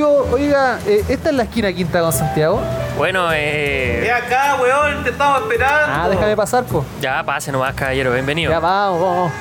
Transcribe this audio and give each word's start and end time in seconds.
Oiga, 0.00 0.80
eh, 0.86 1.04
¿esta 1.06 1.28
es 1.28 1.36
la 1.36 1.42
esquina 1.42 1.70
quinta 1.70 2.00
con 2.00 2.12
Santiago? 2.14 2.62
Bueno, 2.96 3.30
eh. 3.30 4.06
Es 4.06 4.12
acá, 4.12 4.56
weón, 4.58 5.04
te 5.04 5.10
estamos 5.10 5.42
esperando. 5.42 5.86
Ah, 5.86 6.08
déjame 6.08 6.34
pasar, 6.34 6.64
po. 6.64 6.82
Ya, 6.98 7.22
pase 7.22 7.52
nomás, 7.52 7.74
caballero, 7.74 8.10
bienvenido. 8.10 8.50
Ya, 8.50 8.58
vamos, 8.58 9.00
vamos. 9.02 9.32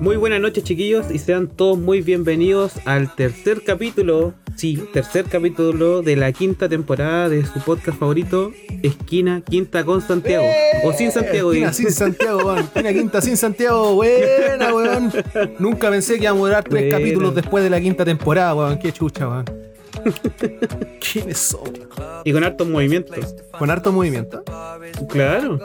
Muy 0.00 0.16
buenas 0.16 0.40
noches, 0.40 0.64
chiquillos, 0.64 1.12
y 1.12 1.20
sean 1.20 1.46
todos 1.46 1.78
muy 1.78 2.00
bienvenidos 2.00 2.72
al 2.86 3.14
tercer 3.14 3.62
capítulo, 3.64 4.34
sí, 4.62 4.80
tercer 4.92 5.24
capítulo 5.24 6.02
de 6.02 6.14
la 6.14 6.30
quinta 6.30 6.68
temporada 6.68 7.28
de 7.28 7.44
su 7.44 7.58
podcast 7.64 7.98
favorito, 7.98 8.52
Esquina 8.84 9.40
Quinta 9.40 9.82
con 9.82 10.00
Santiago. 10.00 10.46
O 10.84 10.92
sin 10.92 11.10
Santiago, 11.10 11.50
Esquina 11.50 11.72
sin 11.72 11.90
Santiago, 11.90 12.44
weón. 12.44 12.58
Esquina 12.60 12.92
quinta 12.92 13.20
sin 13.20 13.36
Santiago, 13.36 13.94
buena, 13.94 14.72
weón. 14.72 15.12
Nunca 15.58 15.90
pensé 15.90 16.14
que 16.14 16.22
íbamos 16.22 16.44
a 16.44 16.46
durar 16.46 16.62
tres 16.62 16.82
Buena. 16.84 16.96
capítulos 16.96 17.34
después 17.34 17.64
de 17.64 17.70
la 17.70 17.80
quinta 17.80 18.04
temporada, 18.04 18.54
weón. 18.54 18.78
Qué 18.78 18.92
chucha, 18.92 19.28
weón. 19.28 19.44
¿Quiénes 21.12 21.38
son? 21.38 21.72
Y 22.22 22.32
con 22.32 22.44
hartos 22.44 22.68
movimientos. 22.68 23.34
Con 23.58 23.68
harto 23.68 23.90
movimiento. 23.90 24.44
Claro. 25.08 25.58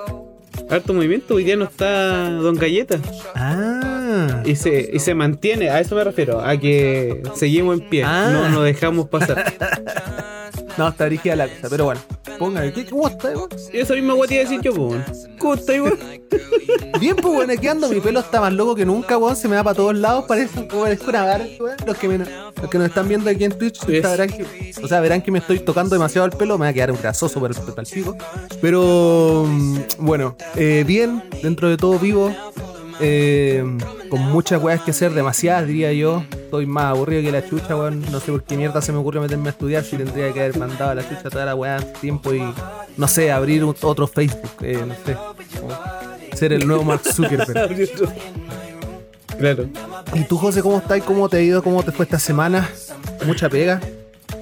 Harto 0.71 0.95
movimiento, 0.95 1.35
hoy 1.35 1.43
día 1.43 1.55
no 1.55 1.65
está 1.65 2.31
Don 2.31 2.55
Galleta. 2.55 2.99
Ah. 3.35 3.96
Y 4.45 4.55
se, 4.55 4.89
y 4.93 4.99
se 4.99 5.13
mantiene, 5.15 5.69
a 5.69 5.79
eso 5.79 5.95
me 5.95 6.03
refiero, 6.03 6.39
a 6.41 6.57
que 6.57 7.21
seguimos 7.35 7.79
en 7.79 7.89
pie, 7.89 8.03
Ah. 8.05 8.29
no 8.31 8.49
nos 8.49 8.63
dejamos 8.63 9.07
pasar. 9.09 9.53
No, 10.77 10.87
está 10.89 11.05
dirigida 11.05 11.35
la 11.35 11.47
cosa, 11.47 11.67
pero 11.69 11.85
bueno. 11.85 12.01
Póngale, 12.37 12.71
¿qué, 12.71 12.85
¿cómo 12.85 13.07
está, 13.07 13.29
weón? 13.29 13.49
Y 13.73 13.79
esa 13.79 13.95
misma 13.95 14.13
guay 14.13 14.27
te 14.29 14.35
iba 14.35 14.41
a 14.41 14.47
decir 14.49 14.61
yo, 14.61 14.73
weón. 14.73 15.03
¿Cómo 15.39 15.55
estás, 15.55 15.79
weón? 15.81 15.97
Bien, 16.99 17.15
pues, 17.15 17.33
weón, 17.35 17.49
aquí 17.49 17.67
ando. 17.67 17.89
Mi 17.89 17.99
pelo 17.99 18.19
está 18.19 18.39
más 18.41 18.53
loco 18.53 18.75
que 18.75 18.85
nunca, 18.85 19.17
weón. 19.17 19.35
Se 19.35 19.47
me 19.47 19.55
va 19.55 19.63
para 19.63 19.75
todos 19.75 19.95
lados. 19.95 20.25
Parece, 20.27 20.61
parece 20.63 21.03
una 21.09 21.23
barra, 21.25 21.45
weón. 21.59 21.75
Los 21.85 21.97
que, 21.97 22.07
me- 22.07 22.17
los 22.19 22.69
que 22.69 22.77
nos 22.77 22.87
están 22.89 23.07
viendo 23.07 23.27
aquí 23.27 23.43
en 23.45 23.57
Twitch 23.57 23.79
Es. 23.89 24.03
verán 24.03 24.29
que, 24.29 24.45
o 24.83 24.87
sea, 24.87 24.99
verán 24.99 25.23
que 25.23 25.31
me 25.31 25.39
estoy 25.39 25.59
tocando 25.59 25.95
demasiado 25.95 26.27
el 26.27 26.33
pelo. 26.33 26.59
Me 26.59 26.65
va 26.65 26.69
a 26.69 26.73
quedar 26.73 26.91
un 26.91 26.99
grasoso 27.01 27.41
para 27.41 27.55
el, 27.55 27.59
para 27.73 27.81
el 27.81 27.87
pico. 27.87 28.15
Pero, 28.61 29.45
mm, 29.47 29.77
bueno, 29.97 30.35
eh, 30.55 30.83
bien, 30.85 31.23
dentro 31.41 31.69
de 31.69 31.77
todo 31.77 31.97
vivo. 31.97 32.31
Eh, 32.99 33.63
con 34.09 34.21
muchas 34.21 34.61
weas 34.61 34.81
que 34.81 34.91
hacer, 34.91 35.13
demasiadas 35.13 35.67
diría 35.67 35.91
yo. 35.93 36.23
Estoy 36.31 36.65
más 36.65 36.85
aburrido 36.85 37.21
que 37.23 37.31
la 37.31 37.47
chucha, 37.47 37.75
weón. 37.75 38.03
No 38.11 38.19
sé 38.19 38.31
por 38.31 38.43
qué 38.43 38.55
mierda 38.57 38.81
se 38.81 38.91
me 38.91 38.99
ocurre 38.99 39.19
meterme 39.19 39.49
a 39.49 39.51
estudiar 39.51 39.83
si 39.83 39.97
tendría 39.97 40.31
que 40.33 40.39
haber 40.41 40.57
mandado 40.57 40.91
a 40.91 40.95
la 40.95 41.07
chucha 41.07 41.29
toda 41.29 41.45
la 41.45 41.55
de 41.55 41.85
tiempo 42.01 42.33
y, 42.33 42.41
no 42.97 43.07
sé, 43.07 43.31
abrir 43.31 43.63
un- 43.63 43.75
otro 43.81 44.07
Facebook, 44.07 44.51
eh, 44.61 44.83
no 44.87 44.93
sé. 45.05 46.35
ser 46.37 46.53
el 46.53 46.67
nuevo 46.67 46.83
Mark 46.83 47.01
Zuckerberg. 47.03 47.75
claro. 49.39 49.69
¿Y 50.13 50.23
tú, 50.23 50.37
José, 50.37 50.61
cómo 50.61 50.77
estás? 50.77 51.01
¿Cómo 51.03 51.27
te 51.29 51.37
ha 51.37 51.41
ido? 51.41 51.61
¿Cómo 51.63 51.83
te 51.83 51.91
fue 51.91 52.05
esta 52.05 52.19
semana? 52.19 52.69
¿Mucha 53.25 53.49
pega? 53.49 53.81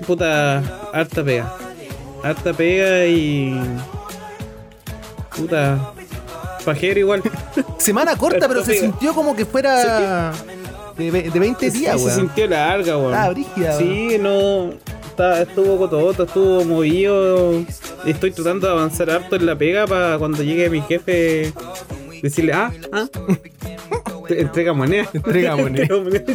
Puta, 0.06 0.62
harta 0.94 1.24
pega. 1.24 1.54
Harta 2.24 2.54
pega 2.54 3.06
y. 3.06 3.60
Puta. 5.36 5.92
Pajero 6.66 7.00
igual. 7.00 7.22
Semana 7.78 8.18
corta, 8.18 8.48
pero 8.48 8.64
se 8.66 8.80
sintió 8.80 9.14
como 9.14 9.36
que 9.36 9.46
fuera 9.46 10.34
de, 10.98 11.12
de 11.12 11.40
20 11.40 11.72
Sí, 11.72 11.80
días, 11.80 12.00
se 12.00 12.08
weón. 12.08 12.20
sintió 12.20 12.48
larga, 12.48 12.98
weón. 12.98 13.14
Ah, 13.14 13.30
brígida, 13.30 13.78
Sí, 13.78 14.18
no. 14.20 14.72
está- 15.06 15.42
estuvo 15.44 15.78
cototo, 15.78 16.24
estuvo 16.24 16.66
movido. 16.66 17.64
Estoy 18.06 18.32
tratando 18.32 18.68
de 18.68 18.74
avanzar 18.74 19.10
harto 19.10 19.36
en 19.36 19.46
la 19.46 19.56
pega 19.58 19.86
para 19.88 20.18
cuando 20.18 20.44
llegue 20.44 20.70
mi 20.70 20.82
jefe 20.82 21.54
decirle, 22.22 22.54
ah, 22.54 22.72
ah. 22.92 23.08
Entrega 24.30 24.74
moneda. 24.74 25.08
Entrega 25.14 25.56
moneda. 25.58 25.84
Entrega 25.84 26.04
moneda. 26.04 26.34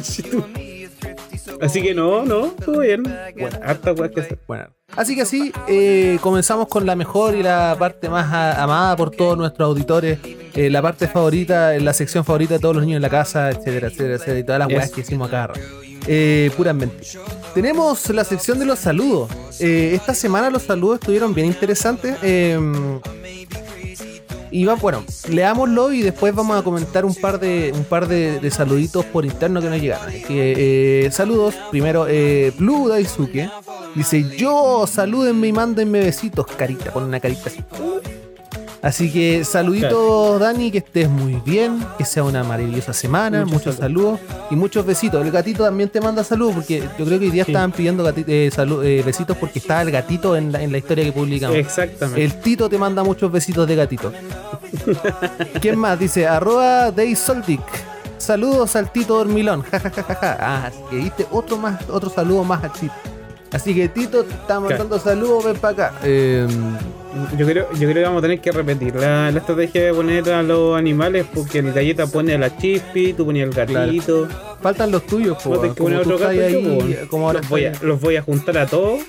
Así 1.60 1.82
que 1.82 1.94
no, 1.94 2.24
no, 2.24 2.46
estuvo 2.46 2.80
bien. 2.80 3.02
Bueno, 3.02 3.58
harta 3.62 3.92
weas 3.92 4.12
que 4.12 4.20
hacer. 4.20 4.38
Bueno, 4.46 4.68
así 4.96 5.14
que 5.14 5.22
así 5.22 5.52
eh, 5.68 6.18
comenzamos 6.20 6.68
con 6.68 6.86
la 6.86 6.96
mejor 6.96 7.34
y 7.34 7.42
la 7.42 7.76
parte 7.78 8.08
más 8.08 8.26
amada 8.58 8.96
por 8.96 9.10
todos 9.10 9.36
nuestros 9.36 9.66
auditores, 9.66 10.18
eh, 10.54 10.70
la 10.70 10.82
parte 10.82 11.08
favorita, 11.08 11.72
la 11.78 11.92
sección 11.92 12.24
favorita 12.24 12.54
de 12.54 12.60
todos 12.60 12.76
los 12.76 12.84
niños 12.84 12.96
en 12.96 13.02
la 13.02 13.10
casa, 13.10 13.50
etcétera, 13.50 13.88
etcétera, 13.88 14.14
etcétera, 14.14 14.38
y 14.38 14.44
todas 14.44 14.58
las 14.58 14.68
weas 14.68 14.90
que 14.90 15.00
hicimos 15.00 15.28
acá. 15.28 15.52
Eh, 16.06 16.50
puras 16.56 16.74
mentiras. 16.74 17.18
Tenemos 17.54 18.08
la 18.10 18.24
sección 18.24 18.58
de 18.58 18.64
los 18.64 18.78
saludos. 18.78 19.30
Eh, 19.60 19.92
esta 19.94 20.14
semana 20.14 20.50
los 20.50 20.62
saludos 20.62 21.00
estuvieron 21.00 21.34
bien 21.34 21.46
interesantes. 21.46 22.16
Y 24.50 24.64
va, 24.64 24.74
bueno, 24.74 25.04
leámoslo 25.28 25.92
y 25.92 26.02
después 26.02 26.34
vamos 26.34 26.58
a 26.58 26.62
comentar 26.62 27.04
un 27.04 27.14
par 27.14 27.38
de 27.38 27.72
un 27.74 27.84
par 27.84 28.08
de, 28.08 28.50
saluditos 28.50 29.04
por 29.04 29.24
interno 29.24 29.60
que 29.60 29.68
nos 29.68 29.80
llegaron. 29.80 30.12
Eh, 30.12 31.08
saludos. 31.12 31.54
Primero, 31.70 32.06
eh, 32.08 32.52
Blue 32.58 32.88
Daisuke 32.88 33.50
dice: 33.94 34.36
Yo, 34.36 34.86
salúdenme 34.86 35.48
y 35.48 35.52
mándenme 35.52 36.00
besitos. 36.00 36.46
Carita, 36.46 36.92
pone 36.92 37.06
una 37.06 37.20
carita 37.20 37.44
así. 37.46 37.60
Así 38.82 39.12
que 39.12 39.44
saluditos, 39.44 40.40
Dani, 40.40 40.70
que 40.70 40.78
estés 40.78 41.06
muy 41.08 41.34
bien, 41.44 41.84
que 41.98 42.04
sea 42.06 42.22
una 42.24 42.42
maravillosa 42.42 42.94
semana, 42.94 43.40
Muchos 43.40 43.52
muchos, 43.52 43.76
saludos. 43.76 44.20
y 44.50 44.56
muchos 44.56 44.86
besitos. 44.86 45.22
El 45.22 45.30
gatito 45.30 45.64
también 45.64 45.90
te 45.90 46.00
manda 46.00 46.24
saludos, 46.24 46.54
porque 46.54 46.80
yo 46.98 47.04
creo 47.04 47.18
que 47.18 47.26
hoy 47.26 47.30
día 47.30 47.44
Sí. 47.44 47.50
estaban 47.52 47.72
pidiendo 47.72 48.02
gati- 48.10 48.24
eh, 48.26 48.50
salu- 48.50 48.82
eh, 48.82 49.02
besitos 49.04 49.36
porque 49.36 49.58
estaba 49.58 49.82
el 49.82 49.90
gatito 49.90 50.34
en 50.34 50.50
la, 50.52 50.62
en 50.62 50.72
la 50.72 50.78
historia 50.78 51.04
que 51.04 51.12
publicamos. 51.12 51.56
Exactamente. 51.58 52.24
El 52.24 52.40
Tito 52.40 52.70
te 52.70 52.78
manda 52.78 53.04
muchos 53.04 53.30
besitos 53.30 53.68
de 53.68 53.76
gatito. 53.76 54.12
¿Quién 55.60 55.78
más? 55.78 55.98
Dice, 55.98 56.26
arroba 56.26 56.90
Daysoldic. 56.90 57.60
Saludos 58.16 58.76
al 58.76 58.90
Tito 58.92 59.14
Dormilón. 59.16 59.62
Ja, 59.70 59.78
ja, 59.80 59.90
ja, 59.90 60.02
ja, 60.02 60.14
ja. 60.14 60.36
Ah, 60.40 60.66
así 60.68 60.78
que 60.90 60.96
viste 60.96 61.26
otro 61.30 61.56
más, 61.58 61.80
otro 61.90 62.08
saludo 62.10 62.44
más 62.44 62.64
al 62.64 62.72
Tito. 62.72 62.94
Así 63.52 63.74
que 63.74 63.88
Tito 63.88 64.24
te 64.24 64.32
está 64.32 64.58
mandando 64.60 64.98
saludos, 64.98 65.44
ven 65.44 65.56
para 65.56 65.72
acá. 65.88 65.94
Eh, 66.02 66.46
Yo 67.36 67.44
creo, 67.46 67.68
yo 67.72 67.78
creo 67.88 67.94
que 67.94 68.02
vamos 68.02 68.18
a 68.18 68.22
tener 68.22 68.40
que 68.40 68.52
repetir 68.52 68.94
la, 68.94 69.30
la 69.32 69.38
estrategia 69.40 69.84
de 69.86 69.92
poner 69.94 70.30
a 70.30 70.42
los 70.44 70.78
animales 70.78 71.26
porque 71.34 71.58
el 71.58 71.72
galleta 71.72 72.06
pone 72.06 72.34
a 72.34 72.38
la 72.38 72.56
chispi, 72.56 73.12
tú 73.14 73.24
ponías 73.26 73.48
el 73.48 73.54
gatito. 73.54 74.28
faltan 74.62 74.90
los 74.92 75.04
tuyos, 75.06 75.36
po, 75.42 75.58
tenés 75.58 75.74
que 75.76 75.82
poner 75.82 75.98
otro 76.00 76.18
gato 76.18 76.30
ahí, 76.40 76.62
yo, 76.62 76.70
bueno. 76.74 76.94
como 77.08 77.26
ahora 77.26 77.40
los, 77.40 77.48
voy 77.48 77.64
a, 77.64 77.72
los 77.82 78.00
voy 78.00 78.16
a 78.16 78.22
juntar 78.22 78.58
a 78.58 78.66
todos 78.66 79.00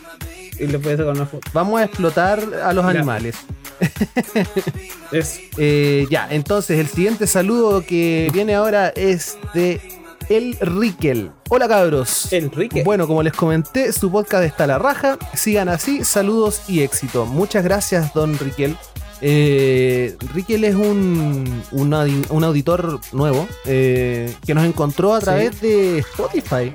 y 0.60 0.66
les 0.68 0.82
voy 0.82 0.94
a 0.94 0.98
sacar 0.98 1.14
una 1.14 1.26
foto. 1.28 1.48
Vamos 1.54 1.80
a 1.80 1.86
explotar 1.86 2.40
a 2.64 2.74
los 2.74 2.84
Ya. 2.86 2.90
animales. 2.92 3.36
Es 5.12 5.40
Eh, 5.58 6.08
ya, 6.10 6.28
entonces 6.32 6.80
el 6.80 6.88
siguiente 6.88 7.28
saludo 7.28 7.84
que 7.86 8.30
viene 8.34 8.56
ahora 8.56 8.90
es 8.96 9.38
de 9.54 9.82
El 10.32 10.56
Riquel. 10.62 11.30
Hola 11.50 11.68
cabros. 11.68 12.32
Enrique. 12.32 12.84
Bueno, 12.86 13.06
como 13.06 13.22
les 13.22 13.34
comenté, 13.34 13.92
su 13.92 14.10
podcast 14.10 14.46
está 14.46 14.64
a 14.64 14.68
la 14.68 14.80
raja. 14.80 15.18
Sigan 15.34 15.68
así, 15.68 16.06
saludos 16.06 16.62
y 16.70 16.84
éxito. 16.84 17.26
Muchas 17.26 17.66
gracias, 17.66 18.14
don 18.14 18.40
Riquel. 18.40 18.78
Eh, 19.20 20.16
Riquel 20.34 20.64
es 20.64 20.76
un, 20.76 21.62
un, 21.74 21.90
audi- 21.92 22.26
un 22.30 22.44
auditor 22.46 23.02
nuevo 23.12 23.46
eh, 23.66 24.34
que 24.46 24.54
nos 24.54 24.64
encontró 24.64 25.14
a 25.14 25.20
través 25.20 25.60
de 25.60 25.98
Spotify. 26.00 26.74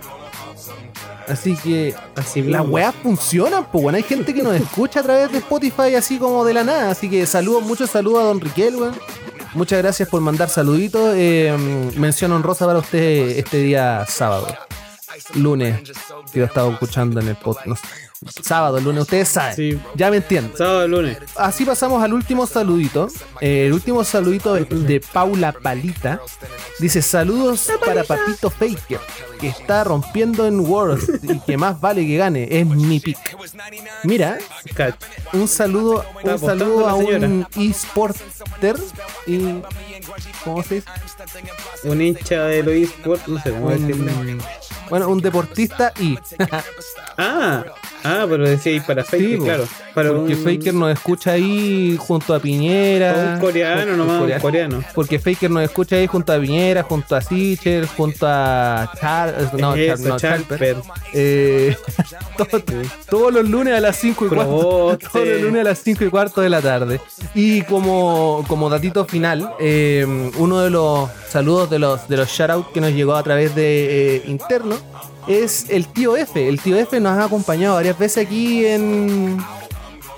Así 1.26 1.56
que 1.56 1.94
Así 2.14 2.42
las 2.42 2.60
mismo. 2.60 2.74
weas 2.74 2.94
funcionan, 3.02 3.66
pues 3.72 3.82
bueno, 3.82 3.96
hay 3.96 4.02
gente 4.04 4.34
que 4.34 4.42
nos 4.42 4.54
escucha 4.60 5.00
a 5.00 5.02
través 5.02 5.32
de 5.32 5.38
Spotify 5.38 5.94
así 5.96 6.18
como 6.18 6.44
de 6.44 6.52
la 6.52 6.62
nada. 6.62 6.90
Así 6.90 7.08
que 7.08 7.24
saludos, 7.24 7.62
muchos 7.62 7.88
saludos 7.88 8.20
a 8.20 8.24
don 8.26 8.38
Riquel, 8.38 8.76
weón. 8.76 8.94
Muchas 9.56 9.78
gracias 9.78 10.08
por 10.10 10.20
mandar 10.20 10.50
saluditos. 10.50 11.14
Eh, 11.16 11.56
mención 11.96 12.30
honrosa 12.32 12.66
para 12.66 12.78
usted 12.80 13.38
este 13.38 13.56
día 13.56 14.04
sábado. 14.06 14.46
Lunes, 15.34 15.82
que 16.32 16.40
lo 16.40 16.46
estaba 16.46 16.72
escuchando 16.72 17.20
en 17.20 17.28
el 17.28 17.36
podcast. 17.36 17.66
no 17.66 17.76
sábado, 18.42 18.80
lunes, 18.80 19.02
ustedes 19.02 19.28
saben. 19.28 19.56
Sí. 19.56 19.80
Ya 19.94 20.10
me 20.10 20.18
entienden. 20.18 20.56
Sábado, 20.56 20.88
lunes. 20.88 21.18
Así 21.36 21.64
pasamos 21.64 22.02
al 22.02 22.12
último 22.12 22.46
saludito. 22.46 23.08
Eh, 23.40 23.66
el 23.66 23.72
último 23.72 24.04
saludito 24.04 24.54
de 24.54 25.00
Paula 25.12 25.52
Palita. 25.52 26.20
Dice 26.78 27.02
saludos 27.02 27.70
para 27.84 28.04
Patito 28.04 28.50
Faker, 28.50 29.00
que 29.40 29.48
está 29.48 29.84
rompiendo 29.84 30.46
en 30.46 30.60
World 30.60 31.20
y 31.22 31.38
que 31.40 31.56
más 31.56 31.80
vale 31.80 32.06
que 32.06 32.16
gane. 32.16 32.48
Es 32.50 32.66
mi 32.66 33.00
pick. 33.00 33.36
Mira, 34.04 34.38
un 35.32 35.48
saludo, 35.48 36.04
un 36.22 36.38
saludo 36.38 36.88
a 36.88 36.94
un 36.94 37.46
esporter 37.56 38.76
y 39.26 39.60
¿cómo 40.44 40.62
se 40.62 40.76
dice? 40.76 40.88
Un 41.84 42.02
hincha 42.02 42.44
de 42.44 42.62
los 42.62 42.74
eSports, 42.74 43.28
no 43.28 43.42
sé 43.42 43.50
cómo 43.50 43.70
decirle. 43.70 44.38
Bueno, 44.90 45.08
un 45.08 45.20
deportista 45.20 45.92
y. 45.98 46.18
Ah, 47.18 47.64
Ah, 48.06 48.26
pero 48.28 48.48
decía 48.48 48.82
para 48.86 49.04
Faker, 49.04 49.20
Sí, 49.20 49.38
claro. 49.38 49.64
Para 49.94 50.10
Porque 50.12 50.34
un, 50.34 50.44
Faker 50.44 50.74
nos 50.74 50.92
escucha 50.92 51.32
ahí 51.32 51.96
junto 51.98 52.34
a 52.34 52.38
Piñera. 52.40 53.32
un 53.34 53.40
coreano 53.40 53.92
Un 53.92 53.98
nomás, 53.98 54.14
un 54.14 54.20
coreano. 54.20 54.42
coreano. 54.42 54.84
Porque 54.94 55.18
Faker 55.18 55.50
nos 55.50 55.62
escucha 55.64 55.96
ahí 55.96 56.06
junto 56.06 56.32
a 56.32 56.38
Piñera, 56.38 56.82
junto 56.82 57.16
a 57.16 57.20
Sicher, 57.20 57.86
junto 57.86 58.26
a 58.28 58.90
Char, 59.00 59.34
no, 59.58 59.74
Char- 59.74 59.78
Eso, 59.78 60.08
no, 60.08 60.16
Charper. 60.18 60.58
Charper. 60.58 60.76
Eh, 61.12 61.76
todo- 62.36 62.62
todos 63.08 63.32
los 63.32 63.48
lunes 63.48 63.74
a 63.74 63.80
las 63.80 63.96
5 63.96 64.26
y 64.26 64.28
cuarto. 64.28 64.98
Todos 65.12 65.26
los 65.28 65.40
lunes 65.42 65.60
a 65.60 65.64
las 65.64 65.78
5 65.78 66.04
y 66.04 66.08
cuarto 66.10 66.40
de 66.40 66.48
la 66.50 66.60
tarde. 66.60 67.00
Y 67.34 67.62
como, 67.62 68.44
como 68.48 68.68
datito 68.68 69.04
final, 69.04 69.50
eh, 69.58 70.06
uno 70.36 70.60
de 70.60 70.70
los 70.70 71.08
saludos 71.28 71.68
de 71.70 71.78
los, 71.78 72.08
de 72.08 72.16
los 72.16 72.28
shoutouts 72.28 72.68
que 72.72 72.80
nos 72.80 72.92
llegó 72.92 73.14
a 73.14 73.22
través 73.22 73.54
de 73.54 74.16
eh, 74.16 74.22
interno 74.26 74.76
es 75.26 75.66
el 75.70 75.86
tío 75.88 76.16
F. 76.16 76.48
El 76.48 76.60
tío 76.60 76.76
F 76.76 76.98
nos 77.00 77.18
ha 77.18 77.24
acompañado 77.24 77.74
varias 77.74 77.98
veces 77.98 78.26
aquí 78.26 78.64
en, 78.64 79.38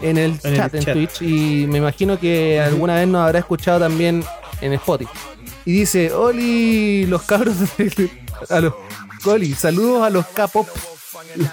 en 0.00 0.18
el 0.18 0.38
En 0.42 0.52
el 0.52 0.56
chat, 0.56 0.74
en 0.74 0.82
chat. 0.84 0.94
Twitch. 0.94 1.22
Y 1.22 1.66
me 1.66 1.78
imagino 1.78 2.18
que 2.18 2.60
alguna 2.60 2.96
vez 2.96 3.08
nos 3.08 3.22
habrá 3.22 3.38
escuchado 3.38 3.80
también 3.80 4.24
en 4.60 4.72
Spotify. 4.74 5.10
Y 5.64 5.72
dice, 5.72 6.12
Oli, 6.12 7.06
los 7.06 7.22
cabros 7.22 7.56
de... 7.76 8.10
A 8.50 8.60
los, 8.60 8.72
Oli, 9.24 9.52
saludos 9.52 10.04
a 10.04 10.10
los 10.10 10.24
K-pop. 10.26 10.68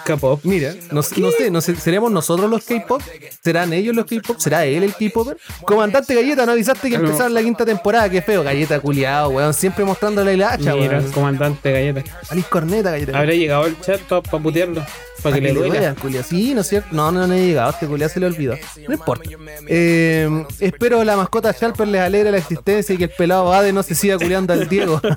K-pop. 0.06 0.40
Mira, 0.44 0.74
no, 0.92 1.04
sé- 1.04 1.20
no 1.20 1.32
sé, 1.32 1.52
no 1.52 1.62
sé, 1.62 1.76
¿seremos 1.76 2.12
nosotros 2.12 2.50
los 2.50 2.64
K-pop? 2.64 3.02
¿Serán 3.44 3.74
ellos 3.74 3.96
los 3.96 4.06
K-pop? 4.06 4.38
¿Será 4.40 4.66
él 4.66 4.84
el 4.84 4.94
K-popper? 4.94 5.38
Comandante 5.66 6.16
Galleta, 6.16 6.46
¿no 6.46 6.52
avisaste 6.54 6.90
que 6.90 6.96
empezaba 6.96 7.30
la 7.30 7.42
quinta 7.42 7.66
temporada? 7.66 8.10
Qué 8.10 8.22
feo, 8.22 8.44
Galleta 8.44 8.80
culiado, 8.80 9.30
weón. 9.30 9.54
Siempre 9.54 9.84
mostrándole 9.86 10.38
la 10.38 10.54
hacha, 10.54 10.74
Mira, 10.76 11.00
weón. 11.00 11.12
comandante 11.12 11.72
Galleta. 11.72 12.04
Alice 12.30 12.48
Corneta, 12.50 12.92
Galleta. 12.92 13.18
Habrá 13.18 13.34
llegado 13.34 13.64
al 13.64 13.80
chat 13.82 14.00
para 14.02 14.22
putearlo. 14.22 14.86
Para 15.24 15.36
que 15.38 15.42
le 15.42 15.54
duela. 15.54 15.96
Sí, 16.24 16.54
¿no 16.54 16.62
es 16.62 16.68
cierto? 16.68 16.90
No, 16.92 17.12
no, 17.12 17.26
no 17.26 17.34
he 17.34 17.48
llegado. 17.48 17.72
Este 17.72 17.88
culiao 17.88 18.10
se 18.10 18.20
le 18.20 18.28
olvidó. 18.28 18.54
No 18.88 18.94
importa. 18.94 19.28
Eh, 19.68 20.30
espero 20.60 21.04
la 21.04 21.18
mascota 21.18 21.52
Sharper 21.52 21.88
les 21.88 22.02
alegre 22.02 22.30
la 22.32 22.38
existencia 22.38 22.94
y 22.94 22.98
que 23.00 23.06
el 23.06 23.10
pelado 23.10 23.52
Ade 23.52 23.74
no 23.74 23.82
se 23.82 23.96
siga 23.96 24.20
culiando 24.20 24.54
al 24.54 24.70
Diego. 24.70 25.02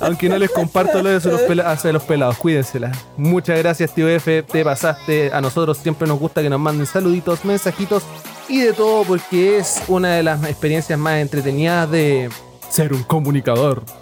Aunque 0.00 0.28
no 0.28 0.38
les 0.38 0.50
comparto 0.50 1.02
lo 1.02 1.10
de 1.10 1.20
los, 1.54 1.84
los 1.84 2.02
pelados. 2.04 2.36
Cuídensela. 2.38 2.92
Muchas 3.16 3.58
gracias, 3.58 3.94
tío 3.94 4.08
F. 4.08 4.42
Te 4.42 4.64
pasaste. 4.64 5.30
A 5.32 5.40
nosotros 5.40 5.78
siempre 5.78 6.06
nos 6.08 6.18
gusta 6.18 6.42
que 6.42 6.50
nos 6.50 6.60
manden 6.60 6.86
saluditos, 6.86 7.44
mensajitos 7.44 8.02
y 8.48 8.60
de 8.60 8.72
todo 8.72 9.02
porque 9.04 9.58
es 9.58 9.82
una 9.88 10.14
de 10.14 10.22
las 10.22 10.42
experiencias 10.44 10.98
más 10.98 11.18
entretenidas 11.20 11.90
de 11.90 12.28
ser 12.70 12.92
un 12.92 13.02
comunicador. 13.02 13.82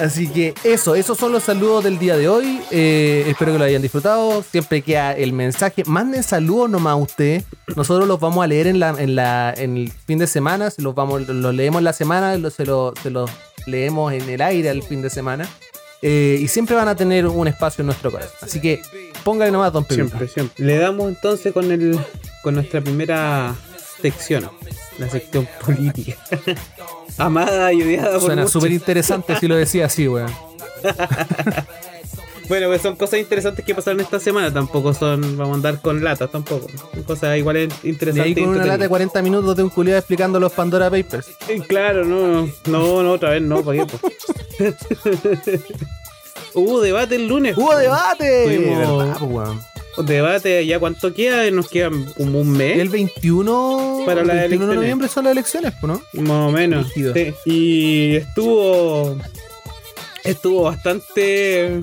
Así 0.00 0.26
que 0.26 0.54
eso, 0.64 0.96
esos 0.96 1.16
son 1.16 1.30
los 1.30 1.44
saludos 1.44 1.84
del 1.84 2.00
día 2.00 2.16
de 2.16 2.28
hoy. 2.28 2.60
Eh, 2.72 3.24
espero 3.28 3.52
que 3.52 3.58
lo 3.58 3.64
hayan 3.64 3.80
disfrutado. 3.80 4.42
Siempre 4.42 4.82
queda 4.82 5.12
el 5.12 5.32
mensaje. 5.32 5.84
Manden 5.86 6.24
saludos 6.24 6.68
nomás 6.68 6.94
a 6.94 6.96
ustedes. 6.96 7.44
Nosotros 7.76 8.08
los 8.08 8.18
vamos 8.18 8.42
a 8.42 8.48
leer 8.48 8.66
en, 8.66 8.80
la, 8.80 8.90
en, 8.98 9.14
la, 9.14 9.54
en 9.56 9.76
el 9.76 9.92
fin 9.92 10.18
de 10.18 10.26
semana. 10.26 10.70
Se 10.70 10.82
los, 10.82 10.96
vamos, 10.96 11.28
los 11.28 11.54
leemos 11.54 11.80
la 11.80 11.92
semana. 11.92 12.36
se, 12.50 12.66
lo- 12.66 12.92
se 13.00 13.10
los 13.10 13.30
leemos 13.66 14.12
en 14.12 14.28
el 14.28 14.40
aire 14.40 14.70
el 14.70 14.82
fin 14.82 15.02
de 15.02 15.10
semana. 15.10 15.48
Eh, 16.02 16.38
y 16.40 16.48
siempre 16.48 16.76
van 16.76 16.88
a 16.88 16.94
tener 16.94 17.26
un 17.26 17.48
espacio 17.48 17.82
en 17.82 17.86
nuestro 17.86 18.10
corazón. 18.10 18.36
Así 18.42 18.60
que 18.60 18.82
póngale 19.22 19.50
nomás, 19.50 19.72
don 19.72 19.84
Pedro. 19.84 20.06
Siempre, 20.06 20.28
siempre. 20.28 20.64
Le 20.64 20.76
damos 20.76 21.08
entonces 21.08 21.52
con 21.52 21.70
el 21.72 21.98
con 22.42 22.54
nuestra 22.54 22.82
primera 22.82 23.54
sección, 24.02 24.50
la 24.98 25.08
sección 25.08 25.48
política. 25.64 26.16
Amada 27.18 27.72
y 27.72 27.82
odiada 27.82 28.12
por 28.12 28.22
Suena 28.26 28.46
súper 28.46 28.72
interesante 28.72 29.36
si 29.36 29.48
lo 29.48 29.56
decía 29.56 29.86
así, 29.86 30.06
weón. 30.06 30.30
Bueno, 32.48 32.66
pues 32.68 32.82
son 32.82 32.96
cosas 32.96 33.20
interesantes 33.20 33.64
que 33.64 33.74
pasaron 33.74 34.00
esta 34.00 34.20
semana. 34.20 34.52
Tampoco 34.52 34.92
son, 34.92 35.36
vamos 35.36 35.52
a 35.52 35.56
andar 35.56 35.80
con 35.80 36.02
latas 36.04 36.30
tampoco. 36.30 36.66
Cosas 37.06 37.38
igual 37.38 37.56
Y 37.82 37.88
interesantes. 37.88 38.24
ahí 38.26 38.34
con 38.34 38.42
y 38.44 38.46
una 38.46 38.52
lata 38.58 38.78
de 38.78 38.84
entretenidas. 38.84 38.88
40 38.88 39.22
minutos 39.22 39.56
de 39.56 39.62
un 39.62 39.70
culiado 39.70 39.98
explicando 39.98 40.38
los 40.38 40.52
Pandora 40.52 40.90
Papers. 40.90 41.26
Claro, 41.68 42.04
no, 42.04 42.46
no, 42.66 43.02
no, 43.02 43.12
otra 43.12 43.30
vez 43.30 43.42
no, 43.42 43.62
¿para 43.62 43.86
qué? 43.86 43.94
Hubo 46.54 46.80
debate 46.80 47.16
el 47.16 47.26
lunes. 47.26 47.56
¡Hubo 47.56 47.76
debate! 47.76 48.44
Tuvimos- 48.46 48.78
¿Verdad, 48.98 49.18
po, 49.18 49.24
weón? 49.26 49.60
Debate, 49.96 50.66
¿ya 50.66 50.78
cuánto 50.80 51.14
queda? 51.14 51.48
Nos 51.52 51.68
quedan 51.68 52.04
como 52.16 52.40
un 52.40 52.50
mes. 52.50 52.78
El 52.80 52.88
21, 52.88 54.02
Para 54.04 54.22
el 54.22 54.26
las 54.26 54.36
21 54.38 54.66
de 54.66 54.74
noviembre 54.76 55.08
son 55.08 55.24
las 55.24 55.32
elecciones, 55.32 55.72
¿no? 55.82 56.00
Más 56.14 56.48
o 56.48 56.50
menos. 56.50 56.88
Sí. 56.92 57.32
Y 57.44 58.16
estuvo. 58.16 59.16
Estuvo 60.24 60.62
bastante 60.62 61.80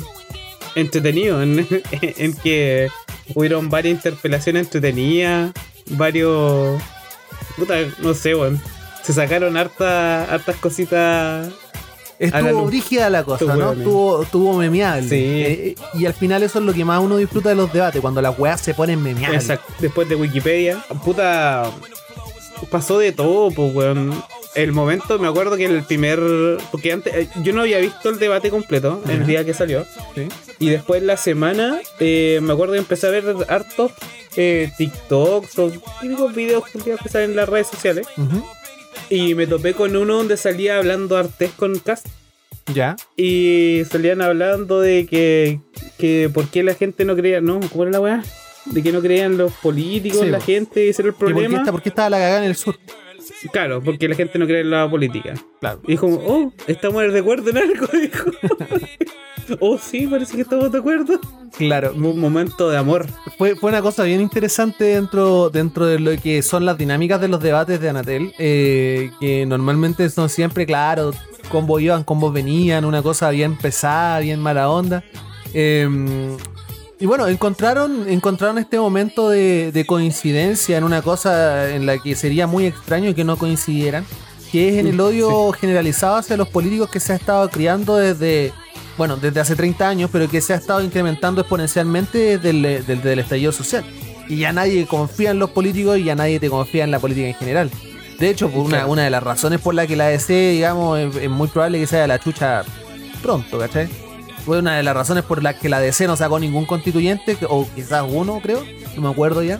entretenido 0.75 1.41
en, 1.41 1.68
en 1.91 2.33
que 2.33 2.89
hubieron 3.35 3.69
varias 3.69 3.95
interpelaciones 3.95 4.65
entretenidas, 4.65 5.51
varios. 5.91 6.81
Puta, 7.56 7.75
no 8.00 8.13
sé, 8.13 8.35
weón. 8.35 8.62
Se 9.03 9.13
sacaron 9.13 9.57
harta, 9.57 10.25
hartas 10.31 10.56
cositas. 10.57 11.50
Estuvo 12.19 12.51
luz. 12.51 12.68
brígida 12.68 13.09
la 13.09 13.23
cosa, 13.23 13.56
¿no? 13.56 13.73
Estuvo, 13.73 14.21
estuvo 14.21 14.53
memeable. 14.53 15.09
Sí. 15.09 15.15
Eh, 15.15 15.75
y 15.95 16.06
al 16.06 16.13
final 16.13 16.44
eso 16.44 16.59
es 16.59 16.65
lo 16.65 16.74
que 16.74 16.85
más 16.85 17.01
uno 17.01 17.17
disfruta 17.17 17.50
de 17.50 17.56
los 17.56 17.74
debates, 17.74 18.00
cuando 18.00 18.21
las 18.21 18.38
weas 18.38 18.62
se 18.62 18.75
ponen 18.75 19.01
memeables. 19.01 19.41
Exacto. 19.41 19.74
Después 19.79 20.07
de 20.07 20.15
Wikipedia. 20.15 20.85
Puta. 21.03 21.71
Pasó 22.69 23.00
de 23.00 23.12
todo, 23.12 23.50
pues, 23.50 23.74
weón. 23.74 24.24
El 24.56 24.74
momento, 24.74 25.18
me 25.18 25.27
acuerdo 25.27 25.56
que 25.56 25.65
el 25.65 25.83
primer. 25.83 26.19
Porque 26.71 26.92
antes. 26.92 27.13
eh, 27.15 27.30
Yo 27.44 27.53
no 27.53 27.62
había 27.62 27.77
visto 27.80 28.09
el 28.09 28.19
debate 28.19 28.50
completo 28.50 29.01
el 29.09 29.25
día 29.25 29.45
que 29.45 29.53
salió. 29.53 29.86
Sí. 30.15 30.27
Y 30.59 30.69
después 30.69 31.01
la 31.03 31.15
semana, 31.18 31.80
eh, 32.00 32.39
me 32.42 32.53
acuerdo 32.53 32.74
que 32.74 32.80
empecé 32.80 33.07
a 33.07 33.12
ver 33.12 33.24
hartos 33.48 33.92
eh, 34.36 34.69
TikToks 34.77 35.57
o 35.59 35.71
típicos 36.01 36.36
videos 36.36 36.63
que 36.65 37.09
salen 37.09 37.31
en 37.31 37.36
las 37.38 37.48
redes 37.50 37.68
sociales. 37.68 38.07
Ujú. 38.18 38.44
Y 39.09 39.36
me 39.36 39.48
topé 39.48 39.74
con 39.74 39.95
uno 39.95 40.18
donde 40.18 40.38
salía 40.38 40.77
hablando 40.77 41.18
Artés 41.18 41.51
con 41.51 41.77
Cast. 41.80 42.07
Ya. 42.74 42.95
Y 43.18 43.81
salían 43.89 44.21
hablando 44.21 44.80
de 44.80 45.06
que, 45.06 45.59
que 45.98 46.30
por 46.33 46.48
qué 46.50 46.63
la 46.63 46.75
gente 46.75 47.03
no 47.06 47.15
creía, 47.15 47.42
¿no? 47.42 47.59
¿Cómo 47.71 47.83
era 47.83 47.92
la 47.94 48.00
weá? 48.00 48.24
De 48.65 48.83
que 48.83 48.92
no 48.92 49.01
creían 49.01 49.38
los 49.38 49.51
políticos, 49.53 50.21
Sí, 50.21 50.30
la 50.30 50.39
gente, 50.39 50.88
ese 50.88 51.01
era 51.01 51.09
el 51.09 51.15
¿Que 51.15 51.19
¿Por 51.19 51.27
qué, 51.30 51.33
problema. 51.33 51.57
está- 51.57 51.71
por 51.71 51.81
qué 51.81 51.89
estaba 51.89 52.09
la 52.12 52.18
cagada 52.19 52.38
en 52.44 52.50
el 52.50 52.56
sur? 52.56 52.77
Claro, 53.51 53.81
porque 53.81 54.07
la 54.07 54.15
gente 54.15 54.38
no 54.39 54.45
cree 54.45 54.62
en 54.62 54.71
la 54.71 54.89
política. 54.89 55.33
Claro. 55.59 55.81
Y 55.85 55.91
dijo, 55.91 56.07
oh, 56.07 56.51
estamos 56.68 57.12
de 57.12 57.19
acuerdo 57.19 57.50
en 57.50 57.57
algo, 57.57 57.88
dijo. 58.01 58.31
oh, 59.59 59.77
sí, 59.77 60.07
parece 60.07 60.35
que 60.35 60.41
estamos 60.41 60.71
de 60.71 60.79
acuerdo. 60.79 61.19
Claro. 61.57 61.94
Un 61.95 62.19
momento 62.19 62.69
de 62.69 62.77
amor. 62.77 63.06
Fue, 63.38 63.56
fue 63.56 63.69
una 63.69 63.81
cosa 63.81 64.03
bien 64.03 64.21
interesante 64.21 64.85
dentro, 64.85 65.50
dentro 65.50 65.85
de 65.85 66.00
lo 66.00 66.15
que 66.18 66.41
son 66.41 66.65
las 66.65 66.77
dinámicas 66.77 67.19
de 67.19 67.27
los 67.27 67.41
debates 67.41 67.79
de 67.79 67.89
Anatel, 67.89 68.33
eh, 68.39 69.12
que 69.19 69.45
normalmente 69.45 70.09
son 70.09 70.29
siempre, 70.29 70.65
claro, 70.65 71.12
combos 71.50 71.81
iban, 71.81 72.03
combos 72.03 72.33
venían, 72.33 72.85
una 72.85 73.01
cosa 73.01 73.29
bien 73.29 73.57
pesada, 73.57 74.19
bien 74.19 74.39
mala 74.39 74.69
onda. 74.69 75.03
Eh, 75.53 76.38
y 77.01 77.07
bueno, 77.07 77.27
encontraron, 77.27 78.07
encontraron 78.07 78.59
este 78.59 78.80
momento 78.80 79.29
de, 79.29 79.72
de 79.72 79.86
coincidencia 79.88 80.77
en 80.77 80.84
una 80.84 81.01
cosa 81.01 81.72
en 81.72 81.88
la 81.88 81.98
que 81.98 82.15
sería 82.15 82.46
muy 82.46 82.67
extraño 82.67 83.15
que 83.15 83.24
no 83.24 83.38
coincidieran, 83.38 84.05
que 84.51 84.70
es 84.70 84.75
en 84.75 84.86
el 84.86 85.00
odio 85.01 85.51
generalizado 85.53 86.15
hacia 86.17 86.38
los 86.38 86.48
políticos 86.48 86.91
que 86.91 87.00
se 87.00 87.13
ha 87.13 87.15
estado 87.15 87.50
criando 87.50 87.98
desde, 87.98 88.53
bueno, 89.00 89.17
desde 89.17 89.39
hace 89.39 89.55
30 89.55 89.89
años, 89.89 90.10
pero 90.13 90.29
que 90.29 90.41
se 90.41 90.53
ha 90.53 90.58
estado 90.58 90.81
incrementando 90.84 91.41
exponencialmente 91.41 92.38
desde 92.38 92.50
el, 92.51 92.86
desde 92.86 93.13
el 93.13 93.20
estallido 93.20 93.51
social. 93.51 93.84
Y 94.29 94.38
ya 94.38 94.53
nadie 94.53 94.86
confía 94.86 95.31
en 95.31 95.39
los 95.39 95.50
políticos 95.50 95.98
y 95.98 96.03
ya 96.03 96.13
nadie 96.15 96.39
te 96.39 96.51
confía 96.51 96.84
en 96.84 96.91
la 96.91 97.00
política 97.00 97.27
en 97.27 97.34
general. 97.34 97.72
De 98.20 98.29
hecho, 98.29 98.48
por 98.50 98.60
una, 98.60 98.77
Claro. 98.77 98.91
una 98.91 99.03
de 99.05 99.10
las 99.10 99.24
razones 99.24 99.60
por 99.60 99.74
la 99.74 99.88
que 99.88 99.96
la 99.96 100.10
DC, 100.10 100.51
digamos, 100.51 101.00
es, 101.00 101.15
es 101.15 101.29
muy 101.31 101.48
probable 101.48 101.79
que 101.79 101.88
sea 101.88 102.05
la 102.05 102.20
chucha 102.20 102.63
pronto, 103.24 103.58
¿cachai? 103.58 103.89
Fue 104.45 104.60
una 104.60 104.75
de 104.77 104.83
las 104.83 104.95
razones 104.95 105.24
por 105.24 105.41
las 105.43 105.55
que 105.55 105.69
la 105.69 105.79
DC 105.79 106.07
no 106.07 106.15
sacó 106.17 106.39
ningún 106.39 106.65
constituyente, 106.65 107.38
o 107.48 107.67
quizás 107.75 108.03
uno, 108.07 108.39
creo, 108.41 108.63
no 108.95 109.01
me 109.03 109.10
acuerdo 109.10 109.43
ya. 109.43 109.60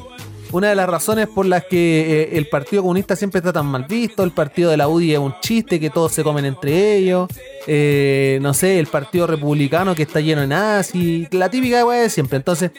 Una 0.52 0.68
de 0.68 0.76
las 0.76 0.90
razones 0.90 1.28
por 1.30 1.46
las 1.46 1.64
que 1.64 2.24
eh, 2.24 2.30
el 2.38 2.50
Partido 2.50 2.82
Comunista 2.82 3.16
siempre 3.16 3.38
está 3.40 3.54
tan 3.54 3.68
mal 3.68 3.86
visto, 3.88 4.22
el 4.24 4.32
Partido 4.32 4.70
de 4.70 4.76
la 4.76 4.90
UDI 4.90 5.14
es 5.14 5.20
un 5.20 5.34
chiste, 5.40 5.80
que 5.80 5.90
todos 5.90 6.12
se 6.12 6.24
comen 6.24 6.44
entre 6.44 6.98
ellos, 6.98 7.30
eh, 7.68 8.38
no 8.42 8.54
sé, 8.54 8.78
el 8.80 8.88
Partido 8.88 9.28
Republicano 9.28 9.96
que 9.96 10.02
está 10.04 10.20
lleno 10.20 10.42
de 10.42 10.48
nazis, 10.48 11.28
la 11.32 11.50
típica 11.50 11.86
weá 11.86 12.02
de 12.02 12.10
siempre. 12.10 12.36
Entonces, 12.36 12.72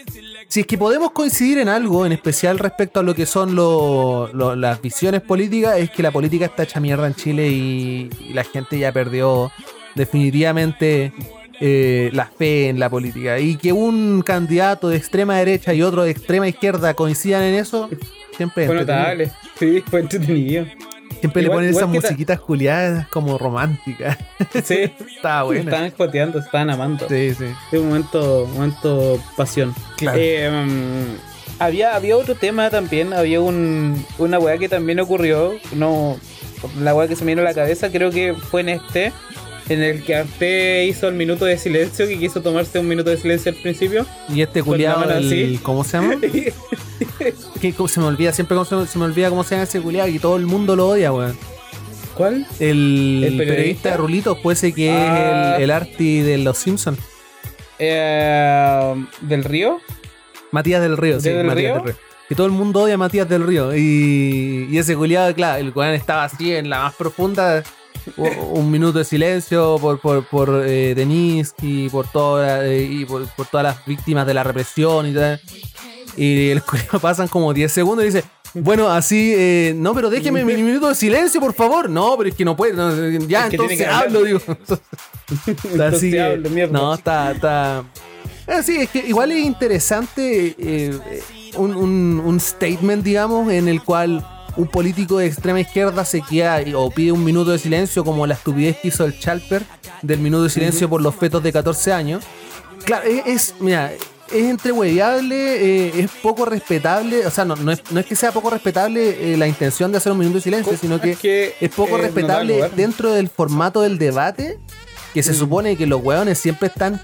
si 0.48 0.60
es 0.60 0.66
que 0.66 0.76
podemos 0.76 1.12
coincidir 1.12 1.58
en 1.60 1.70
algo, 1.70 2.04
en 2.04 2.12
especial 2.12 2.58
respecto 2.58 3.00
a 3.00 3.02
lo 3.02 3.14
que 3.14 3.24
son 3.24 3.54
lo- 3.54 4.28
las 4.54 4.82
visiones 4.82 5.22
políticas, 5.22 5.78
es 5.78 5.88
que 5.90 6.02
la 6.02 6.10
política 6.10 6.44
está 6.44 6.64
hecha 6.64 6.78
mierda 6.78 7.06
en 7.06 7.14
Chile 7.14 7.48
y 7.48 8.10
la 8.34 8.44
gente 8.44 8.78
ya 8.78 8.92
perdió 8.92 9.50
definitivamente 9.94 11.12
eh, 11.60 12.10
la 12.12 12.26
fe 12.26 12.68
en 12.68 12.78
la 12.78 12.88
política. 12.90 13.38
Y 13.38 13.56
que 13.56 13.72
un 13.72 14.22
candidato 14.22 14.88
de 14.88 14.96
extrema 14.96 15.36
derecha 15.38 15.74
y 15.74 15.82
otro 15.82 16.04
de 16.04 16.10
extrema 16.10 16.48
izquierda 16.48 16.94
coincidan 16.94 17.42
en 17.42 17.54
eso, 17.54 17.88
siempre 18.36 18.64
es 18.64 18.68
Fue 18.70 18.76
notable. 18.80 19.30
Sí, 19.58 19.82
fue 19.88 20.00
entretenido. 20.00 20.66
Siempre 21.20 21.42
Igual- 21.42 21.44
le 21.44 21.50
ponen 21.50 21.70
esas 21.70 21.82
que 21.92 21.98
ta- 22.00 22.08
musiquitas 22.08 22.40
juliadas 22.40 23.06
como 23.08 23.38
románticas. 23.38 24.18
Sí, 24.64 24.74
Estaba 25.16 25.44
buena. 25.44 25.60
estaban 25.62 25.90
joteando, 25.96 26.38
estaban 26.40 26.70
amando. 26.70 27.08
Sí, 27.08 27.32
sí. 27.34 27.44
Es 27.70 27.78
un 27.78 27.88
momento, 27.88 28.44
un 28.44 28.54
momento 28.54 29.20
pasión. 29.36 29.72
Claro. 29.98 30.18
Eh, 30.20 30.50
había, 31.60 31.94
había 31.94 32.16
otro 32.16 32.34
tema 32.34 32.70
también, 32.70 33.12
había 33.12 33.40
un, 33.40 34.04
una 34.18 34.40
weá 34.40 34.58
que 34.58 34.68
también 34.68 34.98
ocurrió, 34.98 35.52
no, 35.76 36.18
la 36.80 36.92
weá 36.92 37.06
que 37.06 37.14
se 37.14 37.24
me 37.24 37.32
vino 37.32 37.42
a 37.42 37.44
la 37.44 37.54
cabeza, 37.54 37.92
creo 37.92 38.10
que 38.10 38.34
fue 38.34 38.62
en 38.62 38.70
este, 38.70 39.12
en 39.68 39.82
el 39.82 40.04
que 40.04 40.14
Arte 40.16 40.84
hizo 40.86 41.08
el 41.08 41.14
minuto 41.14 41.44
de 41.44 41.56
silencio, 41.58 42.06
que 42.06 42.18
quiso 42.18 42.42
tomarse 42.42 42.78
un 42.78 42.88
minuto 42.88 43.10
de 43.10 43.16
silencio 43.16 43.52
al 43.52 43.58
principio. 43.58 44.06
Y 44.28 44.42
este 44.42 44.62
culiado, 44.62 45.10
el, 45.10 45.60
¿cómo 45.62 45.84
se 45.84 45.92
llama? 45.98 46.16
que 47.60 47.72
se 47.88 48.00
me 48.00 48.06
olvida, 48.06 48.32
siempre 48.32 48.56
se, 48.64 48.86
se 48.86 48.98
me 48.98 49.04
olvida 49.04 49.30
cómo 49.30 49.44
se 49.44 49.54
llama 49.54 49.64
ese 49.64 49.80
culiado 49.80 50.08
y 50.08 50.18
todo 50.18 50.36
el 50.36 50.46
mundo 50.46 50.76
lo 50.76 50.88
odia, 50.88 51.12
weón. 51.12 51.36
¿Cuál? 52.16 52.46
El, 52.60 53.24
¿El 53.26 53.36
periodista? 53.38 53.90
de 53.92 53.96
Rulitos, 53.96 54.38
puede 54.38 54.56
ser 54.56 54.74
que 54.74 54.90
Ah. 54.90 55.52
es 55.52 55.56
el, 55.58 55.62
el 55.64 55.70
Arti 55.70 56.20
de 56.20 56.38
los 56.38 56.58
Simpsons. 56.58 56.98
Eh, 57.78 58.94
¿Del 59.22 59.44
río? 59.44 59.78
Matías 60.50 60.82
del 60.82 60.96
Río, 60.96 61.18
sí, 61.20 61.30
¿Del 61.30 61.46
Matías 61.46 61.72
Río? 61.72 61.74
del 61.84 61.84
Río. 61.94 61.94
Que 62.28 62.34
todo 62.34 62.46
el 62.46 62.52
mundo 62.52 62.80
odia 62.82 62.94
a 62.94 62.98
Matías 62.98 63.28
del 63.28 63.46
Río. 63.46 63.74
Y, 63.76 64.68
y 64.70 64.78
ese 64.78 64.94
culiado, 64.96 65.34
claro, 65.34 65.60
el 65.60 65.72
weón 65.74 65.94
estaba 65.94 66.24
así 66.24 66.54
en 66.54 66.68
la 66.70 66.82
más 66.82 66.94
profunda. 66.94 67.62
Un 68.52 68.70
minuto 68.70 68.98
de 68.98 69.04
silencio 69.04 69.76
por, 69.80 70.00
por, 70.00 70.24
por 70.26 70.62
eh, 70.66 70.94
Denise 70.94 71.52
y 71.62 71.88
por, 71.88 72.06
toda, 72.08 72.66
eh, 72.66 72.82
y 72.82 73.04
por, 73.04 73.26
por 73.28 73.46
todas 73.46 73.64
las 73.64 73.86
víctimas 73.86 74.26
de 74.26 74.34
la 74.34 74.42
represión 74.44 75.06
y 75.06 75.14
tal. 75.14 75.40
Y 76.16 76.50
el 76.50 76.62
culiado 76.64 76.98
pasan 77.00 77.28
como 77.28 77.52
10 77.54 77.70
segundos 77.72 78.04
y 78.04 78.06
dice, 78.08 78.24
bueno, 78.54 78.88
así, 78.90 79.32
eh, 79.34 79.72
no, 79.76 79.94
pero 79.94 80.10
déjeme 80.10 80.44
mi 80.44 80.54
minuto 80.56 80.88
de 80.88 80.94
silencio, 80.94 81.40
por 81.40 81.54
favor. 81.54 81.88
No, 81.88 82.16
pero 82.18 82.28
es 82.28 82.34
que 82.34 82.44
no 82.44 82.54
puede. 82.56 82.74
no, 82.74 82.90
ya, 83.26 83.46
Es 83.46 83.52
entonces 83.54 83.78
que 83.78 83.86
hablo, 83.86 84.22
digo. 84.24 84.38
Está 84.46 84.78
Entonces 85.46 85.80
así 85.80 86.10
que- 86.10 86.20
hablo, 86.20 86.50
mierda. 86.50 86.72
no, 86.78 86.92
está, 86.94 87.32
está. 87.32 87.84
Ah, 88.46 88.62
sí, 88.62 88.76
es 88.76 88.90
que 88.90 88.98
igual 89.06 89.32
es 89.32 89.38
interesante 89.46 90.48
eh, 90.48 90.54
eh, 90.58 91.22
un, 91.56 91.74
un- 91.76 92.20
un 92.24 92.40
statement, 92.40 93.02
digamos, 93.04 93.50
en 93.50 93.68
el 93.68 93.82
cual 93.82 94.26
un 94.56 94.66
político 94.68 95.18
de 95.18 95.26
extrema 95.26 95.60
izquierda 95.60 96.04
se 96.04 96.20
queda 96.22 96.60
o 96.76 96.90
pide 96.90 97.12
un 97.12 97.24
minuto 97.24 97.50
de 97.52 97.58
silencio, 97.58 98.04
como 98.04 98.26
la 98.26 98.34
estupidez 98.34 98.76
que 98.78 98.88
hizo 98.88 99.04
el 99.04 99.18
Chalper 99.18 99.62
del 100.02 100.18
minuto 100.20 100.44
de 100.44 100.50
silencio 100.50 100.88
por 100.90 101.00
los 101.02 101.14
fetos 101.14 101.42
de 101.42 101.52
14 101.52 101.92
años. 101.92 102.24
Claro, 102.84 103.04
es, 103.08 103.22
es- 103.26 103.54
mira, 103.60 103.92
es 103.92 104.44
entrehueviable, 104.44 105.36
eh, 105.88 105.92
es 106.00 106.10
poco 106.22 106.44
respetable, 106.46 107.26
o 107.26 107.30
sea, 107.30 107.44
no, 107.44 107.54
no, 107.56 107.70
es, 107.72 107.82
no 107.90 108.00
es 108.00 108.06
que 108.06 108.16
sea 108.16 108.32
poco 108.32 108.50
respetable 108.50 109.34
eh, 109.34 109.36
la 109.36 109.46
intención 109.46 109.92
de 109.92 109.98
hacer 109.98 110.12
un 110.12 110.18
minuto 110.18 110.36
de 110.36 110.42
silencio, 110.42 110.76
sino 110.76 111.00
que 111.00 111.12
Es 111.12 111.18
que, 111.18 111.54
es 111.60 111.70
poco 111.70 111.98
eh, 111.98 112.02
respetable 112.02 112.70
dentro 112.74 113.12
del 113.12 113.28
formato 113.28 113.82
del 113.82 113.98
debate, 113.98 114.58
que 115.14 115.22
se 115.22 115.34
supone 115.34 115.76
que 115.76 115.86
los 115.86 116.02
hueones 116.02 116.38
siempre 116.38 116.68
están, 116.68 117.00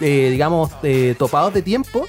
eh, 0.00 0.28
digamos, 0.30 0.70
eh, 0.82 1.14
topados 1.18 1.52
de 1.52 1.60
tiempo, 1.62 2.06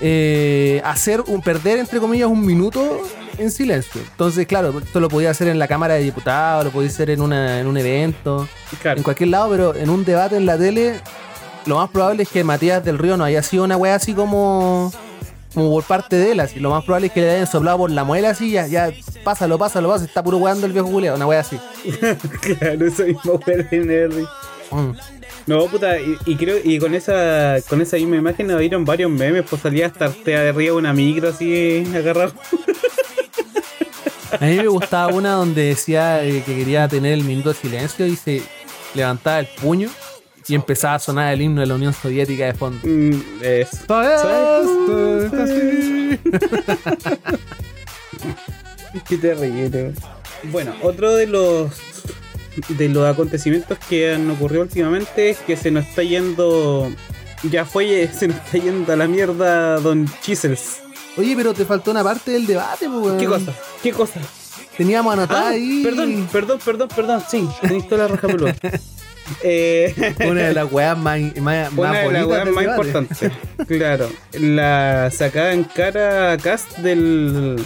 eh, 0.00 0.80
hacer 0.84 1.22
un 1.26 1.40
perder, 1.42 1.78
entre 1.78 1.98
comillas, 2.00 2.28
un 2.28 2.44
minuto 2.44 3.00
en 3.38 3.50
silencio. 3.50 4.00
Entonces, 4.10 4.46
claro, 4.46 4.78
esto 4.78 5.00
lo 5.00 5.08
podía 5.08 5.30
hacer 5.30 5.48
en 5.48 5.58
la 5.58 5.68
Cámara 5.68 5.94
de 5.94 6.02
Diputados, 6.02 6.64
lo 6.64 6.70
podía 6.70 6.88
hacer 6.88 7.10
en, 7.10 7.20
una, 7.20 7.60
en 7.60 7.66
un 7.66 7.76
evento, 7.76 8.48
Claro. 8.80 8.98
en 8.98 9.02
cualquier 9.04 9.30
lado, 9.30 9.50
pero 9.50 9.74
en 9.74 9.90
un 9.90 10.04
debate 10.04 10.36
en 10.36 10.46
la 10.46 10.56
tele, 10.58 11.00
lo 11.66 11.76
más 11.76 11.90
probable 11.90 12.22
es 12.22 12.28
que 12.28 12.44
Matías 12.44 12.84
del 12.84 12.98
Río 12.98 13.16
no 13.16 13.24
haya 13.24 13.42
sido 13.42 13.64
una 13.64 13.76
wea 13.76 13.94
así 13.94 14.12
como 14.14 14.92
como 15.54 15.70
por 15.70 15.84
parte 15.84 16.16
de 16.16 16.32
él, 16.32 16.40
así. 16.40 16.60
Lo 16.60 16.68
más 16.68 16.84
probable 16.84 17.06
es 17.06 17.14
que 17.14 17.22
le 17.22 17.30
hayan 17.30 17.46
soplado 17.46 17.78
por 17.78 17.90
la 17.90 18.04
muela 18.04 18.28
así, 18.28 18.50
ya, 18.50 18.66
ya, 18.66 18.90
pásalo, 19.24 19.56
pásalo, 19.56 19.88
pásalo, 19.88 20.04
está 20.06 20.22
puro 20.22 20.36
weando 20.36 20.66
el 20.66 20.72
viejo 20.74 20.88
culiao, 20.90 21.16
una 21.16 21.26
wea 21.26 21.40
así. 21.40 21.58
claro, 22.58 22.86
eso 22.86 23.04
mismo 23.04 23.40
fue 23.44 23.62
de 23.62 23.78
Nerdy. 23.80 24.26
Mm. 24.70 24.90
No, 25.46 25.66
puta, 25.66 26.00
y, 26.00 26.16
y 26.26 26.36
creo, 26.36 26.58
y 26.62 26.78
con 26.78 26.94
esa, 26.94 27.56
con 27.68 27.80
esa 27.80 27.96
misma 27.96 28.16
imagen 28.16 28.48
nos 28.48 28.58
dieron 28.58 28.84
varios 28.84 29.10
memes, 29.10 29.44
pues 29.48 29.62
salía 29.62 29.86
hasta 29.86 30.06
Artea 30.06 30.42
de 30.42 30.48
arriba 30.48 30.74
una 30.74 30.92
micro 30.92 31.28
así 31.28 31.86
agarrado. 31.94 32.32
A 34.40 34.44
mí 34.44 34.56
me 34.56 34.66
gustaba 34.66 35.14
una 35.14 35.32
donde 35.32 35.62
decía 35.62 36.24
eh, 36.24 36.42
que 36.44 36.56
quería 36.56 36.88
tener 36.88 37.12
el 37.12 37.22
minuto 37.22 37.50
de 37.50 37.54
silencio 37.54 38.06
y 38.06 38.16
se 38.16 38.42
levantaba 38.94 39.38
el 39.38 39.46
puño 39.46 39.88
y 40.48 40.54
empezaba 40.54 40.94
a 40.96 40.98
sonar 40.98 41.32
el 41.32 41.42
himno 41.42 41.60
de 41.60 41.66
la 41.66 41.74
Unión 41.74 41.92
Soviética 41.92 42.46
de 42.46 42.54
fondo. 42.54 42.80
Mm, 42.84 43.22
es. 43.42 43.68
Qué 49.08 49.16
terrible. 49.18 49.92
Bueno, 50.44 50.74
otro 50.82 51.14
de 51.14 51.26
los 51.26 51.70
de 52.68 52.88
los 52.88 53.06
acontecimientos 53.06 53.78
que 53.88 54.14
han 54.14 54.30
ocurrido 54.30 54.62
últimamente 54.62 55.30
es 55.30 55.38
que 55.38 55.56
se 55.56 55.70
nos 55.70 55.86
está 55.86 56.02
yendo. 56.02 56.90
Ya 57.50 57.64
fue, 57.64 58.08
se 58.18 58.28
nos 58.28 58.36
está 58.38 58.58
yendo 58.58 58.92
a 58.92 58.96
la 58.96 59.06
mierda 59.06 59.78
Don 59.80 60.06
Chisels. 60.22 60.78
Oye, 61.16 61.34
pero 61.36 61.54
te 61.54 61.64
faltó 61.64 61.90
una 61.90 62.04
parte 62.04 62.30
del 62.32 62.46
debate, 62.46 62.88
weón. 62.88 63.18
¿Qué 63.18 63.26
cosa? 63.26 63.52
¿Qué 63.82 63.92
cosa? 63.92 64.20
Teníamos 64.76 65.14
anotada 65.14 65.46
Ah, 65.48 65.50
ahí. 65.52 65.82
perdón, 65.82 66.28
perdón, 66.30 66.58
perdón, 66.62 66.88
perdón. 66.94 67.22
Sí, 67.30 67.48
tenéis 67.62 67.88
toda 67.88 68.02
la 68.06 68.14
raja 68.14 68.26
peluda. 68.28 68.54
Eh, 69.42 70.14
Una 70.20 70.42
de 70.42 70.54
las 70.54 70.70
weas 70.70 70.96
más, 70.96 71.18
más, 71.40 71.72
más 71.72 71.76
Una 71.76 71.98
de 72.00 72.12
las 72.12 72.26
weas 72.26 72.48
más 72.48 72.64
importantes. 72.64 73.32
Claro. 73.66 74.08
La 74.34 75.10
sacada 75.10 75.52
en 75.52 75.64
cara 75.64 76.30
a 76.30 76.36
Cast 76.38 76.78
del, 76.78 77.56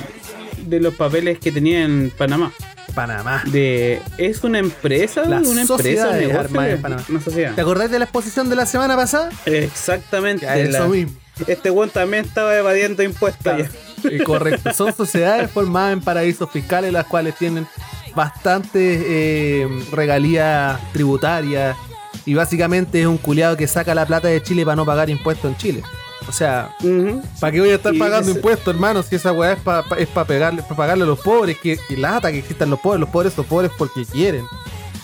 de 0.64 0.80
los 0.80 0.94
papeles 0.94 1.38
que 1.38 1.52
tenía 1.52 1.82
en 1.84 2.10
Panamá. 2.16 2.50
Panamá. 2.90 3.42
De, 3.46 4.00
¿Es 4.18 4.42
una 4.44 4.58
empresa? 4.58 5.22
La 5.22 5.38
¿Una 5.38 5.62
empresa? 5.62 5.66
sociedad 5.66 6.06
¿Un 6.08 6.14
de 6.14 6.20
negocio? 6.20 6.40
armas 6.40 6.68
en 6.68 6.82
Panamá. 6.82 7.02
Una 7.08 7.20
sociedad. 7.20 7.54
¿Te 7.54 7.60
acordás 7.60 7.90
de 7.90 7.98
la 7.98 8.04
exposición 8.04 8.48
de 8.48 8.56
la 8.56 8.66
semana 8.66 8.96
pasada? 8.96 9.30
Exactamente. 9.46 10.46
Ya, 10.46 10.56
eso 10.58 10.70
la- 10.80 10.86
mismo. 10.88 11.12
Este 11.46 11.70
weón 11.70 11.88
también 11.88 12.24
estaba 12.26 12.54
evadiendo 12.56 13.02
impuestos. 13.02 13.56
ya. 13.56 14.24
Correcto. 14.24 14.72
Son 14.74 14.94
sociedades 14.94 15.50
formadas 15.50 15.94
en 15.94 16.00
paraísos 16.02 16.50
fiscales, 16.50 16.92
las 16.92 17.06
cuales 17.06 17.34
tienen 17.36 17.66
bastantes 18.14 19.02
eh, 19.06 19.66
regalías 19.92 20.78
tributarias. 20.92 21.76
Y 22.26 22.34
básicamente 22.34 23.00
es 23.00 23.06
un 23.06 23.16
culiado 23.16 23.56
que 23.56 23.66
saca 23.66 23.94
la 23.94 24.04
plata 24.04 24.28
de 24.28 24.42
Chile 24.42 24.64
para 24.64 24.76
no 24.76 24.84
pagar 24.84 25.08
impuestos 25.08 25.50
en 25.50 25.56
Chile. 25.56 25.82
O 26.28 26.32
sea. 26.32 26.74
¿para 27.40 27.52
qué 27.52 27.60
voy 27.60 27.70
a 27.70 27.74
estar 27.76 27.94
Y 27.94 27.98
pagando 27.98 28.30
ese- 28.30 28.38
impuestos, 28.38 28.74
hermano? 28.74 29.02
Si 29.02 29.16
esa 29.16 29.32
weá 29.32 29.52
es 29.52 29.60
para 29.60 29.84
es 29.98 30.08
pa 30.08 30.24
pegarle, 30.24 30.62
pa 30.62 30.76
pagarle 30.76 31.04
a 31.04 31.06
los 31.06 31.18
pobres, 31.20 31.56
que, 31.58 31.76
que 31.88 31.96
lata 31.96 32.30
que 32.30 32.38
existan 32.38 32.70
los 32.70 32.78
pobres. 32.80 33.00
Los 33.00 33.08
pobres 33.10 33.32
son 33.32 33.44
pobres 33.44 33.70
porque 33.76 34.04
quieren. 34.04 34.44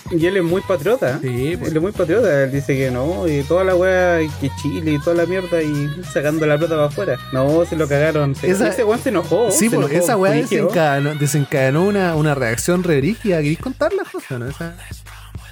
Y 0.08 0.24
él 0.24 0.36
es 0.36 0.44
muy 0.44 0.60
patriota. 0.60 1.18
Sí, 1.20 1.56
pues. 1.58 1.70
Él 1.72 1.76
es 1.78 1.82
muy 1.82 1.90
patriota. 1.90 2.44
Él 2.44 2.52
dice 2.52 2.76
que 2.76 2.92
no, 2.92 3.26
y 3.26 3.42
toda 3.42 3.64
la 3.64 3.74
weá, 3.74 4.22
y 4.22 4.28
que 4.40 4.50
Chile 4.62 4.92
y 4.92 4.98
toda 5.00 5.16
la 5.16 5.26
mierda, 5.26 5.60
y 5.60 5.90
sacando 6.12 6.46
la 6.46 6.56
plata 6.56 6.74
para 6.76 6.86
afuera. 6.86 7.18
No, 7.32 7.64
se 7.64 7.74
lo 7.74 7.88
cagaron. 7.88 8.36
Se- 8.36 8.48
Esa- 8.48 8.68
ese 8.68 8.84
weón 8.84 9.00
se 9.00 9.08
enojó. 9.08 9.50
Sí, 9.50 9.68
se 9.68 9.76
pues 9.76 9.90
enojó, 9.90 10.04
esa 10.04 10.16
weá 10.16 10.30
desencadenó, 10.32 11.14
desencadenó 11.16 11.84
una, 11.84 12.14
una 12.14 12.36
reacción 12.36 12.84
re 12.84 12.98
brígida. 13.00 13.38
¿Queréis 13.38 13.58
contar 13.58 13.92
las 13.94 14.08
cosas, 14.08 14.38
no? 14.38 14.46
Esa- 14.48 14.76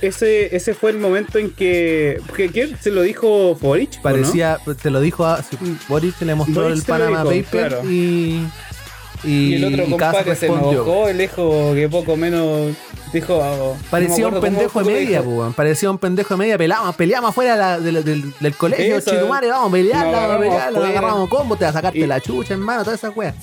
Ese, 0.06 0.54
ese 0.54 0.74
fue 0.74 0.90
el 0.90 0.98
momento 0.98 1.38
en 1.38 1.50
que. 1.50 2.20
¿quién 2.52 2.76
se 2.80 2.90
lo 2.90 3.02
dijo 3.02 3.54
Boric? 3.56 3.92
¿o 3.92 3.96
no? 3.96 4.02
Parecía, 4.02 4.58
te 4.82 4.90
lo 4.90 5.00
dijo 5.00 5.24
a 5.26 5.42
sí, 5.42 5.56
Boric, 5.88 6.20
le 6.22 6.34
mostró 6.34 6.62
Boric 6.64 6.76
el 6.78 6.82
Panama 6.84 7.24
dijo, 7.24 7.44
Paper 7.44 7.68
claro. 7.68 7.90
y, 7.90 8.46
y, 9.24 9.28
Y 9.28 9.54
el 9.54 9.64
otro 9.64 9.86
compadre 9.90 10.36
se 10.36 10.46
enojó, 10.46 11.08
él 11.08 11.18
dijo 11.18 11.72
que 11.74 11.88
poco 11.88 12.16
menos. 12.16 12.74
Dijo. 13.12 13.38
no 13.38 13.74
me 13.80 13.88
Parecía 13.90 14.26
un 14.26 14.34
acuerdo 14.34 14.40
pendejo 14.40 14.72
cómo- 14.72 14.86
de 14.86 14.92
media, 14.92 15.22
pues, 15.22 15.36
weón. 15.38 15.52
parecía 15.54 15.88
un 15.90 15.98
pendejo 15.98 16.34
de 16.34 16.38
media, 16.38 16.58
peleamos, 16.58 16.96
peleamos 16.96 17.30
afuera 17.30 17.78
de 17.78 18.02
del, 18.02 18.54
colegio, 18.56 18.96
Eso, 18.96 19.12
chitumare, 19.12 19.48
vamos 19.50 19.68
a 19.68 19.72
pelear, 19.72 20.04
vamos 20.04 20.14
a 20.14 20.24
agarramos 20.24 20.72
pelear, 20.72 20.96
agarramos 20.98 21.28
combo, 21.28 21.56
te 21.56 21.64
vas 21.64 21.70
a 21.76 21.78
sacarte 21.78 21.98
Y- 22.00 22.06
la 22.06 22.20
chucha, 22.20 22.54
hermano, 22.54 22.82
todas 22.82 22.98
esas 22.98 23.16
weas. 23.16 23.36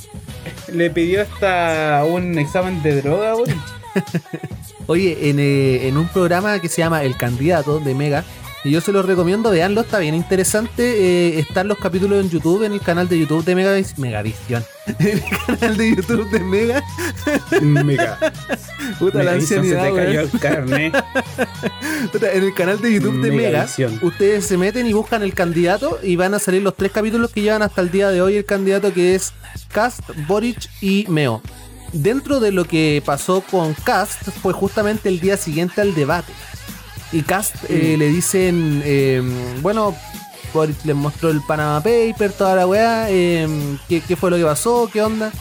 Le 0.73 0.89
pidió 0.89 1.21
hasta 1.21 2.03
un 2.05 2.37
examen 2.37 2.83
de 2.83 3.01
droga, 3.01 3.33
Boric. 3.35 3.55
Oye, 4.91 5.29
en, 5.29 5.39
eh, 5.39 5.87
en 5.87 5.95
un 5.95 6.05
programa 6.09 6.59
que 6.59 6.67
se 6.67 6.81
llama 6.81 7.01
El 7.05 7.15
Candidato 7.15 7.79
de 7.79 7.95
Mega, 7.95 8.25
y 8.65 8.71
yo 8.71 8.81
se 8.81 8.91
los 8.91 9.05
recomiendo, 9.05 9.49
veanlo, 9.49 9.79
está 9.79 9.99
bien 9.99 10.13
interesante. 10.15 10.83
eh, 10.83 11.39
están 11.39 11.69
los 11.69 11.77
capítulos 11.77 12.21
en 12.21 12.29
YouTube, 12.29 12.63
en 12.63 12.73
el 12.73 12.81
canal 12.81 13.07
de 13.07 13.17
YouTube 13.19 13.45
de 13.45 13.55
Mega 13.55 13.71
Megavisión. 13.95 14.65
En 14.99 15.07
el 15.07 15.23
canal 15.47 15.77
de 15.77 15.95
YouTube 15.95 16.29
de 16.29 16.39
Mega. 16.41 16.83
Mega. 17.61 18.17
Puta 18.99 19.23
la 19.23 19.31
ancianidad, 19.31 19.85
se 19.85 19.91
te 19.91 19.95
cayó 19.95 20.19
weón. 20.19 20.29
el 20.33 20.39
carnet. 20.41 21.03
Puta, 22.11 22.33
En 22.33 22.43
el 22.43 22.53
canal 22.53 22.81
de 22.81 22.93
YouTube 22.93 23.21
de 23.21 23.31
Mega, 23.31 23.65
ustedes 24.01 24.45
se 24.45 24.57
meten 24.57 24.87
y 24.87 24.91
buscan 24.91 25.23
el 25.23 25.33
candidato 25.33 25.99
y 26.03 26.17
van 26.17 26.33
a 26.33 26.39
salir 26.39 26.61
los 26.63 26.75
tres 26.75 26.91
capítulos 26.91 27.31
que 27.31 27.43
llevan 27.43 27.61
hasta 27.61 27.79
el 27.79 27.91
día 27.91 28.09
de 28.09 28.21
hoy 28.21 28.35
el 28.35 28.45
candidato 28.45 28.93
que 28.93 29.15
es 29.15 29.31
Cast, 29.71 30.01
Boric 30.27 30.69
y 30.81 31.05
Meo. 31.07 31.41
Dentro 31.93 32.39
de 32.39 32.51
lo 32.51 32.65
que 32.65 33.01
pasó 33.05 33.41
con 33.41 33.73
Cast 33.73 34.29
fue 34.41 34.53
justamente 34.53 35.09
el 35.09 35.19
día 35.19 35.37
siguiente 35.37 35.81
al 35.81 35.93
debate. 35.93 36.31
Y 37.11 37.21
Cast 37.23 37.55
eh, 37.69 37.95
le 37.97 38.07
dicen, 38.07 38.81
eh, 38.85 39.21
bueno, 39.61 39.95
Boric 40.53 40.85
les 40.85 40.95
mostró 40.95 41.29
el 41.29 41.41
Panama 41.41 41.81
Paper, 41.83 42.31
toda 42.31 42.55
la 42.55 42.65
weá, 42.67 43.07
eh, 43.09 43.47
¿qué, 43.89 43.99
qué 44.01 44.15
fue 44.15 44.31
lo 44.31 44.37
que 44.37 44.43
pasó? 44.43 44.89
¿Qué 44.91 45.01
onda? 45.01 45.31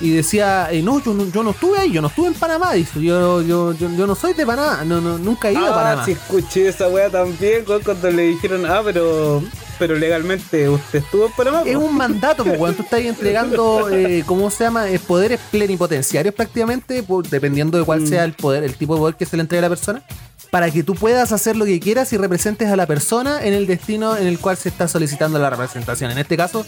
y 0.00 0.10
decía, 0.10 0.68
eh, 0.72 0.82
no, 0.82 1.00
yo 1.02 1.14
no, 1.14 1.24
yo 1.30 1.44
no 1.44 1.50
estuve 1.50 1.78
ahí, 1.78 1.92
yo 1.92 2.02
no 2.02 2.08
estuve 2.08 2.26
en 2.26 2.34
Panamá, 2.34 2.72
dice, 2.72 3.00
yo, 3.00 3.40
yo, 3.42 3.72
yo, 3.74 3.88
yo 3.96 4.06
no 4.08 4.16
soy 4.16 4.34
de 4.34 4.44
Panamá, 4.44 4.82
no, 4.84 5.00
no, 5.00 5.18
nunca 5.18 5.48
he 5.48 5.52
ido 5.52 5.66
a 5.66 5.70
Ah, 5.70 5.74
Panamá. 5.74 6.04
sí 6.04 6.10
escuché 6.12 6.68
esa 6.68 6.88
weá 6.88 7.08
también, 7.08 7.64
cuando 7.64 8.10
le 8.10 8.22
dijeron, 8.24 8.66
ah, 8.66 8.80
pero, 8.84 9.40
pero 9.78 9.94
legalmente 9.96 10.68
usted 10.68 11.00
estuvo 11.00 11.26
en 11.26 11.32
Panamá. 11.32 11.62
Es 11.66 11.74
po?" 11.76 11.80
un 11.84 11.96
mandato, 11.96 12.44
pues, 12.44 12.58
cuando 12.58 12.76
tú 12.78 12.82
estás 12.84 13.00
entregando, 13.00 13.88
eh, 13.92 14.22
¿cómo 14.26 14.50
se 14.50 14.64
llama? 14.64 14.88
Eh, 14.88 14.98
poderes 14.98 15.40
plenipotenciarios 15.50 16.34
prácticamente, 16.34 17.02
por- 17.02 17.28
dependiendo 17.28 17.78
de 17.78 17.84
cuál 17.84 18.00
Mm. 18.02 18.06
sea 18.06 18.24
el 18.24 18.32
poder, 18.34 18.64
el 18.64 18.74
tipo 18.74 18.94
de 18.94 19.00
poder 19.00 19.14
que 19.16 19.26
se 19.26 19.36
le 19.36 19.42
entregue 19.42 19.58
a 19.60 19.62
la 19.62 19.68
persona, 19.68 20.02
para 20.50 20.70
que 20.70 20.82
tú 20.82 20.94
puedas 20.94 21.32
hacer 21.32 21.56
lo 21.56 21.64
que 21.64 21.80
quieras 21.80 22.12
y 22.12 22.16
representes 22.16 22.68
a 22.68 22.76
la 22.76 22.86
persona 22.86 23.44
en 23.44 23.54
el 23.54 23.66
destino 23.66 24.16
en 24.16 24.26
el 24.26 24.38
cual 24.38 24.56
se 24.56 24.68
está 24.68 24.86
solicitando 24.86 25.38
la 25.38 25.50
representación. 25.50 26.10
En 26.12 26.18
este 26.18 26.36
caso, 26.36 26.64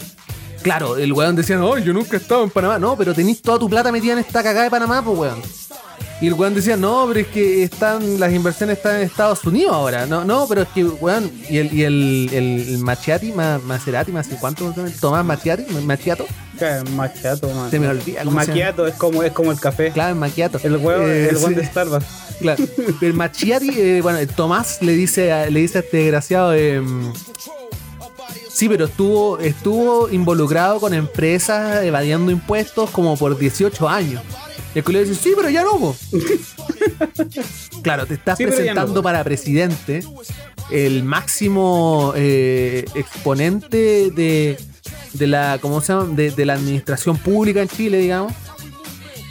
claro, 0.61 0.97
el 0.97 1.13
weón 1.13 1.35
decía, 1.37 1.55
no, 1.57 1.77
yo 1.77 1.93
nunca 1.93 2.17
he 2.17 2.19
estado 2.19 2.43
en 2.43 2.49
Panamá. 2.49 2.79
No, 2.79 2.97
pero 2.97 3.13
tenés 3.13 3.41
toda 3.41 3.57
tu 3.59 3.69
plata 3.69 3.91
metida 3.91 4.13
en 4.13 4.19
esta 4.19 4.43
cagada 4.43 4.63
de 4.65 4.69
Panamá, 4.71 5.01
pues, 5.03 5.17
weón. 5.17 5.41
Y 6.19 6.27
el 6.27 6.33
weón 6.33 6.55
decía, 6.55 6.75
no, 6.75 7.05
pero 7.07 7.19
es 7.19 7.27
que 7.27 7.61
están, 7.63 8.19
las 8.19 8.33
inversiones 8.33 8.77
están 8.77 8.95
en 8.95 9.01
Estados 9.03 9.43
Unidos 9.43 9.71
ahora. 9.75 10.07
No, 10.07 10.25
no, 10.25 10.47
pero 10.49 10.63
es 10.63 10.67
que, 10.69 10.83
weón, 10.83 11.31
y 11.47 11.57
el, 11.57 11.71
y 11.71 11.83
el, 11.83 12.29
el, 12.33 12.77
Machiati, 12.79 13.31
ma, 13.31 13.59
Maserati, 13.59 14.11
más 14.11 14.27
¿cuánto? 14.39 14.73
Tomás 14.99 15.23
Machiati, 15.23 15.71
Machiato, 15.85 16.25
Maquiato, 16.95 17.49
man. 17.53 17.69
se 17.69 17.79
me 17.79 17.87
olvida. 17.87 18.23
Maquiato 18.23 18.87
es 18.87 18.95
como, 18.95 19.21
es 19.21 19.31
como 19.31 19.51
el 19.51 19.59
café. 19.59 19.91
Claro, 19.91 20.13
el 20.13 20.19
Machiato. 20.19 20.59
El 20.63 20.77
huevo, 20.77 21.03
Eh, 21.03 21.29
el 21.29 21.35
huevo 21.35 21.49
sí, 21.49 21.53
de 21.53 21.65
Starbucks. 21.65 22.05
claro. 22.39 22.63
El 23.01 23.13
Machiati, 23.13 23.69
eh, 23.79 23.99
bueno, 24.01 24.17
Tomás 24.35 24.81
le 24.81 24.93
dice 24.93 25.31
a, 25.31 25.49
le 25.51 25.59
dice 25.59 25.77
a 25.77 25.81
este 25.81 25.97
desgraciado, 25.97 26.53
eh, 26.55 26.81
sí, 28.49 28.67
pero 28.67 28.85
estuvo, 28.85 29.37
estuvo 29.37 30.09
involucrado 30.09 30.79
con 30.79 30.95
empresas 30.95 31.83
evadiendo 31.83 32.31
impuestos 32.31 32.89
como 32.89 33.15
por 33.17 33.37
18 33.37 33.87
años. 33.87 34.23
Y 34.77 34.79
el 34.79 34.83
culiao 34.83 35.03
dice, 35.03 35.15
sí, 35.19 35.33
pero 35.35 35.49
ya 35.49 35.63
no, 35.63 35.71
po". 35.79 35.95
Claro, 37.81 38.05
te 38.05 38.13
estás 38.13 38.37
Sí, 38.37 38.45
presentando 38.45 38.93
no. 38.93 39.01
para 39.01 39.23
presidente, 39.23 40.03
el 40.69 41.01
máximo 41.03 42.13
eh, 42.15 42.85
exponente 42.93 44.11
de, 44.11 44.55
de 45.13 45.25
la, 45.27 45.57
¿cómo 45.59 45.81
se 45.81 45.93
llama? 45.93 46.13
De, 46.13 46.29
de 46.29 46.45
la 46.45 46.53
administración 46.53 47.17
pública 47.17 47.63
en 47.63 47.69
Chile, 47.69 47.97
digamos. 47.97 48.33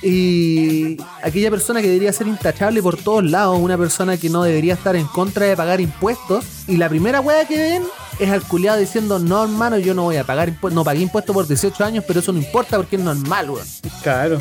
Y 0.02 0.96
aquella 1.22 1.48
persona 1.52 1.80
que 1.80 1.86
debería 1.86 2.12
ser 2.12 2.26
intachable 2.26 2.82
por 2.82 2.96
todos 2.96 3.22
lados, 3.22 3.56
una 3.60 3.78
persona 3.78 4.16
que 4.16 4.28
no 4.28 4.42
debería 4.42 4.74
estar 4.74 4.96
en 4.96 5.06
contra 5.06 5.46
de 5.46 5.56
pagar 5.56 5.80
impuestos. 5.80 6.44
Y 6.66 6.76
la 6.76 6.88
primera 6.88 7.20
wea 7.20 7.46
que 7.46 7.56
ven 7.56 7.84
es 8.18 8.30
al 8.30 8.42
culiado 8.42 8.80
diciendo, 8.80 9.20
no 9.20 9.44
hermano, 9.44 9.78
yo 9.78 9.94
no 9.94 10.02
voy 10.02 10.16
a 10.16 10.24
pagar 10.24 10.48
impuestos, 10.48 10.74
no 10.74 10.82
pagué 10.82 11.02
impuestos 11.02 11.32
por 11.32 11.46
18 11.46 11.84
años, 11.84 12.04
pero 12.04 12.18
eso 12.18 12.32
no 12.32 12.38
importa 12.40 12.76
porque 12.78 12.96
es 12.96 13.02
normal, 13.02 13.48
weón. 13.50 13.66
Claro. 14.02 14.38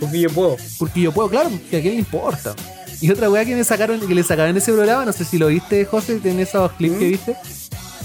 Porque 0.00 0.20
yo 0.20 0.30
puedo. 0.30 0.56
Porque 0.78 1.00
yo 1.02 1.12
puedo, 1.12 1.28
claro, 1.28 1.50
que 1.70 1.76
a 1.76 1.80
quién 1.80 1.94
le 1.94 2.00
importa. 2.00 2.54
Y 3.00 3.10
otra 3.10 3.30
weá 3.30 3.44
que 3.44 3.54
me 3.54 3.64
sacaron, 3.64 4.00
que 4.00 4.14
le 4.14 4.22
sacaron 4.22 4.50
en 4.50 4.56
ese 4.56 4.72
programa, 4.72 5.04
no 5.04 5.12
sé 5.12 5.24
si 5.24 5.38
lo 5.38 5.46
viste, 5.46 5.84
José, 5.84 6.20
en 6.24 6.40
esos 6.40 6.72
clips 6.72 6.98
que 6.98 7.04
¿Mm? 7.06 7.10
viste, 7.10 7.36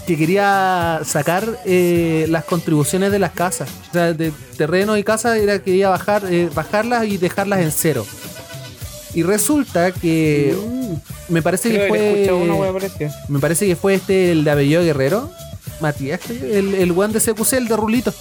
que 0.07 0.17
quería 0.17 1.01
sacar 1.03 1.59
eh, 1.65 2.27
las 2.29 2.45
contribuciones 2.45 3.11
de 3.11 3.19
las 3.19 3.31
casas. 3.31 3.69
O 3.89 3.93
sea, 3.93 4.13
de 4.13 4.31
terreno 4.57 4.97
y 4.97 5.03
casa 5.03 5.37
era 5.37 5.59
quería 5.59 5.89
bajar, 5.89 6.23
eh, 6.29 6.49
bajarlas 6.53 7.05
y 7.07 7.17
dejarlas 7.17 7.59
en 7.61 7.71
cero. 7.71 8.05
Y 9.13 9.23
resulta 9.23 9.91
que 9.91 10.55
Mm. 10.55 11.33
me 11.33 11.41
parece 11.41 11.69
Creo 11.69 11.81
que 11.83 11.87
fue. 11.89 12.71
parecida. 12.73 13.15
Me 13.29 13.39
parece 13.39 13.65
que 13.65 13.75
fue 13.75 13.95
este 13.95 14.31
el 14.31 14.43
de 14.43 14.51
Abelló 14.51 14.81
Guerrero. 14.83 15.31
Matías, 15.81 16.21
el, 16.29 16.73
el 16.75 16.91
weón 16.93 17.11
de 17.11 17.19
CQC, 17.19 17.53
el 17.57 17.67
de 17.67 17.75
Rulito. 17.75 18.13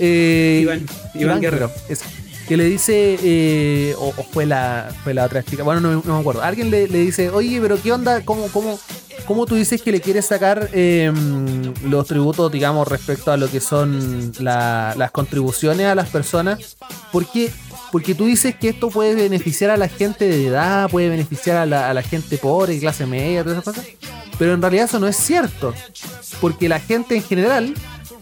Eh, 0.00 0.60
Iván, 0.62 0.86
Iván 1.14 1.40
Guerrero. 1.40 1.70
ese. 1.88 2.04
Que 2.48 2.56
le 2.56 2.64
dice, 2.64 3.18
eh, 3.22 3.94
o, 3.98 4.12
fue 4.32 4.46
la 4.46 4.90
fue 5.04 5.12
la 5.14 5.24
otra 5.26 5.42
chica, 5.42 5.62
bueno, 5.62 5.80
no, 5.80 6.02
me 6.02 6.20
acuerdo. 6.20 6.42
Alguien 6.42 6.70
le, 6.70 6.88
le 6.88 7.00
dice, 7.00 7.28
oye, 7.30 7.60
pero 7.60 7.80
¿qué 7.80 7.92
onda? 7.92 8.24
¿Cómo, 8.24 8.48
cómo, 8.48 8.78
cómo 9.26 9.44
tú 9.46 9.54
dices 9.54 9.82
que 9.82 9.92
le 9.92 10.00
quieres 10.00 10.26
sacar 10.26 10.70
eh, 10.72 11.12
los 11.84 12.06
tributos, 12.06 12.50
digamos, 12.50 12.88
respecto 12.88 13.30
a 13.32 13.36
lo 13.36 13.50
que 13.50 13.60
son 13.60 14.32
la- 14.38 14.94
las 14.96 15.10
contribuciones 15.10 15.86
a 15.86 15.94
las 15.94 16.08
personas? 16.08 16.76
¿Por 17.12 17.26
qué? 17.30 17.50
Porque 17.92 18.14
tú 18.14 18.24
dices 18.26 18.54
que 18.56 18.68
esto 18.70 18.88
puede 18.90 19.14
beneficiar 19.14 19.70
a 19.70 19.76
la 19.76 19.88
gente 19.88 20.26
de 20.28 20.46
edad, 20.46 20.88
puede 20.90 21.08
beneficiar 21.10 21.56
a 21.58 21.66
la, 21.66 21.90
a 21.90 21.94
la 21.94 22.02
gente 22.02 22.38
pobre, 22.38 22.78
clase 22.80 23.04
media, 23.06 23.42
todas 23.44 23.58
esas 23.58 23.74
cosas. 23.74 23.86
Pero 24.38 24.54
en 24.54 24.62
realidad 24.62 24.84
eso 24.86 24.98
no 25.00 25.06
es 25.08 25.16
cierto. 25.16 25.74
Porque 26.40 26.68
la 26.68 26.80
gente 26.80 27.14
en 27.16 27.22
general 27.22 27.74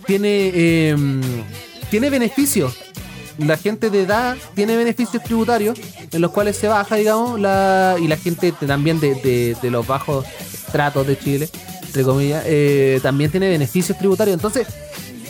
tiene, 0.06 0.50
eh, 0.54 0.96
tiene 1.90 2.10
beneficios. 2.10 2.74
La 3.38 3.56
gente 3.56 3.90
de 3.90 4.02
edad 4.02 4.36
tiene 4.54 4.76
beneficios 4.76 5.22
tributarios 5.22 5.78
en 6.10 6.20
los 6.20 6.30
cuales 6.30 6.56
se 6.56 6.68
baja, 6.68 6.96
digamos, 6.96 7.38
la, 7.38 7.96
y 8.00 8.06
la 8.08 8.16
gente 8.16 8.52
también 8.66 8.98
de 9.00 9.56
los 9.70 9.86
bajos 9.86 10.24
tratos 10.72 11.06
de 11.06 11.18
Chile, 11.18 11.48
entre 11.84 12.02
comillas, 12.02 12.42
eh, 12.46 12.98
también 13.02 13.30
tiene 13.30 13.48
beneficios 13.48 13.96
tributarios. 13.98 14.34
Entonces, 14.34 14.66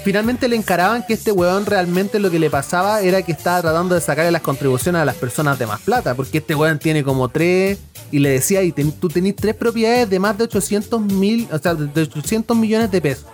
finalmente 0.04 0.46
le 0.48 0.56
encaraban 0.56 1.04
que 1.06 1.14
este 1.14 1.32
weón 1.32 1.66
realmente 1.66 2.18
lo 2.20 2.30
que 2.30 2.38
le 2.38 2.48
pasaba 2.48 3.00
era 3.00 3.22
que 3.22 3.32
estaba 3.32 3.60
tratando 3.60 3.94
de 3.96 4.00
sacarle 4.00 4.30
las 4.30 4.42
contribuciones 4.42 5.02
a 5.02 5.04
las 5.04 5.16
personas 5.16 5.58
de 5.58 5.66
más 5.66 5.80
plata, 5.80 6.14
porque 6.14 6.38
este 6.38 6.54
weón 6.54 6.78
tiene 6.78 7.02
como 7.04 7.28
tres, 7.28 7.78
y 8.12 8.20
le 8.20 8.30
decía, 8.30 8.62
y 8.62 8.70
ten- 8.70 8.92
tú 8.92 9.08
tenés 9.08 9.34
tres 9.34 9.54
propiedades 9.56 10.08
de 10.08 10.18
más 10.20 10.38
de 10.38 10.44
800 10.44 11.00
mil, 11.00 11.48
o 11.52 11.58
sea, 11.58 11.74
de 11.74 12.02
800 12.02 12.56
millones 12.56 12.90
de 12.90 13.00
pesos 13.00 13.26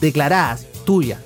declaradas, 0.00 0.64
tuyas. 0.84 1.18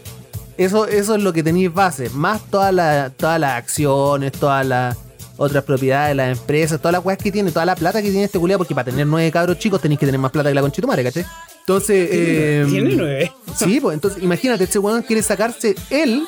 Eso, 0.59 0.87
eso 0.87 1.15
es 1.15 1.23
lo 1.23 1.33
que 1.33 1.43
tenéis 1.43 1.73
base, 1.73 2.09
más 2.11 2.41
todas 2.51 2.73
las 2.73 3.13
todas 3.17 3.39
las 3.39 3.53
acciones, 3.53 4.33
todas 4.33 4.67
las 4.67 4.97
otras 5.37 5.65
propiedades, 5.65 6.17
las 6.17 6.39
empresas, 6.39 6.79
todas 6.81 6.93
las 6.93 7.05
weas 7.05 7.19
que 7.19 7.31
tiene, 7.31 7.51
toda 7.51 7.67
la 7.67 7.77
plata 7.77 8.01
que 8.01 8.11
tiene 8.11 8.25
este 8.25 8.39
culiado, 8.39 8.59
porque 8.59 8.75
para 8.75 8.87
tener 8.87 9.07
nueve 9.07 9.31
cabros 9.31 9.59
chicos 9.59 9.81
tenéis 9.81 10.01
que 10.01 10.07
tener 10.07 10.19
más 10.19 10.31
plata 10.31 10.49
que 10.49 10.55
la 10.55 10.63
conchetumare, 10.63 11.05
¿cachai? 11.05 11.27
Entonces, 11.61 12.09
eh, 12.11 12.67
Tiene 12.69 12.97
nueve. 12.97 13.33
Sí, 13.57 13.81
pues 13.81 13.95
entonces 13.95 14.23
imagínate, 14.23 14.65
este 14.65 14.79
weón 14.79 15.03
quiere 15.03 15.23
sacarse 15.23 15.75
él 15.91 16.27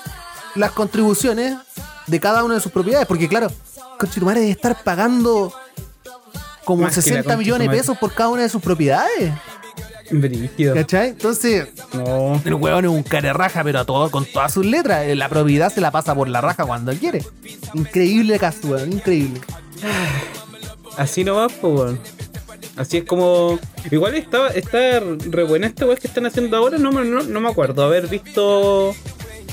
las 0.54 0.72
contribuciones 0.72 1.56
de 2.06 2.20
cada 2.20 2.44
una 2.44 2.54
de 2.54 2.60
sus 2.60 2.72
propiedades, 2.72 3.06
porque 3.06 3.28
claro, 3.28 3.48
Conchetumare 3.98 4.40
debe 4.40 4.52
estar 4.52 4.82
pagando 4.82 5.52
como 6.64 6.82
Más 6.82 6.92
que 6.92 6.98
la 6.98 7.02
60 7.02 7.36
millones 7.36 7.68
de 7.68 7.76
pesos 7.76 7.98
por 7.98 8.12
cada 8.12 8.28
una 8.30 8.42
de 8.42 8.48
sus 8.48 8.62
propiedades, 8.62 9.32
Brígido. 10.10 10.74
¿cachai? 10.74 11.08
Entonces, 11.10 11.68
No. 11.92 12.40
el 12.44 12.54
weón 12.54 12.84
es 12.84 12.90
un 12.90 13.04
raja, 13.34 13.62
pero 13.64 13.80
a 13.80 13.84
todo, 13.84 14.10
con 14.10 14.24
todas 14.24 14.52
sus 14.52 14.64
letras, 14.66 15.06
Eh, 15.06 15.14
la 15.14 15.28
propiedad 15.28 15.72
se 15.72 15.80
la 15.80 15.90
pasa 15.90 16.14
por 16.14 16.28
la 16.28 16.40
raja 16.40 16.64
cuando 16.64 16.92
quiere. 16.94 17.22
Increíble 17.74 18.38
caso, 18.38 18.68
weón, 18.68 18.92
increíble. 18.92 19.40
Así 20.96 21.24
no 21.24 21.36
va, 21.36 21.48
pues, 21.48 21.74
weón. 21.74 22.00
Así 22.76 22.98
es 22.98 23.04
como. 23.04 23.58
Igual 23.90 24.14
está, 24.14 24.48
está 24.48 25.00
re 25.00 25.42
buena 25.44 25.66
esta 25.66 25.84
weá 25.86 25.96
que 25.96 26.06
están 26.06 26.26
haciendo 26.26 26.56
ahora. 26.56 26.78
No, 26.78 26.92
me- 26.92 27.04
no, 27.04 27.22
no 27.22 27.40
me 27.40 27.48
acuerdo 27.48 27.84
haber 27.84 28.06
visto 28.08 28.94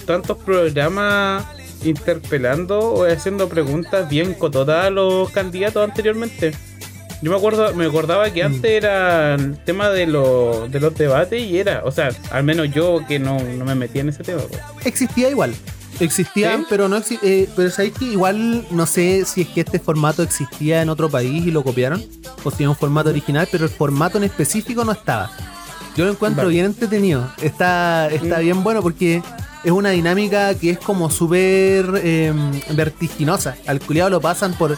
tantos 0.06 0.38
programas 0.38 1.44
interpelando 1.84 2.80
o 2.80 3.06
haciendo 3.06 3.48
preguntas 3.50 4.08
bien 4.10 4.34
cototas 4.36 4.86
a 4.86 4.90
los 4.90 5.30
candidatos 5.32 5.84
anteriormente. 5.84 6.54
Yo 7.22 7.32
me 7.32 7.38
acuerdo, 7.38 7.74
me 7.74 7.86
acordaba 7.86 8.30
que 8.32 8.44
antes 8.44 8.64
era 8.72 9.36
el 9.36 9.58
tema 9.60 9.90
de, 9.90 10.06
los 10.06 10.72
de 10.72 10.80
los 10.80 10.94
debates 10.96 11.42
y 11.42 11.58
era, 11.58 11.82
o 11.86 11.92
sea, 11.92 12.10
al 12.32 12.44
menos 12.44 12.70
yo 12.72 13.00
que 13.08 13.20
no, 13.20 13.40
no 13.40 13.66
me 13.66 13.74
metía 13.76 14.02
en 14.02 14.10
ese 14.10 14.24
tema. 14.24 14.42
pues. 14.48 14.62
Existía 14.86 15.30
igual. 15.30 15.54
Existían, 16.00 16.62
¿Sí? 16.62 16.66
pero 16.70 16.90
no 16.90 17.02
eh, 17.24 17.48
pero 17.56 17.70
sabéis 17.70 17.94
que 17.94 18.06
igual 18.06 18.66
no 18.70 18.86
sé 18.86 19.24
si 19.26 19.42
es 19.44 19.48
que 19.48 19.62
este 19.62 19.80
formato 19.80 20.24
existía 20.24 20.82
en 20.82 20.90
otro 20.90 21.10
país 21.10 21.48
y 21.48 21.52
lo 21.52 21.64
copiaron, 21.64 22.04
o 22.44 22.52
si 22.52 22.64
es 22.64 22.70
un 22.70 22.76
formato 22.76 23.10
original, 23.10 23.48
pero 23.50 23.64
el 23.64 23.70
formato 23.72 24.18
en 24.18 24.26
específico 24.26 24.84
no 24.84 24.92
estaba. 24.92 25.32
Yo 25.96 26.04
lo 26.04 26.12
encuentro 26.12 26.44
Vale. 26.44 26.54
bien 26.54 26.66
entretenido. 26.66 27.32
Está, 27.42 28.10
está 28.12 28.40
Mm. 28.40 28.42
bien 28.42 28.64
bueno 28.64 28.82
porque 28.82 29.24
es 29.64 29.72
una 29.72 29.92
dinámica 29.92 30.54
que 30.56 30.72
es 30.72 30.80
como 30.80 31.10
súper 31.10 31.86
eh, 32.04 32.34
vertiginosa. 32.72 33.56
Al 33.66 33.80
culiado 33.80 34.10
lo 34.10 34.20
pasan 34.22 34.54
por. 34.54 34.78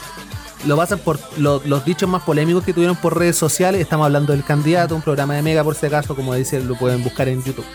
Lo 0.66 0.76
pasan 0.76 1.00
por 1.00 1.20
lo- 1.38 1.62
los 1.66 1.86
dichos 1.86 2.10
más 2.10 2.24
polémicos 2.24 2.64
que 2.64 2.74
tuvieron 2.74 2.96
por 2.96 3.18
redes 3.18 3.36
sociales. 3.38 3.80
Estamos 3.82 4.06
hablando 4.06 4.34
del 4.34 4.44
candidato, 4.44 4.96
un 4.96 5.02
programa 5.02 5.36
de 5.36 5.42
Mega 5.42 5.64
por 5.64 5.76
si 5.76 5.86
acaso, 5.86 6.16
como 6.16 6.34
dice, 6.34 6.60
lo 6.62 6.76
pueden 6.76 7.04
buscar 7.04 7.28
en 7.28 7.44
YouTube. 7.44 7.66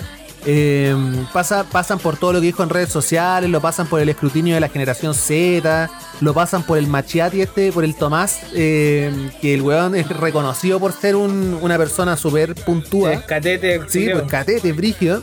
Eh, 0.44 0.92
pasa, 1.32 1.62
pasan 1.62 2.00
por 2.00 2.16
todo 2.16 2.32
lo 2.32 2.40
que 2.40 2.46
dijo 2.46 2.64
en 2.64 2.68
redes 2.68 2.88
sociales, 2.88 3.48
lo 3.48 3.60
pasan 3.60 3.86
por 3.86 4.00
el 4.00 4.08
escrutinio 4.08 4.54
de 4.56 4.60
la 4.60 4.68
generación 4.68 5.14
Z, 5.14 5.88
lo 6.20 6.34
pasan 6.34 6.64
por 6.64 6.78
el 6.78 6.88
machiati 6.88 7.40
este, 7.40 7.70
por 7.70 7.84
el 7.84 7.94
Tomás, 7.94 8.40
eh, 8.52 9.12
que 9.40 9.54
el 9.54 9.62
weón 9.62 9.94
es 9.94 10.08
reconocido 10.08 10.80
por 10.80 10.92
ser 10.92 11.14
un- 11.14 11.56
una 11.62 11.78
persona 11.78 12.16
súper 12.16 12.56
puntúa. 12.56 13.12
Es 13.12 13.20
catete, 13.22 13.82
Sí, 13.88 14.08
pues 14.12 14.24
catete, 14.24 14.72
brígido. 14.72 15.22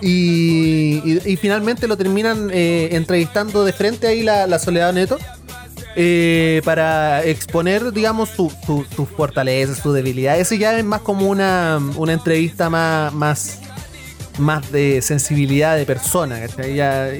Y, 0.00 1.02
y- 1.04 1.20
y 1.26 1.36
finalmente 1.36 1.86
lo 1.86 1.96
terminan 1.98 2.48
eh, 2.52 2.88
entrevistando 2.92 3.64
de 3.64 3.72
frente 3.74 4.06
ahí 4.06 4.22
la, 4.22 4.46
la 4.46 4.58
Soledad 4.58 4.92
Neto. 4.94 5.18
Eh, 6.00 6.62
para 6.64 7.24
exponer, 7.24 7.92
digamos, 7.92 8.28
su- 8.28 8.52
su- 8.64 8.86
sus 8.94 9.08
fortalezas, 9.08 9.78
sus 9.78 9.92
debilidades. 9.94 10.42
Ese 10.42 10.56
ya 10.58 10.78
es 10.78 10.84
más 10.84 11.00
como 11.00 11.26
una, 11.28 11.80
una 11.96 12.12
entrevista 12.12 12.70
más, 12.70 13.12
más, 13.12 13.58
más 14.38 14.70
de 14.70 15.02
sensibilidad 15.02 15.76
de 15.76 15.84
persona. 15.84 16.38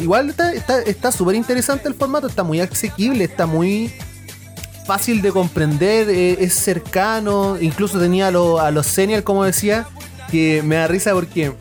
igual 0.00 0.28
está 0.30 0.52
súper 0.54 0.88
está, 0.88 1.10
súper 1.10 1.34
interesante 1.34 1.88
el 1.88 1.94
formato, 1.94 2.28
está 2.28 2.44
muy 2.44 2.60
asequible, 2.60 3.24
está 3.24 3.46
muy 3.46 3.92
fácil 4.86 5.22
de 5.22 5.32
comprender, 5.32 6.08
eh, 6.08 6.36
es 6.40 6.54
cercano, 6.54 7.58
incluso 7.60 7.98
tenía 7.98 8.28
a, 8.28 8.30
lo- 8.30 8.60
a 8.60 8.70
los 8.70 8.86
senior, 8.86 9.24
como 9.24 9.42
decía, 9.44 9.86
que 10.30 10.62
me 10.62 10.76
da 10.76 10.86
risa 10.86 11.12
porque 11.14 11.52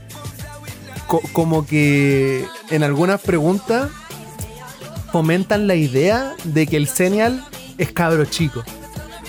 co- 1.08 1.22
como 1.34 1.66
que 1.66 2.46
en 2.70 2.84
algunas 2.84 3.20
preguntas 3.22 3.90
fomentan 5.18 5.66
la 5.66 5.74
idea 5.74 6.36
de 6.44 6.68
que 6.68 6.78
el 6.78 6.88
senior 6.88 7.32
es 7.80 7.92
cabro 7.92 8.24
chico. 8.26 8.64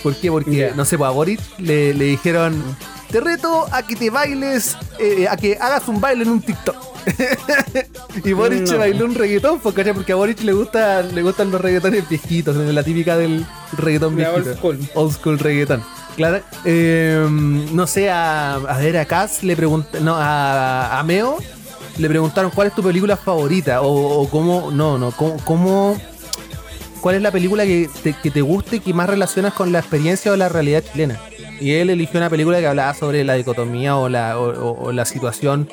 ¿Por 0.02 0.14
qué? 0.16 0.30
Porque, 0.30 0.70
no 0.76 0.84
sé, 0.84 0.98
pues 0.98 1.08
a 1.08 1.12
Boric 1.12 1.40
le, 1.58 1.94
le 1.94 2.04
dijeron, 2.04 2.62
te 3.10 3.20
reto 3.20 3.66
a 3.72 3.82
que 3.82 3.96
te 3.96 4.10
bailes, 4.10 4.76
eh, 4.98 5.26
a 5.30 5.36
que 5.38 5.56
hagas 5.58 5.88
un 5.88 5.98
baile 5.98 6.24
en 6.24 6.28
un 6.30 6.42
TikTok. 6.42 6.76
y 8.24 8.32
Boric 8.34 8.68
No. 8.70 8.78
bailó 8.78 9.06
un 9.06 9.14
reggaetón, 9.14 9.58
¿cachai? 9.60 9.94
porque 9.94 10.12
a 10.12 10.16
Boric 10.16 10.42
le, 10.42 10.52
gusta, 10.52 11.00
le 11.02 11.22
gustan 11.22 11.50
los 11.50 11.58
reggaetones 11.60 12.06
viejitos, 12.06 12.54
la 12.54 12.82
típica 12.82 13.16
del 13.16 13.46
reggaetón 13.78 14.18
La 14.18 14.30
viejito. 14.30 14.50
old 14.50 14.58
school. 14.58 14.78
Old 14.94 15.12
school 15.14 15.38
reggaetón. 15.38 15.82
Claro. 16.16 16.40
Eh, 16.66 17.26
no 17.30 17.86
sé, 17.86 18.10
a, 18.10 18.54
a 18.56 18.78
ver, 18.78 18.98
a 18.98 19.06
Cass 19.06 19.42
le 19.42 19.56
preguntaron, 19.56 20.04
no, 20.04 20.16
a, 20.16 20.98
a 20.98 21.02
Meo 21.02 21.38
le 21.98 22.08
preguntaron 22.08 22.50
cuál 22.54 22.68
es 22.68 22.74
tu 22.74 22.82
película 22.82 23.16
favorita 23.16 23.82
o, 23.82 24.20
o 24.22 24.28
cómo, 24.30 24.70
no, 24.70 24.98
no, 24.98 25.10
cómo, 25.12 25.36
cómo- 25.44 26.00
cuál 27.00 27.14
es 27.16 27.22
la 27.22 27.30
película 27.30 27.64
que 27.64 27.88
te, 28.02 28.12
que 28.14 28.30
te 28.30 28.40
guste 28.40 28.76
y 28.76 28.80
que 28.80 28.92
más 28.94 29.08
relacionas 29.08 29.52
con 29.54 29.70
la 29.72 29.78
experiencia 29.80 30.32
o 30.32 30.36
la 30.36 30.48
realidad 30.48 30.82
chilena. 30.92 31.18
Y 31.60 31.72
él 31.72 31.90
eligió 31.90 32.18
una 32.20 32.30
película 32.30 32.58
que 32.60 32.66
hablaba 32.66 32.94
sobre 32.94 33.24
la 33.24 33.34
dicotomía 33.34 33.96
o 33.96 34.08
la, 34.08 34.38
o, 34.38 34.92
la 34.92 35.04
situación 35.04 35.68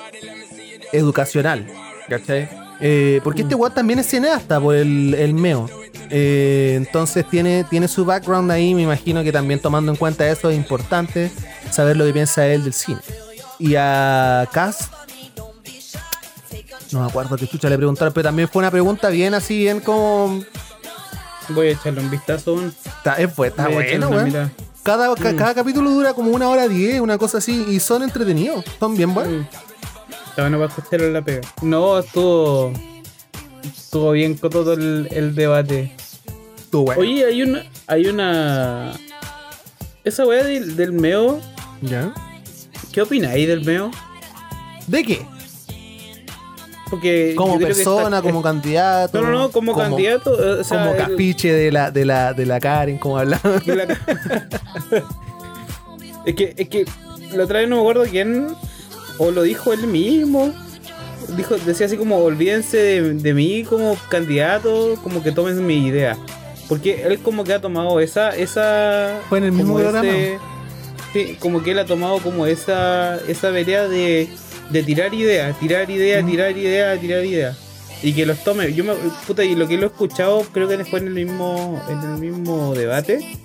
educacional. 0.91 1.65
¿Cachai? 2.09 2.47
Eh, 2.79 3.21
porque 3.23 3.41
este 3.43 3.55
weón 3.55 3.73
también 3.73 3.99
es 3.99 4.07
cineasta 4.07 4.59
por 4.59 4.75
el, 4.75 5.13
el 5.15 5.33
Meo. 5.33 5.69
Eh, 6.09 6.73
entonces 6.75 7.25
tiene, 7.29 7.63
tiene 7.69 7.87
su 7.87 8.05
background 8.05 8.51
ahí, 8.51 8.75
me 8.75 8.83
imagino 8.83 9.23
que 9.23 9.31
también 9.31 9.59
tomando 9.59 9.91
en 9.91 9.97
cuenta 9.97 10.29
eso 10.29 10.49
es 10.51 10.55
importante 10.57 11.31
saber 11.71 11.97
lo 11.97 12.05
que 12.05 12.13
piensa 12.13 12.45
él 12.47 12.63
del 12.63 12.73
cine. 12.73 12.99
Y 13.57 13.75
a 13.75 14.47
Cass, 14.51 14.89
no 16.95 17.01
me 17.01 17.07
acuerdo 17.09 17.35
qué 17.37 17.47
chucha 17.47 17.69
le 17.69 17.77
preguntaron, 17.77 18.13
pero 18.13 18.23
también 18.29 18.47
fue 18.49 18.61
una 18.61 18.71
pregunta 18.71 19.09
bien 19.09 19.33
así, 19.33 19.57
bien 19.59 19.79
como... 19.81 20.43
Voy 21.49 21.67
a 21.67 21.71
echarle 21.71 21.99
un 22.01 22.09
vistazo. 22.09 22.59
Está, 22.65 23.15
es, 23.15 23.31
fue- 23.31 23.49
está 23.49 23.67
bueno, 23.67 24.09
weón. 24.09 24.51
Cada, 24.81 25.13
ca- 25.15 25.31
Mm. 25.31 25.35
cada 25.35 25.53
capítulo 25.53 25.91
dura 25.91 26.13
como 26.13 26.31
una 26.31 26.49
hora 26.49 26.67
diez, 26.67 26.99
una 26.99 27.17
cosa 27.19 27.37
así, 27.37 27.65
y 27.69 27.79
son 27.79 28.01
entretenidos, 28.03 28.65
son 28.79 28.95
bien 28.97 29.13
buenos. 29.13 29.33
Mm. 29.33 29.45
Está 30.29 30.41
bueno 30.41 30.57
para 30.57 30.69
escucharlo 30.69 31.05
en 31.07 31.13
la 31.13 31.21
pega. 31.21 31.41
No, 31.61 31.99
estuvo. 31.99 32.73
Estuvo 33.63 34.11
bien 34.11 34.35
con 34.37 34.49
todo 34.49 34.73
el, 34.73 35.07
el 35.11 35.35
debate. 35.35 35.95
Estuvo 36.57 36.85
bueno. 36.85 37.01
Oye, 37.01 37.25
hay 37.25 37.41
una. 37.43 37.63
Hay 37.87 38.07
una. 38.07 38.91
Esa 40.03 40.25
weá 40.25 40.43
del, 40.43 40.75
del 40.75 40.91
meo. 40.93 41.39
¿Ya? 41.81 42.11
¿Qué 42.91 43.01
opináis 43.01 43.47
del 43.47 43.63
meo? 43.65 43.91
¿De 44.87 45.03
qué? 45.03 45.25
Porque. 46.89 47.33
Como 47.35 47.57
persona, 47.59 48.17
está- 48.17 48.21
como 48.21 48.41
candidato. 48.41 49.21
No, 49.21 49.27
no, 49.31 49.39
no, 49.39 49.51
como, 49.51 49.75
candidato. 49.75 50.31
O 50.59 50.63
sea, 50.63 50.79
como 50.79 50.91
el- 50.91 50.97
capiche 50.97 51.51
de 51.51 51.71
la, 51.71 51.91
de 51.91 52.05
la, 52.05 52.33
de 52.33 52.45
la 52.45 52.59
Karen, 52.59 52.97
como 52.97 53.17
hablaba. 53.17 53.61
es 56.25 56.35
que, 56.35 56.53
es 56.57 56.69
que 56.69 56.85
la 57.33 57.43
otra 57.43 57.59
vez 57.59 57.69
no 57.69 57.75
me 57.77 57.81
acuerdo 57.81 58.03
quién, 58.09 58.47
o 59.17 59.31
lo 59.31 59.43
dijo 59.43 59.73
él 59.73 59.87
mismo. 59.87 60.53
Dijo, 61.35 61.55
decía 61.65 61.87
así 61.87 61.97
como, 61.97 62.17
olvídense 62.17 62.77
de, 62.77 63.13
de 63.15 63.33
mí 63.33 63.63
como 63.63 63.97
candidato, 64.09 64.95
como 65.03 65.23
que 65.23 65.31
tomen 65.31 65.65
mi 65.65 65.87
idea. 65.87 66.17
Porque 66.69 67.03
él 67.03 67.19
como 67.19 67.43
que 67.43 67.53
ha 67.53 67.61
tomado 67.61 67.99
esa, 67.99 68.35
esa. 68.35 69.19
Fue 69.29 69.39
en 69.39 69.45
el 69.45 69.51
mismo 69.51 69.75
programa. 69.75 70.07
ese- 70.07 70.37
sí, 71.13 71.37
como 71.39 71.63
que 71.63 71.71
él 71.71 71.79
ha 71.79 71.85
tomado 71.85 72.19
como 72.19 72.45
esa, 72.45 73.17
esa 73.27 73.49
vereda 73.49 73.87
de, 73.87 74.29
de 74.69 74.83
tirar 74.83 75.13
ideas, 75.13 75.57
tirar 75.59 75.89
ideas, 75.89 76.23
Mm. 76.23 76.27
tirar 76.29 76.57
ideas, 76.57 76.99
tirar 76.99 77.25
ideas. 77.25 77.57
Y 78.03 78.13
que 78.13 78.25
los 78.25 78.43
tome. 78.43 78.73
Yo 78.73 78.83
me, 78.83 78.93
puta, 79.25 79.43
y 79.43 79.55
lo 79.55 79.67
que 79.67 79.77
lo 79.77 79.83
he 79.83 79.87
escuchado, 79.87 80.43
creo 80.51 80.67
que 80.67 80.83
fue 80.85 80.99
en 80.99 81.07
el 81.07 81.13
mismo, 81.13 81.81
en 81.89 81.99
el 81.99 82.17
mismo 82.19 82.73
debate 82.75 83.37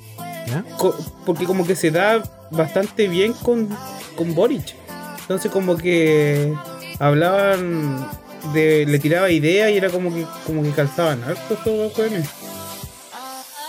¿Ya? 0.49 0.65
co- 0.77 0.97
porque 1.25 1.45
como 1.45 1.67
que 1.67 1.77
se 1.77 1.91
da 1.91 2.23
bastante 2.51 3.07
bien 3.09 3.33
con, 3.33 3.69
con 4.17 4.35
Boric. 4.35 4.75
Entonces 5.21 5.51
como 5.51 5.77
que 5.77 6.53
hablaban 6.99 8.09
de 8.53 8.85
le 8.87 8.99
tiraba 8.99 9.31
ideas 9.31 9.71
y 9.71 9.77
era 9.77 9.89
como 9.91 10.13
que 10.13 10.27
como 10.47 10.63
que 10.63 10.71
calzaban 10.71 11.23
harto 11.23 11.55
esos 11.55 11.93
jóvenes. 11.95 12.29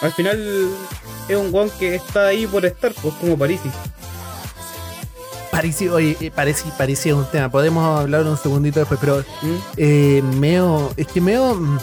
Al 0.01 0.11
final 0.13 0.67
es 1.29 1.35
un 1.37 1.51
guan 1.51 1.69
que 1.79 1.93
está 1.95 2.27
ahí 2.27 2.47
por 2.47 2.65
estar, 2.65 2.91
pues 3.01 3.13
como 3.15 3.37
Parisi. 3.37 3.69
Parisi, 5.51 5.89
oye, 5.89 6.15
eh, 6.21 6.31
es 6.35 7.05
un 7.13 7.25
tema. 7.31 7.49
Podemos 7.49 7.99
hablar 7.99 8.23
un 8.23 8.37
segundito 8.37 8.79
después, 8.79 8.99
pero 8.99 9.19
¿Mm? 9.41 9.55
eh, 9.77 10.21
Meo, 10.37 10.93
es 10.97 11.07
que 11.07 11.21
Meo. 11.21 11.55
mm, 11.55 11.77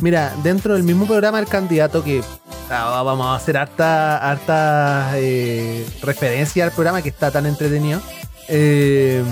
Mira, 0.00 0.34
dentro 0.42 0.74
del 0.74 0.82
mismo 0.82 1.06
programa, 1.06 1.38
el 1.38 1.46
candidato 1.46 2.02
que. 2.02 2.22
ah, 2.70 3.02
vamos 3.04 3.26
a 3.26 3.36
hacer 3.36 3.56
harta, 3.56 4.18
harta 4.18 5.12
eh, 5.16 5.86
referencia 6.02 6.64
al 6.64 6.72
programa 6.72 7.00
que 7.02 7.10
está 7.10 7.30
tan 7.30 7.46
entretenido. 7.46 8.00
eh, 8.48 9.22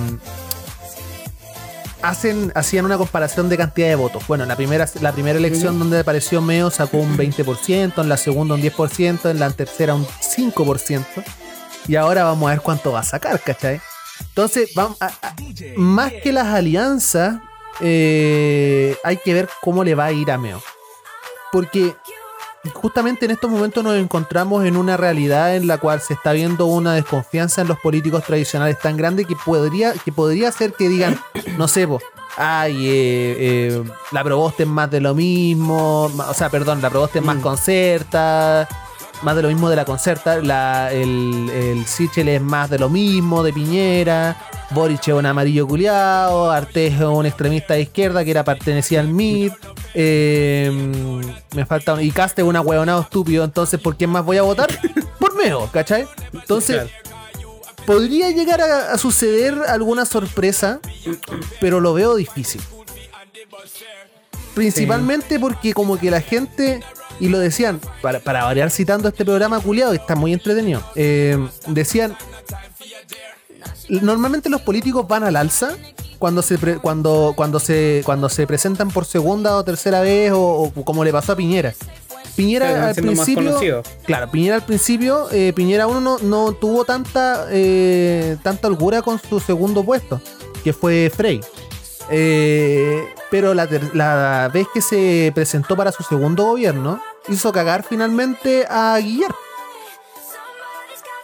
hacen, 2.02 2.52
hacían 2.54 2.84
una 2.84 2.98
comparación 2.98 3.48
de 3.48 3.56
cantidad 3.56 3.88
de 3.88 3.94
votos. 3.94 4.26
Bueno, 4.26 4.44
en 4.44 4.48
la 4.48 4.56
primera, 4.56 4.86
la 5.00 5.12
primera 5.12 5.38
elección 5.38 5.78
donde 5.78 6.00
apareció 6.00 6.40
Meo 6.42 6.70
sacó 6.70 6.98
un 6.98 7.16
20%, 7.16 8.00
en 8.02 8.08
la 8.08 8.16
segunda 8.16 8.54
un 8.54 8.62
10%, 8.62 9.30
en 9.30 9.38
la 9.38 9.50
tercera 9.50 9.94
un 9.94 10.06
5%. 10.06 11.04
Y 11.88 11.96
ahora 11.96 12.24
vamos 12.24 12.46
a 12.48 12.54
ver 12.54 12.60
cuánto 12.62 12.92
va 12.92 13.00
a 13.00 13.04
sacar, 13.04 13.40
¿cachai? 13.40 13.80
Entonces, 14.28 14.70
vamos 14.74 14.96
a- 15.00 15.06
a- 15.06 15.34
más 15.76 16.12
que 16.22 16.32
las 16.32 16.46
alianzas, 16.46 17.40
eh, 17.80 18.96
hay 19.04 19.16
que 19.18 19.34
ver 19.34 19.48
cómo 19.60 19.82
le 19.84 19.94
va 19.94 20.06
a 20.06 20.12
ir 20.12 20.30
a 20.30 20.38
Meo. 20.38 20.62
Porque 21.50 21.94
justamente 22.74 23.24
en 23.24 23.32
estos 23.32 23.50
momentos 23.50 23.82
nos 23.82 23.96
encontramos 23.96 24.64
en 24.64 24.76
una 24.76 24.96
realidad 24.96 25.56
en 25.56 25.66
la 25.66 25.78
cual 25.78 26.00
se 26.00 26.14
está 26.14 26.32
viendo 26.32 26.66
una 26.66 26.94
desconfianza 26.94 27.62
en 27.62 27.68
los 27.68 27.78
políticos 27.80 28.22
tradicionales 28.24 28.78
tan 28.78 28.96
grande 28.96 29.24
que 29.24 29.34
podría, 29.34 29.92
que 29.94 30.12
podría 30.12 30.48
hacer 30.50 30.72
que 30.74 30.88
digan, 30.88 31.18
no 31.58 31.66
sé, 31.66 31.88
po, 31.88 32.00
ay, 32.36 32.86
eh, 32.88 33.36
eh, 33.38 33.84
la 34.12 34.22
Proboste 34.22 34.62
es 34.62 34.68
más 34.68 34.88
de 34.90 35.00
lo 35.00 35.12
mismo, 35.14 36.04
o 36.04 36.34
sea, 36.34 36.48
perdón, 36.50 36.80
la 36.80 36.88
Proboste 36.90 37.18
es 37.18 37.24
más 37.24 37.36
Mm. 37.36 37.40
concerta, 37.42 38.68
más 39.22 39.36
de 39.36 39.42
lo 39.42 39.48
mismo 39.48 39.70
de 39.70 39.76
la 39.76 39.84
concerta, 39.84 40.38
la, 40.42 40.92
el, 40.92 41.48
el 41.50 41.86
Sichel 41.86 42.28
es 42.28 42.40
más 42.42 42.68
de 42.70 42.78
lo 42.78 42.88
mismo, 42.88 43.42
de 43.42 43.52
Piñera, 43.52 44.36
Boric 44.70 45.06
es 45.08 45.14
un 45.14 45.26
amarillo 45.26 45.66
culiado, 45.66 46.50
Artés 46.50 46.94
es 46.94 47.00
un 47.00 47.26
extremista 47.26 47.74
de 47.74 47.82
izquierda 47.82 48.24
que 48.24 48.30
era 48.32 48.42
pertenecía 48.44 49.00
al 49.00 49.08
MIR, 49.08 49.52
eh, 49.94 51.22
me 51.54 51.66
falta 51.66 51.94
un- 51.94 52.00
y 52.02 52.10
Cast 52.10 52.38
es 52.38 52.44
un 52.44 52.56
ahueonado 52.56 53.02
estúpido, 53.02 53.44
entonces 53.44 53.78
¿por 53.80 53.96
quién 53.96 54.10
más 54.10 54.24
voy 54.24 54.38
a 54.38 54.42
votar? 54.42 54.68
Por 55.18 55.36
Meo, 55.36 55.68
¿cachai? 55.72 56.06
Entonces, 56.32 56.82
podría 57.86 58.30
llegar 58.30 58.60
a, 58.60 58.92
a 58.92 58.98
suceder 58.98 59.54
alguna 59.68 60.04
sorpresa, 60.04 60.80
pero 61.60 61.80
lo 61.80 61.94
veo 61.94 62.16
difícil. 62.16 62.60
Principalmente 64.54 65.38
porque 65.40 65.72
como 65.72 65.98
que 65.98 66.10
la 66.10 66.20
gente, 66.20 66.82
y 67.20 67.28
lo 67.28 67.38
decían, 67.38 67.80
para, 68.00 68.20
para 68.20 68.44
variar 68.44 68.70
citando 68.70 69.08
este 69.08 69.24
programa 69.24 69.60
culiado, 69.60 69.92
está 69.92 70.14
muy 70.14 70.32
entretenido, 70.32 70.82
eh, 70.94 71.38
decían, 71.68 72.16
normalmente 73.88 74.48
los 74.48 74.62
políticos 74.62 75.06
van 75.06 75.24
al 75.24 75.36
alza 75.36 75.76
cuando 76.18 76.40
se 76.42 76.56
pre- 76.56 76.78
cuando 76.78 77.32
cuando 77.36 77.58
se 77.58 78.02
cuando 78.04 78.28
se 78.28 78.46
presentan 78.46 78.90
por 78.90 79.04
segunda 79.04 79.56
o 79.56 79.64
tercera 79.64 80.00
vez 80.00 80.32
o, 80.32 80.40
o 80.40 80.84
como 80.84 81.04
le 81.04 81.12
pasó 81.12 81.32
a 81.32 81.36
Piñera. 81.36 81.74
Piñera 82.36 82.88
al 82.88 82.94
principio. 82.94 83.82
Claro, 84.06 84.30
Piñera 84.30 84.54
al 84.54 84.64
principio, 84.64 85.28
eh, 85.32 85.52
Piñera 85.54 85.86
uno 85.86 86.00
no, 86.00 86.18
no 86.18 86.52
tuvo 86.54 86.84
tanta 86.84 87.46
eh, 87.50 88.36
tanta 88.42 88.68
holgura 88.68 89.02
con 89.02 89.20
su 89.20 89.38
segundo 89.40 89.84
puesto, 89.84 90.20
que 90.64 90.72
fue 90.72 91.12
Frey. 91.14 91.40
Eh, 92.10 93.04
pero 93.32 93.52
la, 93.54 93.66
la 93.94 94.48
vez 94.52 94.68
que 94.72 94.80
se 94.80 95.32
presentó 95.34 95.74
para 95.74 95.90
su 95.90 96.04
segundo 96.04 96.44
gobierno, 96.44 97.02
hizo 97.28 97.50
cagar 97.50 97.82
finalmente 97.82 98.64
a 98.70 98.96
Guillermo. 98.98 99.34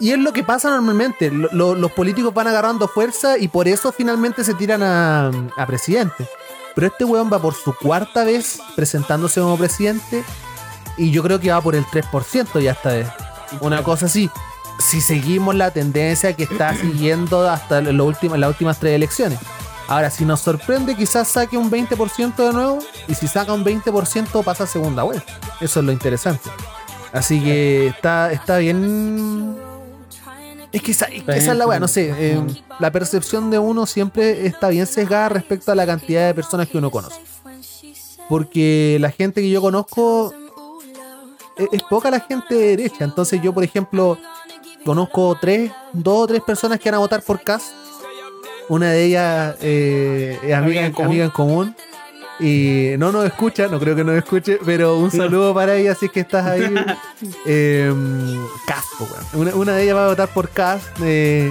Y 0.00 0.12
es 0.12 0.18
lo 0.18 0.32
que 0.32 0.42
pasa 0.44 0.70
normalmente. 0.70 1.30
lo- 1.30 1.48
lo- 1.52 1.74
los 1.74 1.92
políticos 1.92 2.32
van 2.32 2.46
agarrando 2.48 2.88
fuerza 2.88 3.36
y 3.38 3.48
por 3.48 3.68
eso 3.68 3.92
finalmente 3.92 4.42
se 4.44 4.54
tiran 4.54 4.82
a, 4.82 5.30
presidente. 5.66 6.26
Pero 6.74 6.86
este 6.86 7.04
weón 7.04 7.30
va 7.32 7.40
por 7.40 7.54
su 7.54 7.74
cuarta 7.74 8.24
vez 8.24 8.58
presentándose 8.76 9.40
como 9.40 9.58
presidente 9.58 10.24
y 10.96 11.10
yo 11.10 11.22
creo 11.22 11.38
que 11.40 11.50
va 11.50 11.60
por 11.60 11.74
el 11.74 11.84
3% 11.86 12.60
ya 12.60 12.72
esta 12.72 12.90
vez. 12.90 13.08
Una 13.60 13.82
cosa 13.82 14.06
así. 14.06 14.30
si 14.78 15.00
seguimos 15.00 15.56
la 15.56 15.72
tendencia 15.72 16.34
que 16.34 16.44
está 16.44 16.72
siguiendo 16.74 17.48
hasta 17.50 17.80
las 17.82 18.46
últimas 18.46 18.78
tres 18.78 18.94
elecciones. 18.94 19.38
Ahora, 19.88 20.10
si 20.10 20.26
nos 20.26 20.40
sorprende, 20.40 20.94
quizás 20.94 21.28
saque 21.28 21.56
un 21.56 21.70
20% 21.70 22.36
de 22.36 22.52
nuevo. 22.52 22.78
Y 23.08 23.14
si 23.14 23.26
saca 23.26 23.54
un 23.54 23.64
20%, 23.64 24.44
pasa 24.44 24.66
segunda 24.66 25.02
vuelta. 25.02 25.40
Eso 25.62 25.80
es 25.80 25.86
lo 25.86 25.92
interesante. 25.92 26.50
Así 27.10 27.42
que 27.42 27.86
está, 27.86 28.30
está 28.30 28.58
bien. 28.58 29.56
Es 30.72 30.82
que 30.82 30.90
esa, 30.90 31.06
es 31.06 31.46
la 31.46 31.66
weá, 31.66 31.80
no 31.80 31.88
sé. 31.88 32.12
eh, 32.14 32.38
la 32.78 32.92
percepción 32.92 33.50
de 33.50 33.58
uno 33.58 33.86
siempre 33.86 34.46
está 34.46 34.68
bien 34.68 34.86
sesgada 34.86 35.30
respecto 35.30 35.72
a 35.72 35.74
la 35.74 35.86
cantidad 35.86 36.26
de 36.26 36.34
personas 36.34 36.68
que 36.68 36.76
uno 36.76 36.90
conoce. 36.90 37.22
Porque 38.28 38.98
la 39.00 39.10
gente 39.10 39.40
que 39.40 39.48
yo 39.48 39.62
conozco 39.62 40.34
es, 41.56 41.66
es 41.72 41.82
poca 41.84 42.10
la 42.10 42.20
gente 42.20 42.54
de 42.54 42.76
derecha. 42.76 43.04
Entonces, 43.04 43.40
yo, 43.40 43.54
por 43.54 43.64
ejemplo, 43.64 44.18
conozco 44.84 45.38
tres, 45.40 45.72
dos 45.94 46.24
o 46.24 46.26
tres 46.26 46.42
personas 46.42 46.78
que 46.78 46.90
van 46.90 46.96
a 46.96 46.98
votar 46.98 47.22
por 47.22 47.40
CAS. 47.42 47.72
Una 48.68 48.90
de 48.90 49.04
ellas 49.04 49.56
eh, 49.62 50.38
es 50.42 50.54
amiga, 50.54 50.58
Amiga 50.58 50.86
en 50.86 50.92
común. 50.92 51.06
amiga 51.10 51.24
en 51.24 51.30
común. 51.30 51.76
Y 52.40 52.90
no 52.98 53.10
nos 53.10 53.24
escucha, 53.26 53.66
no 53.66 53.80
creo 53.80 53.96
que 53.96 54.04
nos 54.04 54.14
escuche, 54.16 54.58
pero 54.64 54.96
un 54.98 55.10
saludo 55.10 55.52
para 55.52 55.74
ella 55.74 55.94
si 55.96 56.06
es 56.06 56.12
que 56.12 56.20
estás 56.20 56.46
ahí. 56.46 56.72
eh, 57.46 57.92
una, 59.34 59.54
una 59.54 59.72
de 59.72 59.82
ellas 59.82 59.96
va 59.96 60.04
a 60.04 60.08
votar 60.08 60.28
por 60.28 60.48
Cas. 60.50 60.82
eh, 61.02 61.50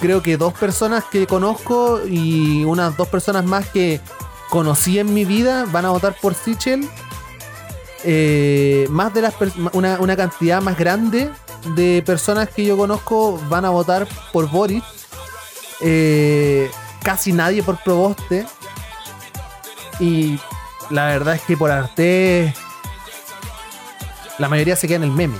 creo 0.00 0.22
que 0.22 0.36
dos 0.36 0.52
personas 0.52 1.04
que 1.10 1.26
conozco 1.26 2.00
y 2.06 2.64
unas 2.64 2.96
dos 2.96 3.08
personas 3.08 3.44
más 3.44 3.68
que 3.68 4.00
conocí 4.48 4.98
en 5.00 5.12
mi 5.12 5.24
vida 5.24 5.64
van 5.72 5.86
a 5.86 5.90
votar 5.90 6.14
por 6.20 6.34
Sichel. 6.34 6.88
Eh, 8.04 8.86
más 8.90 9.12
de 9.12 9.22
las 9.22 9.34
una, 9.72 9.98
una 9.98 10.16
cantidad 10.16 10.62
más 10.62 10.78
grande 10.78 11.30
de 11.74 12.00
personas 12.06 12.48
que 12.48 12.64
yo 12.64 12.76
conozco 12.76 13.40
van 13.48 13.64
a 13.64 13.70
votar 13.70 14.06
por 14.32 14.48
Boris. 14.48 14.84
Eh, 15.80 16.70
casi 17.02 17.32
nadie 17.32 17.62
por 17.62 17.82
Proboste. 17.82 18.46
Y 20.00 20.38
la 20.90 21.06
verdad 21.06 21.34
es 21.34 21.42
que 21.42 21.56
por 21.56 21.70
Arte 21.70 22.54
la 24.38 24.48
mayoría 24.48 24.76
se 24.76 24.86
queda 24.86 24.96
en 24.98 25.02
el 25.04 25.10
meme. 25.10 25.36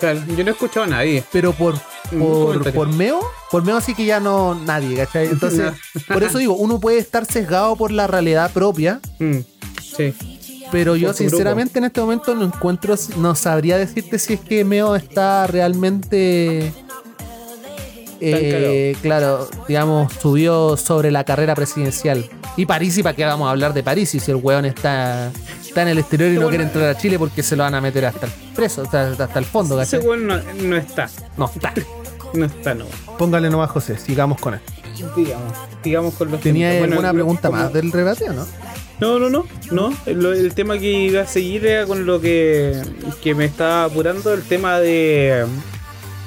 Claro, 0.00 0.20
yo 0.34 0.42
no 0.42 0.50
he 0.50 0.52
escuchado 0.54 0.84
a 0.84 0.88
nadie. 0.88 1.22
Pero 1.30 1.52
por, 1.52 1.74
por, 2.18 2.72
por 2.72 2.88
Meo, 2.88 3.20
por 3.50 3.62
Meo 3.62 3.80
sí 3.82 3.94
que 3.94 4.06
ya 4.06 4.20
no 4.20 4.54
nadie, 4.54 4.96
¿cachai? 4.96 5.26
Entonces, 5.26 5.72
por 6.08 6.22
eso 6.22 6.38
digo, 6.38 6.54
uno 6.54 6.80
puede 6.80 6.96
estar 6.98 7.26
sesgado 7.26 7.76
por 7.76 7.90
la 7.90 8.06
realidad 8.06 8.50
propia, 8.52 9.00
Mm, 9.18 9.40
sí. 9.96 10.14
pero 10.72 10.96
yo 10.96 11.08
Por 11.08 11.16
sinceramente 11.16 11.78
en 11.78 11.84
este 11.84 12.00
momento 12.00 12.34
no 12.34 12.46
encuentro, 12.46 12.94
no 13.18 13.34
sabría 13.34 13.76
decirte 13.76 14.18
si 14.18 14.34
es 14.34 14.40
que 14.40 14.64
Meo 14.64 14.96
está 14.96 15.46
realmente... 15.46 16.72
eh, 18.20 18.96
claro, 19.02 19.48
digamos, 19.68 20.12
subió 20.20 20.76
sobre 20.76 21.10
la 21.10 21.24
carrera 21.24 21.54
presidencial. 21.54 22.24
Y 22.56 22.66
París, 22.66 22.96
¿y 22.98 23.02
para 23.02 23.14
qué 23.16 23.24
vamos 23.24 23.46
a 23.48 23.50
hablar 23.50 23.74
de 23.74 23.82
París 23.82 24.08
si 24.10 24.18
el 24.30 24.36
weón 24.36 24.64
está, 24.64 25.30
está 25.60 25.82
en 25.82 25.88
el 25.88 25.98
exterior 25.98 26.30
y 26.30 26.34
no 26.34 26.40
Bueno. 26.42 26.50
quiere 26.50 26.64
entrar 26.64 26.88
a 26.88 26.96
Chile 26.98 27.18
porque 27.18 27.42
se 27.42 27.54
lo 27.56 27.62
van 27.64 27.74
a 27.74 27.80
meter 27.80 28.06
hasta 28.06 28.26
el 28.26 28.32
preso, 28.54 28.82
hasta, 28.82 29.10
hasta 29.12 29.38
el 29.38 29.44
fondo, 29.44 29.80
Ese 29.80 29.98
weón 29.98 30.26
no, 30.26 30.40
no 30.62 30.76
está. 30.76 31.08
No, 31.36 31.46
está. 31.54 31.72
No 32.34 32.44
está, 32.44 32.74
no. 32.74 32.84
Póngale 33.18 33.48
nomás, 33.48 33.70
José, 33.70 33.96
sigamos 33.98 34.38
con 34.40 34.54
él. 34.54 34.60
Digamos, 35.16 35.52
digamos 35.82 36.14
con 36.14 36.30
los 36.30 36.40
¿Tenía 36.40 36.82
alguna 36.82 37.12
pregunta 37.12 37.48
como- 37.48 37.62
más 37.62 37.72
del 37.72 37.92
rebate 37.92 38.28
o 38.28 38.32
no? 38.32 38.46
No, 38.98 39.18
no, 39.18 39.30
no, 39.30 39.46
no. 39.70 39.92
El, 40.06 40.24
el 40.26 40.54
tema 40.54 40.76
que 40.78 40.90
iba 40.90 41.22
a 41.22 41.26
seguir 41.26 41.64
era 41.66 41.86
con 41.86 42.04
lo 42.04 42.20
que, 42.20 42.82
que 43.22 43.34
me 43.34 43.44
estaba 43.44 43.84
apurando, 43.84 44.34
el 44.34 44.42
tema 44.42 44.80
de, 44.80 45.46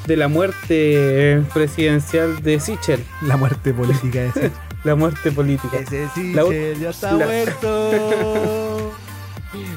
de 0.10 0.18
la 0.18 0.28
muerte 0.28 1.42
presidencial 1.54 2.42
de 2.42 2.60
Sichel, 2.60 3.04
La 3.22 3.38
muerte 3.38 3.74
política 3.74 4.24
ese. 4.24 4.52
la 4.84 4.96
muerte 4.96 5.32
política. 5.32 5.78
Ese 5.78 6.08
u- 6.44 6.52
ya 6.82 6.90
está 6.90 7.14
la- 7.14 7.26
muerto. 7.26 8.92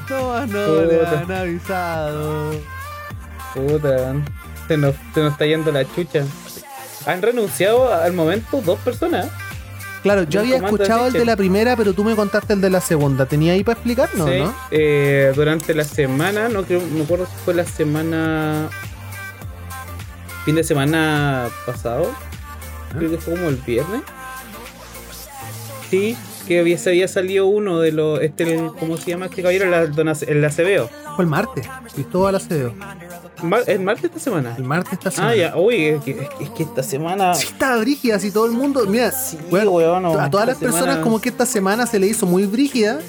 No, 0.09 0.45
no 0.45 0.81
le 0.85 1.05
han 1.07 1.31
avisado. 1.31 2.51
Puta, 3.55 4.13
se 4.67 4.77
nos, 4.77 4.93
se 5.13 5.21
nos 5.21 5.31
está 5.31 5.45
yendo 5.45 5.71
la 5.71 5.85
chucha. 5.95 6.23
Han 7.07 7.21
renunciado 7.21 7.91
al 7.93 8.13
momento 8.13 8.61
dos 8.61 8.77
personas. 8.79 9.27
Claro, 10.03 10.23
yo 10.23 10.41
había 10.41 10.59
de 10.59 10.65
escuchado 10.65 11.07
el 11.07 11.13
de 11.13 11.19
Sichel. 11.19 11.27
la 11.27 11.35
primera, 11.37 11.75
pero 11.75 11.93
tú 11.93 12.03
me 12.03 12.15
contaste 12.15 12.53
el 12.53 12.61
de 12.61 12.69
la 12.69 12.81
segunda. 12.81 13.25
¿Tenía 13.25 13.53
ahí 13.53 13.63
para 13.63 13.73
explicarnos, 13.79 14.29
Sí, 14.29 14.39
no? 14.39 14.53
eh, 14.71 15.31
durante 15.35 15.73
la 15.73 15.85
semana, 15.85 16.49
no 16.49 16.63
creo, 16.63 16.81
me 16.93 17.03
acuerdo 17.03 17.25
si 17.25 17.35
fue 17.45 17.53
la 17.55 17.65
semana. 17.65 18.69
Fin 20.45 20.55
de 20.55 20.63
semana 20.63 21.47
pasado. 21.65 22.11
Creo 22.97 23.11
que 23.11 23.17
fue 23.17 23.35
como 23.35 23.49
el 23.49 23.55
viernes. 23.57 24.01
Sí, 25.89 26.17
que 26.47 26.59
había, 26.59 26.77
se 26.77 26.89
había 26.89 27.07
salido 27.07 27.45
uno 27.45 27.79
de 27.79 27.91
los. 27.91 28.21
Este, 28.21 28.53
el- 28.55 28.71
¿Cómo 28.79 28.97
se 28.97 29.11
llama 29.11 29.25
este 29.27 29.41
caballero? 29.41 29.69
La, 29.69 29.81
el 30.27 30.45
Acebeo. 30.45 30.89
Fue 31.15 31.23
el 31.25 31.29
martes. 31.29 31.65
Cristóbal 31.93 32.35
Acevedo. 32.35 32.73
Mar- 33.43 33.63
¿El 33.67 33.79
martes 33.81 34.05
esta 34.05 34.19
semana? 34.19 34.55
El 34.57 34.63
martes 34.63 34.93
esta 34.93 35.11
semana. 35.11 35.33
Ah, 35.33 35.35
ya, 35.35 35.55
uy, 35.57 35.75
es 35.85 36.03
que, 36.03 36.11
es 36.11 36.17
que- 36.29 36.43
es 36.45 36.49
que 36.51 36.63
esta 36.63 36.81
semana. 36.83 37.33
Sí, 37.35 37.47
estaba 37.47 37.77
brígida, 37.77 38.15
así 38.15 38.31
todo 38.31 38.45
el 38.45 38.51
mundo. 38.53 38.85
Mira, 38.87 39.11
Sí, 39.11 39.37
weón, 39.51 40.01
no, 40.03 40.19
a 40.19 40.29
todas 40.29 40.47
las 40.47 40.57
personas 40.57 40.85
semana- 40.85 41.01
como 41.03 41.21
que 41.21 41.29
esta 41.29 41.45
semana 41.45 41.85
se 41.85 41.99
le 41.99 42.07
hizo 42.07 42.25
muy 42.25 42.45
brígida. 42.45 42.99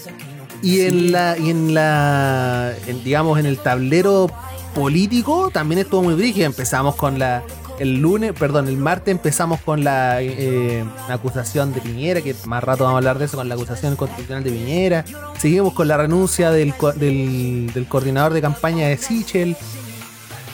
Y 0.62 0.80
en 0.82 1.12
la, 1.12 1.36
y 1.38 1.50
en 1.50 1.74
la, 1.74 2.72
en, 2.86 3.04
digamos, 3.04 3.38
en 3.38 3.44
el 3.46 3.58
tablero 3.58 4.30
político 4.74 5.50
también 5.52 5.80
estuvo 5.80 6.02
muy 6.02 6.14
brígida. 6.14 6.46
Empezamos 6.46 6.96
con 6.96 7.18
la, 7.18 7.42
el 7.78 8.00
lunes, 8.00 8.32
perdón, 8.32 8.68
el 8.68 8.76
martes 8.76 9.12
empezamos 9.12 9.60
con 9.60 9.84
la 9.84 10.20
eh, 10.20 10.84
acusación 11.08 11.72
de 11.72 11.80
Piñera, 11.80 12.20
que 12.20 12.34
más 12.46 12.62
rato 12.62 12.84
vamos 12.84 12.96
a 12.96 12.98
hablar 12.98 13.18
de 13.18 13.26
eso, 13.26 13.36
con 13.36 13.48
la 13.48 13.54
acusación 13.54 13.96
constitucional 13.96 14.44
de 14.44 14.50
Piñera. 14.50 15.04
Seguimos 15.38 15.72
con 15.74 15.88
la 15.88 15.96
renuncia 15.96 16.50
del, 16.50 16.74
del, 16.96 17.70
del 17.72 17.86
coordinador 17.86 18.32
de 18.32 18.42
campaña 18.42 18.88
de 18.88 18.96
Sichel. 18.96 19.56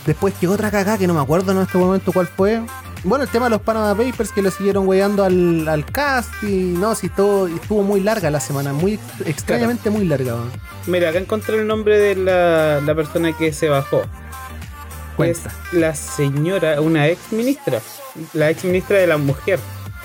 Después 0.07 0.35
llegó 0.41 0.55
otra 0.55 0.71
cagada 0.71 0.99
que 0.99 1.07
no 1.07 1.15
me 1.15 1.21
acuerdo 1.21 1.53
en 1.53 1.59
este 1.59 1.79
momento 1.79 2.13
cuál 2.13 2.27
fue. 2.27 2.63
Bueno, 3.03 3.25
el 3.25 3.31
tema 3.31 3.47
de 3.47 3.51
los 3.51 3.63
Panama 3.63 3.95
Papers 3.95 4.31
que 4.31 4.43
lo 4.43 4.51
siguieron 4.51 4.87
weyando 4.87 5.25
al, 5.25 5.67
al 5.69 5.87
cast 5.87 6.31
y 6.43 6.75
no, 6.77 6.95
si 6.95 7.09
todo 7.09 7.47
estuvo 7.47 7.83
muy 7.83 8.01
larga 8.01 8.31
la 8.31 8.41
semana, 8.41 8.73
muy 8.75 8.99
extrañamente 9.25 9.89
muy 9.89 10.05
larga. 10.05 10.35
weón. 10.35 10.51
Mira, 10.87 11.09
acá 11.09 11.19
encontré 11.19 11.59
el 11.59 11.67
nombre 11.67 11.99
de 11.99 12.15
la, 12.17 12.81
la 12.83 12.95
persona 12.95 13.33
que 13.37 13.53
se 13.55 13.69
bajó. 13.71 14.03
Cuenta. 15.17 15.51
Es 15.73 15.79
la 15.79 15.95
señora, 15.95 16.81
una 16.83 17.09
ex 17.09 17.33
ministra. 17.33 17.81
La 18.35 18.51
ex 18.51 18.65
ministra 18.65 18.99
de 18.99 19.07
la 19.07 19.17
mujer. 19.17 19.59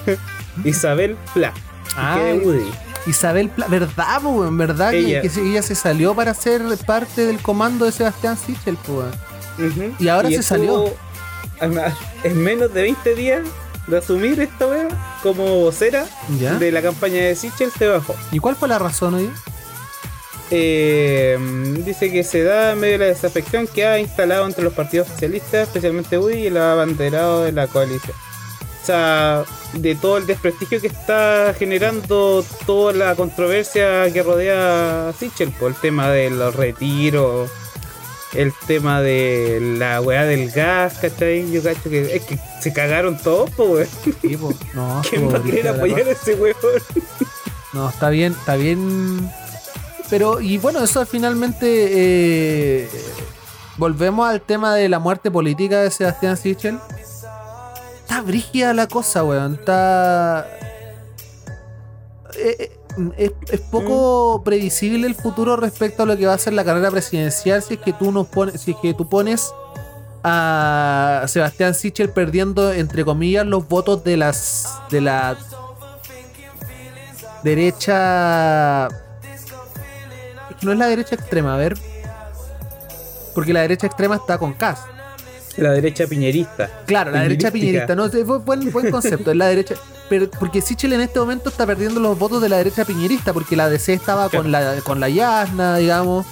Isabel 0.64 1.18
Pla. 1.34 1.54
Ah, 1.98 2.16
que 2.18 2.24
de 2.24 2.46
Woody. 2.46 2.72
Isabel, 3.08 3.50
Pla- 3.50 3.68
¿verdad, 3.68 4.22
po, 4.22 4.30
weón? 4.30 4.58
¿Verdad 4.58 4.92
que- 4.92 5.00
Ella. 5.00 5.22
que, 5.22 5.30
se- 5.30 5.42
ella 5.42 5.62
se 5.62 5.76
salió 5.76 6.16
para 6.16 6.34
ser 6.34 6.62
parte 6.86 7.26
del 7.26 7.40
comando 7.42 7.86
de 7.86 7.92
Sebastián 7.92 8.38
Sichel, 8.38 8.78
po. 8.78 9.04
Y 10.00 10.08
ahora 10.08 10.30
se 10.30 10.44
salió. 10.44 10.94
En 11.62 12.44
menos 12.44 12.74
de 12.74 12.82
20 12.82 13.16
días 13.16 13.42
de 13.88 13.98
asumir 13.98 14.40
esta 14.40 14.68
wea 14.68 14.88
como 15.22 15.60
vocera 15.60 16.06
¿Ya? 16.40 16.56
de 16.56 16.72
la 16.72 16.82
campaña 16.82 17.22
de 17.22 17.36
Sichel 17.36 17.72
se 17.72 17.88
bajó. 17.88 18.16
¿Y 18.32 18.40
cuál 18.40 18.56
fue 18.56 18.68
la 18.68 18.80
razón 18.80 19.16
hoy? 19.16 19.30
Eh, 20.52 21.38
dice 21.84 22.12
que 22.12 22.24
se 22.24 22.44
da 22.44 22.74
en 22.74 22.80
medio 22.80 22.94
de 22.94 22.98
la 23.00 23.06
desafección 23.06 23.68
que 23.68 23.86
ha 23.86 24.00
instalado 24.00 24.46
entre 24.46 24.64
los 24.64 24.74
partidos 24.74 25.08
socialistas, 25.08 25.68
especialmente 25.68 26.18
UDI 26.18 26.36
y 26.36 26.48
el 26.48 26.58
abanderado 26.58 27.44
de 27.44 27.52
la 27.52 27.68
coalición. 27.68 28.16
O 28.82 28.86
sea, 28.86 29.44
de 29.74 29.96
todo 29.96 30.20
el 30.20 30.28
desprestigio 30.28 30.80
que 30.80 30.88
está 30.88 31.56
generando 31.58 32.46
toda 32.68 32.94
la 32.94 33.16
controversia 33.16 34.12
que 34.14 34.22
rodea 34.22 35.10
a 35.10 35.14
Sichel, 35.14 35.50
por 35.52 35.72
el 35.72 35.78
tema 35.78 36.12
de 36.12 36.30
los 36.30 36.56
retiros, 36.56 37.50
el 38.36 38.54
tema 38.68 39.02
de 39.02 39.60
la 39.78 40.02
weá 40.02 40.24
del 40.24 40.52
gas, 40.52 40.98
¿cachai? 41.02 41.50
Yo 41.52 41.62
cacho 41.64 41.90
que 41.90 42.16
es 42.16 42.24
que 42.24 42.38
se 42.62 42.74
cagaron 42.74 43.18
todos, 43.18 43.50
pues 43.52 43.90
weón. 44.06 44.16
Sí, 44.22 44.38
po. 44.38 44.54
No, 44.74 45.02
¿Quién 45.10 45.34
va 45.34 45.38
a 45.38 45.44
querer 45.44 45.68
apoyar 45.70 46.08
a 46.08 46.12
ese 46.12 46.36
weón? 46.36 46.56
No, 47.74 47.90
está 47.90 48.10
bien, 48.10 48.34
está 48.34 48.56
bien. 48.56 49.30
Pero, 50.10 50.40
y 50.42 50.58
bueno, 50.58 50.84
eso 50.84 51.06
finalmente. 51.06 51.66
eh, 51.68 52.90
volvemos 53.78 54.30
al 54.30 54.42
tema 54.42 54.76
de 54.76 54.88
la 54.88 55.00
muerte 55.00 55.30
política 55.32 55.82
de 55.82 55.92
Sebastián 55.92 56.38
Sichel. 56.38 56.80
Está 58.02 58.22
brígida 58.22 58.74
la 58.74 58.88
cosa, 58.88 59.24
weón. 59.24 59.56
Está. 59.56 60.48
eh, 62.38 62.56
eh, 62.60 62.72
es, 63.18 63.32
es 63.52 63.60
poco 63.62 64.42
previsible 64.44 65.08
el 65.08 65.16
futuro 65.16 65.56
respecto 65.56 66.04
a 66.04 66.06
lo 66.06 66.18
que 66.18 66.26
va 66.26 66.34
a 66.34 66.38
ser 66.38 66.54
la 66.54 66.64
carrera 66.64 66.92
presidencial 66.92 67.62
si 67.62 67.76
es 67.76 67.80
que 67.80 67.94
tú 67.94 68.12
nos 68.12 68.28
pones, 68.28 68.62
si 68.62 68.72
es 68.72 68.78
que 68.82 68.94
tú 68.94 69.08
pones 69.08 69.52
a 70.24 71.24
Sebastián 71.28 71.76
Sichel 71.76 72.10
perdiendo 72.10 72.74
entre 72.74 73.06
comillas 73.06 73.46
los 73.46 73.68
votos 73.68 74.04
de 74.04 74.18
las 74.18 74.80
de 74.90 75.02
la 75.02 75.38
derecha. 77.46 78.88
Es 78.88 80.56
que 80.60 80.66
no 80.66 80.72
es 80.72 80.80
la 80.80 80.88
derecha 80.88 81.16
extrema, 81.16 81.54
a 81.54 81.58
ver. 81.58 81.78
Porque 83.36 83.54
la 83.54 83.62
derecha 83.62 83.86
extrema 83.86 84.16
está 84.16 84.38
con 84.38 84.54
Cas. 84.54 84.80
La 85.58 85.72
derecha 85.72 86.06
piñerista. 86.08 86.70
Claro, 86.86 87.12
la 87.12 87.22
derecha 87.22 87.52
piñerista. 87.52 87.96
No, 87.96 88.06
es 88.06 88.14
bu- 88.14 88.44
buen, 88.44 88.72
buen 88.72 88.92
concepto. 88.92 89.32
Es 89.32 89.38
la 89.38 89.48
derecha. 89.48 89.76
Pero 90.10 90.30
porque 90.32 90.62
Sichel 90.62 90.94
en 90.94 91.02
este 91.02 91.20
momento 91.20 91.50
está 91.50 91.66
perdiendo 91.66 92.00
los 92.00 92.18
votos 92.20 92.42
de 92.42 92.50
la 92.50 92.58
derecha 92.58 92.86
piñerista, 92.86 93.34
porque 93.34 93.56
la 93.56 93.70
DC 93.70 93.94
estaba 93.94 94.30
con 94.30 94.52
la 94.52 94.76
con 94.84 95.00
la 95.00 95.10
Yasna, 95.10 95.78
digamos. 95.78 96.26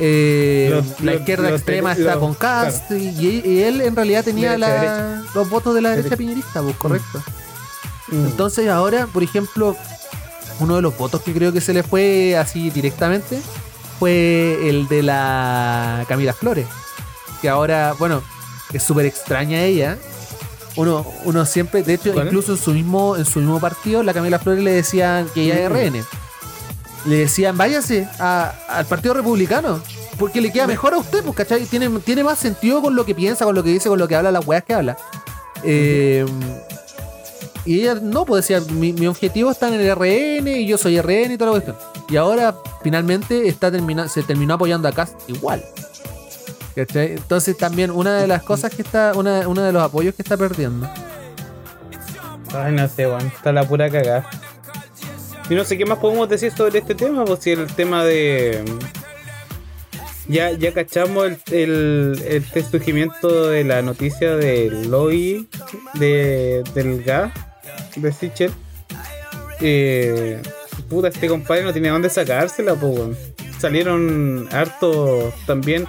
eh, 0.00 0.68
Los- 0.70 1.00
la 1.00 1.12
los- 1.12 1.20
izquierda 1.20 1.50
los 1.50 1.58
extrema 1.60 1.92
de- 1.94 2.00
está 2.02 2.14
los- 2.14 2.20
con 2.22 2.34
Cast 2.34 2.90
y, 2.92 3.40
y 3.44 3.62
él 3.64 3.80
en 3.80 3.96
realidad 3.96 4.22
tenía 4.24 4.50
Derecha, 4.52 4.68
la- 4.68 4.80
derecha. 4.80 5.30
los 5.34 5.50
votos 5.50 5.74
de 5.74 5.82
la 5.82 5.90
derecha 5.90 6.04
Derecha. 6.10 6.18
piñerista, 6.18 6.62
pues 6.62 6.76
correcto. 6.76 7.22
Mm. 8.08 8.26
Entonces 8.26 8.68
ahora, 8.68 9.08
por 9.08 9.22
ejemplo, 9.24 9.76
uno 10.60 10.76
de 10.76 10.82
los 10.82 10.96
votos 10.96 11.20
que 11.22 11.32
creo 11.32 11.52
que 11.52 11.60
se 11.60 11.74
le 11.74 11.82
fue 11.82 12.36
así 12.36 12.70
directamente 12.70 13.40
fue 13.98 14.68
el 14.70 14.86
de 14.88 15.02
la 15.02 16.04
Camila 16.08 16.32
Flores. 16.32 16.66
Que 17.42 17.48
ahora, 17.48 17.94
bueno, 17.98 18.22
es 18.72 18.82
súper 18.82 19.06
extraña 19.06 19.62
ella. 19.62 19.96
Uno, 20.76 21.04
uno 21.24 21.44
siempre, 21.44 21.82
de 21.82 21.94
hecho, 21.94 22.10
incluso 22.22 22.52
en 22.52 22.58
su 22.58 22.70
mismo, 22.72 23.16
en 23.16 23.24
su 23.24 23.40
mismo 23.40 23.58
partido, 23.58 24.02
la 24.02 24.14
Camila 24.14 24.38
Flores 24.38 24.62
le 24.62 24.70
decían 24.72 25.26
que 25.34 25.42
ella 25.42 25.54
es 25.64 25.70
Mm. 25.70 25.74
RN. 25.74 26.04
Le 27.06 27.16
decían, 27.16 27.56
váyase 27.56 28.06
a- 28.18 28.52
al 28.68 28.86
Partido 28.86 29.14
Republicano. 29.14 29.80
Porque 30.18 30.40
le 30.40 30.50
queda 30.52 30.66
mejor 30.66 30.94
a 30.94 30.98
usted, 30.98 31.22
pues, 31.22 31.36
¿cachai? 31.36 31.64
Tiene, 31.66 31.88
tiene 32.00 32.24
más 32.24 32.38
sentido 32.40 32.82
con 32.82 32.96
lo 32.96 33.04
que 33.04 33.14
piensa, 33.14 33.44
con 33.44 33.54
lo 33.54 33.62
que 33.62 33.70
dice, 33.70 33.88
con 33.88 33.98
lo 34.00 34.08
que 34.08 34.16
habla, 34.16 34.32
las 34.32 34.44
weas 34.46 34.64
que 34.64 34.74
habla. 34.74 34.96
Eh, 35.62 36.26
y 37.64 37.80
ella 37.80 37.94
no, 38.02 38.24
pues 38.24 38.46
decía, 38.48 38.60
mi, 38.72 38.92
mi 38.92 39.06
objetivo 39.06 39.50
está 39.50 39.68
en 39.68 39.74
el 39.74 39.86
RN 39.94 40.60
y 40.60 40.66
yo 40.66 40.76
soy 40.78 40.98
RN 41.00 41.34
y 41.34 41.38
toda 41.38 41.52
la 41.52 41.60
cuestión. 41.60 41.76
Y 42.08 42.16
ahora 42.16 42.56
finalmente 42.82 43.46
está 43.48 43.70
termina, 43.70 44.08
se 44.08 44.22
terminó 44.22 44.54
apoyando 44.54 44.88
a 44.88 44.92
Cast 44.92 45.14
igual. 45.28 45.64
Entonces 46.94 47.56
también 47.56 47.90
una 47.90 48.16
de 48.16 48.26
las 48.26 48.42
cosas 48.42 48.74
que 48.74 48.82
está, 48.82 49.12
una, 49.14 49.48
uno 49.48 49.62
de 49.62 49.72
los 49.72 49.82
apoyos 49.82 50.14
que 50.14 50.22
está 50.22 50.36
perdiendo. 50.36 50.88
Ay, 52.54 52.72
no 52.72 52.88
sé, 52.88 53.06
weón. 53.06 53.26
Está 53.26 53.52
la 53.52 53.66
pura 53.66 53.90
cagada. 53.90 54.28
Y 55.50 55.54
no 55.54 55.64
sé 55.64 55.78
qué 55.78 55.86
más 55.86 55.98
podemos 55.98 56.28
decir 56.28 56.52
sobre 56.52 56.78
este 56.78 56.94
tema, 56.94 57.24
pues 57.24 57.40
si 57.40 57.52
el 57.52 57.66
tema 57.66 58.04
de. 58.04 58.64
Ya, 60.26 60.52
ya 60.52 60.74
cachamos 60.74 61.26
el, 61.26 61.38
el, 61.50 62.22
este 62.26 62.62
surgimiento 62.62 63.48
de 63.48 63.64
la 63.64 63.80
noticia 63.80 64.36
del 64.36 64.90
lobby 64.90 65.48
de, 65.94 66.62
del 66.74 67.02
gas 67.02 67.32
de 67.96 68.12
Sichel. 68.12 68.52
Eh, 69.60 70.42
puta, 70.90 71.08
este 71.08 71.28
compadre 71.28 71.64
no 71.64 71.72
tenía 71.72 71.92
dónde 71.92 72.10
sacársela, 72.10 72.74
pues. 72.74 73.16
Salieron 73.58 74.48
harto 74.52 75.32
también. 75.46 75.86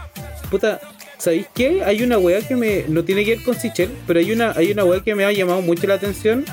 Puta, 0.49 0.79
¿sabéis 1.17 1.47
qué? 1.53 1.83
Hay 1.83 2.01
una 2.03 2.17
weá 2.17 2.41
que 2.41 2.55
me. 2.55 2.85
No 2.87 3.03
tiene 3.03 3.23
que 3.25 3.35
ver 3.35 3.43
con 3.43 3.55
Sichel, 3.55 3.91
pero 4.07 4.19
hay 4.19 4.31
una, 4.31 4.51
hay 4.51 4.71
una 4.71 4.83
weá 4.83 5.01
que 5.03 5.15
me 5.15 5.25
ha 5.25 5.31
llamado 5.31 5.61
mucho 5.61 5.87
la 5.87 5.95
atención. 5.95 6.45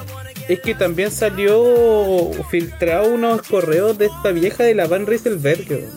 Es 0.48 0.60
que 0.60 0.74
también 0.74 1.10
salió 1.10 2.30
filtrado 2.50 3.08
unos 3.12 3.42
correos 3.42 3.98
de 3.98 4.06
esta 4.06 4.30
vieja 4.30 4.62
de 4.64 4.74
la 4.74 4.86
Van 4.86 5.06
Rieselberg. 5.06 5.88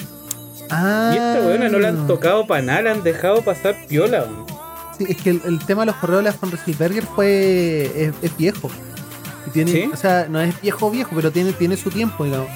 Ah, 0.72 1.12
Y 1.14 1.18
esta 1.18 1.48
weona 1.48 1.70
no 1.70 1.80
la 1.80 1.90
han 1.90 2.08
tocado 2.08 2.46
para 2.48 2.62
nada, 2.62 2.82
la 2.84 2.92
han 2.92 3.04
dejado 3.04 3.42
pasar 3.44 3.76
piola. 3.88 4.24
weón. 4.24 4.46
Sí, 4.98 5.06
es 5.10 5.18
que 5.18 5.30
el, 5.32 5.42
el 5.46 5.60
tema 5.66 5.84
de 5.84 5.88
los 5.88 5.96
correos 5.96 6.24
de 6.24 6.30
la 6.32 6.36
von 6.40 6.52
Rieselberger 6.52 7.04
fue. 7.06 7.92
es, 7.96 8.14
es 8.22 8.38
viejo. 8.38 8.70
Tiene, 9.54 9.72
¿Sí? 9.72 9.90
O 9.92 9.98
sea, 9.98 10.28
no 10.30 10.40
es 10.42 10.60
viejo 10.62 10.92
viejo, 10.92 11.12
pero 11.16 11.32
tiene, 11.32 11.54
tiene 11.54 11.76
su 11.78 11.90
tiempo, 11.90 12.24
digamos. 12.26 12.50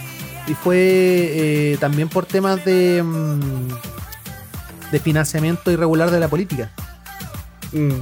Y 0.48 0.54
fue 0.54 0.78
eh, 0.78 1.78
también 1.80 2.10
por 2.10 2.26
temas 2.26 2.64
de. 2.66 3.02
mm, 3.04 3.70
de 4.94 5.00
financiamiento 5.00 5.72
irregular 5.72 6.12
de 6.12 6.20
la 6.20 6.28
política. 6.28 6.70
Mm. 7.72 7.96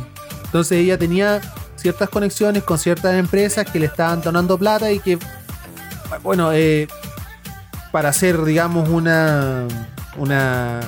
Entonces 0.43 0.80
ella 0.80 0.97
tenía 0.97 1.39
ciertas 1.77 2.10
conexiones 2.10 2.63
con 2.63 2.77
ciertas 2.77 3.15
empresas 3.15 3.65
que 3.65 3.80
le 3.80 3.86
estaban 3.86 4.21
donando 4.21 4.58
plata 4.58 4.91
y 4.91 4.99
que, 4.99 5.17
bueno, 6.21 6.51
eh, 6.51 6.89
para 7.93 8.10
hacer, 8.10 8.43
digamos, 8.43 8.89
una, 8.89 9.65
una, 10.17 10.82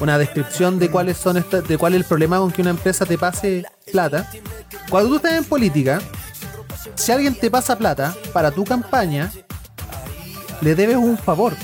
una 0.00 0.18
descripción 0.18 0.80
de 0.80 0.90
cuáles 0.90 1.16
son 1.16 1.36
estas, 1.36 1.66
de 1.68 1.78
cuál 1.78 1.94
es 1.94 2.00
el 2.00 2.04
problema 2.04 2.38
con 2.38 2.50
que 2.50 2.62
una 2.62 2.70
empresa 2.70 3.06
te 3.06 3.16
pase 3.16 3.64
plata. 3.92 4.28
Cuando 4.90 5.10
tú 5.10 5.16
estás 5.16 5.34
en 5.34 5.44
política, 5.44 6.00
si 6.96 7.12
alguien 7.12 7.38
te 7.38 7.52
pasa 7.52 7.78
plata 7.78 8.16
para 8.32 8.50
tu 8.50 8.64
campaña, 8.64 9.30
le 10.60 10.74
debes 10.74 10.96
un 10.96 11.16
favor 11.16 11.54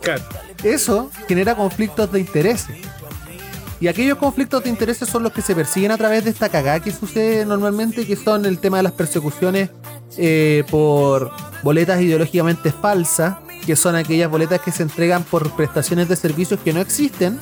Claro. 0.00 0.22
Eso 0.62 1.10
genera 1.28 1.54
conflictos 1.54 2.10
de 2.12 2.20
intereses. 2.20 2.76
Y 3.80 3.88
aquellos 3.88 4.18
conflictos 4.18 4.62
de 4.62 4.68
intereses 4.68 5.08
son 5.08 5.22
los 5.22 5.32
que 5.32 5.40
se 5.40 5.54
persiguen 5.54 5.90
a 5.90 5.96
través 5.96 6.24
de 6.24 6.30
esta 6.30 6.50
cagada 6.50 6.80
que 6.80 6.90
sucede 6.90 7.46
normalmente, 7.46 8.06
que 8.06 8.14
son 8.14 8.44
el 8.44 8.58
tema 8.58 8.76
de 8.76 8.82
las 8.82 8.92
persecuciones 8.92 9.70
eh, 10.18 10.64
por 10.70 11.30
boletas 11.62 12.00
ideológicamente 12.00 12.72
falsas, 12.72 13.36
que 13.64 13.76
son 13.76 13.94
aquellas 13.94 14.30
boletas 14.30 14.60
que 14.60 14.70
se 14.70 14.82
entregan 14.82 15.22
por 15.22 15.50
prestaciones 15.56 16.08
de 16.08 16.16
servicios 16.16 16.60
que 16.60 16.74
no 16.74 16.80
existen, 16.80 17.38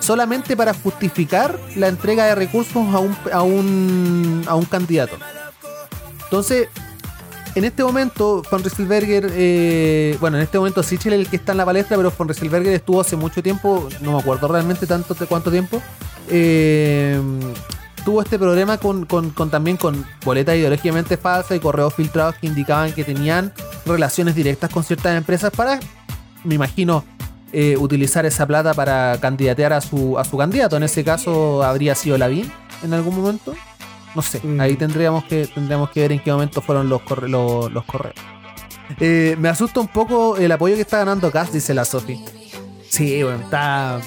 solamente 0.00 0.56
para 0.56 0.74
justificar 0.74 1.58
la 1.76 1.88
entrega 1.88 2.24
de 2.26 2.34
recursos 2.34 2.76
a 2.92 2.98
un, 2.98 3.16
a 3.32 3.42
un, 3.42 4.44
a 4.46 4.54
un 4.54 4.64
candidato. 4.64 5.16
Entonces, 6.24 6.68
en 7.54 7.64
este 7.64 7.82
momento, 7.82 8.42
Von 8.50 8.62
Rieselberger, 8.62 9.30
eh, 9.32 10.16
bueno, 10.20 10.36
en 10.36 10.42
este 10.44 10.58
momento 10.58 10.82
Sichel 10.82 11.12
es 11.14 11.20
el 11.20 11.28
que 11.28 11.36
está 11.36 11.52
en 11.52 11.58
la 11.58 11.64
palestra, 11.64 11.96
pero 11.96 12.12
Von 12.16 12.28
Rieselberger 12.28 12.72
estuvo 12.74 13.00
hace 13.00 13.16
mucho 13.16 13.42
tiempo, 13.42 13.88
no 14.00 14.12
me 14.12 14.18
acuerdo 14.20 14.48
realmente 14.48 14.86
tanto 14.86 15.14
de 15.14 15.26
cuánto 15.26 15.50
tiempo, 15.50 15.82
eh, 16.28 17.20
tuvo 18.04 18.22
este 18.22 18.38
problema 18.38 18.78
con, 18.78 19.04
con- 19.04 19.30
con 19.30 19.50
también 19.50 19.76
con 19.76 20.06
boletas 20.24 20.56
ideológicamente 20.56 21.16
falsas 21.16 21.56
y 21.56 21.60
correos 21.60 21.92
filtrados 21.94 22.36
que 22.36 22.46
indicaban 22.46 22.92
que 22.92 23.04
tenían 23.04 23.52
relaciones 23.84 24.34
directas 24.34 24.70
con 24.70 24.84
ciertas 24.84 25.16
empresas 25.16 25.50
para, 25.50 25.80
me 26.44 26.54
imagino, 26.54 27.04
eh, 27.52 27.76
utilizar 27.76 28.24
esa 28.26 28.46
plata 28.46 28.74
para 28.74 29.18
candidatear 29.20 29.72
a 29.72 29.80
su, 29.80 30.18
a 30.18 30.24
su 30.24 30.36
candidato. 30.38 30.76
En 30.76 30.84
ese 30.84 31.02
caso 31.02 31.64
habría 31.64 31.94
sido 31.96 32.16
Lavín 32.16 32.50
en 32.84 32.94
algún 32.94 33.16
momento. 33.16 33.54
No 34.14 34.22
sé, 34.22 34.40
Mm. 34.42 34.60
ahí 34.60 34.76
tendríamos 34.76 35.24
que, 35.24 35.46
tendríamos 35.46 35.90
que 35.90 36.00
ver 36.00 36.12
en 36.12 36.20
qué 36.20 36.32
momento 36.32 36.60
fueron 36.60 36.88
los, 36.88 37.00
corre- 37.02 37.28
los, 37.28 37.70
los 37.72 37.84
correos. 37.84 38.16
Eh, 38.98 39.36
me 39.38 39.48
asusta 39.48 39.78
un 39.80 39.86
poco 39.88 40.36
el 40.36 40.50
apoyo 40.50 40.74
que 40.74 40.80
está 40.80 40.98
ganando 40.98 41.30
Cass, 41.30 41.52
dice 41.52 41.74
la 41.74 41.84
Sofi. 41.84 42.24
Sí, 42.88 43.22
bueno, 43.22 43.40
está. 43.44 44.00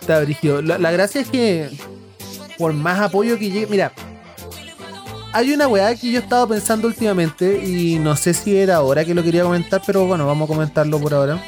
Está 0.00 0.20
brígido. 0.20 0.60
La, 0.60 0.76
la 0.78 0.90
gracia 0.90 1.22
es 1.22 1.28
que 1.28 1.70
por 2.58 2.74
más 2.74 3.00
apoyo 3.00 3.38
que 3.38 3.50
llegue. 3.50 3.66
Mira, 3.68 3.92
hay 5.32 5.52
una 5.52 5.66
weá 5.66 5.94
que 5.94 6.10
yo 6.12 6.18
he 6.18 6.22
estado 6.22 6.46
pensando 6.48 6.88
últimamente 6.88 7.62
y 7.64 7.98
no 7.98 8.16
sé 8.16 8.34
si 8.34 8.54
era 8.54 8.76
ahora 8.76 9.02
que 9.04 9.14
lo 9.14 9.22
quería 9.22 9.44
comentar, 9.44 9.80
pero 9.86 10.04
bueno, 10.06 10.26
vamos 10.26 10.44
a 10.46 10.48
comentarlo 10.52 10.98
por 11.00 11.14
ahora. 11.14 11.42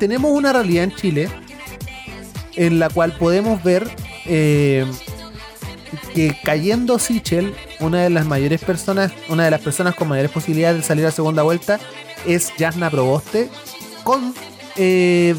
Tenemos 0.00 0.30
una 0.32 0.52
realidad 0.52 0.84
en 0.84 0.94
Chile 0.94 1.28
en 2.56 2.78
la 2.78 2.88
cual 2.88 3.12
podemos 3.12 3.62
ver 3.62 3.88
eh, 4.26 4.84
que 6.14 6.36
cayendo 6.42 6.98
Sichel, 6.98 7.54
una 7.80 8.02
de 8.02 8.10
las 8.10 8.26
mayores 8.26 8.62
personas, 8.62 9.12
una 9.28 9.44
de 9.44 9.50
las 9.50 9.60
personas 9.60 9.94
con 9.94 10.08
mayores 10.08 10.30
posibilidades 10.30 10.78
de 10.78 10.82
salir 10.82 11.06
a 11.06 11.10
segunda 11.10 11.42
vuelta 11.42 11.78
es 12.26 12.52
Jasna 12.58 12.90
Proboste 12.90 13.48
con 14.04 14.34
eh. 14.76 15.34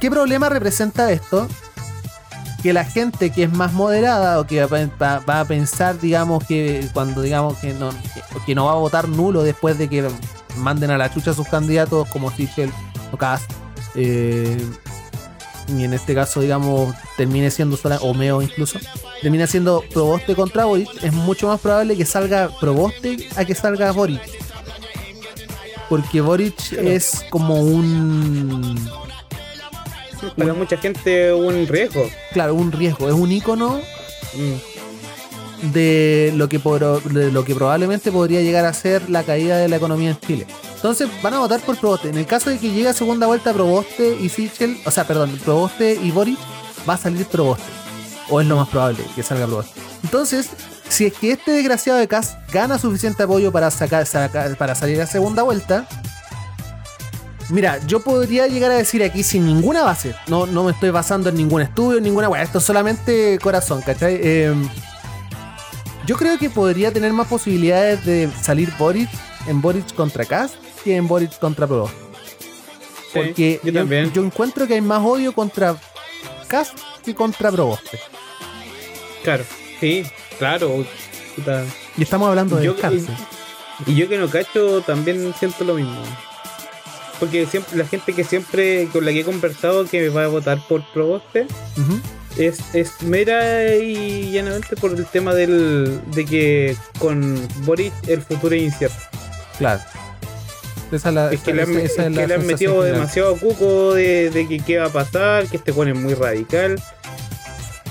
¿Qué 0.00 0.10
problema 0.10 0.48
representa 0.48 1.12
esto? 1.12 1.46
Que 2.62 2.72
la 2.72 2.84
gente 2.84 3.30
que 3.30 3.44
es 3.44 3.52
más 3.52 3.72
moderada 3.72 4.40
o 4.40 4.46
que 4.46 4.64
va, 4.64 5.40
a 5.40 5.44
pensar, 5.44 6.00
digamos, 6.00 6.44
que 6.44 6.88
cuando 6.92 7.22
digamos 7.22 7.58
que 7.58 7.72
no, 7.74 7.90
que, 8.46 8.54
no 8.54 8.66
va 8.66 8.72
a 8.72 8.76
votar 8.76 9.08
nulo 9.08 9.42
después 9.42 9.78
de 9.78 9.88
que 9.88 10.08
manden 10.56 10.90
a 10.90 10.98
la 10.98 11.12
chucha 11.12 11.34
sus 11.34 11.48
candidatos 11.48 12.08
como 12.08 12.30
Sichel 12.30 12.72
o 13.12 13.16
Cast, 13.16 13.50
eh, 13.94 14.56
y 15.80 15.84
en 15.84 15.94
este 15.94 16.14
caso, 16.14 16.40
digamos, 16.40 16.94
termine 17.16 17.50
siendo 17.50 17.76
sola, 17.76 17.98
o 18.02 18.14
Meo 18.14 18.42
incluso, 18.42 18.78
termina 19.20 19.46
siendo 19.46 19.82
Proboste 19.92 20.34
contra 20.34 20.64
Boric, 20.64 20.88
es 21.02 21.12
mucho 21.12 21.48
más 21.48 21.60
probable 21.60 21.96
que 21.96 22.04
salga 22.04 22.50
Proboste 22.60 23.28
a 23.36 23.44
que 23.44 23.54
salga 23.54 23.92
Boric. 23.92 24.20
Porque 25.88 26.20
Boric 26.20 26.72
es 26.72 27.24
como 27.30 27.60
un 27.60 28.90
Para 30.36 30.54
mucha 30.54 30.76
gente 30.76 31.32
un 31.32 31.66
riesgo. 31.66 32.08
claro, 32.32 32.54
un 32.54 32.72
riesgo, 32.72 33.08
es 33.08 33.14
un 33.14 33.30
icono 33.32 33.80
Mm. 34.34 34.71
De 35.62 36.32
lo 36.36 36.48
que 36.48 36.58
por- 36.58 36.82
lo 37.12 37.44
que 37.44 37.54
probablemente 37.54 38.10
podría 38.10 38.40
llegar 38.40 38.64
a 38.64 38.72
ser 38.72 39.08
la 39.08 39.22
caída 39.22 39.56
de 39.58 39.68
la 39.68 39.76
economía 39.76 40.10
en 40.10 40.18
Chile. 40.20 40.46
Entonces 40.76 41.08
van 41.22 41.34
a 41.34 41.38
votar 41.38 41.60
por 41.60 41.76
Proboste. 41.78 42.08
En 42.08 42.18
el 42.18 42.26
caso 42.26 42.50
de 42.50 42.58
que 42.58 42.70
llegue 42.70 42.88
a 42.88 42.92
segunda 42.92 43.26
vuelta 43.28 43.52
Proboste 43.52 44.16
y 44.20 44.28
Sichel, 44.28 44.78
o 44.84 44.90
sea, 44.90 45.06
perdón, 45.06 45.38
Proboste 45.44 45.94
y 46.02 46.10
Boric, 46.10 46.38
va 46.88 46.94
a 46.94 46.98
salir 46.98 47.24
Proboste. 47.26 47.62
O 48.28 48.40
es 48.40 48.46
lo 48.46 48.56
más 48.56 48.68
probable 48.68 49.04
que 49.14 49.22
salga 49.22 49.46
Proboste. 49.46 49.80
Entonces, 50.02 50.50
si 50.88 51.06
es 51.06 51.12
que 51.12 51.32
este 51.32 51.52
desgraciado 51.52 51.98
de 52.00 52.08
Cas 52.08 52.36
gana 52.52 52.78
suficiente 52.78 53.22
apoyo 53.22 53.52
para 53.52 53.70
sacar, 53.70 54.04
saca- 54.06 54.54
para 54.58 54.74
salir 54.74 55.00
a 55.00 55.06
segunda 55.06 55.42
vuelta, 55.44 55.86
Mira, 57.50 57.78
yo 57.86 58.00
podría 58.00 58.46
llegar 58.46 58.70
a 58.70 58.74
decir 58.76 59.02
aquí 59.02 59.22
sin 59.22 59.44
ninguna 59.44 59.82
base. 59.82 60.14
No, 60.28 60.46
no 60.46 60.64
me 60.64 60.70
estoy 60.72 60.88
basando 60.90 61.28
en 61.28 61.34
ningún 61.36 61.60
estudio, 61.60 61.98
en 61.98 62.04
ninguna 62.04 62.28
weá. 62.28 62.42
Esto 62.42 62.58
es 62.58 62.64
solamente 62.64 63.38
corazón, 63.42 63.82
¿cachai? 63.82 64.18
Eh, 64.22 64.54
yo 66.06 66.16
creo 66.16 66.38
que 66.38 66.50
podría 66.50 66.92
tener 66.92 67.12
más 67.12 67.28
posibilidades 67.28 68.04
de 68.04 68.30
salir 68.42 68.70
Boric 68.78 69.08
en 69.46 69.60
Boric 69.60 69.94
contra 69.94 70.24
Cast 70.24 70.54
que 70.84 70.96
en 70.96 71.06
Boric 71.06 71.38
contra 71.38 71.66
Pro. 71.66 71.88
Sí, 71.88 71.92
Porque 73.14 73.60
yo 73.62 73.70
yo, 73.70 73.80
también. 73.80 74.12
yo 74.12 74.24
encuentro 74.24 74.66
que 74.66 74.74
hay 74.74 74.80
más 74.80 75.02
odio 75.04 75.32
contra 75.32 75.76
Cast 76.48 76.78
que 77.04 77.14
contra 77.14 77.50
Proboste. 77.52 77.98
Claro, 79.22 79.44
sí, 79.80 80.04
claro. 80.38 80.84
puta. 81.36 81.64
Y 81.96 82.02
estamos 82.02 82.28
hablando 82.28 82.56
de 82.56 82.66
Yo-. 82.66 82.76
Y 83.86 83.94
yo 83.94 84.08
que 84.08 84.18
no 84.18 84.28
cacho 84.28 84.80
también 84.82 85.32
siento 85.38 85.64
lo 85.64 85.74
mismo. 85.74 86.00
Porque 87.20 87.46
siempre 87.46 87.78
la 87.78 87.86
gente 87.86 88.12
que 88.14 88.24
siempre 88.24 88.88
con 88.92 89.04
la 89.04 89.12
que 89.12 89.20
he 89.20 89.24
conversado 89.24 89.84
que 89.86 90.08
va 90.08 90.24
a 90.24 90.28
votar 90.28 90.58
por 90.68 90.82
Proboste. 90.92 91.46
Es, 92.36 92.58
es 92.74 93.02
mera 93.02 93.74
y 93.74 94.30
llanamente 94.32 94.76
por 94.76 94.92
el 94.92 95.06
tema 95.06 95.34
del 95.34 96.00
de 96.14 96.24
que 96.24 96.76
con 96.98 97.40
Boric 97.64 97.92
el 98.08 98.22
futuro 98.22 98.54
es 98.54 98.62
incierto. 98.62 98.96
Claro. 99.58 99.80
Esa 100.90 101.08
es 101.08 101.14
la, 101.14 101.32
Es 101.32 101.40
que 101.40 101.54
le 101.54 101.62
han, 101.62 101.70
esa- 101.70 101.78
es 101.80 101.92
esa 101.92 102.06
es 102.06 102.14
que 102.16 102.26
le 102.26 102.34
han 102.34 102.46
metido 102.46 102.72
general. 102.76 102.92
demasiado 102.94 103.36
cuco 103.36 103.94
de, 103.94 104.30
de 104.30 104.46
que 104.46 104.58
qué 104.60 104.78
va 104.78 104.86
a 104.86 104.90
pasar, 104.90 105.46
que 105.46 105.56
este 105.56 105.72
pone 105.72 105.94
muy 105.94 106.14
radical. 106.14 106.80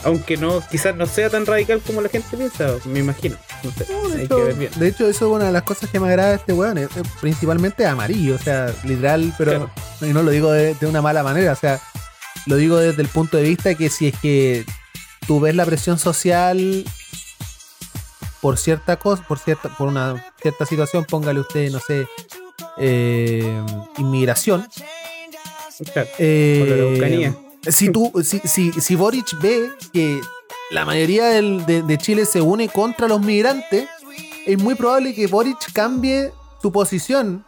Aunque 0.03 0.35
no, 0.35 0.63
quizás 0.71 0.95
no 0.95 1.05
sea 1.05 1.29
tan 1.29 1.45
radical 1.45 1.79
como 1.85 2.01
la 2.01 2.09
gente 2.09 2.35
piensa, 2.35 2.73
me 2.85 2.99
imagino. 2.99 3.37
No 3.63 3.71
sé, 3.71 3.85
No, 3.91 4.09
de, 4.09 4.15
hay 4.17 4.25
hecho, 4.25 4.35
que 4.37 4.43
ver 4.45 4.53
bien. 4.55 4.71
de 4.75 4.87
hecho, 4.87 5.07
eso 5.07 5.25
es 5.27 5.31
una 5.35 5.45
de 5.45 5.51
las 5.51 5.61
cosas 5.61 5.91
que 5.91 5.99
me 5.99 6.07
agrada 6.07 6.29
de 6.29 6.35
este 6.37 6.53
weón. 6.53 6.79
es- 6.79 6.89
es 6.97 7.03
principalmente 7.21 7.85
amarillo, 7.85 8.33
o 8.35 8.39
sea, 8.39 8.73
literal, 8.83 9.31
pero 9.37 9.51
Claro. 9.51 9.71
y 10.01 10.05
no 10.13 10.23
lo 10.23 10.31
digo 10.31 10.51
de, 10.51 10.73
de 10.73 10.87
una 10.87 11.03
mala 11.03 11.21
manera, 11.21 11.51
o 11.53 11.55
sea, 11.55 11.79
lo 12.47 12.55
digo 12.55 12.77
desde 12.77 13.01
el 13.01 13.07
punto 13.07 13.37
de 13.37 13.43
vista 13.43 13.75
que 13.75 13.89
si 13.89 14.07
es 14.07 14.17
que 14.19 14.65
tú 15.27 15.39
ves 15.39 15.55
la 15.55 15.65
presión 15.65 15.99
social 15.99 16.83
por 18.41 18.57
cierta 18.57 18.97
cosa, 18.97 19.23
por 19.27 19.37
cierta, 19.37 19.69
por 19.77 19.87
una 19.87 20.23
cierta 20.41 20.65
situación, 20.65 21.05
póngale 21.05 21.39
usted, 21.41 21.69
no 21.71 21.79
sé, 21.79 22.07
eh, 22.79 23.61
inmigración. 23.99 24.67
Claro. 25.93 26.09
eh, 26.17 27.33
si 27.69 27.89
tú, 27.89 28.11
si, 28.23 28.39
si, 28.39 28.71
si 28.71 28.95
Boric 28.95 29.39
ve 29.39 29.69
que 29.93 30.19
la 30.71 30.85
mayoría 30.85 31.25
del- 31.27 31.65
de, 31.67 31.83
de 31.83 31.97
Chile 31.99 32.25
se 32.25 32.41
une 32.41 32.67
contra 32.69 33.07
los 33.07 33.21
migrantes, 33.21 33.87
es 34.47 34.57
muy 34.57 34.73
probable 34.75 35.13
que 35.13 35.27
Boric 35.27 35.71
cambie 35.73 36.31
su 36.61 36.71
posición 36.71 37.45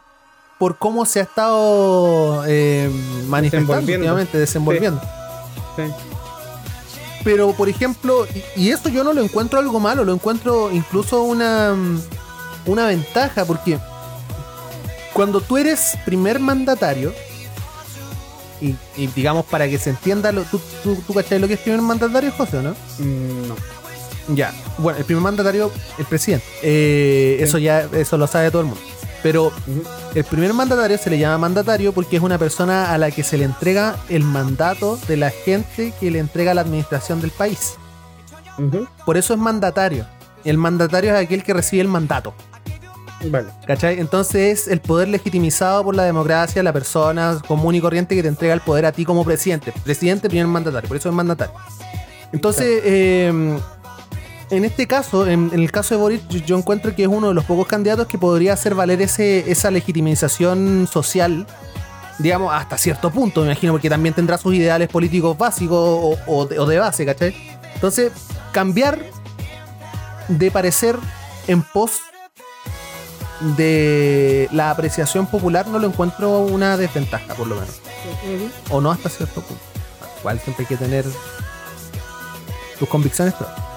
por 0.64 0.78
cómo 0.78 1.04
se 1.04 1.20
ha 1.20 1.24
estado 1.24 2.42
eh, 2.46 2.90
manifestando 3.28 3.80
últimamente, 3.80 4.38
desenvolviendo. 4.38 4.98
Sí. 5.76 5.82
Pero, 7.22 7.52
por 7.52 7.68
ejemplo, 7.68 8.26
y, 8.56 8.62
y 8.62 8.70
esto 8.70 8.88
yo 8.88 9.04
no 9.04 9.12
lo 9.12 9.20
encuentro 9.20 9.58
algo 9.58 9.78
malo, 9.78 10.06
lo 10.06 10.14
encuentro 10.14 10.72
incluso 10.72 11.20
una, 11.20 11.76
una 12.64 12.86
ventaja, 12.86 13.44
porque 13.44 13.78
cuando 15.12 15.42
tú 15.42 15.58
eres 15.58 15.98
primer 16.06 16.40
mandatario, 16.40 17.12
y, 18.58 18.74
y 18.96 19.06
digamos 19.08 19.44
para 19.44 19.68
que 19.68 19.76
se 19.78 19.90
entienda, 19.90 20.32
lo, 20.32 20.44
tú, 20.44 20.58
tú, 20.82 20.96
tú 21.06 21.12
cachai 21.12 21.40
lo 21.40 21.46
que 21.46 21.52
es 21.54 21.60
primer 21.60 21.82
mandatario, 21.82 22.32
José, 22.32 22.56
o 22.56 22.62
¿no? 22.62 22.70
Mm, 23.00 23.48
no. 23.48 23.56
Ya, 24.28 24.54
bueno, 24.78 24.98
el 24.98 25.04
primer 25.04 25.22
mandatario, 25.22 25.70
el 25.98 26.06
presidente. 26.06 26.46
Eh, 26.62 27.36
Sí. 27.36 27.44
Eso 27.44 27.58
ya, 27.58 27.86
eso 27.92 28.16
lo 28.16 28.26
sabe 28.26 28.50
todo 28.50 28.62
el 28.62 28.68
mundo. 28.68 28.80
Pero 29.24 29.52
el 30.14 30.22
primer 30.24 30.52
mandatario 30.52 30.98
se 30.98 31.08
le 31.08 31.18
llama 31.18 31.38
mandatario 31.38 31.94
porque 31.94 32.16
es 32.16 32.22
una 32.22 32.36
persona 32.36 32.92
a 32.92 32.98
la 32.98 33.10
que 33.10 33.22
se 33.22 33.38
le 33.38 33.46
entrega 33.46 33.96
el 34.10 34.22
mandato 34.22 34.98
de 35.08 35.16
la 35.16 35.30
gente 35.30 35.94
que 35.98 36.10
le 36.10 36.18
entrega 36.18 36.52
la 36.52 36.60
administración 36.60 37.22
del 37.22 37.30
país. 37.30 37.76
Por 39.06 39.16
eso 39.16 39.32
es 39.32 39.40
mandatario. 39.40 40.04
El 40.44 40.58
mandatario 40.58 41.16
es 41.16 41.24
aquel 41.24 41.42
que 41.42 41.54
recibe 41.54 41.80
el 41.80 41.88
mandato. 41.88 42.34
Vale. 43.30 43.48
¿Cachai? 43.66 43.98
Entonces 43.98 44.60
es 44.60 44.68
el 44.68 44.82
poder 44.82 45.08
legitimizado 45.08 45.82
por 45.82 45.96
la 45.96 46.02
democracia, 46.02 46.62
la 46.62 46.74
persona 46.74 47.40
común 47.48 47.74
y 47.74 47.80
corriente 47.80 48.14
que 48.14 48.20
te 48.20 48.28
entrega 48.28 48.52
el 48.52 48.60
poder 48.60 48.84
a 48.84 48.92
ti 48.92 49.06
como 49.06 49.24
presidente. 49.24 49.72
Presidente, 49.84 50.28
primer 50.28 50.48
mandatario. 50.48 50.86
Por 50.86 50.98
eso 50.98 51.08
es 51.08 51.14
mandatario. 51.14 51.54
Entonces, 52.30 52.82
eh, 52.84 53.58
en 54.50 54.64
este 54.64 54.86
caso, 54.86 55.26
en, 55.26 55.50
en 55.52 55.60
el 55.60 55.70
caso 55.70 55.94
de 55.94 56.00
Boric, 56.00 56.28
yo, 56.28 56.56
encuentro 56.56 56.94
que 56.94 57.02
es 57.02 57.08
uno 57.08 57.28
de 57.28 57.34
los 57.34 57.44
pocos 57.44 57.66
candidatos 57.66 58.06
que 58.06 58.18
podría 58.18 58.52
hacer 58.52 58.74
valer 58.74 59.02
ese, 59.02 59.50
esa 59.50 59.70
legitimización 59.70 60.88
social, 60.90 61.46
digamos, 62.18 62.52
hasta 62.52 62.78
cierto 62.78 63.10
punto, 63.10 63.40
me 63.40 63.46
imagino, 63.46 63.72
porque 63.72 63.90
también 63.90 64.14
tendrá 64.14 64.38
sus 64.38 64.54
ideales 64.54 64.88
políticos 64.88 65.36
básicos 65.36 65.78
o, 65.78 66.18
o 66.26 66.46
de, 66.46 66.58
o 66.58 66.66
de 66.66 66.78
base, 66.78 67.04
¿cachai? 67.04 67.34
Entonces, 67.74 68.12
cambiar 68.52 68.98
de 70.28 70.50
parecer 70.50 70.96
en 71.46 71.62
pos 71.62 72.00
de 73.56 74.48
la 74.52 74.70
apreciación 74.70 75.26
popular 75.26 75.66
no 75.66 75.78
lo 75.78 75.88
encuentro 75.88 76.40
una 76.40 76.76
desventaja, 76.76 77.34
por 77.34 77.46
lo 77.46 77.56
menos. 77.56 77.80
O 78.70 78.80
no 78.80 78.90
hasta 78.90 79.08
cierto 79.08 79.42
punto. 79.42 79.62
Igual 80.20 80.40
siempre 80.40 80.64
hay 80.64 80.68
que 80.68 80.76
tener 80.76 81.04
tus 82.78 82.88
convicciones 82.88 83.34
propias. 83.34 83.73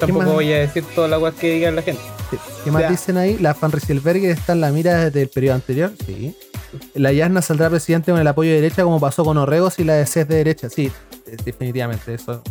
Tampoco 0.00 0.32
voy 0.32 0.52
a 0.52 0.58
decir 0.58 0.84
todas 0.94 1.10
las 1.10 1.20
cosas 1.20 1.34
que 1.38 1.52
digan 1.54 1.76
la 1.76 1.82
gente. 1.82 2.02
Sí. 2.30 2.36
¿Qué 2.64 2.70
más 2.70 2.82
Ya. 2.82 2.90
dicen 2.90 3.16
ahí? 3.16 3.38
La 3.38 3.54
Van 3.54 3.70
Rieselberger 3.70 4.30
está 4.30 4.52
en 4.54 4.60
la 4.60 4.70
mira 4.72 5.04
desde 5.04 5.22
el 5.22 5.28
periodo 5.28 5.54
anterior. 5.56 5.92
Sí. 6.04 6.36
La 6.94 7.12
Yasna 7.12 7.40
saldrá 7.42 7.70
presidente 7.70 8.10
con 8.10 8.20
el 8.20 8.26
apoyo 8.26 8.50
de 8.50 8.56
derecha 8.60 8.82
como 8.82 8.98
pasó 8.98 9.24
con 9.24 9.36
Orregos 9.38 9.78
y 9.78 9.84
la 9.84 9.94
de 9.94 10.06
CES 10.06 10.26
de 10.26 10.34
derecha. 10.36 10.68
Sí, 10.68 10.90
definitivamente. 11.44 12.14
Eso 12.14 12.42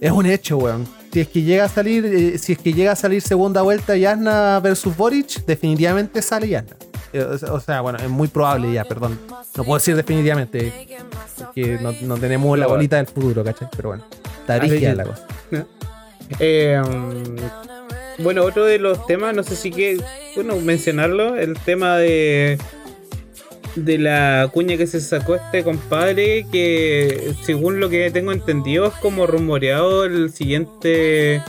es 0.00 0.10
un 0.10 0.24
hecho, 0.26 0.56
weón. 0.56 0.86
Si 1.12 1.20
es 1.20 1.28
que 1.28 1.42
llega 1.42 1.64
a 1.64 1.68
salir, 1.68 2.06
eh, 2.06 2.38
si 2.38 2.52
es 2.52 2.58
que 2.58 2.72
llega 2.72 2.92
a 2.92 2.96
salir 2.96 3.20
segunda 3.20 3.62
vuelta 3.62 3.96
Yasna 3.96 4.60
versus 4.60 4.96
Boric, 4.96 5.44
definitivamente 5.44 6.22
sale 6.22 6.48
Yasna. 6.48 6.76
Eh, 7.12 7.20
o 7.50 7.60
sea- 7.60 7.80
bueno, 7.82 7.98
es 7.98 8.08
muy 8.08 8.28
probable 8.28 8.72
ya, 8.72 8.84
perdón. 8.84 9.18
No 9.56 9.64
puedo 9.64 9.78
decir 9.78 9.96
definitivamente. 9.96 10.72
Porque 11.38 11.78
no, 11.82 11.92
no 12.02 12.16
tenemos 12.16 12.58
la 12.58 12.66
bolita 12.66 12.96
del 12.96 13.06
futuro, 13.06 13.42
¿cachai? 13.44 13.68
Pero 13.76 13.90
bueno. 13.90 14.04
Está 14.48 14.58
rígida 14.60 14.94
la 14.94 15.04
cosa. 15.04 15.26
Eh, 16.40 16.80
bueno, 18.18 18.44
otro 18.44 18.64
de 18.64 18.78
los 18.78 19.06
temas, 19.06 19.34
no 19.34 19.42
sé 19.42 19.56
si 19.56 19.70
que, 19.70 20.00
bueno, 20.34 20.56
mencionarlo, 20.56 21.36
el 21.36 21.58
tema 21.58 21.96
de 21.96 22.58
de 23.76 23.98
la 23.98 24.50
cuña 24.52 24.76
que 24.76 24.86
se 24.86 25.00
sacó 25.00 25.36
este 25.36 25.62
compadre, 25.62 26.46
que 26.50 27.34
según 27.42 27.80
lo 27.80 27.88
que 27.88 28.10
tengo 28.10 28.32
entendido 28.32 28.86
es 28.86 28.94
como 28.94 29.26
rumoreado 29.26 30.04
el 30.04 30.32
siguiente, 30.32 31.42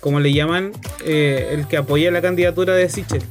como 0.00 0.20
le 0.20 0.32
llaman, 0.32 0.72
eh, 1.04 1.48
el 1.52 1.66
que 1.66 1.76
apoya 1.76 2.10
la 2.10 2.22
candidatura 2.22 2.74
de 2.74 2.88
Sichel. 2.88 3.22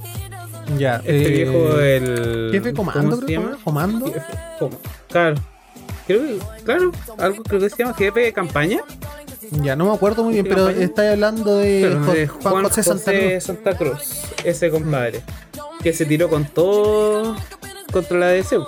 Ya. 0.78 0.98
Este 0.98 1.28
eh, 1.28 1.32
viejo, 1.32 1.80
el... 1.80 2.50
Jefe 2.52 2.74
comando, 2.74 3.02
¿cómo 3.02 3.16
se 3.16 3.26
creo. 3.26 3.58
Comando. 3.64 4.06
Jefe-. 4.06 4.78
Claro. 5.10 5.36
Creo 6.10 6.22
que, 6.22 6.40
claro, 6.64 6.92
algo 7.20 7.44
creo 7.44 7.60
que 7.60 7.70
se 7.70 7.76
llama 7.78 7.94
jefe 7.94 8.20
de 8.22 8.34
campaña. 8.34 8.80
Ya, 9.62 9.76
no 9.76 9.86
me 9.86 9.94
acuerdo 9.94 10.24
muy 10.24 10.34
bien, 10.34 10.46
¿Qué 10.46 10.50
pero 10.50 10.66
campaña? 10.66 10.86
estáis 10.86 11.12
hablando 11.12 11.58
de, 11.58 11.82
Pero 11.84 12.04
Jo- 12.04 12.14
de 12.14 12.28
Juan, 12.28 12.64
José, 12.64 12.82
Santa 12.84 13.12
Cruz. 13.12 13.44
Santa 13.44 13.78
Cruz, 13.78 14.22
ese 14.44 14.72
compadre, 14.72 15.22
que 15.84 15.94
se 15.94 16.06
tiró 16.08 16.28
con 16.30 16.46
todo 16.46 17.36
contra 17.94 18.18
la 18.18 18.28
DCU. 18.30 18.66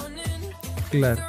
Claro. 0.91 1.21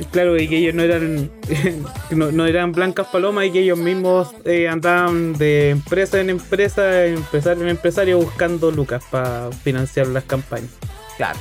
Y 0.00 0.04
Claro, 0.06 0.36
y 0.36 0.48
que 0.48 0.58
ellos 0.58 0.74
no 0.74 0.82
eran 0.82 1.30
no, 2.10 2.32
no 2.32 2.44
eran 2.46 2.72
blancas 2.72 3.06
palomas 3.06 3.46
y 3.46 3.50
que 3.52 3.60
ellos 3.60 3.78
mismos 3.78 4.28
eh, 4.44 4.68
andaban 4.68 5.32
de 5.34 5.70
empresa 5.70 6.20
en 6.20 6.28
empresa, 6.30 7.06
empresario 7.06 7.62
en 7.62 7.68
empresario 7.70 8.18
buscando 8.18 8.70
lucas 8.72 9.02
para 9.10 9.48
financiar 9.62 10.08
las 10.08 10.24
campañas. 10.24 10.70
Claro. 11.16 11.38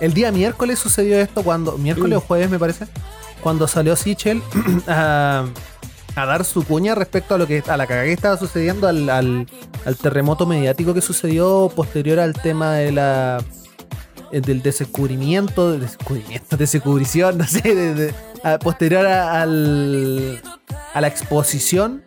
El 0.00 0.14
día 0.14 0.32
miércoles 0.32 0.78
sucedió 0.78 1.18
esto 1.18 1.42
cuando. 1.42 1.76
Miércoles 1.78 2.14
Mm. 2.14 2.18
o 2.18 2.20
jueves, 2.20 2.50
me 2.50 2.58
parece. 2.58 2.86
Cuando 3.42 3.66
salió 3.68 3.96
Sichel 3.96 4.42
a, 4.86 5.44
a 6.14 6.26
dar 6.26 6.44
su 6.44 6.64
cuña 6.64 6.94
respecto 6.94 7.34
a 7.34 7.38
lo 7.38 7.46
que 7.46 7.62
a 7.66 7.76
la 7.76 7.86
cagada 7.86 8.06
que 8.06 8.12
estaba 8.12 8.36
sucediendo 8.38 8.86
al, 8.88 9.08
al- 9.10 9.46
al 9.84 9.96
terremoto 9.96 10.46
mediático 10.46 10.94
que 10.94 11.00
sucedió 11.00 11.70
posterior 11.74 12.20
al 12.20 12.34
tema 12.34 12.74
de 12.74 12.92
la 12.92 13.42
eh, 14.30 14.40
del 14.40 14.62
descubrimiento, 14.62 15.78
descubrimiento, 15.78 16.56
descubrición, 16.56 17.38
no 17.38 17.44
posterior 18.58 19.06
a, 19.06 19.42
al- 19.42 20.40
a 20.94 21.00
la 21.00 21.06
exposición 21.08 22.02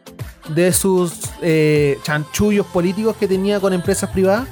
de 0.54 0.72
sus 0.74 1.14
eh, 1.42 1.98
chanchullos 2.04 2.66
políticos 2.68 3.16
que 3.20 3.28
tenía 3.28 3.60
con 3.60 3.74
empresas 3.74 4.10
privadas. 4.12 4.48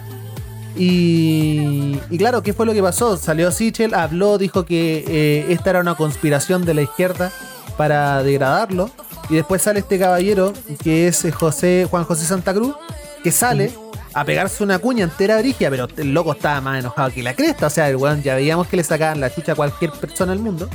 Y, 0.76 2.00
y 2.10 2.18
claro, 2.18 2.42
¿qué 2.42 2.54
fue 2.54 2.66
lo 2.66 2.74
que 2.74 2.82
pasó? 2.82 3.18
Salió 3.18 3.52
Sichel, 3.52 3.94
habló, 3.94 4.38
dijo 4.38 4.66
que 4.66 5.04
eh, 5.08 5.46
esta 5.50 5.72
era 5.72 5.82
una 5.82 5.96
conspiración 5.96 6.66
de 6.66 6.74
la 6.74 6.82
izquierda 6.82 7.32
para 7.78 8.24
degradarlo. 8.24 8.90
Y 9.30 9.36
después 9.36 9.62
sale 9.62 9.80
este 9.80 10.00
caballero, 10.00 10.54
que 10.84 11.08
es 11.08 11.24
eh, 11.26 11.32
José, 11.32 11.88
Juan 11.90 12.04
José 12.04 12.26
Santa 12.26 12.54
Cruz, 12.54 12.76
que 13.24 13.32
sale 13.32 13.72
a 14.14 14.26
pegarse 14.26 14.64
una 14.64 14.80
cuña 14.80 15.06
entera 15.06 15.38
brigia, 15.40 15.70
pero 15.70 15.88
el 15.98 16.14
loco 16.14 16.34
estaba 16.34 16.62
más 16.62 16.80
enojado 16.80 17.12
que 17.12 17.24
la 17.24 17.36
cresta. 17.36 17.68
O 17.68 17.70
sea, 17.70 17.90
el 17.90 17.96
weón 17.96 18.22
ya 18.22 18.36
veíamos 18.36 18.68
que 18.68 18.78
le 18.78 18.84
sacaban 18.84 19.20
la 19.20 19.34
chucha 19.34 19.54
a 19.54 19.56
cualquier 19.56 19.92
persona 19.92 20.34
del 20.34 20.42
mundo. 20.42 20.70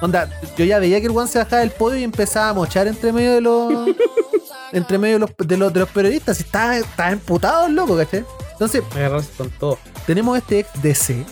Onda, 0.00 0.28
yo 0.56 0.64
ya 0.64 0.78
veía 0.78 1.00
que 1.00 1.06
el 1.06 1.12
weón 1.12 1.28
se 1.28 1.38
bajaba 1.38 1.60
del 1.60 1.70
podio 1.70 1.98
y 1.98 2.04
empezaba 2.04 2.50
a 2.50 2.52
mochar 2.52 2.86
entre 2.86 3.12
medio 3.12 3.32
de 3.32 3.40
los. 3.40 3.88
entre 4.72 4.98
medio 4.98 5.14
de 5.14 5.20
los, 5.20 5.30
de 5.38 5.56
los, 5.56 5.72
de 5.72 5.80
los 5.80 5.88
periodistas. 5.88 6.40
Y 6.40 6.42
estaba, 6.42 6.76
estaba 6.76 7.10
emputado 7.10 7.66
el 7.66 7.74
loco, 7.74 7.96
¿cachai? 7.96 8.24
Entonces, 8.54 8.82
Agarrarse 8.94 9.30
con 9.36 9.50
todo. 9.50 9.78
tenemos 10.06 10.38
este 10.38 10.60
ex 10.60 10.70
DC 10.82 11.24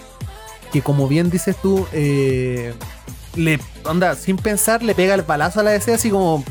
que 0.72 0.82
como 0.82 1.06
bien 1.06 1.30
dices 1.30 1.56
tú 1.60 1.86
eh, 1.92 2.74
le 3.36 3.60
onda 3.84 4.14
sin 4.14 4.36
pensar 4.36 4.82
le 4.82 4.94
pega 4.94 5.14
el 5.14 5.22
balazo 5.22 5.60
a 5.60 5.62
la 5.62 5.70
DC 5.70 5.92
así 5.94 6.10
como 6.10 6.44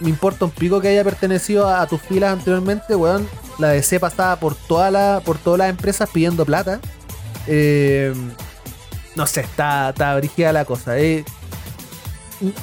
me 0.00 0.10
importa 0.10 0.44
un 0.44 0.50
pico 0.50 0.80
que 0.80 0.88
haya 0.88 1.04
pertenecido 1.04 1.66
a, 1.68 1.80
a 1.82 1.86
tus 1.86 2.00
filas 2.02 2.32
anteriormente 2.32 2.96
weón 2.96 3.28
la 3.58 3.68
DC 3.68 4.00
pasaba 4.00 4.36
por 4.36 4.54
toda 4.54 4.90
la 4.90 5.22
por 5.24 5.38
todas 5.38 5.58
las 5.58 5.70
empresas 5.70 6.08
pidiendo 6.12 6.44
plata 6.44 6.80
Eh, 7.50 8.12
no 9.16 9.26
sé 9.26 9.40
está 9.40 9.90
está 9.90 10.14
brígida 10.16 10.52
la 10.52 10.64
cosa 10.66 10.98
eh. 10.98 11.24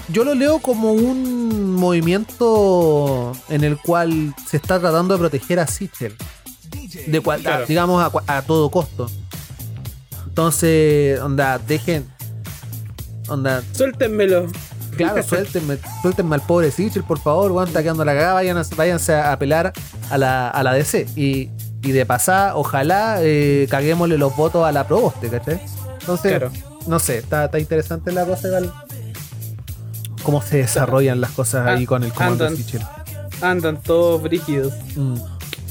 yo 0.09 0.23
lo 0.23 0.35
leo 0.35 0.59
como 0.59 0.91
un 0.91 1.73
movimiento 1.73 3.31
en 3.49 3.63
el 3.63 3.77
cual 3.77 4.35
se 4.47 4.57
está 4.57 4.79
tratando 4.79 5.15
de 5.15 5.19
proteger 5.19 5.59
a 5.59 5.65
Sichel 5.65 6.15
de 7.07 7.19
cual, 7.21 7.41
Claro. 7.41 7.65
digamos 7.65 8.03
a, 8.03 8.11
cua- 8.11 8.23
a 8.27 8.41
todo 8.41 8.69
costo. 8.69 9.09
Entonces, 10.27 11.19
onda, 11.21 11.57
dejen. 11.59 12.05
Onda, 13.27 13.63
Suéltenmelo. 13.71 14.47
claro, 14.97 15.23
suéltenme, 15.27 15.77
suéltenme 16.01 16.35
al 16.35 16.41
pobre 16.41 16.71
Sichel, 16.71 17.03
por 17.03 17.19
favor, 17.19 17.51
weón, 17.51 17.67
está 17.67 17.81
quedando 17.81 18.05
la 18.05 18.13
cagada, 18.13 18.33
vayan 18.33 18.57
a- 18.57 18.63
váyanse 18.75 19.13
a 19.13 19.31
apelar 19.31 19.73
a 20.09 20.17
la, 20.17 20.49
a 20.49 20.63
la 20.63 20.73
DC. 20.73 21.07
Y, 21.15 21.49
y 21.81 21.91
de 21.91 22.05
pasada, 22.05 22.55
ojalá 22.55 23.17
eh, 23.21 23.67
caguémosle 23.69 24.17
los 24.17 24.35
votos 24.35 24.65
a 24.65 24.71
la 24.71 24.85
Proboste, 24.87 25.29
¿cachai? 25.29 25.59
Entonces, 26.01 26.31
Claro. 26.37 26.51
no 26.87 26.99
sé, 26.99 27.17
está, 27.19 27.45
está 27.45 27.59
interesante 27.59 28.11
la 28.11 28.25
cosa, 28.25 28.47
igual. 28.47 28.73
Cómo 30.23 30.41
se 30.41 30.57
desarrollan 30.57 31.21
las 31.21 31.31
cosas 31.31 31.67
ahí 31.67 31.85
con 31.85 32.03
el 32.03 32.11
comando 32.11 32.45
Andan. 32.45 32.57
Sichel. 32.57 32.81
Andan 33.41 33.81
todos 33.81 34.21
brígidos. 34.21 34.73
Mm. 34.95 35.15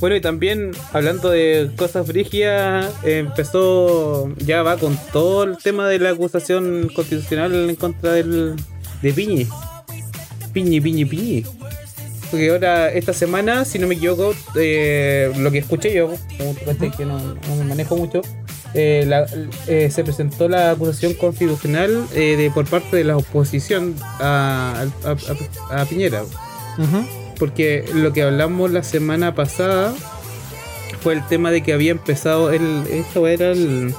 Bueno, 0.01 0.17
y 0.17 0.21
también 0.21 0.73
hablando 0.93 1.31
de 1.31 1.71
cosas 1.77 2.07
brígidas, 2.07 2.93
empezó, 3.05 4.29
ya 4.39 4.63
va 4.63 4.77
con 4.77 4.99
todo 5.13 5.45
el 5.45 5.57
tema 5.59 5.89
de 5.89 5.99
la 5.99 6.11
acusación 6.11 6.91
constitucional 6.95 7.71
en 7.71 7.77
contra 7.77 8.13
del, 8.13 8.55
de 9.03 9.13
Piñi. 9.13 9.47
Piñi, 10.53 10.81
Piñi, 10.81 11.05
Piñi. 11.05 11.45
Porque 12.31 12.51
ahora, 12.51 12.91
esta 12.93 13.13
semana, 13.13 13.65
si 13.65 13.79
no 13.79 13.87
me 13.87 13.95
equivoco, 13.95 14.35
eh, 14.57 15.33
lo 15.39 15.51
que 15.51 15.59
escuché 15.59 15.95
yo, 15.95 16.11
que 16.97 17.05
no, 17.05 17.19
me 17.57 17.65
manejo 17.65 17.97
mucho, 17.97 18.21
eh, 18.75 19.05
la- 19.07 19.27
eh, 19.69 19.89
se 19.91 20.03
presentó 20.03 20.49
la 20.49 20.73
acusación 20.73 21.15
constitucional 21.15 22.05
eh, 22.15 22.35
de, 22.37 22.51
por 22.51 22.67
parte 22.67 22.97
de 22.97 23.05
la 23.05 23.17
oposición 23.17 23.95
a, 24.19 24.85
Piñera 25.89 26.23
Ujú. 26.79 27.07
Porque 27.39 27.85
lo 27.95 28.13
que 28.13 28.23
hablamos 28.23 28.71
la 28.71 28.83
semana 28.83 29.35
pasada 29.35 29.93
fue 31.03 31.15
el 31.15 31.27
tema 31.27 31.51
de 31.51 31.63
que 31.63 31.73
había 31.73 31.91
empezado 31.91 32.51
el 32.53 32.85
esto 32.91 33.27
era 33.27 33.51
el 33.51 33.95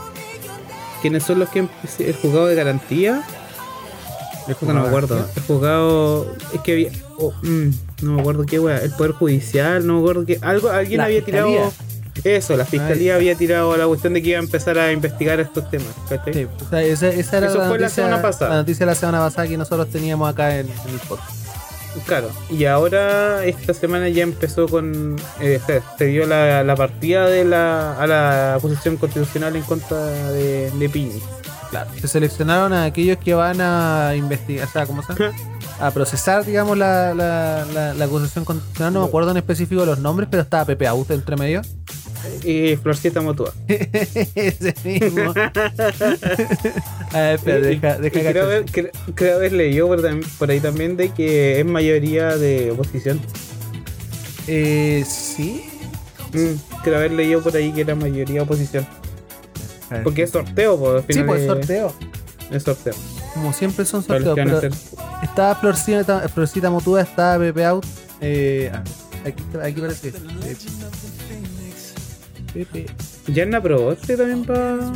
quiénes 1.01 1.23
son 1.23 1.39
los 1.39 1.49
que 1.49 1.59
empecé- 1.59 2.07
el 2.07 2.15
juzgado 2.15 2.47
de 2.47 2.55
garantía 2.55 3.23
no 4.61 4.73
me 4.73 4.79
acuerdo 4.87 5.27
el 5.35 5.41
juzgado 5.43 6.35
es 6.53 6.61
que 6.61 6.71
había 6.73 6.89
oh, 7.17 7.33
mm, 7.41 7.69
no 8.03 8.11
me 8.13 8.21
acuerdo 8.21 8.45
qué 8.45 8.59
wea 8.59 8.77
el 8.77 8.91
poder 8.91 9.11
judicial 9.13 9.85
no 9.85 9.93
me 9.95 9.99
acuerdo 9.99 10.25
que 10.25 10.37
algo 10.41 10.69
alguien 10.69 10.99
La 10.99 11.05
había 11.05 11.21
fiscalía. 11.23 11.45
tirado 11.51 11.73
eso 12.23 12.55
la 12.55 12.65
fiscalía 12.65 13.15
había 13.15 13.35
tirado 13.35 13.75
la 13.75 13.85
cuestión 13.87 14.13
de 14.13 14.21
que 14.23 14.29
iba 14.29 14.39
a 14.39 14.43
empezar 14.43 14.77
a 14.79 14.91
investigar 14.91 15.39
estos 15.39 15.69
temas 15.69 15.87
¿cachai? 16.09 16.33
Sí, 16.33 16.45
o 16.65 16.69
sea, 16.69 16.81
esa, 16.81 17.07
esa 17.09 17.37
era 17.37 17.47
Eso 17.47 17.57
la 17.57 17.67
fue 17.67 17.77
la 17.77 17.85
noticia, 17.85 18.03
semana 18.05 18.21
pasada. 18.21 18.51
la 18.51 18.57
noticia 18.57 18.85
de 18.85 18.91
la 18.91 18.95
semana 18.95 19.19
pasada 19.19 19.47
que 19.47 19.57
nosotros 19.57 19.89
teníamos 19.89 20.29
acá 20.29 20.57
en, 20.57 20.67
en 20.67 20.93
el 20.93 20.99
podcast. 21.07 21.44
Claro, 22.05 22.29
y 22.51 22.65
ahora 22.65 23.43
esta 23.45 23.73
semana 23.73 24.07
ya 24.09 24.21
empezó 24.21 24.67
con. 24.67 25.15
eh, 25.39 25.59
se, 25.65 25.81
se 25.97 26.05
dio 26.05 26.27
la, 26.27 26.63
la 26.63 26.75
partida 26.75 27.25
de 27.27 27.43
la, 27.43 27.99
a 27.99 28.05
la 28.05 28.55
acusación 28.55 28.97
constitucional 28.97 29.55
en 29.55 29.63
contra 29.63 29.97
de, 30.05 30.69
de 30.69 30.89
Piñi. 30.89 31.19
Claro. 31.71 31.89
Se 31.99 32.07
seleccionaron 32.07 32.73
a 32.73 32.85
aquellos 32.85 33.17
que 33.17 33.33
van 33.33 33.59
a 33.59 34.13
investigar, 34.15 34.67
o 34.67 34.71
sea, 34.71 34.85
¿cómo 34.85 35.01
se 35.01 35.13
llama? 35.15 35.35
A 35.79 35.89
procesar, 35.91 36.45
digamos, 36.45 36.77
la, 36.77 37.13
la, 37.15 37.65
la, 37.73 37.93
la 37.95 38.05
acusación 38.05 38.45
constitucional. 38.45 38.93
No 38.93 39.01
me 39.01 39.07
acuerdo 39.07 39.31
en 39.31 39.37
específico 39.37 39.83
los 39.83 39.97
nombres, 39.97 40.29
pero 40.29 40.43
estaba 40.43 40.63
Pepe 40.63 40.87
Auto 40.87 41.13
entre 41.13 41.35
medio. 41.35 41.63
Y 42.43 42.75
Florcita 42.77 43.21
Motua. 43.21 43.53
Ese 43.67 44.73
mismo. 44.83 45.33
a 47.11 47.19
ver, 47.19 47.35
espera, 47.35 47.59
deja, 47.59 47.97
y 47.97 48.01
deja 48.01 48.31
creo, 48.31 48.43
haber, 48.45 48.65
cre- 48.65 48.91
creo 49.15 49.35
haber 49.37 49.53
leído 49.53 49.87
por, 49.87 50.01
por 50.37 50.51
ahí 50.51 50.59
también 50.59 50.97
de 50.97 51.09
que 51.09 51.59
es 51.59 51.65
mayoría 51.65 52.37
de 52.37 52.71
oposición. 52.71 53.19
Eh, 54.47 55.03
sí. 55.07 55.63
Mm, 56.33 56.53
creo 56.83 56.97
haber 56.97 57.11
leído 57.11 57.41
por 57.41 57.55
ahí 57.55 57.71
que 57.71 57.81
era 57.81 57.95
mayoría 57.95 58.43
oposición. 58.43 58.85
Porque 60.03 60.23
es 60.23 60.31
sorteo, 60.31 60.97
al 60.97 61.03
Sí, 61.07 61.23
pues 61.23 61.41
es- 61.41 61.47
sorteo. 61.47 61.93
Es 62.51 62.63
sorteo. 62.63 62.93
Como 63.33 63.53
siempre 63.53 63.85
son 63.85 64.03
sorteos. 64.03 64.35
Pero 64.35 64.61
estaba 65.23 65.55
Florcita, 65.55 66.27
Florcita 66.29 66.69
Motuda, 66.69 67.01
estaba 67.01 67.37
Pepe 67.39 67.65
Out. 67.65 67.85
Eh, 68.21 68.71
ah, 68.73 68.83
aquí, 69.25 69.43
aquí 69.61 69.81
parece. 69.81 70.09
eh. 70.09 70.13
Yanna 73.27 73.61
Proboste 73.61 74.15
también 74.17 74.45
va. 74.49 74.93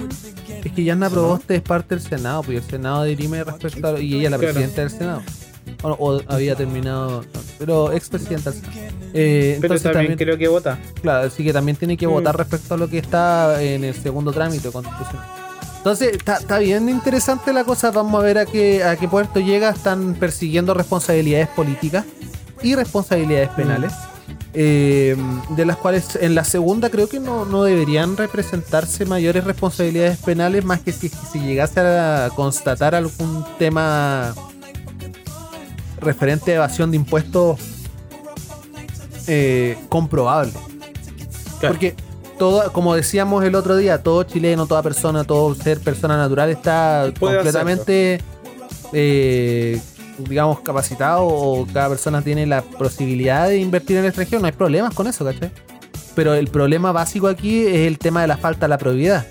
Es 0.63 0.71
que 0.71 0.83
Yanna 0.83 1.09
Proboste 1.09 1.55
es 1.55 1.61
parte 1.61 1.95
del 1.95 2.03
Senado, 2.03 2.43
y 2.51 2.55
el 2.57 2.63
Senado 2.63 3.03
dirime 3.03 3.43
respecto 3.43 3.87
a. 3.87 3.99
Y 3.99 4.15
ella 4.15 4.25
es 4.25 4.31
la 4.31 4.37
presidenta 4.37 4.81
del 4.81 4.89
Senado. 4.89 5.21
O, 5.83 5.89
o 5.91 6.21
había 6.27 6.55
terminado. 6.55 7.23
pero 7.57 7.91
expresidenta 7.91 8.51
del 8.51 8.61
Senado. 8.61 8.79
Eh, 9.13 9.57
Pero 9.61 9.73
entonces 9.75 9.83
también, 9.83 10.07
también, 10.11 10.17
creo 10.17 10.37
que 10.37 10.47
vota. 10.47 10.77
claro, 11.01 11.27
así 11.27 11.43
que 11.43 11.51
también 11.53 11.75
tiene 11.77 11.97
que 11.97 12.07
Mm. 12.07 12.11
votar 12.11 12.37
respecto 12.37 12.73
a 12.73 12.77
lo 12.77 12.87
que 12.89 12.97
está 12.99 13.61
en 13.61 13.83
el 13.83 13.93
segundo 13.95 14.31
trámite 14.31 14.69
constitucional. 14.71 15.25
Entonces, 15.77 16.13
está, 16.15 16.37
está 16.37 16.59
bien 16.59 16.89
interesante 16.89 17.53
la 17.53 17.63
cosa. 17.63 17.89
Vamos 17.91 18.19
a 18.21 18.23
ver 18.25 18.37
a 18.37 18.45
qué, 18.45 18.83
a 18.83 18.97
qué 18.97 19.07
puerto 19.07 19.39
llega. 19.39 19.69
Están 19.69 20.13
persiguiendo 20.15 20.73
responsabilidades 20.73 21.47
políticas 21.49 22.05
y 22.61 22.75
responsabilidades 22.75 23.49
penales. 23.49 23.93
Eh, 24.53 25.15
de 25.49 25.65
las 25.65 25.77
cuales 25.77 26.17
en 26.19 26.33
la 26.33 26.43
segunda 26.43 26.89
creo 26.89 27.07
que 27.07 27.19
no, 27.19 27.45
no 27.45 27.63
deberían 27.63 28.17
representarse 28.17 29.05
mayores 29.05 29.43
responsabilidades 29.43 30.17
penales 30.17 30.65
más 30.65 30.79
que 30.79 30.91
si, 30.91 31.09
si 31.09 31.39
llegase 31.39 31.79
a 31.81 32.29
constatar 32.35 32.95
algún 32.95 33.45
tema 33.59 34.33
referente 35.99 36.51
a 36.51 36.55
evasión 36.55 36.91
de 36.91 36.97
impuestos 36.97 37.59
eh, 39.27 39.77
comprobable. 39.89 40.53
Claro. 41.59 41.75
Porque 41.75 41.95
todo, 42.39 42.71
como 42.73 42.95
decíamos 42.95 43.43
el 43.43 43.53
otro 43.53 43.77
día, 43.77 44.01
todo 44.01 44.23
chileno, 44.23 44.65
toda 44.65 44.81
persona, 44.81 45.23
todo 45.23 45.53
ser 45.53 45.79
persona 45.79 46.17
natural 46.17 46.49
está 46.49 47.11
Puede 47.19 47.35
completamente, 47.35 48.21
eh, 48.93 49.79
digamos, 50.27 50.59
capacitado 50.61 51.25
o 51.25 51.67
cada 51.71 51.89
persona 51.89 52.21
tiene 52.21 52.45
la 52.45 52.61
posibilidad 52.61 53.47
de 53.47 53.59
invertir 53.59 53.97
en 53.97 54.03
el 54.03 54.09
extranjero. 54.09 54.39
No 54.39 54.47
hay 54.47 54.51
problemas 54.51 54.93
con 54.93 55.07
eso, 55.07 55.25
¿cachai? 55.25 55.51
Pero 56.15 56.33
el 56.33 56.47
problema 56.47 56.91
básico 56.91 57.27
aquí 57.27 57.65
es 57.65 57.87
el 57.87 57.97
tema 57.97 58.21
de 58.21 58.27
la 58.27 58.37
falta 58.37 58.65
de 58.65 58.69
la 58.69 58.77
probidad. 58.77 59.25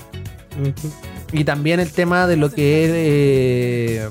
Y 1.33 1.45
también 1.45 1.81
el 1.81 1.93
tema 1.93 2.27
de 2.27 2.37
lo 2.37 2.51
que 2.51 2.85
es 2.85 2.91
eh, 2.95 4.09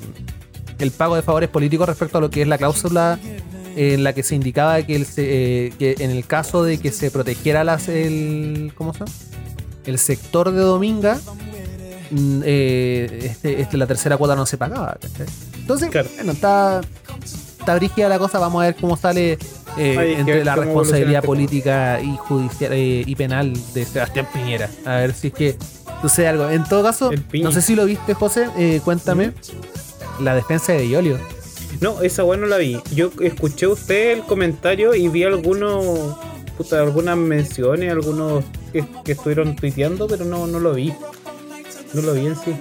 el 0.80 0.92
pago 0.92 1.16
de 1.16 1.22
favores 1.22 1.50
políticos 1.50 1.88
respecto 1.88 2.20
a 2.20 2.22
lo 2.22 2.30
que 2.30 2.44
es 2.44 2.48
la 2.48 2.58
cláusula 2.58 3.20
en 3.76 4.04
la 4.04 4.14
que 4.14 4.24
se 4.24 4.36
indicaba 4.36 4.82
que, 4.82 4.96
el, 4.96 5.08
eh, 5.18 5.72
que 5.78 5.96
en 6.00 6.12
el 6.12 6.26
caso 6.26 6.64
de 6.64 6.80
que 6.80 6.92
se 6.92 7.12
protegiera 7.12 7.64
las, 7.64 7.88
el, 7.88 8.74
¿cómo 8.76 8.94
se 8.94 9.00
llama? 9.00 9.12
el 9.86 9.98
sector 9.98 10.52
de 10.52 10.60
Dominga, 10.60 11.20
eh, 12.12 13.20
este, 13.24 13.62
este- 13.62 13.78
la 13.78 13.88
tercera 13.88 14.18
cuota 14.18 14.36
no 14.36 14.46
se 14.46 14.58
pagaba. 14.58 14.98
¿cachai? 15.02 15.28
Entonces, 15.60 15.90
Claro. 15.90 16.10
bueno, 16.16 16.32
está, 16.32 16.82
está 17.60 17.76
brígida 17.76 18.10
la 18.10 18.20
cosa. 18.20 18.40
Vamos 18.40 18.62
a 18.62 18.66
ver 18.68 18.76
cómo 18.76 18.96
sale 18.98 19.38
eh, 19.78 20.16
entre 20.18 20.44
la 20.44 20.56
responsabilidad 20.56 21.22
evoluciona 21.22 21.22
política 21.22 22.00
y 22.02 22.18
judicial 22.18 22.74
eh, 22.74 23.04
y 23.06 23.16
penal 23.16 23.54
de 23.74 23.86
Sebastián 23.86 24.28
Piñera. 24.34 24.70
A 24.86 24.96
ver 24.96 25.14
si 25.14 25.28
es 25.28 25.34
que 25.34 25.58
sucede 26.02 26.28
algo. 26.28 26.50
En 26.50 26.64
todo 26.64 26.84
caso, 26.84 27.12
no 27.42 27.52
sé 27.52 27.62
si 27.62 27.76
lo 27.76 27.86
viste, 27.86 28.14
José. 28.14 28.48
eh, 28.58 28.82
cuéntame 28.84 29.34
la 30.22 30.34
defensa 30.36 30.74
de 30.74 30.88
Iolio. 30.88 31.20
No, 31.82 32.02
esa 32.02 32.24
weá 32.24 32.40
no 32.40 32.48
la 32.48 32.58
vi. 32.58 32.80
Yo 32.96 33.12
escuché 33.22 33.68
usted 33.68 34.14
el 34.14 34.24
comentario 34.24 34.96
y 34.96 35.08
vi 35.10 35.24
algunos. 35.24 36.16
Puta, 36.58 36.80
algunas 36.82 37.16
menciones, 37.18 37.92
algunos 37.92 38.44
que, 38.74 38.84
que 39.06 39.12
estuvieron 39.12 39.56
tuiteando, 39.56 40.08
pero 40.08 40.26
no, 40.26 40.48
no 40.48 40.60
lo 40.60 40.74
vi. 40.74 40.92
No 41.94 42.02
lo 42.02 42.14
vi 42.14 42.28
en 42.28 42.36
sí. 42.36 42.56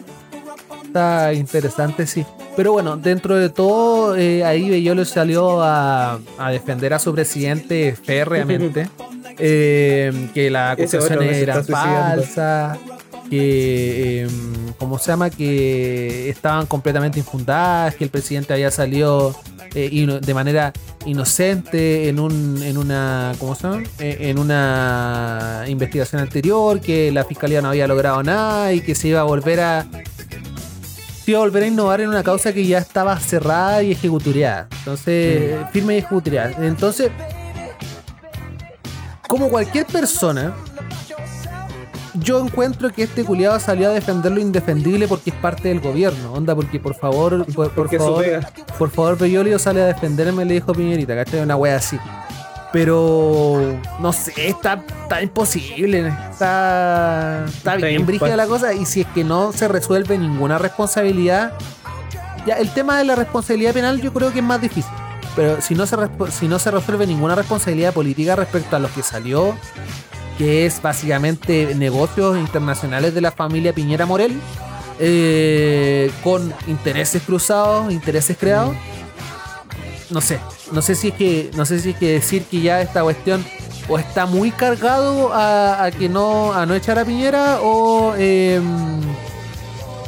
Está 0.84 1.32
interesante, 1.32 2.06
sí. 2.06 2.24
Pero 2.56 2.72
bueno, 2.72 2.96
dentro 2.96 3.36
de 3.36 3.50
todo, 3.50 4.16
eh, 4.16 4.44
ahí 4.44 4.70
Bellolo 4.70 5.04
salió 5.04 5.62
a, 5.62 6.18
a 6.38 6.50
defender 6.50 6.94
a 6.94 6.98
su 6.98 7.14
presidente 7.14 7.94
férreamente. 7.94 8.88
eh, 9.38 10.28
que 10.34 10.50
las 10.50 10.72
acusaciones 10.72 11.36
eran 11.36 11.64
falsas, 11.64 12.78
que, 13.28 14.22
eh, 14.22 14.28
¿cómo 14.78 14.98
se 14.98 15.10
llama? 15.12 15.30
Que 15.30 16.28
estaban 16.28 16.66
completamente 16.66 17.18
infundadas, 17.18 17.94
que 17.94 18.04
el 18.04 18.10
presidente 18.10 18.52
había 18.52 18.70
salido 18.70 19.36
eh, 19.76 20.20
de 20.22 20.34
manera 20.34 20.72
inocente 21.04 22.08
en, 22.08 22.18
un, 22.18 22.62
en 22.62 22.78
una, 22.78 23.32
¿cómo 23.38 23.54
se 23.54 23.62
llama? 23.64 23.82
Eh, 23.98 24.16
en 24.20 24.38
una 24.38 25.64
investigación 25.68 26.22
anterior, 26.22 26.80
que 26.80 27.12
la 27.12 27.24
fiscalía 27.24 27.60
no 27.60 27.68
había 27.68 27.86
logrado 27.86 28.22
nada 28.22 28.72
y 28.72 28.80
que 28.80 28.94
se 28.94 29.08
iba 29.08 29.20
a 29.20 29.24
volver 29.24 29.60
a 29.60 29.86
se 31.24 31.32
iba 31.32 31.40
a 31.40 31.42
volver 31.42 31.64
a 31.64 31.66
innovar 31.66 32.00
en 32.00 32.08
una 32.08 32.22
causa 32.22 32.52
que 32.52 32.64
ya 32.64 32.78
estaba 32.78 33.18
cerrada 33.18 33.82
y 33.82 33.92
ejecutoriada. 33.92 34.68
Entonces, 34.78 35.56
firme 35.72 35.96
y 35.96 35.98
ejecutoriada. 35.98 36.64
Entonces, 36.64 37.10
como 39.28 39.48
cualquier 39.48 39.86
persona, 39.86 40.54
yo 42.20 42.40
encuentro 42.44 42.90
que 42.92 43.02
este 43.04 43.24
culiado 43.24 43.58
salió 43.60 43.90
a 43.90 43.92
defender 43.92 44.32
lo 44.32 44.40
indefendible 44.40 45.06
porque 45.08 45.30
es 45.30 45.36
parte 45.36 45.68
del 45.68 45.80
gobierno. 45.80 46.32
Onda, 46.32 46.54
porque 46.54 46.78
por 46.80 46.94
favor, 46.94 47.44
por, 47.54 47.70
favor, 47.98 48.24
por 48.78 48.90
favor, 48.90 49.18
Bellolio 49.18 49.58
sale 49.58 49.82
a 49.82 49.86
defenderme, 49.86 50.44
le 50.44 50.54
dijo 50.54 50.72
Piñerita, 50.72 51.14
¿cachai? 51.14 51.40
Una 51.40 51.56
wea 51.56 51.76
así. 51.76 51.98
Pero 52.72 53.78
no 54.00 54.12
sé, 54.12 54.32
está, 54.48 54.82
está 55.02 55.22
imposible. 55.22 56.08
Está, 56.30 57.44
está 57.46 57.74
Está 57.74 57.86
bien 57.86 58.04
brígida 58.06 58.36
la 58.36 58.46
cosa. 58.46 58.74
Y 58.74 58.84
si 58.84 59.00
es 59.02 59.06
que 59.08 59.24
no 59.24 59.52
se 59.52 59.66
resuelve 59.68 60.18
ninguna 60.18 60.58
responsabilidad, 60.58 61.52
ya 62.46 62.56
el 62.56 62.68
tema 62.70 62.98
de 62.98 63.04
la 63.04 63.14
responsabilidad 63.14 63.72
penal 63.72 64.00
yo 64.02 64.12
creo 64.12 64.32
que 64.32 64.40
es 64.40 64.44
más 64.44 64.60
difícil. 64.60 64.92
Pero 65.34 65.60
si 65.60 65.74
no 65.74 65.86
se, 65.86 65.96
respo- 65.96 66.30
si 66.30 66.48
no 66.48 66.58
se 66.58 66.70
resuelve 66.70 67.06
ninguna 67.06 67.34
responsabilidad 67.34 67.92
política 67.94 68.36
respecto 68.36 68.76
a 68.76 68.78
lo 68.78 68.92
que 68.92 69.02
salió, 69.02 69.54
que 70.38 70.66
es 70.66 70.80
básicamente 70.82 71.74
negocios 71.74 72.38
internacionales 72.38 73.14
de 73.14 73.20
la 73.20 73.32
familia 73.32 73.72
Piñera 73.72 74.06
Morel, 74.06 74.40
eh, 74.98 76.10
con 76.22 76.52
intereses 76.66 77.22
cruzados, 77.22 77.92
intereses 77.92 78.36
creados. 78.38 78.74
No 80.10 80.20
sé, 80.20 80.38
no 80.72 80.82
sé 80.82 80.94
si 80.94 81.08
es 81.08 81.14
que, 81.14 81.50
no 81.56 81.64
sé 81.66 81.80
si 81.80 81.90
es 81.90 81.96
que 81.96 82.12
decir 82.12 82.44
que 82.44 82.60
ya 82.60 82.80
esta 82.80 83.02
cuestión 83.02 83.44
o 83.88 83.98
está 83.98 84.26
muy 84.26 84.50
cargado 84.50 85.32
a, 85.32 85.84
a 85.84 85.90
que 85.90 86.08
no, 86.08 86.52
a 86.52 86.64
no 86.66 86.74
echar 86.74 86.98
a 86.98 87.04
Piñera 87.04 87.58
o, 87.62 88.14
eh, 88.16 88.60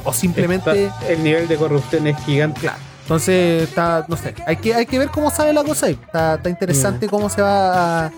o 0.05 0.13
simplemente 0.13 0.87
Está- 0.87 1.09
el 1.09 1.23
nivel 1.25 1.49
de 1.49 1.57
corrupción 1.57 2.07
es 2.07 2.17
gigante. 2.25 2.61
Claro. 2.61 2.79
Entonces, 3.03 3.63
está, 3.63 4.05
no 4.07 4.17
sé, 4.17 4.35
hay 4.47 4.57
que, 4.57 4.75
hay 4.75 4.85
que 4.85 4.99
ver 4.99 5.09
cómo 5.09 5.31
sale 5.31 5.53
la 5.53 5.65
cosa 5.65 5.87
ahí. 5.87 5.99
Está, 6.05 6.35
está 6.35 6.51
interesante 6.51 7.09
cómo 7.09 7.31
se 7.31 7.41
va 7.41 8.07
a, 8.07 8.13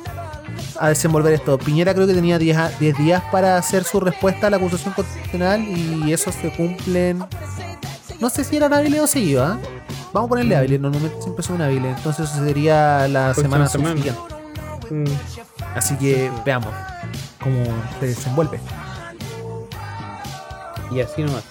a 0.78 0.88
desenvolver 0.88 1.32
esto. 1.32 1.58
Piñera 1.58 1.94
creo 1.94 2.06
que 2.06 2.14
tenía 2.14 2.38
10, 2.38 2.56
a- 2.56 2.68
10 2.78 2.96
días 2.98 3.22
para 3.32 3.56
hacer 3.56 3.84
su 3.84 4.00
respuesta 4.00 4.46
a 4.46 4.50
la 4.50 4.56
acusación 4.56 4.94
constitucional 4.94 5.60
y 5.62 6.12
esos 6.12 6.34
se 6.34 6.50
cumplen. 6.52 7.24
No 8.20 8.28
sé 8.30 8.44
si 8.44 8.56
eran 8.56 8.72
hábiles 8.74 9.00
o 9.00 9.06
seguidos, 9.06 9.48
¿ah? 9.50 9.58
Vamos 10.12 10.26
a 10.26 10.30
ponerle 10.30 10.56
hábiles, 10.56 10.80
normalmente 10.80 11.22
siempre 11.22 11.42
son 11.44 11.62
hábiles. 11.62 11.96
Entonces, 11.96 12.28
eso 12.30 12.44
sería 12.44 13.06
la 13.08 13.32
semana 13.34 13.68
semana. 13.68 13.94
Mm. 14.90 15.04
Así 15.76 15.94
que 15.96 16.30
veamos 16.44 16.72
cómo 17.40 17.62
se 18.00 18.06
desenvuelve. 18.08 18.60
Y 20.90 21.00
así 21.00 21.22
nomás. 21.22 21.44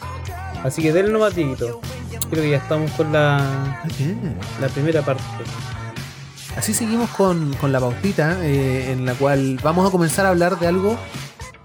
Así 0.63 0.81
que 0.81 0.91
del 0.91 1.11
nomás. 1.13 1.33
Creo 1.33 2.43
que 2.43 2.49
ya 2.49 2.57
estamos 2.57 2.91
con 2.91 3.11
la, 3.13 3.39
la 4.59 4.67
primera 4.67 5.01
parte. 5.01 5.23
Así 6.57 6.73
seguimos 6.73 7.09
con, 7.11 7.53
con 7.55 7.71
la 7.71 7.79
pautita, 7.79 8.37
eh, 8.41 8.91
en 8.91 9.05
la 9.05 9.13
cual 9.13 9.59
vamos 9.63 9.87
a 9.87 9.91
comenzar 9.91 10.25
a 10.25 10.29
hablar 10.29 10.59
de 10.59 10.67
algo 10.67 10.97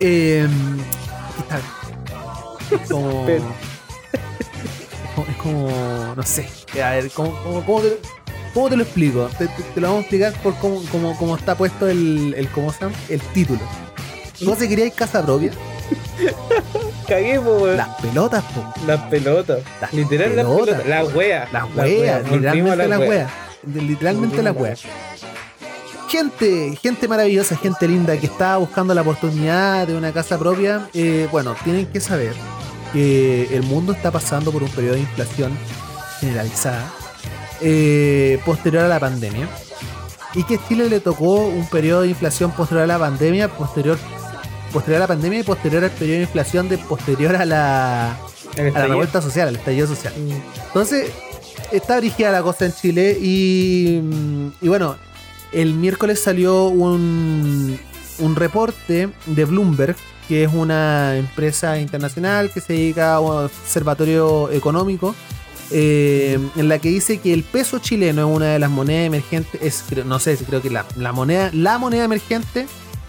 eh, 0.01 0.47
que 1.37 1.43
está 1.43 1.61
es 2.83 2.91
como, 2.91 3.27
es 3.29 3.43
como, 5.15 5.27
es 5.29 5.37
como- 5.37 6.15
no 6.17 6.23
sé, 6.23 6.49
a 6.83 6.91
ver, 6.91 7.11
¿cómo, 7.11 7.37
cómo- 7.43 7.65
cómo 7.67 7.81
te, 7.81 7.99
cómo 8.53 8.69
te 8.71 8.77
lo 8.77 8.83
explico? 8.85 9.29
Te, 9.39 9.47
te- 9.49 9.63
te 9.63 9.81
lo 9.81 9.89
vamos 9.89 9.99
a 9.99 10.03
explicar 10.03 10.33
por 10.43 10.55
cómo, 10.57 10.81
cómo- 10.93 11.17
cómo 11.19 11.37
está 11.37 11.57
puesto 11.57 11.89
el, 11.89 12.35
el, 12.37 12.49
¿cómo 12.51 12.73
se 12.73 12.81
llama? 12.83 12.95
el 13.09 13.21
título. 13.21 13.61
¿Vos 14.43 14.59
se 14.59 14.69
queríais 14.69 14.95
casa 14.95 15.25
propia? 15.25 15.53
Cagué, 17.09 17.39
po. 17.41 17.67
Las 17.67 17.89
pelotas, 18.01 18.43
po. 18.45 18.73
Las 18.87 19.01
pelotas. 19.09 19.59
Las 19.81 19.93
Literal, 19.93 20.31
pelotas. 20.31 20.67
las 20.67 20.67
pelotas. 20.67 20.87
Las 20.89 21.15
weas. 21.15 21.53
Las 21.53 21.65
weas, 21.77 22.31
literalmente 22.31 22.89
las 22.89 22.99
weas. 23.01 23.31
Literalmente 23.73 24.43
las 24.43 24.57
weas. 24.57 24.83
Gente, 26.09 26.77
gente 26.81 27.09
maravillosa, 27.09 27.57
gente 27.57 27.89
linda 27.89 28.17
que 28.17 28.27
está 28.27 28.57
buscando 28.57 28.95
la 28.95 29.01
oportunidad 29.03 29.87
de 29.87 29.97
una 29.97 30.13
casa 30.13 30.39
propia. 30.39 30.89
eh, 30.95 31.29
bueno, 31.33 31.57
tienen 31.65 31.87
que 31.87 32.01
saber 32.01 32.35
que 32.93 33.49
el 33.55 33.65
mundo 33.65 33.93
está 33.93 34.13
pasando 34.13 34.53
por 34.53 34.63
un 34.63 34.69
periodo 34.71 34.95
de 34.95 35.01
inflación 35.01 35.53
generalizada 36.21 36.89
eh, 37.61 38.41
posterior 38.45 38.85
a 38.85 38.89
la 38.89 39.01
pandemia. 39.01 39.49
Y 40.35 40.45
que 40.45 40.59
Chile 40.69 40.89
le 40.89 41.01
tocó 41.01 41.47
un 41.47 41.67
periodo 41.69 42.03
de 42.03 42.09
inflación 42.09 42.51
posterior 42.53 42.85
a 42.85 42.87
la 42.87 42.99
pandemia, 42.99 43.49
posterior, 43.49 43.99
posterior 44.73 44.99
a 44.99 45.01
la 45.01 45.09
pandemia 45.09 45.41
y 45.41 45.43
posterior 45.43 45.85
al 45.85 45.91
periodo 45.91 46.17
de 46.17 46.23
inflación 46.23 46.69
de 46.69 46.79
posterior 46.79 47.37
a 47.37 47.45
la, 47.45 48.13
a 48.13 48.79
la 48.79 48.87
revuelta 48.87 49.23
social, 49.23 49.49
al 49.49 49.57
estallido 49.57 49.87
social. 49.87 50.13
Mm. 50.17 50.67
Entonces, 50.67 51.13
está 51.73 51.99
brígida 51.99 52.31
la 52.31 52.43
cosa 52.43 52.67
en 52.67 52.73
Chile 52.75 53.17
y, 53.21 54.01
bueno, 54.63 54.97
el 55.53 55.75
miércoles 55.75 56.21
salió 56.21 56.67
un, 56.67 57.79
un 58.19 58.37
reporte 58.37 59.11
de 59.27 59.45
Bloomberg, 59.45 59.97
que 60.29 60.45
es 60.45 60.53
una 60.53 61.17
empresa 61.17 61.79
internacional 61.79 62.51
que 62.51 62.61
se 62.61 62.73
dedica 62.73 63.15
a 63.15 63.21
un 63.21 63.45
observatorio 63.45 64.51
económico, 64.51 65.15
eh, 65.71 66.39
en 66.57 66.69
la 66.69 66.79
que 66.79 66.89
dice 66.91 67.19
que 67.19 67.33
el 67.33 67.43
peso 67.43 67.79
chileno 67.79 68.29
es 68.29 68.37
una 68.37 68.47
de 68.47 68.59
las 68.59 68.71
monedas 68.71 69.07
emergentes, 69.07 69.61
es, 69.63 70.05
no 70.05 70.19
sé 70.19 70.37
si 70.37 70.45
creo 70.45 70.61
que 70.63 70.71
la, 70.71 70.85
la 70.97 71.13
moneda, 71.13 71.51
la 71.53 71.79
moneda 71.79 72.05
emergente 72.05 72.67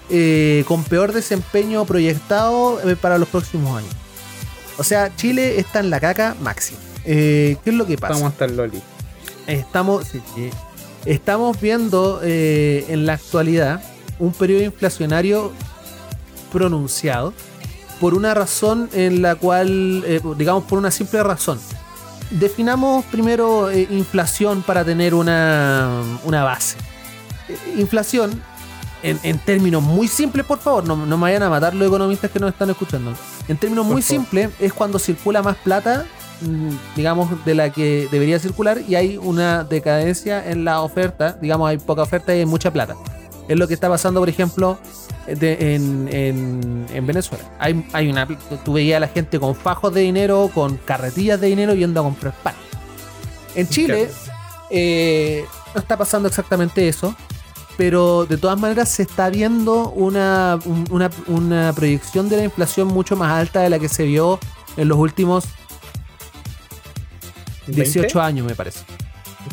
eh, 0.10 0.64
con 0.68 0.84
peor 0.84 1.14
desempeño 1.14 1.84
proyectado 1.86 2.80
eh, 2.88 2.96
para 2.96 3.18
los 3.18 3.28
próximos 3.28 3.78
años. 3.78 3.94
O 4.78 4.84
sea, 4.84 5.16
Chile 5.16 5.60
está 5.60 5.80
en 5.80 5.90
la 5.90 6.00
caca 6.00 6.36
máxima. 6.42 6.85
Eh, 7.06 7.58
¿Qué 7.64 7.70
es 7.70 7.76
lo 7.76 7.86
que 7.86 7.98
pasa? 7.98 8.14
Estamos 8.14 8.32
hasta 8.34 8.46
el 8.46 8.58
Loli. 8.58 8.82
Estamos, 9.48 10.08
sí, 10.08 10.22
sí. 10.34 10.50
estamos 11.06 11.60
viendo 11.62 12.20
eh, 12.24 12.86
en 12.90 13.06
la 13.06 13.14
actualidad 13.14 13.82
un 14.18 14.32
periodo 14.34 14.64
inflacionario 14.64 15.52
pronunciado 16.52 17.34
por 18.00 18.14
una 18.14 18.34
razón 18.34 18.90
en 18.94 19.22
la 19.22 19.36
cual, 19.36 20.04
eh, 20.06 20.22
digamos, 20.38 20.64
por 20.66 20.80
una 20.80 20.92
simple 20.92 21.22
razón. 21.24 21.60
Definamos 22.32 23.06
primero 23.06 23.70
eh, 23.70 23.88
inflación 23.92 24.64
para 24.64 24.84
tener 24.84 25.14
una, 25.14 26.02
una 26.24 26.44
base. 26.44 26.78
Inflación, 27.78 28.42
en, 29.04 29.20
en 29.22 29.38
términos 29.38 29.84
muy 29.84 30.08
simples, 30.08 30.46
por 30.46 30.58
favor, 30.60 30.88
no, 30.88 30.96
no 30.96 31.18
me 31.18 31.24
vayan 31.24 31.44
a 31.44 31.50
matar 31.50 31.76
los 31.76 31.88
economistas 31.88 32.32
que 32.32 32.40
nos 32.40 32.52
están 32.52 32.70
escuchando. 32.72 33.14
En 33.48 33.58
términos 33.58 33.86
Por 33.86 33.94
muy 33.94 34.02
simples, 34.02 34.50
es 34.60 34.74
cuando 34.74 34.98
circula 34.98 35.44
más 35.44 35.56
plata, 35.58 36.06
digamos, 36.96 37.44
de 37.46 37.56
la 37.56 37.72
que 37.72 38.08
debería 38.12 38.40
circular 38.40 38.80
y 38.88 38.96
hay 38.96 39.18
una 39.18 39.64
decadencia 39.64 40.50
en 40.50 40.66
la 40.66 40.82
oferta, 40.82 41.34
digamos, 41.42 41.70
hay 41.70 41.78
poca 41.78 42.02
oferta 42.04 42.36
y 42.36 42.40
hay 42.40 42.46
mucha 42.46 42.72
plata. 42.72 42.96
Es 43.48 43.58
lo 43.58 43.68
que 43.68 43.74
está 43.76 43.90
pasando, 43.90 44.20
por 44.20 44.30
ejemplo, 44.30 44.78
de- 45.28 45.76
en, 45.76 46.08
en- 46.12 46.86
en 46.94 47.08
Venezuela. 47.08 47.44
Hay, 47.60 47.88
hay 47.94 48.10
una, 48.10 48.28
tú 48.64 48.74
veías 48.74 48.98
a 48.98 49.00
la 49.02 49.08
gente 49.08 49.40
con 49.40 49.56
fajos 49.56 49.94
de 49.94 50.02
dinero, 50.02 50.50
con 50.54 50.78
carretillas 50.78 51.40
de 51.40 51.48
dinero 51.48 51.74
yendo 51.76 52.00
a 52.00 52.04
comprar 52.04 52.34
pan. 52.44 52.56
En 53.56 53.68
Chile 53.70 54.10
eh, 54.70 55.46
no 55.74 55.80
está 55.82 55.96
pasando 55.98 56.28
exactamente 56.28 56.88
eso, 56.88 57.16
pero 57.78 58.26
de 58.26 58.38
todas 58.38 58.60
maneras 58.60 58.90
se 58.90 59.04
está 59.04 59.30
viendo 59.30 59.90
una, 59.92 60.58
un- 60.66 60.86
una, 60.90 61.10
una 61.28 61.74
proyección 61.74 62.30
de 62.30 62.38
la 62.38 62.44
inflación 62.46 62.88
mucho 62.88 63.16
más 63.16 63.32
alta 63.32 63.62
de 63.62 63.70
la 63.70 63.80
que 63.80 63.90
se 63.90 64.04
vio 64.06 64.40
en 64.78 64.88
los 64.88 64.98
últimos 64.98 65.46
18 67.68 68.22
años, 68.22 68.46
me 68.48 68.56
parece. 68.56 68.80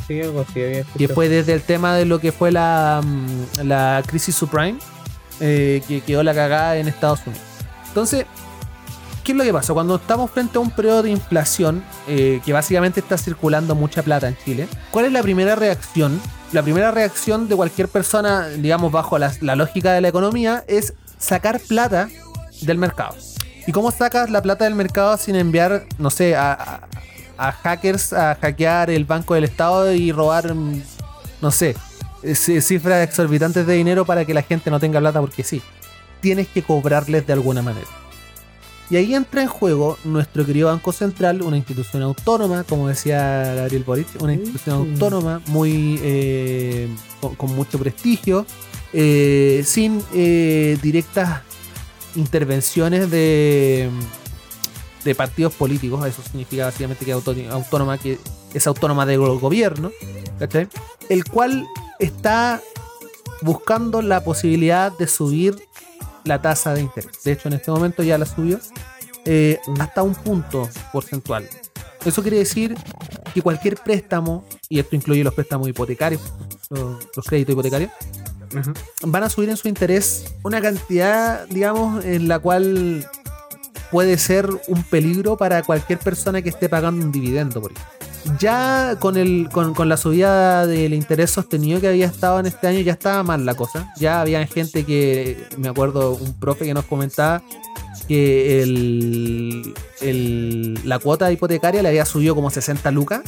Sí, 0.07 0.21
algo 0.23 0.41
así 0.49 0.61
había 0.61 0.73
Que 0.73 0.81
escuchado. 0.81 1.15
fue 1.15 1.29
desde 1.29 1.53
el 1.53 1.63
tema 1.63 1.95
de 1.95 2.05
lo 2.07 2.19
que 2.19 2.33
fue 2.33 2.51
la, 2.51 3.01
mm, 3.05 3.67
la 3.67 4.03
crisis 4.07 4.35
subprime, 4.35 4.79
eh, 5.41 5.83
que 5.87 6.01
quedó 6.01 6.23
la 6.23 6.35
cagada 6.35 6.77
en 6.77 6.89
Estados 6.89 7.21
Unidos. 7.27 7.45
Entonces, 7.89 8.25
¿qué 9.23 9.33
es 9.33 9.39
lo 9.39 9.45
que 9.45 9.53
pasa? 9.53 9.75
Cuando 9.75 9.97
estamos 9.97 10.31
frente 10.31 10.57
a 10.57 10.61
un 10.61 10.71
periodo 10.71 11.03
de 11.03 11.11
inflación, 11.11 11.85
eh, 12.09 12.41
que 12.45 12.53
básicamente 12.55 13.01
está 13.01 13.19
circulando 13.19 13.75
mucha 13.75 14.03
plata 14.03 14.29
en 14.29 14.37
Chile, 14.45 14.69
¿cuál 14.91 15.05
es 15.07 15.13
la 15.13 15.23
primera 15.23 15.57
reacción? 15.57 16.21
La 16.53 16.63
primera 16.63 16.91
reacción 16.91 17.49
de 17.49 17.57
cualquier 17.57 17.89
persona, 17.89 18.47
digamos, 18.49 18.93
bajo 18.93 19.19
la, 19.19 19.33
la 19.41 19.57
lógica 19.57 19.93
de 19.93 20.01
la 20.01 20.09
economía, 20.09 20.65
es 20.69 20.95
sacar 21.19 21.61
plata 21.61 22.09
del 22.63 22.79
mercado. 22.79 23.15
¿Y 23.67 23.73
cómo 23.73 23.91
sacas 23.91 24.29
la 24.31 24.43
plata 24.43 24.65
del 24.65 24.75
mercado 24.75 25.17
sin 25.19 25.37
enviar, 25.37 25.85
no 25.99 26.11
sé, 26.11 26.35
a, 26.35 26.53
a- 26.53 26.81
a 27.37 27.53
hackers 27.53 28.13
a 28.13 28.35
hackear 28.41 28.91
el 28.91 29.05
Banco 29.05 29.35
del 29.35 29.45
Estado 29.45 29.93
y 29.95 30.13
robar, 30.13 30.55
mm, 30.55 30.83
no 31.41 31.51
sé, 31.51 31.75
ci- 32.23 32.61
cifras 32.61 33.07
exorbitantes 33.07 33.67
de 33.67 33.75
dinero 33.75 34.05
para 34.05 34.25
que 34.25 34.35
la 34.35 34.43
gente 34.43 34.71
no 34.71 34.79
tenga 34.81 35.01
plata 35.01 35.21
porque 35.21 35.43
sí. 35.43 35.61
Tienes 36.21 36.47
que 36.49 36.63
cobrarles 36.63 37.27
de 37.27 37.33
alguna 37.33 37.63
manera. 37.63 37.87
Y 38.91 38.97
ahí 38.97 39.15
entra 39.15 39.41
en 39.43 39.49
juego 39.49 39.97
nuestro 40.05 40.45
querido 40.45 40.69
Banco 40.69 40.93
Central, 40.93 41.41
una 41.43 41.57
institución 41.57 42.03
autónoma, 42.03 42.63
como 42.65 42.89
decía 42.89 43.55
Gabriel 43.57 43.85
Boric, 43.85 44.07
una 44.21 44.35
institución 44.35 44.77
autónoma 44.77 45.41
muy 45.47 45.99
eh, 46.03 46.89
con, 47.21 47.35
con 47.37 47.55
mucho 47.57 47.79
prestigio, 47.79 48.45
eh, 48.93 49.63
sin 49.65 50.03
eh, 50.15 50.77
directas 50.83 51.41
intervenciones 52.17 53.11
de, 53.11 53.89
de 55.05 55.15
partidos 55.15 55.55
políticos. 55.55 56.07
Eso 56.07 56.23
significa 56.23 56.67
básicamente 56.67 57.05
que 57.05 57.13
autónoma, 57.13 57.99
que 57.99 58.19
es 58.55 58.67
autónoma 58.67 59.07
del 59.07 59.21
gobierno, 59.21 59.91
¿cachai? 60.39 60.69
El 61.09 61.25
cual 61.25 61.67
está 61.99 62.61
buscando 63.43 64.03
la 64.03 64.23
posibilidad 64.23 64.97
de 64.97 65.07
subir 65.07 65.57
la 66.25 66.41
tasa 66.41 66.75
de 66.75 66.83
interés. 66.83 67.23
De 67.25 67.33
hecho, 67.33 67.49
en 67.49 67.55
este 67.55 67.71
momento 67.71 68.03
ya 68.03 68.19
la 68.19 68.27
subió 68.27 68.61
eh, 69.25 69.59
hasta 69.79 70.03
un 70.03 70.15
punto 70.15 70.69
porcentual. 70.93 71.49
Eso 72.05 72.23
quiere 72.23 72.39
decir 72.39 72.77
que 73.33 73.43
cualquier 73.43 73.77
préstamo, 73.77 74.45
y 74.69 74.79
esto 74.79 74.97
incluye 74.97 75.23
los 75.23 75.35
préstamos 75.35 75.69
hipotecarios, 75.69 76.21
los, 76.71 77.07
los 77.15 77.25
créditos 77.27 77.53
hipotecarios, 77.53 77.91
van 79.03 79.23
a 79.23 79.31
subir 79.31 79.49
en 79.51 79.57
su 79.57 79.69
interés 79.69 80.25
una 80.43 80.61
cantidad, 80.61 81.47
digamos, 81.49 82.05
en 82.05 82.29
la 82.29 82.39
cual 82.39 83.07
puede 83.93 84.19
ser 84.19 84.49
un 84.67 84.83
peligro 84.83 85.37
para 85.37 85.63
cualquier 85.63 86.01
persona 86.01 86.43
que 86.43 86.49
esté 86.49 86.69
pagando 86.69 87.05
un 87.05 87.13
dividendo 87.13 87.61
por 87.63 87.71
ejemplo. 87.71 87.93
Ya 88.41 88.97
con, 89.01 89.17
el, 89.17 89.49
con, 89.53 89.75
con 89.75 89.89
la 89.89 89.97
subida 89.97 90.67
del 90.67 90.95
interés 90.95 91.31
sostenido 91.31 91.81
que 91.81 91.89
había 91.89 92.07
estado 92.07 92.41
en 92.41 92.47
este 92.47 92.67
año, 92.69 92.81
ya 92.81 92.93
estaba 92.93 93.23
mal 93.25 93.45
la 93.45 93.55
cosa. 93.55 93.93
Ya 93.99 94.21
había 94.21 94.45
gente 94.47 94.85
que, 94.85 95.45
me 95.59 95.69
acuerdo, 95.69 96.13
un 96.15 96.33
profe 96.35 96.65
que 96.65 96.73
nos 96.73 96.85
comentaba 96.85 97.43
que 98.09 98.63
el, 98.63 99.75
el- 100.01 100.79
la 100.85 100.99
cuota 101.01 101.31
hipotecaria 101.33 101.83
le 101.83 101.89
había 101.89 102.05
subido 102.05 102.35
como 102.35 102.49
60 102.51 102.91
lucas 102.93 103.23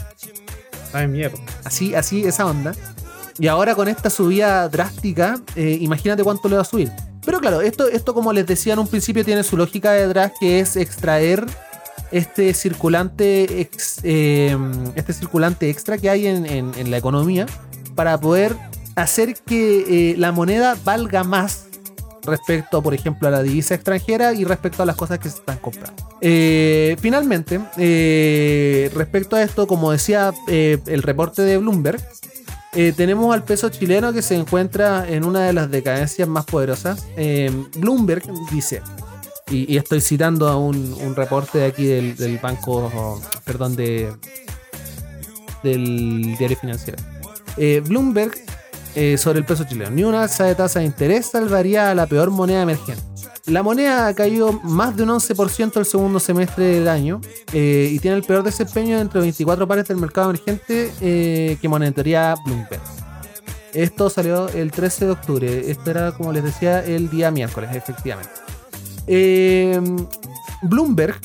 Ay, 0.92 1.08
mierda. 1.08 1.38
así, 1.64 1.94
así, 1.94 2.24
esa 2.24 2.46
onda. 2.46 2.72
Y 3.38 3.48
ahora 3.48 3.74
con 3.74 3.88
esta 3.88 4.10
subida 4.10 4.68
drástica, 4.68 5.40
eh, 5.56 5.76
imagínate 5.80 6.22
cuánto 6.22 6.48
le 6.48 6.54
va 6.54 6.62
a 6.62 6.64
subir. 6.64 6.90
Pero 7.24 7.40
claro, 7.40 7.60
esto, 7.60 7.88
esto 7.88 8.14
como 8.14 8.32
les 8.32 8.46
decía 8.46 8.74
en 8.74 8.78
un 8.80 8.88
principio 8.88 9.24
tiene 9.24 9.42
su 9.42 9.56
lógica 9.56 9.92
detrás 9.92 10.32
que 10.38 10.60
es 10.60 10.76
extraer 10.76 11.44
este 12.12 12.52
circulante, 12.54 13.68
eh, 14.02 14.56
este 14.94 15.12
circulante 15.12 15.70
extra 15.70 15.98
que 15.98 16.10
hay 16.10 16.26
en, 16.26 16.46
en- 16.46 16.90
la 16.90 16.96
economía 16.98 17.46
para 17.94 18.18
poder 18.20 18.54
hacer 18.94 19.34
que 19.34 20.12
eh, 20.12 20.16
la 20.18 20.30
moneda 20.32 20.76
valga 20.84 21.24
más 21.24 21.64
respecto, 22.24 22.82
por 22.82 22.94
ejemplo, 22.94 23.28
a 23.28 23.30
la 23.30 23.42
divisa 23.42 23.74
extranjera 23.74 24.32
y 24.32 24.44
respecto 24.44 24.82
a 24.82 24.86
las 24.86 24.96
cosas 24.96 25.18
que 25.18 25.28
se 25.28 25.38
están 25.38 25.58
comprando. 25.58 26.16
Eh, 26.20 26.96
finalmente, 27.00 27.58
respecto 28.94 29.36
a 29.36 29.42
esto, 29.42 29.66
como 29.66 29.90
decía 29.92 30.32
el 30.48 31.02
reporte 31.02 31.42
de 31.42 31.58
Bloomberg, 31.58 32.00
eh, 32.76 32.92
tenemos 32.96 33.32
al 33.32 33.44
peso 33.44 33.68
chileno 33.68 34.12
que 34.12 34.22
se 34.22 34.34
encuentra 34.34 35.08
en 35.08 35.24
una 35.24 35.42
de 35.42 35.52
las 35.52 35.70
decadencias 35.70 36.26
más 36.26 36.44
poderosas. 36.44 37.06
Eh, 37.16 37.50
Bloomberg 37.76 38.24
dice, 38.50 38.82
y, 39.48 39.76
estoy 39.76 40.00
citando 40.00 40.48
a 40.48 40.56
un, 40.56 40.92
un 41.00 41.14
reporte 41.14 41.58
de 41.58 41.66
aquí 41.66 41.86
del, 41.86 42.38
banco, 42.42 43.20
perdón, 43.44 43.76
de, 43.76 44.12
del 45.62 46.36
diario 46.36 46.56
financiero. 46.56 47.02
Eh, 47.56 47.82
Bloomberg 47.86 48.32
sobre 49.16 49.40
el 49.40 49.44
peso 49.44 49.64
chileno. 49.64 49.90
Ni 49.90 50.04
una 50.04 50.22
alza 50.22 50.44
de 50.44 50.54
tasa 50.54 50.78
de 50.78 50.86
interés 50.86 51.26
salvaría 51.26 51.90
a 51.90 51.94
la 51.96 52.06
peor 52.06 52.30
moneda 52.30 52.62
emergente. 52.62 53.02
La 53.46 53.62
moneda 53.62 54.06
ha 54.06 54.14
caído 54.14 54.52
más 54.62 54.96
de 54.96 55.02
un 55.02 55.10
11% 55.10 55.76
el 55.76 55.84
segundo 55.84 56.18
semestre 56.18 56.64
del 56.64 56.88
año 56.88 57.20
eh, 57.52 57.90
y 57.92 57.98
tiene 57.98 58.16
el 58.16 58.22
peor 58.22 58.42
desempeño 58.42 58.98
entre 58.98 59.20
24 59.20 59.68
pares 59.68 59.86
del 59.86 59.98
mercado 59.98 60.30
emergente 60.30 60.92
eh, 61.00 61.58
que 61.60 61.68
monitorea 61.68 62.34
Bloomberg. 62.44 62.82
Esto 63.74 64.08
salió 64.08 64.48
el 64.48 64.70
13 64.70 65.06
de 65.06 65.10
octubre. 65.10 65.70
Esto 65.70 65.90
era, 65.90 66.12
como 66.12 66.32
les 66.32 66.44
decía, 66.44 66.84
el 66.84 67.10
día 67.10 67.30
miércoles, 67.30 67.70
efectivamente. 67.74 68.30
Eh, 69.06 69.80
Bloomberg 70.62 71.20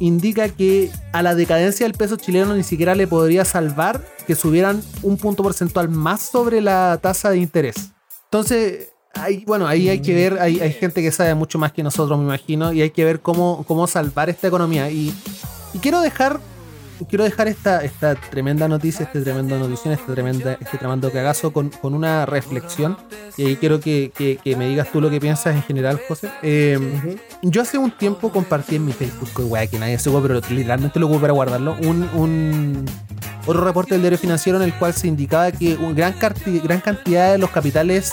indica 0.00 0.48
que 0.48 0.90
a 1.12 1.22
la 1.22 1.34
decadencia 1.34 1.86
del 1.86 1.96
peso 1.96 2.16
chileno 2.16 2.56
ni 2.56 2.64
siquiera 2.64 2.94
le 2.94 3.06
podría 3.06 3.44
salvar 3.44 4.04
que 4.26 4.34
subieran 4.34 4.82
un 5.02 5.16
punto 5.16 5.42
porcentual 5.42 5.88
más 5.88 6.20
sobre 6.22 6.60
la 6.60 6.98
tasa 7.00 7.30
de 7.30 7.38
interés. 7.38 7.92
Entonces, 8.24 8.88
hay, 9.14 9.44
bueno, 9.44 9.66
ahí 9.66 9.88
hay 9.88 10.00
que 10.00 10.14
ver, 10.14 10.38
hay, 10.40 10.60
hay 10.60 10.72
gente 10.72 11.02
que 11.02 11.10
sabe 11.12 11.34
mucho 11.34 11.58
más 11.58 11.72
que 11.72 11.82
nosotros, 11.82 12.18
me 12.18 12.24
imagino, 12.24 12.72
y 12.72 12.82
hay 12.82 12.90
que 12.90 13.04
ver 13.04 13.20
cómo, 13.20 13.64
cómo 13.66 13.86
salvar 13.86 14.30
esta 14.30 14.48
economía. 14.48 14.90
Y, 14.90 15.12
y 15.74 15.78
quiero 15.78 16.00
dejar 16.00 16.40
quiero 17.08 17.24
dejar 17.24 17.48
esta, 17.48 17.82
esta 17.82 18.14
tremenda 18.14 18.68
noticia, 18.68 19.04
este 19.06 19.22
tremendo 19.22 19.58
notición, 19.58 19.94
este, 19.94 20.12
tremenda, 20.12 20.58
este 20.60 20.76
tremendo 20.76 21.10
cagazo 21.10 21.50
con, 21.50 21.70
con 21.70 21.94
una 21.94 22.26
reflexión. 22.26 22.94
Y 23.38 23.46
ahí 23.46 23.56
quiero 23.56 23.80
que, 23.80 24.12
que- 24.14 24.36
que 24.36 24.54
me 24.54 24.68
digas 24.68 24.92
tú 24.92 25.00
lo 25.00 25.08
que 25.08 25.18
piensas 25.18 25.54
en 25.56 25.62
general, 25.62 25.98
José. 26.06 26.30
Eh, 26.42 27.16
yo 27.40 27.62
hace 27.62 27.78
un 27.78 27.90
tiempo 27.90 28.30
compartí 28.30 28.76
en 28.76 28.84
mi 28.84 28.92
Facebook, 28.92 29.30
que 29.34 29.42
weá, 29.42 29.66
que 29.66 29.78
nadie 29.78 29.98
se 29.98 30.10
pero 30.10 30.40
literalmente 30.50 31.00
lo 31.00 31.06
ocupo 31.06 31.22
para 31.22 31.32
guardarlo, 31.32 31.74
un, 31.82 32.02
un 32.14 32.84
otro 33.46 33.64
reporte 33.64 33.94
del 33.94 34.02
diario 34.02 34.18
financiero 34.18 34.58
en 34.58 34.64
el 34.64 34.74
cual 34.74 34.92
se 34.92 35.08
indicaba 35.08 35.50
que 35.52 35.76
una 35.76 35.94
gran, 35.94 36.14
gran 36.62 36.80
cantidad 36.82 37.32
de 37.32 37.38
los 37.38 37.48
capitales 37.48 38.12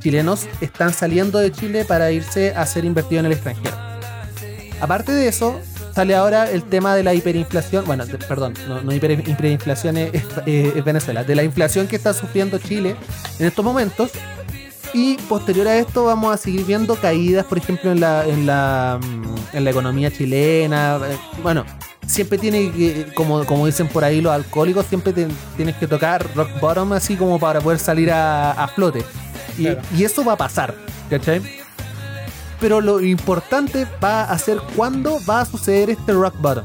chilenos 0.00 0.46
están 0.60 0.92
saliendo 0.92 1.38
de 1.38 1.52
Chile 1.52 1.84
para 1.84 2.10
irse 2.10 2.54
a 2.54 2.64
ser 2.66 2.84
invertidos 2.84 3.20
en 3.20 3.26
el 3.26 3.32
extranjero. 3.32 3.76
Aparte 4.80 5.12
de 5.12 5.26
eso, 5.28 5.58
sale 5.94 6.14
ahora 6.14 6.48
el 6.50 6.62
tema 6.62 6.94
de 6.94 7.02
la 7.02 7.12
hiperinflación. 7.14 7.84
Bueno, 7.84 8.04
perdón, 8.28 8.54
no, 8.68 8.80
no 8.82 8.92
hiper- 8.92 9.26
hiperinflación 9.28 9.96
es, 9.96 10.12
Venezuela. 10.84 11.24
De 11.24 11.34
la 11.34 11.42
inflación 11.42 11.88
que 11.88 11.96
está 11.96 12.12
sufriendo 12.14 12.58
Chile 12.58 12.94
en 13.38 13.46
estos 13.46 13.64
momentos. 13.64 14.10
Y 14.94 15.16
posterior 15.28 15.68
a 15.68 15.76
esto 15.76 16.04
vamos 16.04 16.32
a 16.32 16.38
seguir 16.38 16.64
viendo 16.64 16.94
caídas, 16.96 17.44
por 17.44 17.58
ejemplo, 17.58 17.92
en 17.92 18.00
la, 18.00 18.24
en 18.26 18.46
la, 18.46 18.98
mm, 19.02 19.56
en 19.56 19.64
la 19.64 19.70
economía 19.70 20.10
chilena. 20.10 20.98
Eh, 21.06 21.18
Bueno, 21.42 21.66
siempre 22.06 22.38
tiene 22.38 22.70
que, 22.72 23.12
como, 23.14 23.44
dicen 23.66 23.88
por 23.88 24.02
ahí 24.04 24.22
los 24.22 24.32
alcohólicos, 24.32 24.86
siempre 24.86 25.12
te- 25.12 25.28
tienes 25.56 25.74
que 25.76 25.86
tocar 25.86 26.24
rock 26.34 26.48
bottom 26.60 26.92
así 26.94 27.16
como 27.16 27.38
para 27.38 27.60
poder 27.60 27.78
salir 27.80 28.10
a 28.10 28.66
flote. 28.74 29.04
Y, 29.58 29.62
Claro. 29.64 29.80
y 29.96 30.04
eso 30.04 30.24
va 30.24 30.32
a 30.34 30.36
pasar, 30.36 30.74
¿cachai? 31.10 31.42
Pero 32.60 32.80
lo 32.80 33.00
importante 33.00 33.86
va 34.02 34.24
a 34.24 34.38
ser 34.38 34.58
cuándo 34.76 35.18
va 35.28 35.42
a 35.42 35.44
suceder 35.44 35.90
este 35.90 36.12
rock 36.12 36.34
bottom. 36.40 36.64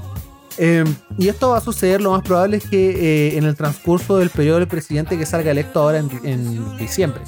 Eh, 0.57 0.83
y 1.17 1.29
esto 1.29 1.49
va 1.49 1.57
a 1.57 1.61
suceder, 1.61 1.99
lo 2.01 2.11
más 2.11 2.21
probable 2.21 2.57
es 2.57 2.63
que 2.67 2.91
eh, 3.33 3.37
en 3.37 3.43
el 3.43 3.55
transcurso 3.55 4.17
del 4.17 4.29
periodo 4.29 4.59
del 4.59 4.67
presidente 4.67 5.17
que 5.17 5.25
salga 5.25 5.49
electo 5.51 5.79
ahora 5.81 5.97
en, 5.97 6.09
en 6.23 6.77
diciembre. 6.77 7.21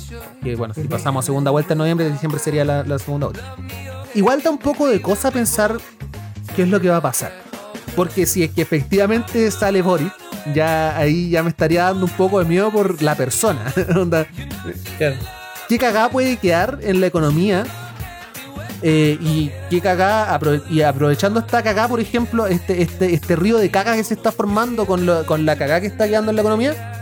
Que 0.43 0.55
bueno, 0.55 0.74
si 0.76 0.82
pasamos 0.84 1.24
a 1.24 1.28
segunda 1.28 1.49
vuelta 1.51 1.74
en 1.74 1.80
noviembre, 1.80 2.09
diciembre 2.09 2.39
sería 2.39 2.63
la, 2.63 2.84
la 2.84 2.99
segunda 2.99 3.28
vuelta. 3.28 3.55
Igual 4.13 4.41
da 4.43 4.51
un 4.51 4.59
poco 4.59 4.88
de 4.88 5.01
cosa 5.01 5.32
pensar 5.32 5.78
qué 6.55 6.63
es 6.63 6.70
lo 6.70 6.80
que 6.80 6.89
va 6.89 6.97
a 6.97 7.01
pasar. 7.01 7.32
Porque 7.95 8.26
si 8.28 8.43
es 8.43 8.51
que 8.51 8.61
efectivamente 8.61 9.49
sale 9.51 9.82
Boris, 9.82 10.11
ya 10.53 10.95
ahí 10.97 11.30
ya 11.32 11.41
me 11.41 11.49
estaría 11.49 11.84
dando 11.86 12.05
un 12.05 12.11
poco 12.11 12.39
de 12.39 12.45
miedo 12.45 12.70
por 12.72 13.01
la 13.01 13.16
persona. 13.16 13.74
Onda, 13.95 14.28
Claro. 14.97 15.16
¿Qué 15.68 15.78
cagada 15.78 16.09
puede 16.09 16.38
quedar 16.38 16.80
en 16.82 17.01
la 17.01 17.07
economía? 17.07 17.66
Eh, 18.82 19.18
y 19.20 19.51
qué 19.70 19.82
cagada, 19.82 20.39
y 20.70 20.82
aprovechando 20.82 21.39
esta 21.39 21.63
cagada, 21.63 21.88
por 21.88 21.99
ejemplo, 21.99 22.45
este, 22.45 22.82
este, 22.84 23.13
este 23.13 23.36
río 23.36 23.57
de 23.57 23.72
caga 23.72 23.95
que 23.95 24.03
se 24.03 24.13
está 24.13 24.32
formando 24.32 24.86
con, 24.86 25.05
lo- 25.07 25.26
con 25.26 25.45
la 25.45 25.55
cagada 25.55 25.82
que 25.82 25.88
está 25.88 26.07
quedando 26.07 26.30
en 26.30 26.36
la 26.36 26.41
economía, 26.43 27.01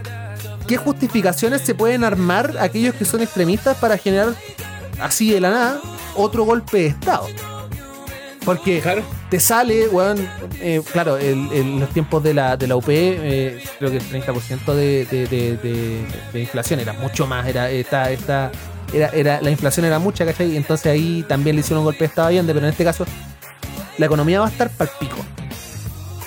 ¿qué 0.68 0.78
justificaciones 0.78 1.62
se 1.62 1.76
pueden 1.76 2.06
armar 2.06 2.56
aquellos 2.60 2.96
que 2.96 3.04
son 3.04 3.22
extremistas 3.22 3.76
para 3.78 3.98
generar 3.98 4.30
así 5.02 5.32
de 5.32 5.42
la 5.42 5.50
nada 5.50 5.82
otro 6.16 6.46
golpe 6.46 6.78
de 6.78 6.88
Estado? 6.88 7.28
Porque 8.46 8.82
Claro. 8.82 9.04
te 9.30 9.40
sale, 9.40 9.88
weón, 9.88 10.18
eh, 10.60 10.82
claro, 10.92 11.18
el- 11.18 11.50
el- 11.54 11.80
los 11.80 11.90
tiempos 11.90 12.22
de 12.24 12.34
la, 12.34 12.58
de 12.58 12.68
la 12.68 12.76
UP, 12.76 12.86
eh, 12.90 13.64
creo 13.80 13.90
que 13.92 13.98
el 13.98 14.04
30% 14.04 14.74
de, 14.76 15.06
de, 15.06 15.28
de, 16.34 16.40
inflación 16.42 16.80
era 16.82 16.92
mucho 16.94 17.26
más, 17.26 17.48
era 17.48 17.70
esta, 17.72 18.12
esta, 18.12 18.52
era, 18.94 19.08
era, 19.10 19.42
la 19.42 19.50
inflación 19.50 19.86
era 19.86 19.98
mucha, 20.00 20.26
¿cachai? 20.26 20.52
Y 20.52 20.58
entonces 20.58 20.88
ahí 20.88 21.24
también 21.28 21.56
le 21.56 21.62
hicieron 21.62 21.80
un 21.80 21.86
golpe 21.86 22.00
de 22.00 22.06
estado 22.06 22.28
a 22.28 22.30
Allende, 22.32 22.54
pero 22.54 22.66
en 22.66 22.72
este 22.72 22.84
caso 22.84 23.06
la 23.98 24.06
economía 24.08 24.40
va 24.42 24.48
a 24.48 24.50
estar 24.50 24.70
pal 24.70 24.90
pico. 25.00 25.16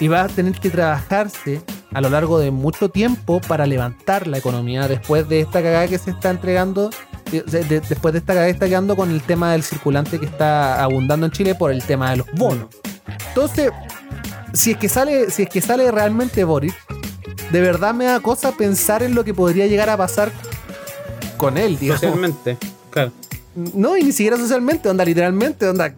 Y 0.00 0.08
va 0.08 0.22
a 0.24 0.28
tener 0.28 0.52
que 0.54 0.70
trabajarse 0.70 1.60
a 1.92 2.00
lo 2.00 2.08
largo 2.10 2.38
de 2.38 2.50
mucho 2.50 2.88
tiempo 2.90 3.40
para 3.40 3.66
levantar 3.66 4.26
la 4.26 4.38
economía 4.38 4.88
después 4.88 5.28
de 5.28 5.40
esta 5.40 5.62
cagada 5.62 5.86
que 5.88 5.98
se 5.98 6.10
está 6.10 6.30
entregando, 6.30 6.90
de- 7.30 7.64
de- 7.64 7.80
después 7.80 8.12
de 8.12 8.18
esta 8.18 8.34
que 8.34 8.50
está 8.50 8.66
quedando 8.66 8.96
con 8.96 9.10
el 9.10 9.22
tema 9.22 9.52
del 9.52 9.62
circulante 9.62 10.18
que 10.18 10.26
está 10.26 10.82
abundando 10.82 11.26
en 11.26 11.32
Chile 11.32 11.54
por 11.54 11.70
el 11.72 11.82
tema 11.82 12.10
de 12.10 12.18
los 12.18 12.26
bonos. 12.32 12.66
Entonces, 13.28 13.70
si 14.52 14.72
es 14.72 14.76
que 14.78 14.88
sale, 14.88 15.30
si 15.30 15.42
es 15.42 15.48
que 15.48 15.60
sale 15.60 15.90
realmente 15.90 16.44
Boris, 16.44 16.74
de 17.50 17.60
verdad 17.60 17.94
me 17.94 18.06
da 18.06 18.20
cosa 18.20 18.52
pensar 18.52 19.02
en 19.02 19.14
lo 19.14 19.24
que 19.24 19.34
podría 19.34 19.66
llegar 19.66 19.88
a 19.90 19.96
pasar 19.96 20.30
con 21.36 21.58
él, 21.58 21.78
digamos. 21.78 22.00
Socialmente, 22.00 22.56
claro. 22.90 23.12
No, 23.54 23.96
y 23.96 24.02
ni 24.04 24.12
siquiera 24.12 24.36
socialmente, 24.36 24.88
onda, 24.88 25.04
literalmente, 25.04 25.66
onda. 25.68 25.94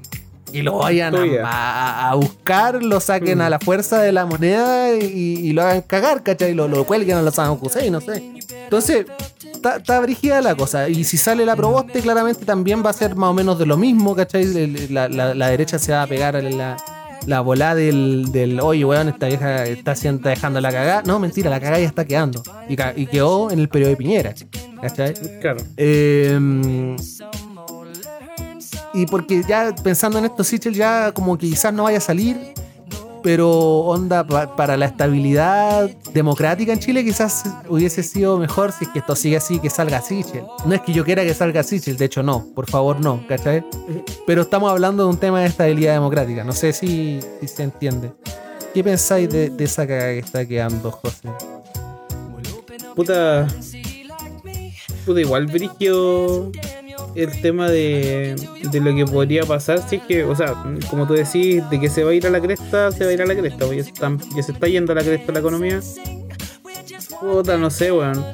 Y 0.53 0.63
lo 0.63 0.79
vayan 0.79 1.15
a, 1.45 2.15
buscar, 2.15 2.83
lo 2.83 3.01
saquen 3.01 3.39
Mm. 3.39 3.43
a 3.43 3.51
la 3.51 3.59
fuerza 3.59 4.01
de 4.01 4.13
la 4.13 4.25
moneda 4.25 4.95
y, 4.95 5.05
y 5.05 5.53
lo 5.53 5.63
hagan 5.63 5.83
cagar, 5.83 6.23
¿cachai? 6.23 6.55
Lo, 6.55 6.69
lo 6.69 6.85
cuelguen 6.85 7.19
a 7.19 7.23
los 7.23 7.35
San 7.35 7.55
José, 7.57 7.91
no 7.91 8.01
sé. 8.01 8.33
Entonces, 8.65 9.07
está 9.77 10.01
brígida 10.01 10.41
la 10.41 10.55
cosa. 10.55 10.89
Y 10.89 11.05
si 11.05 11.17
sale 11.17 11.45
la 11.45 11.55
proboste, 11.57 12.01
claramente 12.01 12.45
también 12.45 12.83
va 12.85 12.91
a 12.91 12.93
ser 12.93 13.15
más 13.17 13.31
o 13.31 13.35
menos 13.35 13.59
de 13.59 13.67
lo 13.67 13.77
mismo, 13.77 14.15
¿cachai? 14.15 14.89
La, 14.91 15.09
la- 15.09 15.35
la 15.35 15.49
derecha 15.49 15.79
se 15.79 15.93
va 15.93 16.03
a 16.03 16.07
pegar 16.07 16.37
a 16.37 16.43
la, 16.43 16.77
la 17.27 17.41
bola 17.41 17.75
del, 17.75 18.31
del, 18.33 18.61
oye, 18.61 18.85
weón, 18.85 19.09
esta 19.09 19.27
vieja 19.27 19.65
está, 19.65 19.93
está 19.93 20.29
dejando 20.31 20.61
la 20.61 20.71
cagada. 20.73 21.03
No, 21.05 21.19
mentira, 21.19 21.51
la 21.51 21.61
cagada 21.61 21.81
ya 21.81 21.87
está 21.87 22.05
quedando. 22.05 22.43
Y, 22.69 22.75
y 23.01 23.07
quedó 23.07 23.51
en 23.51 23.59
el 23.59 23.69
periodo 23.69 23.91
de 23.91 23.97
Piñera, 23.97 24.35
¿cachai? 24.81 25.15
Claro. 25.41 25.59
Eh, 25.77 26.97
y 28.95 29.07
porque 29.07 29.43
ya 29.47 29.75
pensando 29.83 30.19
en 30.19 30.25
esto, 30.25 30.43
Sichel 30.43 30.75
ya 30.75 31.13
como 31.13 31.37
que 31.37 31.49
quizás 31.49 31.73
no 31.73 31.85
vaya 31.85 31.99
a 31.99 32.01
salir, 32.01 32.55
pero 33.29 33.51
onda 33.51 34.27
pa- 34.27 34.57
para 34.57 34.75
la 34.79 34.87
estabilidad 34.87 35.91
democrática 36.15 36.73
en 36.73 36.79
Chile 36.79 37.05
quizás 37.05 37.45
hubiese 37.69 38.03
sido 38.03 38.39
mejor 38.39 38.73
si 38.73 38.85
es 38.87 38.91
que 38.91 39.01
esto 39.01 39.15
sigue 39.15 39.37
así, 39.37 39.59
que 39.59 39.69
salga 39.69 40.01
Sichel. 40.01 40.45
No 40.65 40.75
es 40.75 40.81
que 40.81 40.95
yo 40.95 41.05
quiera 41.05 41.23
que 41.25 41.35
salga 41.35 41.63
Sichel, 41.63 41.99
de 41.99 42.07
hecho 42.07 42.23
no, 42.23 42.47
por 42.55 42.71
favor 42.71 42.99
no, 43.03 43.23
¿cachai? 43.29 43.63
Pero 44.27 44.41
estamos 44.41 44.71
hablando 44.71 45.03
de 45.05 45.11
un 45.11 45.19
tema 45.19 45.41
de 45.43 45.47
estabilidad 45.49 45.93
democrática, 45.93 46.43
no 46.43 46.53
sé 46.53 46.73
si, 46.73 47.21
se 47.47 47.63
entiende. 47.65 48.13
¿Qué 48.73 48.83
pensáis 48.83 49.29
de, 49.29 49.51
de 49.51 49.65
esa 49.65 49.87
cagada 49.87 50.13
que 50.13 50.21
está 50.21 50.47
quedando, 50.47 50.91
José? 50.91 51.29
Puta. 52.97 53.47
Puta, 55.05 55.21
igual 55.21 55.47
brigio 55.49 56.51
el 57.23 57.41
tema 57.41 57.69
de, 57.69 58.35
de 58.71 58.81
lo 58.81 58.95
que 58.95 59.05
podría 59.05 59.45
pasar 59.45 59.87
si 59.89 59.97
es 59.97 60.03
que, 60.03 60.25
o 60.25 60.35
sea, 60.37 60.55
como 60.91 61.07
tú 61.07 61.15
decís, 61.15 61.63
de 61.71 61.81
que 61.81 61.89
se 61.91 62.05
va 62.05 62.11
a 62.11 62.15
ir 62.15 62.27
a 62.27 62.31
la 62.31 62.41
cresta, 62.41 62.91
se 62.93 63.05
va 63.05 63.11
a 63.11 63.13
ir 63.15 63.23
a 63.23 63.27
la 63.27 63.35
cresta, 63.37 63.67
pues 63.67 63.79
ya 63.79 63.85
se, 63.85 63.91
están- 63.91 64.21
ya 64.37 64.43
se 64.43 64.53
está 64.53 64.67
yendo 64.69 64.93
a 64.93 64.97
la 64.97 65.03
cresta 65.03 65.33
la 65.33 65.41
economía. 65.41 65.81
Puta, 67.21 67.57
no 67.59 67.71
sé, 67.71 67.91
weón. 67.93 68.25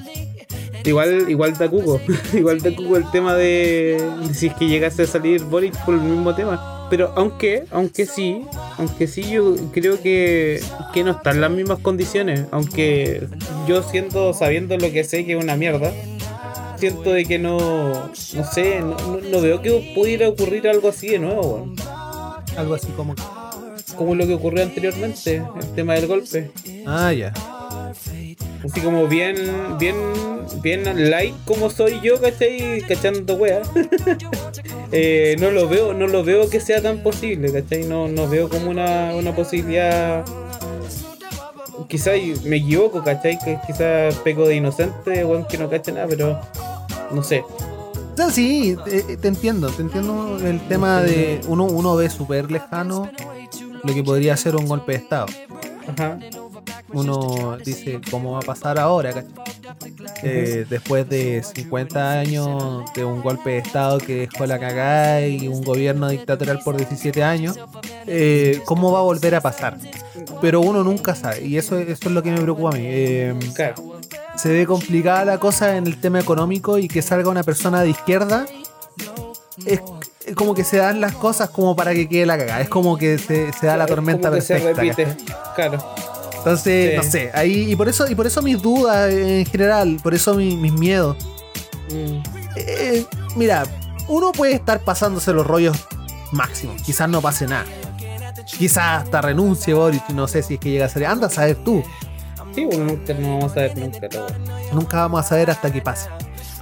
Igual, 0.85 1.30
igual 1.30 1.57
da 1.57 1.68
cuco, 1.70 1.99
igual 2.35 2.61
da 2.61 2.70
cuco 2.76 2.97
el 2.99 3.11
tema 3.11 3.35
de, 3.35 3.97
si 4.35 4.49
es 4.49 4.55
que 4.55 4.66
llegase 4.68 5.05
a 5.05 5.07
salir 5.07 5.43
Boric 5.45 5.74
por 5.85 5.95
el 5.95 6.01
mismo 6.03 6.35
tema. 6.35 6.87
Pero 6.91 7.12
aunque, 7.16 7.64
aunque 7.70 8.05
sí, 8.05 8.43
aunque 8.76 9.07
sí 9.07 9.22
yo 9.30 9.57
creo 9.72 10.01
que, 10.03 10.61
que 10.93 11.03
no 11.03 11.12
están 11.12 11.41
las 11.41 11.51
mismas 11.51 11.78
condiciones. 11.78 12.43
Aunque 12.51 13.26
yo 13.66 13.82
siendo, 13.82 14.35
sabiendo 14.35 14.76
lo 14.76 14.93
que 14.93 15.03
sé 15.05 15.24
que 15.24 15.32
es 15.39 15.43
una 15.43 15.57
mierda, 15.57 15.91
siento 16.91 17.12
de 17.12 17.24
que 17.24 17.39
no, 17.39 17.93
no 18.35 18.45
sé, 18.53 18.80
no, 18.80 18.97
no- 18.97 19.20
no 19.30 19.41
veo 19.41 19.61
que 19.62 19.93
pudiera 19.95 20.28
ocurrir 20.28 20.68
algo 20.68 20.89
así 20.89 21.09
de 21.09 21.18
nuevo, 21.18 21.41
weón. 21.43 21.76
Algo 22.57 22.74
así 22.74 22.89
como... 22.97 23.14
como 23.97 24.14
lo 24.14 24.26
que 24.26 24.35
ocurrió 24.35 24.62
anteriormente, 24.62 25.43
el 25.61 25.74
tema 25.74 25.95
del 25.95 26.07
golpe. 26.07 26.51
Ah, 26.87 27.12
ya. 27.12 27.32
Así 28.64 28.80
como 28.80 29.07
bien, 29.09 29.37
bien, 29.78 29.95
bien 30.62 31.11
light 31.11 31.35
como 31.45 31.68
soy 31.70 32.01
yo, 32.03 32.20
¿cachai? 32.20 32.82
Cachando 32.89 33.35
wea. 33.37 33.62
Eh, 34.97 35.35
no 35.41 35.51
lo 35.51 35.68
veo, 35.68 35.93
no 35.93 36.07
lo 36.07 36.22
veo 36.22 36.49
que 36.49 36.61
sea 36.61 36.80
tan 36.80 37.03
posible, 37.03 37.51
¿cachai? 37.53 37.82
No, 37.82 38.07
no 38.07 38.28
veo 38.28 38.49
como 38.49 38.70
una, 38.70 39.12
una 39.16 39.35
posibilidad. 39.35 40.24
Quizás 41.89 42.14
me 42.45 42.57
equivoco, 42.59 43.03
¿cachai? 43.03 43.37
Que 43.45 43.59
quizás 43.66 44.14
peco 44.18 44.47
de 44.47 44.55
inocente, 44.55 45.24
weón, 45.24 45.47
que 45.49 45.59
no 45.59 45.68
cacha 45.68 45.91
nada, 45.91 46.07
pero 46.09 46.39
no 47.14 47.22
sé. 47.22 47.40
O 47.40 48.16
sea, 48.16 48.30
sí, 48.30 48.76
te, 48.84 49.16
te 49.16 49.28
entiendo, 49.28 49.68
te 49.70 49.82
entiendo 49.82 50.38
el 50.38 50.60
tema 50.68 51.00
de 51.00 51.40
uno, 51.48 51.64
uno 51.64 51.96
ve 51.96 52.08
súper 52.08 52.50
lejano 52.50 53.10
lo 53.82 53.94
que 53.94 54.04
podría 54.04 54.36
ser 54.36 54.56
un 54.56 54.66
golpe 54.66 54.92
de 54.92 54.98
estado. 54.98 55.26
Ajá. 55.88 56.18
Uno 56.92 57.56
dice, 57.64 58.00
¿cómo 58.10 58.32
va 58.32 58.38
a 58.38 58.42
pasar 58.42 58.78
ahora? 58.78 59.24
Eh, 60.22 60.64
después 60.68 61.08
de 61.08 61.42
50 61.42 62.20
años 62.20 62.84
de 62.94 63.04
un 63.04 63.20
golpe 63.20 63.50
de 63.50 63.58
estado 63.58 63.98
que 63.98 64.20
dejó 64.28 64.46
la 64.46 64.58
cagada 64.60 65.26
y 65.26 65.48
un 65.48 65.62
gobierno 65.64 66.08
dictatorial 66.08 66.60
por 66.64 66.76
17 66.76 67.22
años, 67.22 67.58
eh, 68.06 68.60
¿cómo 68.64 68.92
va 68.92 69.00
a 69.00 69.02
volver 69.02 69.34
a 69.34 69.40
pasar? 69.40 69.76
Pero 70.40 70.60
uno 70.60 70.84
nunca 70.84 71.14
sabe, 71.14 71.44
y 71.44 71.58
eso, 71.58 71.78
eso 71.78 72.08
es 72.08 72.12
lo 72.12 72.22
que 72.22 72.30
me 72.30 72.40
preocupa 72.40 72.70
a 72.70 72.72
mí. 72.72 72.84
Eh, 72.86 73.34
Claro. 73.54 73.93
Se 74.37 74.49
ve 74.53 74.66
complicada 74.66 75.24
la 75.24 75.39
cosa 75.39 75.76
en 75.76 75.87
el 75.87 76.01
tema 76.01 76.20
económico 76.20 76.78
y 76.78 76.89
que 76.89 77.03
salga 77.03 77.30
una 77.30 77.43
persona 77.43 77.82
de 77.82 77.91
izquierda 77.91 78.47
es 79.66 79.80
es 80.26 80.35
como 80.37 80.55
que 80.55 80.64
se 80.64 80.78
dan 80.78 81.03
las 81.03 81.12
cosas 81.12 81.51
como 81.51 81.76
para 81.76 81.93
que 81.93 82.09
quede 82.09 82.24
la 82.24 82.39
cagada. 82.39 82.62
Es 82.62 82.70
como 82.70 82.97
que 82.97 83.18
se, 83.18 83.53
se 83.53 83.66
da 83.66 83.76
la 83.76 83.85
tormenta 83.85 84.28
Como 84.30 84.41
que 84.41 84.47
se 84.47 84.55
perfecta. 84.59 84.80
repite. 84.80 85.05
¿cachai? 85.26 85.55
Claro. 85.55 85.95
Entonces, 86.39 86.91
Sí. 86.93 86.97
no 86.97 87.03
sé, 87.03 87.30
ahí 87.35 87.70
y 87.72 87.76
por 87.76 87.89
eso 87.91 88.09
y 88.11 88.14
por 88.14 88.26
eso 88.26 88.41
mis 88.41 88.61
dudas 88.62 89.12
en 89.12 89.45
general, 89.45 89.99
por 90.03 90.14
eso 90.14 90.35
mi- 90.35 90.57
mis 90.57 90.72
miedos. 90.72 91.18
Mm. 91.91 92.22
Eh, 92.57 93.05
mira, 93.37 93.64
uno 94.09 94.32
puede 94.32 94.55
estar 94.55 94.80
pasándose 94.80 95.32
los 95.35 95.47
rollos 95.47 95.76
máximos, 96.32 96.80
quizás 96.82 97.07
no 97.09 97.20
pase 97.20 97.47
nada. 97.47 97.66
Quizás 98.59 99.03
hasta 99.05 99.20
renuncie 99.20 99.74
Boric, 99.74 100.09
no 100.11 100.26
sé 100.26 100.43
si 100.43 100.55
es 100.55 100.61
que 100.61 100.70
llega 100.70 100.87
a 100.87 100.89
ser. 100.89 101.05
Anda 101.07 101.26
a 101.26 101.30
saber 101.30 101.57
tú. 101.57 101.82
Sí, 102.55 102.64
bueno, 102.64 102.84
nunca 102.84 103.14
no 103.14 103.38
vamos 103.38 103.52
a 103.52 103.61
ver 103.61 103.76
nunca, 103.76 103.98
pero. 104.00 104.26
Nunca 104.72 104.96
vamos 104.98 105.20
a 105.20 105.28
saber 105.28 105.50
hasta 105.50 105.72
que 105.72 105.80
pase. 105.80 106.09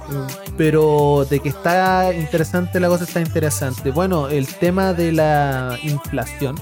Mm. 0.09 0.53
Pero 0.57 1.25
de 1.29 1.39
que 1.39 1.49
está 1.49 2.13
interesante, 2.13 2.79
la 2.79 2.87
cosa 2.89 3.03
está 3.03 3.19
interesante. 3.21 3.91
Bueno, 3.91 4.27
el 4.29 4.47
tema 4.47 4.93
de 4.93 5.11
la 5.11 5.77
inflación 5.83 6.55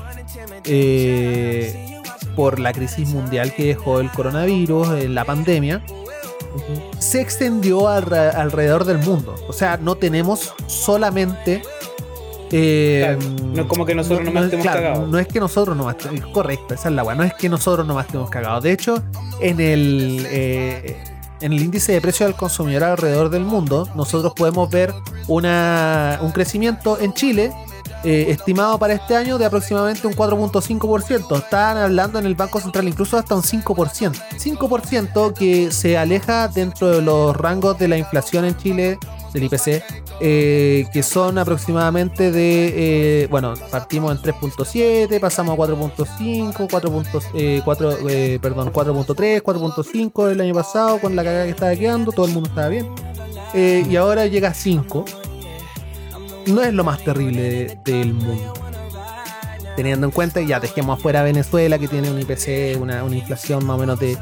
eh, 0.65 2.01
por 2.35 2.59
la 2.59 2.71
crisis 2.73 3.07
mundial 3.09 3.53
que 3.53 3.65
dejó 3.65 3.99
el 3.99 4.11
coronavirus, 4.11 4.89
eh, 4.99 5.09
la 5.09 5.25
pandemia, 5.25 5.81
se 6.99 7.21
extendió 7.21 7.87
alre- 7.89 8.33
alrededor 8.33 8.85
del 8.85 8.97
mundo. 8.99 9.35
O 9.47 9.53
sea, 9.53 9.77
no 9.77 9.95
tenemos 9.95 10.53
solamente... 10.67 11.61
eh, 12.51 13.17
Claro, 13.17 13.35
no 13.53 13.61
es 13.61 13.67
como 13.67 13.85
que 13.85 13.95
nosotros 13.95 14.23
nomás 14.25 14.41
es- 14.43 14.45
estemos 14.45 14.65
claro, 14.65 14.81
cagados. 14.81 15.09
No 15.09 15.19
es 15.19 15.27
que 15.27 15.39
nosotros 15.39 15.77
nomás 15.77 15.95
estemos... 15.97 16.25
Correcto, 16.31 16.73
esa 16.73 16.89
es 16.89 16.95
la 16.95 17.03
weá. 17.03 17.15
No 17.15 17.23
es 17.23 17.33
que 17.33 17.49
nosotros 17.49 17.85
nomás 17.87 18.05
estemos 18.07 18.29
cagados. 18.29 18.63
De 18.63 18.71
hecho, 18.71 19.01
en 19.39 19.59
el... 19.59 20.25
eh, 20.29 21.03
en 21.41 21.53
el 21.53 21.61
índice 21.63 21.91
de 21.93 22.01
precio 22.01 22.27
del 22.27 22.35
consumidor 22.35 22.83
alrededor 22.83 23.29
del 23.31 23.43
mundo, 23.43 23.89
nosotros 23.95 24.33
podemos 24.35 24.69
ver 24.69 24.93
una, 25.27 26.19
un 26.21 26.31
crecimiento 26.31 26.99
en 26.99 27.13
Chile 27.15 27.51
eh, 28.03 28.27
estimado 28.29 28.77
para 28.77 28.93
este 28.93 29.15
año 29.15 29.39
de 29.39 29.45
aproximadamente 29.45 30.05
un 30.05 30.13
4.5%. 30.13 31.35
Están 31.35 31.77
hablando 31.77 32.19
en 32.19 32.27
el 32.27 32.35
Banco 32.35 32.59
Central 32.59 32.87
incluso 32.87 33.17
hasta 33.17 33.33
un 33.33 33.41
5%. 33.41 34.11
5% 34.37 35.33
que 35.33 35.71
se 35.71 35.97
aleja 35.97 36.47
dentro 36.47 36.89
de 36.91 37.01
los 37.01 37.35
rangos 37.35 37.77
de 37.79 37.87
la 37.87 37.97
inflación 37.97 38.45
en 38.45 38.55
Chile, 38.57 38.99
del 39.33 39.43
IPC, 39.43 39.83
eh, 40.19 40.85
que 40.91 41.03
son 41.03 41.37
aproximadamente 41.37 42.31
de, 42.31 43.23
eh, 43.23 43.27
bueno, 43.29 43.53
partimos 43.71 44.11
en 44.15 44.21
3.7, 44.21 45.19
pasamos 45.19 45.53
a 45.53 45.57
4.5, 45.57 46.67
4. 46.69 47.03
eh, 47.33 47.61
4, 47.63 48.09
eh, 48.09 48.39
perdón, 48.41 48.71
4.3, 48.71 49.41
4.5 49.41 50.29
el 50.31 50.41
año 50.41 50.53
pasado 50.53 50.99
con 50.99 51.15
la 51.15 51.23
cagada 51.23 51.45
que 51.45 51.51
estaba 51.51 51.75
quedando, 51.75 52.11
todo 52.11 52.25
el 52.25 52.33
mundo 52.33 52.49
estaba 52.49 52.67
bien. 52.67 52.87
Eh, 53.53 53.85
y 53.89 53.95
ahora 53.95 54.25
llega 54.27 54.49
a 54.49 54.53
5. 54.53 55.05
No 56.47 56.61
es 56.63 56.73
lo 56.73 56.83
más 56.83 57.03
terrible 57.03 57.41
de- 57.41 57.77
del 57.85 58.13
mundo. 58.13 58.53
Teniendo 59.75 60.05
en 60.07 60.11
cuenta, 60.11 60.41
ya 60.41 60.59
dejemos 60.59 60.99
afuera 60.99 61.23
Venezuela, 61.23 61.79
que 61.79 61.87
tiene 61.87 62.11
un 62.11 62.19
IPC, 62.19 62.75
una, 62.79 63.03
inflación 63.15 63.65
más 63.65 63.77
o 63.77 63.79
menos 63.79 63.99
de- 63.99 64.17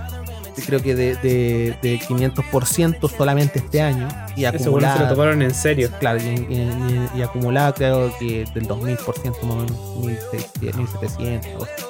creo 0.65 0.81
que 0.81 0.95
de, 0.95 1.15
de, 1.17 1.75
de 1.81 1.99
500% 1.99 3.09
solamente 3.17 3.59
este 3.59 3.81
año. 3.81 4.07
Y 4.35 4.45
Eso 4.45 4.51
bueno, 4.53 4.59
se 4.59 4.65
lo 4.65 4.77
acumulada, 4.77 5.09
tomaron 5.09 5.41
en 5.41 5.53
serio. 5.53 5.89
claro, 5.99 6.19
y, 6.21 6.25
y- 6.27 7.09
y- 7.15 7.19
y 7.19 7.21
acumulada 7.21 7.73
creo 7.73 8.11
que 8.19 8.45
del 8.53 8.67
2000% 8.67 9.41
más 9.43 9.43
o 9.43 9.55
menos, 9.55 9.71
1600, 10.05 10.75
1700. 10.79 11.51
algo 11.51 11.63
así. 11.65 11.83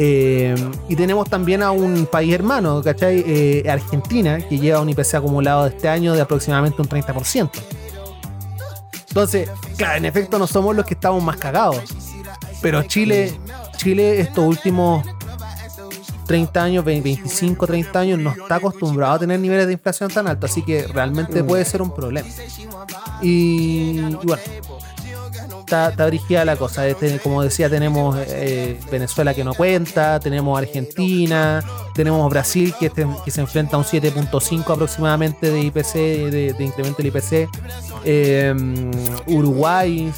Eh, 0.00 0.54
y 0.88 0.94
tenemos 0.94 1.28
también 1.28 1.60
a 1.62 1.72
un 1.72 2.06
país 2.06 2.32
hermano, 2.32 2.80
¿cachai? 2.82 3.24
Eh, 3.26 3.64
Argentina, 3.68 4.38
que 4.48 4.56
lleva 4.58 4.80
un 4.80 4.88
IPC 4.90 5.14
acumulado 5.16 5.64
de 5.64 5.70
este 5.70 5.88
año 5.88 6.14
de 6.14 6.20
aproximadamente 6.20 6.80
un 6.80 6.88
30%. 6.88 7.50
Entonces, 9.08 9.50
claro, 9.76 9.96
en 9.98 10.04
efecto 10.04 10.38
no 10.38 10.46
somos 10.46 10.76
los 10.76 10.84
que 10.84 10.94
estamos 10.94 11.22
más 11.22 11.36
cagados. 11.36 11.80
Pero 12.62 12.82
Chile, 12.84 13.32
Chile 13.76 14.20
estos 14.20 14.44
últimos 14.44 15.04
30 16.28 16.62
años, 16.62 16.84
20, 16.84 17.02
25, 17.02 17.66
30 17.66 17.98
años, 17.98 18.18
no 18.20 18.30
está 18.30 18.56
acostumbrado 18.56 19.14
a 19.14 19.18
tener 19.18 19.40
niveles 19.40 19.66
de 19.66 19.72
inflación 19.72 20.10
tan 20.10 20.28
altos, 20.28 20.50
así 20.50 20.62
que 20.62 20.86
realmente 20.86 21.42
Mm. 21.42 21.46
puede 21.46 21.64
ser 21.64 21.80
un 21.82 21.92
problema. 21.94 22.28
Y, 23.22 23.98
y 23.98 24.26
bueno, 24.26 24.42
está, 25.68 25.90
está 25.90 26.06
brigida 26.06 26.44
la 26.44 26.56
cosa. 26.56 26.82
Como 27.22 27.42
decía, 27.42 27.68
tenemos 27.68 28.16
eh, 28.28 28.78
Venezuela 28.90 29.34
que 29.34 29.44
no 29.44 29.54
cuenta, 29.54 30.18
tenemos 30.18 30.58
Argentina, 30.58 31.62
tenemos 31.94 32.28
Brasil 32.30 32.74
que, 32.80 32.86
este- 32.86 33.06
que 33.24 33.30
se 33.30 33.40
enfrenta 33.40 33.76
a 33.76 33.78
un 33.80 33.84
7.5 33.84 34.72
aproximadamente 34.72 35.50
de 35.50 35.60
IPC, 35.60 35.92
de, 35.94 36.54
de 36.58 36.64
incremento 36.64 37.02
del 37.02 37.06
IPC. 37.08 37.48
Eh, 38.04 38.54
Uruguay 39.26 40.10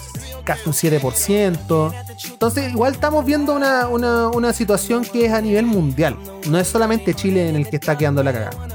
casi 0.45 0.63
un 0.67 0.73
7%. 0.73 1.93
Entonces, 2.31 2.73
igual 2.73 2.93
estamos 2.95 3.25
viendo 3.25 3.55
una, 3.55 3.89
una, 3.89 4.29
una 4.29 4.53
situación 4.53 5.05
que 5.05 5.27
es 5.27 5.33
a 5.33 5.41
nivel 5.41 5.67
mundial. 5.67 6.17
No 6.49 6.59
es 6.59 6.69
solamente 6.69 7.15
Chile 7.15 7.49
en 7.49 7.57
el 7.57 7.69
que 7.69 7.77
está 7.77 7.97
quedando 7.99 8.23
la 8.23 8.33
cagada. 8.33 8.67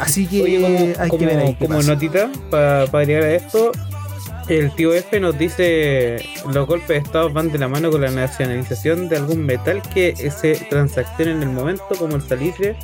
Así 0.00 0.26
que 0.26 0.42
Oye, 0.42 0.60
como, 0.60 1.02
hay 1.02 1.08
como- 1.08 1.18
que 1.18 1.26
ver 1.26 1.38
ahí 1.38 1.54
como 1.54 1.76
pasa. 1.78 1.94
notita, 1.94 2.30
para 2.50 2.82
agregar 2.82 3.22
a 3.22 3.34
esto, 3.34 3.72
el 4.48 4.72
tío 4.74 4.94
F 4.94 5.18
nos 5.18 5.36
dice 5.36 6.24
los 6.52 6.66
golpes 6.66 6.88
de 6.88 6.96
Estado 6.98 7.30
van 7.30 7.50
de 7.50 7.58
la 7.58 7.68
mano 7.68 7.90
con 7.90 8.00
la 8.00 8.10
nacionalización 8.10 9.08
de 9.08 9.16
algún 9.16 9.44
metal 9.44 9.82
que 9.92 10.14
se 10.30 10.54
transacciona 10.70 11.32
en 11.32 11.42
el 11.42 11.50
momento, 11.50 11.86
como 11.98 12.16
el 12.16 12.22
salitre 12.22 12.76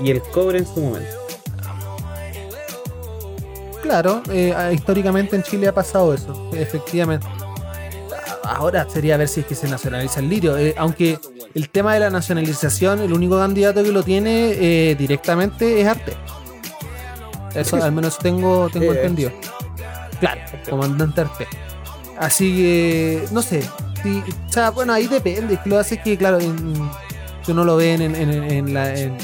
y 0.00 0.10
el 0.10 0.20
cobre 0.22 0.58
en 0.58 0.66
su 0.66 0.80
momento. 0.80 1.16
Claro, 3.82 4.22
eh, 4.30 4.54
ah, 4.56 4.72
históricamente 4.72 5.34
en 5.34 5.42
Chile 5.42 5.66
ha 5.66 5.74
pasado 5.74 6.14
eso, 6.14 6.50
efectivamente. 6.54 7.26
Ahora 8.44 8.88
sería 8.88 9.16
ver 9.16 9.28
si 9.28 9.40
es 9.40 9.46
que 9.46 9.54
se 9.54 9.68
nacionaliza 9.68 10.20
el 10.20 10.28
litio, 10.28 10.56
eh, 10.56 10.74
aunque 10.78 11.18
el 11.54 11.68
tema 11.68 11.94
de 11.94 12.00
la 12.00 12.10
nacionalización, 12.10 13.00
el 13.00 13.12
único 13.12 13.36
candidato 13.38 13.82
que 13.82 13.90
lo 13.90 14.02
tiene 14.02 14.52
eh, 14.52 14.94
directamente 14.94 15.80
es 15.80 15.86
Arte. 15.86 16.14
Eso 17.54 17.82
al 17.82 17.92
menos 17.92 18.18
tengo, 18.18 18.70
tengo 18.70 18.92
entendido. 18.92 19.32
Claro, 20.22 20.40
comandante 20.70 21.20
Arte. 21.22 21.48
Así 22.16 22.54
que, 22.56 23.24
no 23.32 23.42
sé. 23.42 23.62
sí, 24.04 24.22
o 24.48 24.52
sea, 24.52 24.70
bueno, 24.70 24.92
ahí 24.92 25.08
depende. 25.08 25.58
Lo 25.64 25.78
hace 25.80 26.00
que, 26.00 26.16
claro, 26.16 26.38
en, 26.38 26.74
si 27.44 27.50
uno 27.50 27.64
lo 27.64 27.74
ve 27.76 27.94
en, 27.94 28.02
en- 28.02 28.14
en- 28.14 28.44
en 28.52 28.72
la, 28.74 28.94
en, 28.94 29.16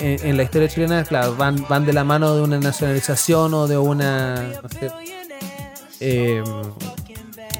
en- 0.00 0.26
en 0.26 0.36
la 0.36 0.42
historia 0.42 0.68
chilena, 0.68 1.04
claro, 1.04 1.36
van, 1.36 1.64
van 1.68 1.86
de 1.86 1.92
la 1.92 2.02
mano 2.02 2.34
de 2.34 2.42
una 2.42 2.58
nacionalización 2.58 3.54
o 3.54 3.68
de 3.68 3.78
una, 3.78 4.34
no 4.62 4.68
sé, 4.68 4.90
eh, 6.00 6.42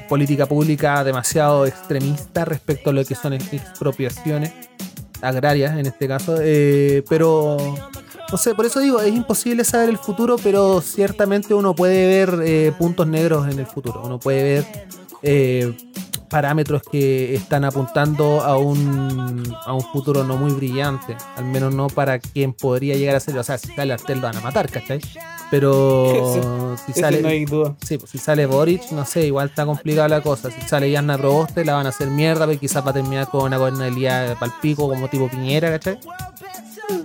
política 0.09 0.45
pública 0.45 1.05
demasiado 1.05 1.65
extremista 1.65 2.43
respecto 2.43 2.89
a 2.89 2.93
lo 2.93 3.05
que 3.05 3.15
son 3.15 3.31
expropiaciones 3.33 4.51
agrarias 5.21 5.77
en 5.77 5.85
este 5.85 6.05
caso. 6.07 6.35
eh, 6.41 7.03
pero, 7.07 7.57
no 8.31 8.37
sé, 8.37 8.53
por 8.55 8.65
eso 8.65 8.79
digo, 8.79 8.99
es 9.01 9.13
imposible 9.13 9.63
saber 9.63 9.89
el 9.89 9.97
futuro, 9.97 10.35
pero 10.41 10.81
ciertamente 10.81 11.53
uno 11.53 11.73
puede 11.75 12.07
ver 12.07 12.41
eh, 12.43 12.73
puntos 12.77 13.07
negros 13.07 13.47
en 13.51 13.59
el 13.59 13.65
futuro. 13.65 14.01
Uno 14.03 14.19
puede 14.19 14.43
ver 14.43 14.87
eh, 15.21 15.77
parámetros 16.29 16.81
que 16.83 17.35
están 17.35 17.63
apuntando 17.63 18.41
a 18.41 18.57
un, 18.57 19.55
a 19.65 19.73
un 19.73 19.81
futuro 19.81 20.23
no 20.25 20.35
muy 20.35 20.51
brillante, 20.51 21.15
al 21.37 21.45
menos 21.45 21.73
no 21.73 21.87
para 21.87 22.19
quien 22.19 22.53
podría 22.53 22.95
llegar 22.95 23.15
a 23.15 23.19
ser. 23.19 23.37
O 23.37 23.43
sea, 23.43 23.57
si 23.57 23.73
sale 23.73 23.93
Artel 23.93 24.19
lo 24.19 24.27
van 24.27 24.35
a 24.35 24.41
matar, 24.41 24.69
¿cachai? 24.69 24.99
Pero 25.49 26.75
si 26.85 26.93
sale. 26.93 27.21
no 27.21 27.29
hay 27.29 27.45
duda. 27.45 27.75
Sí, 27.85 27.97
pues 27.97 28.11
si 28.11 28.17
sale 28.17 28.45
Boric, 28.45 28.91
no 28.91 29.05
sé, 29.05 29.25
igual 29.25 29.47
está 29.47 29.65
complicada 29.65 30.09
la 30.09 30.21
cosa. 30.21 30.51
Si 30.51 30.61
sale 30.61 30.91
Yanna 30.91 31.17
Proboste, 31.17 31.63
la 31.63 31.75
van 31.75 31.85
a 31.85 31.89
hacer 31.89 32.09
mierda, 32.09 32.45
pero 32.45 32.59
quizás 32.59 32.85
va 32.85 32.89
a 32.91 32.93
terminar 32.93 33.29
con 33.29 33.43
una 33.43 33.57
gobernabilidad 33.57 34.37
palpico 34.37 34.89
como 34.89 35.07
tipo 35.07 35.29
Piñera, 35.29 35.71
¿cachai? 35.71 35.99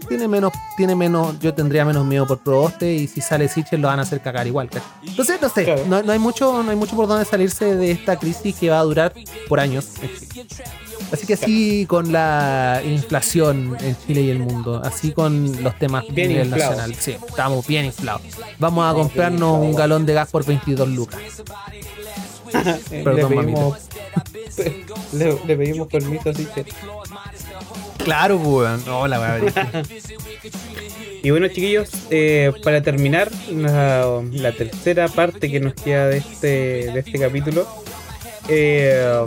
Tiene 0.09 0.29
menos, 0.29 0.53
tiene 0.77 0.95
menos, 0.95 1.39
yo 1.41 1.55
tendría 1.55 1.85
menos 1.85 2.05
miedo 2.05 2.27
por 2.27 2.39
Proboste 2.39 2.93
y 2.93 3.07
si 3.09 3.21
sale 3.21 3.49
Sichel 3.49 3.81
lo 3.81 3.89
van 3.89 3.99
a 3.99 4.03
hacer 4.03 4.21
cagar 4.21 4.47
igual. 4.47 4.69
Entonces, 5.07 5.41
no 5.41 5.49
sé, 5.49 5.65
Claro. 5.65 5.85
no, 5.89 6.03
no 6.03 6.13
hay 6.13 6.19
mucho, 6.19 6.63
no 6.63 6.71
hay 6.71 6.77
mucho 6.77 6.95
por 6.97 7.07
donde 7.09 7.25
salirse 7.25 7.75
de 7.77 7.91
esta 7.91 8.17
crisis 8.17 8.55
que 8.57 8.71
va 8.71 8.79
a 8.79 8.83
durar 8.85 9.13
por 9.49 9.59
años. 9.61 9.87
Así 11.13 11.27
que 11.27 11.35
así 11.35 11.87
con 11.87 12.13
la 12.13 12.81
inflación 12.85 13.77
en 13.81 13.97
Chile 14.07 14.23
y 14.23 14.31
el 14.31 14.39
mundo, 14.39 14.81
así 14.85 15.13
con 15.13 15.63
los 15.63 15.77
temas 15.79 16.05
a 16.09 16.13
Bien 16.13 16.29
nivel 16.29 16.47
inflados. 16.49 16.77
nacional. 16.77 16.97
Sí, 16.99 17.17
estamos 17.29 17.67
bien 17.67 17.85
inflados. 17.87 18.23
Vamos 18.59 18.91
a 18.91 18.95
comprarnos 18.95 19.59
un 19.61 19.75
galón 19.75 20.07
de 20.07 20.15
gas 20.15 20.31
por 20.31 20.45
22 20.45 20.89
lucas. 20.89 21.21
Perdón, 22.91 23.17
le, 23.17 23.27
pedimos, 23.37 23.79
le, 25.13 25.39
le 25.47 25.57
pedimos 25.57 25.89
permiso 25.89 26.31
así 26.31 26.47
que. 26.55 26.65
Claro, 28.05 28.37
weón. 28.37 28.83
Hola, 28.89 29.21
weón. 29.21 29.53
Y 31.23 31.31
bueno, 31.31 31.47
chiquillos, 31.49 31.89
eh, 32.11 32.53
para 32.65 32.83
terminar 32.83 33.31
la, 33.51 34.21
la 34.33 34.53
tercera 34.53 35.07
parte 35.09 35.51
que 35.51 35.61
nos 35.61 35.75
queda 35.75 36.09
de 36.09 36.17
este, 36.19 36.47
de 36.93 36.99
este 36.99 37.19
capítulo, 37.19 37.67
eh, 38.49 39.23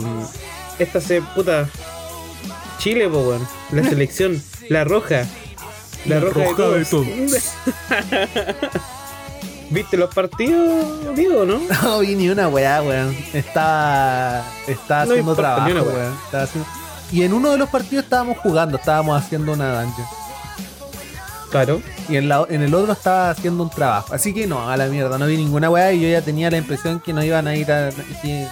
esta 0.78 1.00
se 1.00 1.22
puta 1.22 1.66
Chile, 2.78 3.08
po, 3.08 3.20
weón. 3.20 3.48
la 3.72 3.82
selección, 3.88 4.42
la 4.68 4.84
roja, 4.84 5.24
la, 6.04 6.20
roja, 6.20 6.40
de 6.40 6.84
todos. 6.84 7.06
¿Viste 9.70 9.96
los 9.96 10.14
partidos, 10.14 10.86
no? 11.16 11.60
No 11.82 11.98
vi 12.00 12.14
ni 12.14 12.28
una 12.28 12.46
weá, 12.48 12.82
weón. 12.82 13.16
Estaba, 13.32 14.44
estaba 14.68 15.06
No 15.06 15.10
haciendo 15.12 15.34
trabajo, 15.34 15.66
weón. 15.72 16.14
Estaba 16.26 16.44
haciendo- 16.44 16.68
Y 17.12 17.22
en 17.22 17.32
uno 17.32 17.50
de 17.52 17.58
los 17.58 17.68
partidos 17.68 18.04
estábamos 18.04 18.38
jugando, 18.38 18.76
estábamos 18.78 19.22
haciendo 19.22 19.52
una 19.52 19.82
dungeon. 19.82 20.06
Claro. 21.50 21.80
Y 22.08 22.16
en, 22.16 22.28
la- 22.28 22.46
en 22.50 22.62
el 22.62 22.74
otro 22.74 22.92
estaba 22.92 23.30
haciendo 23.30 23.62
un 23.62 23.70
trabajo. 23.70 24.12
Así 24.12 24.34
que 24.34 24.46
no, 24.46 24.68
a 24.68 24.76
la 24.76 24.86
mierda, 24.86 25.16
no 25.18 25.26
vi 25.26 25.36
ninguna 25.36 25.70
weá 25.70 25.92
y 25.92 26.00
yo 26.00 26.08
ya 26.08 26.22
tenía 26.22 26.50
la 26.50 26.58
impresión 26.58 27.00
que 27.00 27.12
no 27.12 27.22
iban 27.24 27.46
a 27.46 27.56
ir 27.56 27.70
a. 27.70 27.90
Que, 28.22 28.46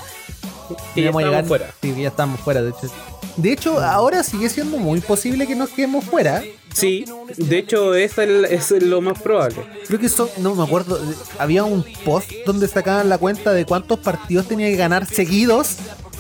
Que 0.95 1.03
ya 1.03 1.11
estábamos 1.11 1.49
fuera. 1.49 1.71
Sí, 1.83 1.93
que 1.93 2.03
ya 2.03 2.09
estábamos 2.09 2.41
fuera, 2.41 2.63
de 2.63 2.71
hecho. 2.71 2.91
De 3.37 3.53
hecho, 3.53 3.81
ahora 3.81 4.23
sigue 4.23 4.49
siendo 4.49 4.79
muy 4.79 5.01
posible 5.01 5.47
que 5.49 5.57
nos 5.57 5.71
quedemos 5.71 6.05
fuera. 6.05 6.43
Sí, 6.73 7.05
de 7.37 7.59
hecho, 7.59 7.95
es, 7.95 8.17
el- 8.19 8.45
es 8.45 8.71
lo 8.71 9.01
más 9.01 9.21
probable. 9.21 9.57
Creo 9.89 9.99
que 10.01 10.07
eso, 10.07 10.31
no 10.39 10.55
me 10.55 10.63
acuerdo, 10.63 10.97
eh, 10.99 11.15
había 11.39 11.65
un 11.65 11.85
post 12.05 12.31
donde 12.47 12.69
sacaban 12.69 13.09
la 13.09 13.19
cuenta 13.19 13.53
de 13.53 13.67
cuántos 13.67 13.99
partidos 13.99 14.47
tenía 14.47 14.69
que 14.69 14.77
ganar 14.77 15.05
seguidos 15.07 15.77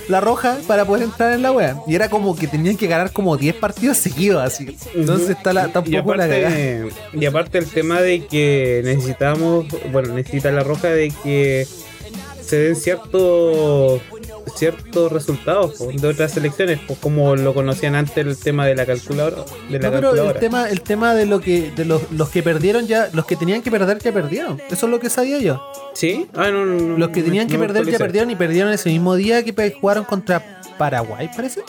la 0.08 0.20
roja 0.20 0.58
para 0.66 0.84
poder 0.84 1.04
entrar 1.04 1.32
en 1.32 1.42
la 1.42 1.52
wea. 1.52 1.76
Y 1.86 1.94
era 1.94 2.08
como 2.08 2.36
que 2.36 2.46
tenían 2.46 2.76
que 2.76 2.86
ganar 2.86 3.12
como 3.12 3.36
10 3.36 3.56
partidos 3.56 3.96
seguidos 3.96 4.42
así. 4.42 4.76
Entonces 4.94 5.30
está, 5.30 5.52
la, 5.52 5.66
está 5.66 5.80
un 5.80 5.92
y 5.92 5.96
poco 5.98 6.14
la 6.14 6.24
aparte, 6.24 6.88
y 7.12 7.26
aparte 7.26 7.58
el 7.58 7.66
tema 7.66 8.00
de 8.00 8.26
que 8.26 8.82
necesitamos, 8.84 9.66
bueno, 9.92 10.14
necesita 10.14 10.50
la 10.50 10.62
roja 10.62 10.88
de 10.88 11.12
que 11.22 11.66
se 12.40 12.58
den 12.58 12.76
ciertos 12.76 14.02
ciertos 14.54 15.10
resultados 15.12 15.74
po, 15.74 15.88
de 15.92 16.06
otras 16.08 16.32
selecciones, 16.32 16.78
pues 16.86 16.98
como 16.98 17.34
lo 17.36 17.54
conocían 17.54 17.94
antes 17.94 18.16
el 18.16 18.36
tema 18.38 18.66
de 18.66 18.74
la 18.76 18.86
calculadora, 18.86 19.44
de 19.68 19.78
la 19.78 19.90
No, 19.90 19.94
pero 19.94 19.96
el 19.96 20.02
calculadora. 20.02 20.40
tema, 20.40 20.68
el 20.70 20.80
tema 20.82 21.14
de 21.14 21.26
lo 21.26 21.40
que, 21.40 21.70
de 21.72 21.84
los, 21.84 22.10
los 22.12 22.28
que 22.30 22.42
perdieron 22.42 22.86
ya, 22.86 23.08
los 23.12 23.24
que 23.26 23.36
tenían 23.36 23.62
que 23.62 23.70
perder 23.70 23.98
ya 23.98 24.12
perdieron. 24.12 24.60
Eso 24.70 24.86
es 24.86 24.90
lo 24.90 25.00
que 25.00 25.10
sabía 25.10 25.38
yo. 25.38 25.60
¿Sí? 25.94 26.26
Ah, 26.34 26.50
no, 26.50 26.64
no, 26.64 26.98
Los 26.98 27.08
que 27.10 27.22
tenían 27.22 27.46
que 27.48 27.58
perder 27.58 27.84
ya 27.86 27.98
perdieron 27.98 28.30
y 28.30 28.36
perdieron 28.36 28.72
ese 28.72 28.88
mismo 28.90 29.14
día 29.16 29.42
que 29.44 29.52
jugaron 29.80 30.04
contra 30.04 30.60
Paraguay, 30.78 31.28
parece. 31.34 31.62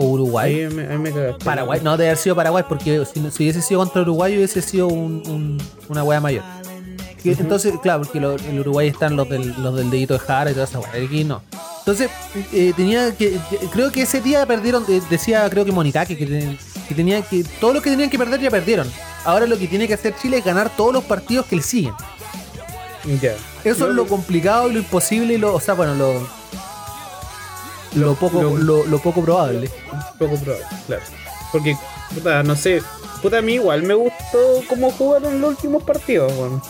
O 0.00 0.04
Uruguay. 0.06 0.62
Ahí 0.64 0.74
me, 0.74 0.86
ahí 0.88 0.98
me 0.98 1.12
cagaste. 1.12 1.44
Paraguay, 1.44 1.80
no, 1.84 1.92
debe 1.96 2.08
haber 2.10 2.18
sido 2.18 2.34
Paraguay, 2.34 2.64
porque 2.68 3.04
si, 3.04 3.20
si 3.30 3.42
hubiese 3.44 3.62
sido 3.62 3.80
contra 3.80 4.00
Uruguay 4.02 4.34
hubiese 4.36 4.62
sido 4.62 4.88
un- 4.88 5.22
un- 5.28 5.58
una 5.88 6.02
wea 6.02 6.20
mayor. 6.20 6.42
Que- 7.22 7.32
Entonces, 7.32 7.74
claro, 7.82 8.02
porque 8.02 8.20
lo- 8.20 8.36
en 8.38 8.58
Uruguay 8.60 8.88
están 8.88 9.16
los 9.16 9.28
del, 9.28 9.54
los 9.62 9.74
del 9.76 9.90
dedito 9.90 10.14
de 10.14 10.20
Jara 10.20 10.50
y 10.50 10.54
toda 10.54 10.66
esa 10.66 10.78
wea. 10.80 10.90
Aquí 11.04 11.24
no. 11.24 11.42
Entonces, 11.80 12.10
eh, 12.52 12.72
tenía 12.76 13.14
que. 13.16 13.38
Creo 13.72 13.90
que 13.90 14.02
ese 14.02 14.20
día 14.20 14.44
perdieron, 14.46 14.84
eh, 14.88 15.00
decía, 15.10 15.48
creo 15.50 15.64
que 15.64 15.72
Monicaki, 15.72 16.16
que, 16.16 16.56
que 16.88 16.94
tenía 16.94 17.22
que. 17.22 17.44
Todo 17.60 17.72
lo 17.72 17.82
que 17.82 17.90
tenían 17.90 18.10
que 18.10 18.18
perder 18.18 18.40
ya 18.40 18.50
perdieron. 18.50 18.90
Ahora 19.24 19.46
lo 19.46 19.58
que 19.58 19.66
tiene 19.66 19.88
que 19.88 19.94
hacer 19.94 20.14
Chile 20.20 20.38
es 20.38 20.44
ganar 20.44 20.70
todos 20.76 20.92
los 20.92 21.04
partidos 21.04 21.46
que 21.46 21.56
le 21.56 21.62
siguen. 21.62 21.94
Ya. 23.22 23.32
Eso 23.64 23.88
es 23.88 23.94
lo 23.94 24.06
complicado 24.06 24.68
y 24.68 24.74
lo 24.74 24.78
imposible 24.80 25.34
y 25.34 25.38
lo. 25.38 25.54
O 25.54 25.60
sea, 25.60 25.74
bueno, 25.74 25.94
lo. 25.94 26.28
Lo 27.94 28.14
poco, 28.16 28.42
lo- 28.42 28.84
lo, 28.84 28.98
poco 28.98 29.22
probable. 29.22 29.70
Poco 30.18 30.36
probable, 30.36 30.66
claro. 30.86 31.02
Porque, 31.50 31.76
puta, 32.14 32.42
no 32.42 32.54
sé. 32.54 32.82
Puta, 33.22 33.38
a 33.38 33.42
mí 33.42 33.54
igual 33.54 33.82
me 33.82 33.94
gustó 33.94 34.38
cómo 34.68 34.90
jugaron 34.92 35.40
los 35.40 35.50
últimos 35.50 35.82
partidos, 35.82 36.30
weón. 36.36 36.62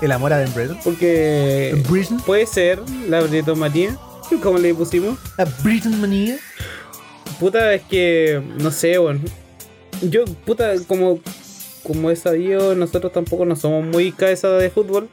El 0.00 0.12
amor 0.12 0.32
a 0.32 0.38
Ben 0.38 0.52
Breton. 0.54 0.78
Porque 0.82 1.80
Britain. 1.88 2.18
puede 2.20 2.46
ser 2.46 2.80
la 3.08 3.20
bretomatía, 3.20 3.96
como 4.42 4.58
le 4.58 4.74
pusimos. 4.74 5.18
La 5.36 5.44
Britain 5.62 6.00
manía. 6.00 6.38
Puta, 7.38 7.74
es 7.74 7.82
que, 7.82 8.42
no 8.58 8.70
sé, 8.70 8.98
weón. 8.98 9.20
Yo, 10.02 10.24
puta, 10.46 10.72
como, 10.86 11.20
como 11.82 12.10
he 12.10 12.16
sabido, 12.16 12.74
nosotros 12.74 13.12
tampoco 13.12 13.44
no 13.44 13.56
somos 13.56 13.84
muy 13.84 14.12
cabeza 14.12 14.48
de 14.48 14.70
fútbol. 14.70 15.08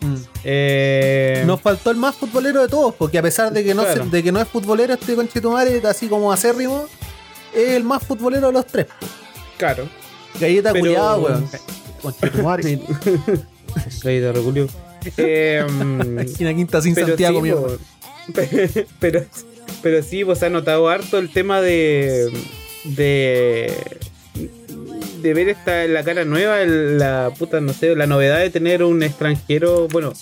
Mm. 0.00 0.14
Eh, 0.44 1.44
Nos 1.46 1.60
faltó 1.60 1.90
el 1.92 1.96
más 1.96 2.16
futbolero 2.16 2.60
de 2.62 2.68
todos, 2.68 2.94
porque 2.96 3.18
a 3.18 3.22
pesar 3.22 3.52
de 3.52 3.62
que 3.62 3.74
no, 3.74 3.82
Claro. 3.84 4.04
se- 4.04 4.10
de 4.10 4.22
que 4.22 4.32
no 4.32 4.40
es 4.40 4.48
futbolero 4.48 4.94
este 4.94 5.14
conchetumare, 5.14 5.80
así 5.86 6.08
como 6.08 6.32
acérrimo, 6.32 6.86
es 7.54 7.68
el 7.70 7.84
más 7.84 8.02
futbolero 8.02 8.48
de 8.48 8.52
los 8.52 8.66
tres. 8.66 8.86
Claro. 9.58 9.88
Galleta 10.40 10.72
Pero- 10.72 10.84
culiada, 10.84 11.16
weón. 11.18 11.48
Conchetumare. 12.02 12.80
Galleta 14.02 14.32
reculio. 14.32 14.68
Em, 15.16 16.18
Esquina 16.20 16.54
quinta 16.54 16.80
sin 16.80 16.94
Santiago, 16.94 17.42
sí, 17.44 17.50
po. 17.50 17.76
pero, 19.00 19.24
pero 19.82 20.02
sí, 20.02 20.24
pues 20.24 20.38
se 20.38 20.46
ha 20.46 20.50
notado 20.50 20.88
harto 20.88 21.18
el 21.18 21.30
tema 21.32 21.60
de. 21.60 22.30
de. 22.84 23.72
de 25.22 25.34
ver 25.34 25.48
esta 25.48 25.84
la 25.86 26.04
cara 26.04 26.24
nueva, 26.24 26.60
el- 26.62 26.98
la 26.98 27.30
puta, 27.38 27.60
no 27.60 27.72
sé, 27.72 27.94
la 27.96 28.06
novedad 28.06 28.38
de 28.38 28.50
tener 28.50 28.82
un 28.84 29.02
extranjero, 29.02 29.88
bueno, 29.88 30.12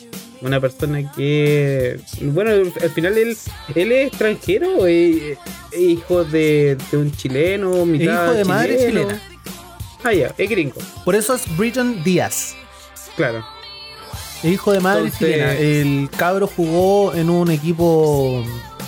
una 0.41 0.61
persona 0.61 1.13
que. 1.13 2.01
Bueno, 2.23 2.51
al 2.51 2.91
final 2.91 3.19
él, 3.19 3.37
él 3.75 3.93
es 3.93 4.07
extranjero, 4.09 4.87
es, 4.87 5.37
es 5.73 5.79
hijo 5.81 6.25
de, 6.25 6.77
de 6.91 6.97
un 6.97 7.13
chileno, 7.13 7.85
mitad 7.85 8.25
hijo 8.25 8.35
de 8.35 8.45
madre 8.47 8.79
chileno? 8.79 9.01
chilena. 9.09 9.23
Ah, 10.03 10.15
ya, 10.15 10.35
es 10.39 10.49
gringo, 10.49 10.77
Por 11.05 11.15
eso 11.15 11.35
es 11.35 11.43
Britton 11.59 12.03
Díaz. 12.03 12.55
Claro. 13.17 13.45
Es 14.43 14.53
hijo 14.53 14.73
de 14.73 14.81
madre 14.81 15.05
Entonces- 15.05 15.19
chilena. 15.29 15.53
El 15.53 16.11
cabro 16.17 16.47
jugó 16.47 17.15
en 17.15 17.29
un 17.31 17.51
equipo 17.51 18.43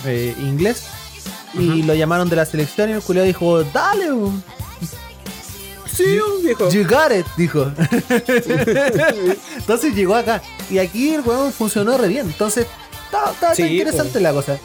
eh, 0.05 0.35
inglés 0.39 0.83
y 1.53 1.83
lo 1.83 1.93
llamaron 1.93 2.27
de 2.29 2.35
la 2.35 2.45
selección 2.45 2.89
y 2.89 2.93
el 2.93 3.01
culiao 3.01 3.25
dijo, 3.25 3.63
dale, 3.63 4.11
weón". 4.11 4.43
Sí, 5.91 6.17
viejo. 6.43 6.69
you 6.71 6.83
got 6.87 7.11
it, 7.11 7.25
dijo. 7.37 7.71
Entonces 9.57 9.93
llegó 9.95 10.15
acá. 10.15 10.41
Y 10.69 10.79
aquí 10.79 11.13
el 11.13 11.21
weón 11.21 11.51
funcionó 11.53 11.97
re 11.97 12.07
bien. 12.07 12.25
Entonces, 12.27 12.65
está 13.05 13.53
Sí, 13.55 13.63
interesante 13.63 14.13
pues. 14.13 14.23
la 14.23 14.33
cosa. 14.33 14.57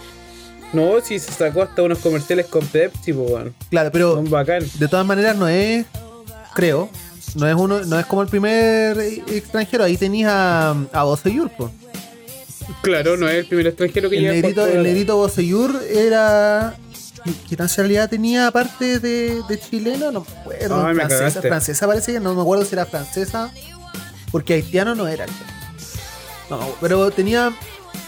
No, 0.72 1.00
si 1.02 1.18
se 1.18 1.32
sacó 1.32 1.62
hasta 1.62 1.82
unos 1.82 1.98
comerciales 1.98 2.46
con 2.46 2.66
Pepsi, 2.66 3.12
pues, 3.12 3.30
weón. 3.30 3.54
Claro, 3.70 3.90
pero 3.92 4.22
bacán. 4.22 4.64
de 4.78 4.88
todas 4.88 5.04
maneras 5.06 5.36
no 5.36 5.48
es, 5.48 5.84
creo, 6.54 6.88
no 7.34 7.48
es 7.48 7.54
uno, 7.54 7.80
no 7.84 7.98
es 7.98 8.06
como 8.06 8.22
el 8.22 8.28
primer 8.28 8.98
eh, 8.98 9.22
extranjero. 9.28 9.84
Ahí 9.84 9.96
tenías 9.96 10.32
a, 10.32 10.70
a 10.92 11.02
Boseyur. 11.04 11.50
Claro, 12.82 13.16
no 13.16 13.28
es 13.28 13.36
el 13.36 13.46
primer 13.46 13.68
extranjero 13.68 14.10
que 14.10 14.16
El 14.16 14.22
llega 14.22 14.34
negrito, 14.34 14.66
el 14.66 14.82
negrito 14.82 15.16
Boseyur 15.16 15.82
era. 15.90 16.76
¿Qué, 17.48 17.56
nacionalidad 17.56 18.08
tenía 18.08 18.46
aparte 18.46 19.00
de, 19.00 19.42
de 19.48 19.60
chileno? 19.60 20.10
No 20.12 20.20
me 20.20 20.40
acuerdo. 20.40 20.86
Ay, 20.86 20.94
me 20.94 21.06
francesa, 21.06 21.42
francesa 21.42 21.86
parece 21.86 22.12
que 22.12 22.20
no 22.20 22.34
me 22.34 22.40
acuerdo 22.42 22.64
si 22.64 22.74
era 22.74 22.86
francesa. 22.86 23.50
Porque 24.30 24.54
haitiano 24.54 24.94
no 24.94 25.08
era. 25.08 25.26
No, 26.50 26.60
pero 26.80 27.10
tenía, 27.10 27.52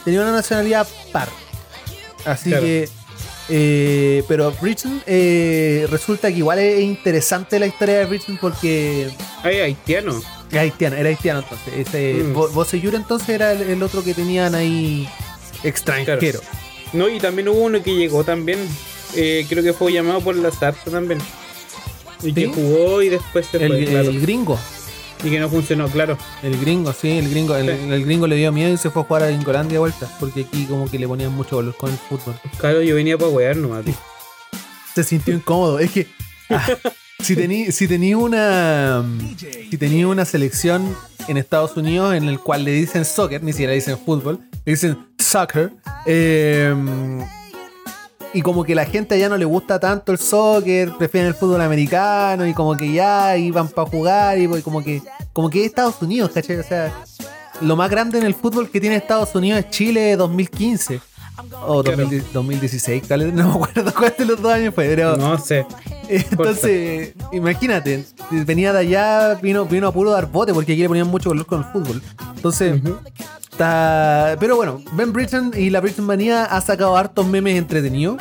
tenía 0.04 0.20
una 0.22 0.32
nacionalidad 0.32 0.86
par. 1.12 1.28
Así 2.24 2.50
Claro. 2.50 2.64
que. 2.64 2.88
Eh, 3.51 4.22
pero 4.28 4.53
Bridgeton 4.61 5.03
eh, 5.07 5.86
resulta 5.90 6.30
que 6.30 6.38
igual 6.38 6.59
es 6.61 6.80
interesante 6.80 7.59
la 7.59 7.66
historia 7.66 7.98
de 7.98 8.05
Bridgeton 8.07 8.38
porque 8.40 9.11
Ay, 9.42 9.59
haitiano. 9.61 10.22
es 10.51 10.57
haitiano, 10.59 10.96
era 10.96 11.09
haitiano 11.09 11.40
entonces. 11.40 11.88
Ese, 11.88 12.14
Mm. 12.24 12.32
Bo- 12.34 12.48
Boseyur 12.51 12.94
entonces 12.94 13.28
era 13.30 13.53
el, 13.53 13.62
el 13.62 13.82
otro 13.82 14.03
que 14.05 14.14
tenían 14.14 14.55
ahí 14.55 15.09
extranjero. 15.64 16.40
No, 16.92 17.09
y 17.09 17.18
también 17.20 17.48
hubo 17.48 17.61
uno 17.62 17.82
que 17.82 17.94
llegó 17.94 18.24
también. 18.24 18.59
eh, 19.16 19.44
creo 19.48 19.62
que 19.64 19.72
fue 19.72 19.92
llamado 19.92 20.20
por 20.20 20.36
la 20.36 20.51
Zarza 20.53 20.90
también. 20.90 21.20
Y 22.22 22.32
que 22.32 22.46
jugó 22.48 23.03
y 23.03 23.09
después 23.09 23.46
se 23.51 23.57
El, 23.57 23.68
fue, 23.72 23.84
claro. 23.86 24.11
el 24.11 24.20
gringo. 24.20 24.59
Y 25.22 25.30
que 25.30 25.38
no 25.38 25.48
funcionó, 25.48 25.86
claro. 25.88 26.16
El 26.42 26.58
gringo, 26.60 26.92
sí, 26.92 27.10
el 27.18 27.28
gringo. 27.28 27.54
El, 27.56 27.66
Sí. 27.66 27.92
el 27.92 28.04
gringo 28.04 28.26
le 28.26 28.36
dio 28.36 28.50
miedo 28.52 28.72
y 28.72 28.76
se 28.78 28.90
fue 28.90 29.02
a 29.02 29.04
jugar 29.04 29.22
a 29.24 29.30
Ingolandia 29.30 29.74
de 29.74 29.78
vuelta. 29.80 30.08
Porque 30.18 30.42
aquí 30.42 30.64
como 30.66 30.90
que 30.90 30.98
le 30.98 31.06
ponían 31.06 31.32
mucho 31.32 31.56
valor 31.56 31.76
con 31.76 31.90
el 31.90 31.98
fútbol. 31.98 32.34
Claro, 32.58 32.80
yo 32.82 32.94
venía 32.94 33.18
para 33.18 33.30
wear 33.30 33.56
nomás. 33.56 33.84
tío. 33.84 33.94
Se 34.94 35.04
sintió 35.04 35.34
incómodo. 35.34 35.78
Es 35.78 35.90
que 35.90 36.06
ah, 36.48 36.66
si 37.20 37.36
tení, 37.36 37.70
si 37.70 37.86
tenía 37.86 38.16
una 38.16 39.04
si 39.70 39.76
tenía 39.76 40.08
una 40.08 40.24
selección 40.24 40.96
en 41.28 41.36
Estados 41.36 41.76
Unidos 41.76 42.14
en 42.14 42.24
el 42.24 42.40
cual 42.40 42.64
le 42.64 42.72
dicen 42.72 43.04
soccer, 43.04 43.42
ni 43.42 43.52
siquiera 43.52 43.70
le 43.70 43.76
dicen 43.76 43.98
fútbol, 43.98 44.40
le 44.64 44.72
dicen 44.72 44.98
soccer. 45.18 45.70
eh, 46.06 46.74
y 48.32 48.42
como 48.42 48.64
que 48.64 48.74
la 48.74 48.84
gente 48.84 49.14
allá 49.14 49.28
no 49.28 49.36
le 49.36 49.44
gusta 49.44 49.80
tanto 49.80 50.12
el 50.12 50.18
soccer, 50.18 50.92
prefieren 50.96 51.28
el 51.28 51.34
fútbol 51.34 51.60
americano 51.60 52.46
y 52.46 52.54
como 52.54 52.76
que 52.76 52.92
ya 52.92 53.36
iban 53.36 53.68
para 53.68 53.88
jugar 53.88 54.38
y 54.38 54.46
como 54.62 54.82
que 54.82 55.02
como 55.32 55.50
que 55.50 55.60
es 55.60 55.66
Estados 55.66 56.00
Unidos, 56.02 56.30
¿cachai? 56.32 56.56
O 56.56 56.62
sea, 56.62 56.92
lo 57.60 57.76
más 57.76 57.90
grande 57.90 58.18
en 58.18 58.24
el 58.24 58.34
fútbol 58.34 58.70
que 58.70 58.80
tiene 58.80 58.96
Estados 58.96 59.34
Unidos 59.34 59.60
es 59.60 59.70
Chile 59.70 60.16
2015 60.16 61.00
o 61.66 61.82
Claro. 61.82 62.03
2000 62.03 62.24
2016, 62.32 63.03
¿cuál- 63.07 63.34
no 63.34 63.49
me 63.59 63.64
acuerdo 63.64 63.95
cuál 63.95 64.14
de 64.18 64.24
los 64.24 64.41
dos 64.43 64.53
años 64.53 64.74
fue, 64.74 64.86
pero 64.88 65.16
No 65.16 65.38
sé. 65.38 65.66
entonces, 66.09 67.14
imagínate, 67.32 68.05
venía 68.30 68.72
de 68.72 68.78
allá, 68.80 69.34
vino, 69.36 69.64
vino 69.66 69.86
a 69.88 69.93
puro 69.93 70.11
dar 70.11 70.26
bote 70.30 70.53
porque 70.53 70.72
aquí 70.72 70.82
le 70.82 70.88
ponían 70.88 71.07
mucho 71.09 71.30
valor 71.30 71.47
con 71.47 71.59
el 71.61 71.64
fútbol. 71.72 72.03
Entonces. 72.36 72.80
Pero 73.59 74.57
bueno, 74.57 74.82
Ben 74.93 75.12
Britton 75.12 75.53
y 75.57 75.70
la 75.70 75.80
Britton 75.80 76.07
Manía 76.07 76.45
ha 76.45 76.61
sacado 76.61 76.97
hartos 76.97 77.26
memes 77.26 77.57
entretenidos 77.59 78.16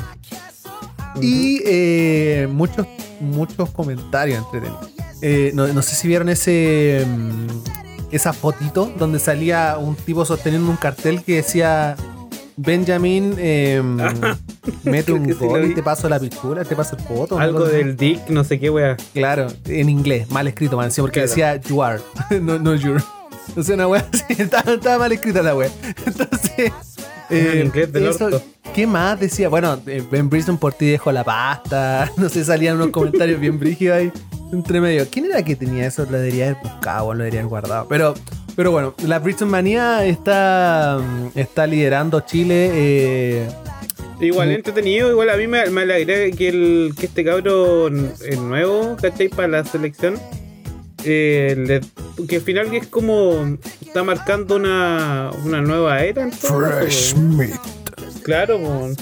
y 1.22 1.62
eh, 1.66 2.48
muchos, 2.52 2.86
muchos 3.20 3.70
comentarios 3.72 4.40
entretenidos. 4.44 4.90
Eh, 5.22 5.52
no, 5.54 5.68
no 5.68 5.82
sé 5.82 5.96
si 5.96 6.08
vieron 6.08 6.30
ese. 6.30 7.06
mm, 7.08 7.48
esa 8.12 8.34
fotito 8.34 8.92
donde 8.98 9.20
salía 9.20 9.78
un 9.78 9.96
tipo 9.96 10.26
sosteniendo 10.26 10.70
un 10.70 10.78
cartel 10.78 11.24
que 11.24 11.36
decía. 11.38 11.96
Benjamin, 12.62 13.36
eh, 13.38 13.82
mete 14.84 15.14
un 15.14 15.26
sí 15.26 15.32
gol 15.34 15.72
y 15.72 15.74
te 15.74 15.82
paso 15.82 16.10
la 16.10 16.20
pichula, 16.20 16.66
te 16.66 16.76
paso 16.76 16.98
el 16.98 17.02
foto. 17.04 17.40
Algo 17.40 17.64
del 17.66 17.96
Dick, 17.96 18.28
no 18.30 18.44
sé 18.44 18.60
qué 18.60 18.70
wea. 18.70 18.98
Claro, 19.14 19.48
en 19.66 19.88
inglés, 19.88 20.30
mal 20.30 20.46
escrito, 20.48 20.76
man, 20.76 20.92
sí, 20.92 21.00
porque 21.00 21.22
Claro. 21.24 21.30
decía 21.30 21.56
you 21.70 21.82
are, 21.82 22.02
no, 22.42 22.60
no 22.60 22.76
you're. 22.76 23.02
O 23.56 23.64
sea, 23.64 23.76
una 23.76 23.88
wea 23.88 24.06
así, 24.12 24.24
estaba, 24.42 24.74
estaba 24.74 24.98
mal 25.00 25.12
escrita 25.14 25.42
la 25.42 25.56
wea. 25.56 25.70
Entonces, 26.06 26.74
En 27.30 27.66
inglés 27.68 27.94
del 27.94 28.08
eso- 28.08 28.26
orto. 28.26 28.42
¿qué 28.76 28.86
más 28.86 29.20
decía? 29.20 29.48
Bueno, 29.50 29.80
eh, 29.88 30.04
Ben 30.12 30.30
Brisson 30.30 30.58
por 30.58 30.74
ti 30.74 30.88
dejó 30.88 31.12
la 31.14 31.24
pasta, 31.24 32.12
no 32.18 32.28
sé, 32.30 32.44
salían 32.44 32.76
unos 32.76 32.90
comentarios 32.90 33.40
bien 33.40 33.58
brígidos 33.58 33.98
ahí, 33.98 34.12
entre 34.52 34.82
medio. 34.82 35.08
¿Quién 35.10 35.26
era 35.26 35.44
que 35.44 35.56
tenía 35.56 35.88
eso? 35.88 36.04
Lo 36.06 36.18
debería 36.18 36.50
haber 36.50 36.58
buscado, 36.62 37.14
lo 37.14 37.20
debería 37.20 37.40
haber 37.40 37.50
guardado. 37.50 37.88
Pero, 37.88 38.14
pero 38.60 38.72
bueno, 38.72 38.94
la 39.08 39.20
Brisson 39.20 39.50
Manía 39.50 40.04
está, 40.06 41.00
está 41.34 41.66
liderando 41.66 42.20
Chile. 42.20 42.70
eh, 42.74 43.48
Igual 44.20 44.50
Mm. 44.50 44.52
entretenido, 44.52 45.10
igual 45.12 45.30
a 45.30 45.38
mí 45.38 45.48
me, 45.48 45.70
me 45.70 45.84
alegra 45.84 46.30
que, 46.36 46.50
el, 46.50 46.94
que 47.00 47.06
este 47.06 47.24
cabrón 47.24 48.12
es 48.28 48.38
nuevo, 48.38 48.98
¿cachai? 49.02 49.30
Para 49.30 49.48
la 49.48 49.64
selección. 49.64 50.16
Eh, 51.06 51.56
le- 51.58 52.26
que 52.28 52.36
al 52.36 52.42
final 52.42 52.76
es 52.76 52.88
como 52.88 53.58
está 53.80 54.04
marcando 54.04 54.58
una, 54.58 55.32
una 55.46 55.62
nueva 55.62 56.04
era 56.04 56.24
en 56.24 56.32
todo 56.32 56.60
caso, 56.60 56.80
Fresh 56.82 57.14
weón. 57.14 57.38
meat. 57.38 57.60
Claro, 58.24 58.60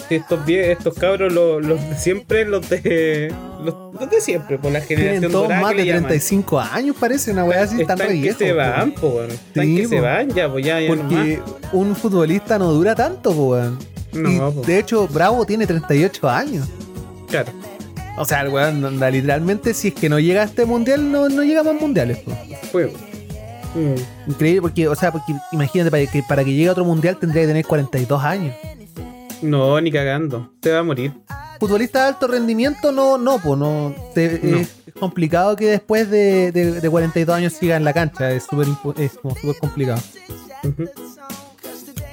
estos 0.09 0.45
vie- 0.45 0.71
estos 0.71 0.93
cabros 0.93 1.31
los, 1.33 1.63
los 1.65 1.79
de 1.89 1.97
siempre, 1.97 2.45
los 2.45 2.69
de 2.69 3.33
los, 3.63 3.75
los 3.99 4.09
de 4.09 4.21
siempre, 4.21 4.57
por 4.57 4.71
la 4.71 4.79
Tienen 4.81 5.05
generación 5.05 5.31
todos 5.31 5.43
dorada 5.45 5.61
más 5.61 5.71
de 5.71 5.77
le 5.77 5.85
llaman. 5.85 6.03
35 6.03 6.59
años, 6.59 6.95
parece 6.99 7.31
una 7.31 7.43
weá 7.45 7.63
así, 7.63 7.81
Están 7.81 7.97
tan 7.97 8.07
re 8.09 8.21
que 8.21 8.33
se 8.33 8.53
van, 8.53 8.91
po. 8.91 9.21
Están 9.23 9.65
Sí, 9.65 9.75
que 9.77 9.87
se 9.87 9.99
van 9.99 10.29
ya, 10.29 10.49
pues 10.51 10.65
ya, 10.65 10.79
Porque 10.87 11.41
un 11.73 11.95
futbolista 11.95 12.57
no 12.59 12.71
dura 12.71 12.95
tanto, 12.95 13.33
po, 13.33 13.43
weón. 13.51 13.79
No, 14.13 14.53
Y, 14.63 14.65
de 14.65 14.79
hecho, 14.79 15.07
Bravo 15.07 15.45
tiene 15.45 15.67
38 15.67 16.29
años. 16.29 16.67
Claro, 17.29 17.51
O 18.17 18.25
sea, 18.25 18.41
el 18.41 18.49
weón, 18.49 18.83
anda, 18.85 19.09
literalmente, 19.11 19.73
si 19.73 19.89
es 19.89 19.93
que 19.93 20.07
no 20.09 20.19
llega 20.19 20.41
a 20.41 20.45
este 20.45 20.65
mundial, 20.65 21.11
no, 21.11 21.27
no 21.29 21.43
llega 21.43 21.59
a 21.61 21.63
más 21.63 21.75
mundiales. 21.79 22.19
po. 22.19 22.31
fue. 22.71 22.91
Mm. 23.75 24.31
Increíble, 24.31 24.61
porque, 24.61 24.87
o 24.87 24.95
sea, 24.95 25.11
porque 25.11 25.33
imagínate, 25.51 25.91
para 25.91 26.05
que, 26.07 26.23
para 26.23 26.43
que 26.43 26.51
llegue 26.53 26.69
a 26.69 26.71
otro 26.71 26.85
mundial 26.85 27.17
tendría 27.19 27.43
que 27.43 27.47
tener 27.49 27.65
42 27.65 28.23
años. 28.23 28.55
No, 29.41 29.79
ni 29.81 29.91
cagando. 29.91 30.53
Se 30.61 30.71
va 30.71 30.79
a 30.79 30.83
morir. 30.83 31.13
Futbolista 31.59 32.03
de 32.03 32.07
alto 32.09 32.27
rendimiento, 32.27 32.91
no, 32.91 33.17
no, 33.17 33.39
pues 33.39 33.57
no, 33.57 33.89
No. 33.89 33.95
Es, 34.15 34.69
complicado 34.99 35.55
que 35.55 35.65
después 35.67 36.09
de, 36.09 36.51
de- 36.51 36.81
de 36.81 36.89
42 36.89 37.35
años 37.35 37.53
siga 37.53 37.75
en 37.75 37.83
la 37.83 37.93
cancha. 37.93 38.31
Es 38.31 38.45
súper 38.49 38.67
es 38.97 39.11
como 39.13 39.35
complicado. 39.59 40.01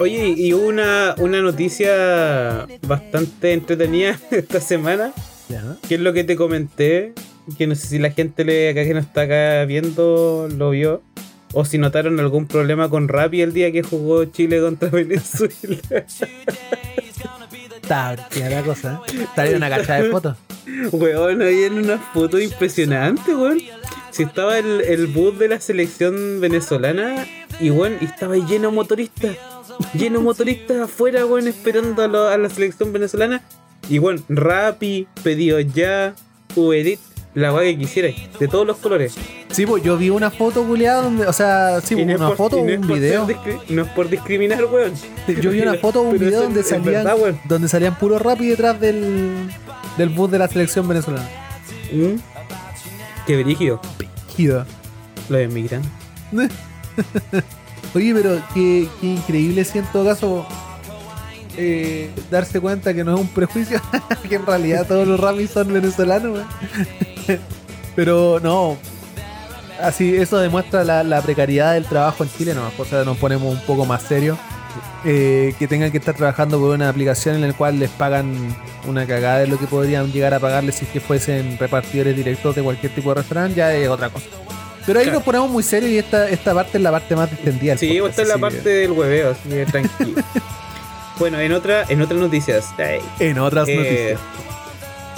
Oye, 0.01 0.34
y 0.36 0.52
hubo 0.52 0.66
una, 0.66 1.14
una 1.18 1.40
noticia 1.40 2.66
bastante 2.86 3.52
entretenida 3.52 4.18
esta 4.30 4.60
semana, 4.60 5.12
Ya. 5.48 5.76
que 5.88 5.94
es 5.94 6.01
lo 6.01 6.12
que 6.12 6.24
te 6.24 6.36
comenté, 6.36 7.12
que 7.56 7.66
no 7.66 7.74
sé 7.74 7.86
si 7.86 7.98
la 7.98 8.10
gente 8.10 8.44
le, 8.44 8.70
acá 8.70 8.82
que 8.84 8.92
no 8.92 9.01
está 9.01 9.22
acá 9.22 9.64
viendo 9.66 10.48
lo 10.55 10.70
vio, 10.70 11.02
o 11.52 11.64
si 11.64 11.78
notaron 11.78 12.18
algún 12.18 12.46
problema 12.46 12.88
con 12.90 13.06
Rappi 13.09 13.40
el 13.42 13.52
día 13.52 13.70
que 13.70 13.82
jugó 13.82 14.24
Chile 14.24 14.60
contra 14.60 14.88
Venezuela. 14.90 16.05
Está 17.85 18.16
brillante 18.31 18.55
la 18.56 18.62
cosa. 18.62 19.01
en 19.36 19.56
una 19.56 19.69
cacha 19.70 19.94
de 20.02 20.11
fotos. 20.11 20.36
Weón, 20.93 21.43
ahí 21.43 21.65
en 21.65 21.74
una 21.74 21.98
foto 21.98 22.39
impresionante, 22.40 23.35
weón. 23.35 23.61
Si 24.11 24.23
estaba 24.23 24.59
el, 24.59 24.81
el 24.81 25.06
bus 25.09 25.39
de 25.39 25.48
la 25.48 25.61
selección 25.61 26.40
venezolana 26.40 27.27
y 27.61 27.70
weón, 27.70 27.97
estaba 28.01 28.36
lleno 28.36 28.70
de 28.70 28.74
motoristas. 28.74 29.36
Lleno 29.93 30.19
de 30.20 30.24
motoristas 30.24 30.77
afuera, 30.78 31.27
weón, 31.27 31.48
esperando 31.48 32.02
a, 32.02 32.09
lo- 32.09 32.28
a 32.28 32.36
la 32.39 32.48
selección 32.48 32.93
venezolana. 32.93 33.43
Y 33.90 33.98
weón, 33.98 34.24
Rappi, 34.28 35.06
pedido 35.23 35.61
ya, 35.61 36.15
Uber 36.56 36.97
la 37.35 37.52
weá 37.52 37.65
que 37.73 37.78
quisiera, 37.78 38.09
de 38.39 38.48
todos 38.48 38.66
los 38.66 38.77
colores. 38.78 39.15
Sí, 39.51 39.66
pues 39.66 39.82
yo 39.82 39.97
vi 39.97 40.11
una 40.11 40.31
foto, 40.31 40.65
culiada, 40.65 41.02
donde, 41.02 41.27
o 41.27 41.32
sea, 41.32 41.81
sí, 41.81 41.94
una 41.94 42.16
por- 42.28 42.36
foto 42.36 42.56
o 42.59 42.61
un 42.62 42.86
video. 42.86 43.27
No 43.69 43.82
es 43.82 43.89
por 43.90 44.09
discriminar, 44.09 44.65
weón. 44.66 44.93
Yo 45.40 45.51
vi 45.51 45.61
una 45.61 45.74
foto 45.81 46.01
o 46.01 46.05
un 46.11 46.19
video 46.19 46.43
donde 46.43 46.62
salían, 46.62 47.05
verdad, 47.05 47.16
donde 47.44 47.69
salían 47.69 47.97
puro 47.98 48.19
rap 48.19 48.40
y 48.40 48.48
detrás 48.48 48.81
del, 48.81 49.32
del 49.98 50.09
bus 50.11 50.31
de 50.31 50.39
la 50.39 50.48
selección 50.48 50.86
venezolana. 50.89 51.28
Mm. 51.93 52.16
Qué 53.27 53.43
brígido. 53.43 53.81
Gida. 54.36 54.66
Lo 55.28 55.39
emigran. 55.39 55.82
Oye, 57.94 58.12
pero 58.15 58.40
qué, 58.52 58.89
qué 59.01 59.06
increíble 59.06 59.65
si 59.65 59.78
en 59.78 59.85
todo 59.86 60.05
caso 60.05 60.47
eh, 61.56 62.11
darse 62.31 62.61
cuenta 62.61 62.93
que 62.93 63.05
no 63.05 63.15
es 63.15 63.20
un 63.20 63.28
prejuicio, 63.28 63.81
que 64.28 64.35
en 64.35 64.44
realidad 64.47 64.86
todos 64.86 65.06
los 65.06 65.19
ramis 65.20 65.51
son 65.51 65.73
venezolanos, 65.73 66.32
weón. 66.32 66.47
Pero 67.96 68.40
no, 68.42 68.76
así 69.80 70.16
eso 70.16 70.38
demuestra 70.38 70.82
la, 70.84 71.02
la 71.05 71.22
precariedad 71.22 71.74
del 71.74 71.84
trabajo 71.84 72.24
en 72.24 72.30
Chile, 72.36 72.55
no, 72.55 72.70
o 72.76 72.84
sea, 72.84 73.05
nos 73.05 73.16
ponemos 73.18 73.52
un 73.55 73.60
poco 73.62 73.84
más 73.86 74.02
serios. 74.02 74.38
Eh, 75.05 75.55
que 75.59 75.68
tengan 75.68 75.92
que 75.92 75.98
estar 75.98 76.16
trabajando 76.16 76.59
por 76.59 76.70
una 76.70 76.88
aplicación 76.88 77.36
en 77.36 77.42
la 77.46 77.52
cual 77.52 77.78
les 77.78 77.90
pagan 77.90 78.34
una 78.88 79.06
cagada 79.06 79.40
de 79.40 79.46
lo 79.46 79.56
que 79.59 79.66
podrían 79.66 80.10
llegar 80.10 80.34
a 80.34 80.40
pagarles 80.40 80.76
si 80.76 80.84
es 80.86 80.90
que 80.90 80.98
fuesen 81.01 81.56
repartidores 81.59 82.16
directos 82.16 82.56
de 82.56 82.62
cualquier 82.62 82.92
tipo 82.94 83.10
de 83.10 83.16
restaurante, 83.20 83.55
ya 83.55 83.72
es 83.74 83.88
otra 83.88 84.09
cosa. 84.09 84.26
Pero 84.86 84.98
ahí 84.98 85.05
Claro. 85.05 85.18
nos 85.18 85.24
ponemos 85.24 85.51
muy 85.51 85.62
serios 85.62 85.92
y 85.92 85.98
esta, 85.98 86.28
esta 86.28 86.55
parte 86.55 86.78
es 86.78 86.82
la 86.82 86.90
parte 86.90 87.14
más 87.14 87.30
distendida. 87.30 87.76
Sí, 87.76 87.88
podcast, 88.01 88.10
esta 88.10 88.22
es 88.22 88.28
la 88.28 88.38
parte 88.38 88.68
del 88.68 88.90
hueveo, 88.92 89.30
así 89.30 89.48
que 89.48 89.66
tranquilo. 89.66 90.22
bueno, 91.20 91.38
en 91.38 91.52
otra, 91.52 91.84
en 91.88 92.01
otras 92.02 92.18
noticias. 92.20 92.66
ay, 92.78 93.01
En 93.20 93.38
otras 93.38 93.68
eh, 93.68 93.76
noticias. 93.76 94.20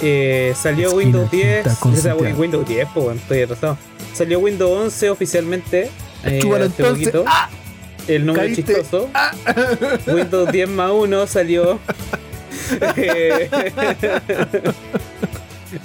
Eh, 0.01 0.53
salió 0.55 0.87
Esquina 0.89 0.97
Windows 1.19 1.31
10. 1.31 1.63
quinta 1.63 1.79
con 1.79 1.93
o 1.93 1.97
sea. 1.97 2.15
Windows 2.15 2.67
10, 2.67 2.87
pues 2.93 3.05
bueno, 3.05 3.19
estoy 3.19 3.41
atrasado. 3.41 3.77
Salió 4.13 4.39
Windows 4.39 4.71
11 4.85 5.09
oficialmente. 5.09 5.89
eh, 6.23 6.39
hace 6.63 6.83
poquito. 6.83 7.23
¡Ah! 7.27 7.49
El 8.07 8.25
nombre 8.25 8.45
Caíste. 8.45 8.73
chistoso. 8.75 9.09
Windows 10.07 10.51
10 10.51 10.69
más 10.69 10.91
1 10.91 11.27
salió. 11.27 11.79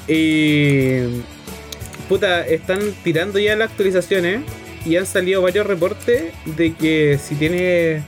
Y. 0.09 1.23
Puta, 2.09 2.47
están 2.47 2.81
tirando 3.03 3.39
ya 3.39 3.57
las 3.57 3.71
actualizaciones. 3.71 4.41
Y 4.85 4.97
han 4.97 5.07
salido 5.07 5.43
varios 5.43 5.67
reportes 5.67 6.33
de 6.45 6.75
que 6.75 7.19
si 7.23 7.35
tiene. 7.37 8.03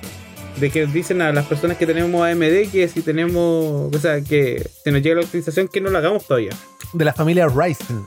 De 0.58 0.70
que 0.70 0.86
dicen 0.86 1.20
a 1.20 1.32
las 1.32 1.46
personas 1.46 1.76
que 1.76 1.86
tenemos 1.86 2.22
AMD 2.22 2.70
que 2.70 2.88
si 2.88 3.02
tenemos. 3.02 3.94
O 3.94 3.98
sea, 3.98 4.20
que 4.20 4.68
se 4.82 4.92
nos 4.92 5.02
llega 5.02 5.16
la 5.16 5.22
actualización 5.22 5.68
que 5.68 5.80
no 5.80 5.90
la 5.90 5.98
hagamos 5.98 6.26
todavía. 6.26 6.52
De 6.92 7.04
la 7.04 7.12
familia 7.12 7.48
Ryzen. 7.48 8.06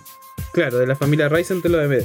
Claro, 0.53 0.77
de 0.77 0.87
la 0.87 0.95
familia 0.95 1.29
Ryzen 1.29 1.61
de 1.61 1.69
los 1.69 1.83
AMD. 1.83 2.03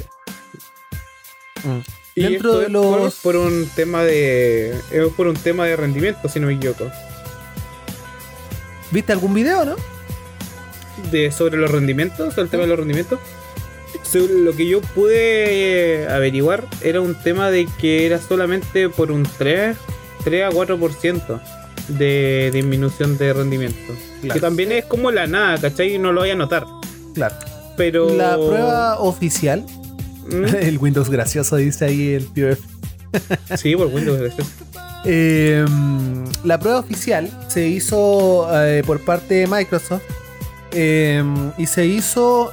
Y 2.15 2.23
Dentro 2.23 2.49
esto 2.49 2.59
de 2.59 2.65
es 2.65 2.71
los. 2.71 3.15
por, 3.15 3.33
por 3.33 3.35
un 3.37 3.67
tema 3.75 4.03
de. 4.03 4.75
Es 4.91 5.07
por 5.15 5.27
un 5.27 5.35
tema 5.35 5.65
de 5.65 5.75
rendimiento, 5.75 6.27
si 6.27 6.39
no 6.39 6.47
me 6.47 6.53
equivoco. 6.53 6.91
¿Viste 8.91 9.11
algún 9.11 9.33
video, 9.33 9.65
no? 9.65 9.75
de 11.11 11.31
sobre 11.31 11.57
los 11.57 11.71
rendimientos, 11.71 12.33
sobre 12.33 12.43
el 12.43 12.49
tema 12.49 12.63
de 12.63 12.69
los 12.69 12.79
rendimientos. 12.79 13.19
Sobre 14.03 14.33
lo 14.39 14.55
que 14.55 14.67
yo 14.67 14.81
pude 14.81 16.07
averiguar 16.09 16.65
era 16.81 17.01
un 17.01 17.15
tema 17.15 17.49
de 17.49 17.67
que 17.79 18.05
era 18.05 18.19
solamente 18.19 18.89
por 18.89 19.11
un 19.11 19.23
3, 19.23 19.75
3 20.23 20.43
a 20.45 20.49
4% 20.49 21.39
de 21.89 22.49
disminución 22.53 23.17
de 23.17 23.33
rendimiento. 23.33 23.93
Claro. 24.21 24.33
Que 24.33 24.39
también 24.39 24.71
es 24.71 24.85
como 24.85 25.11
la 25.11 25.27
nada, 25.27 25.57
¿cachai? 25.59 25.97
No 25.99 26.11
lo 26.11 26.21
voy 26.21 26.31
a 26.31 26.35
notar. 26.35 26.65
Claro. 27.13 27.35
Pero. 27.77 28.09
La 28.15 28.35
prueba 28.35 28.99
oficial. 28.99 29.65
¿Mm? 30.27 30.45
El 30.61 30.77
Windows 30.77 31.09
gracioso 31.09 31.57
dice 31.57 31.85
ahí 31.85 32.13
el 32.13 32.27
tío 32.31 32.49
F. 32.49 32.61
Sí, 33.57 33.75
por 33.75 33.87
Windows. 33.87 34.19
eso. 34.21 34.43
Eh, 35.05 35.65
la 36.43 36.59
prueba 36.59 36.79
oficial 36.79 37.29
se 37.47 37.67
hizo 37.67 38.47
eh, 38.53 38.83
por 38.85 39.01
parte 39.01 39.33
de 39.35 39.47
Microsoft 39.47 40.01
eh, 40.71 41.23
y 41.57 41.65
se 41.67 41.85
hizo 41.85 42.51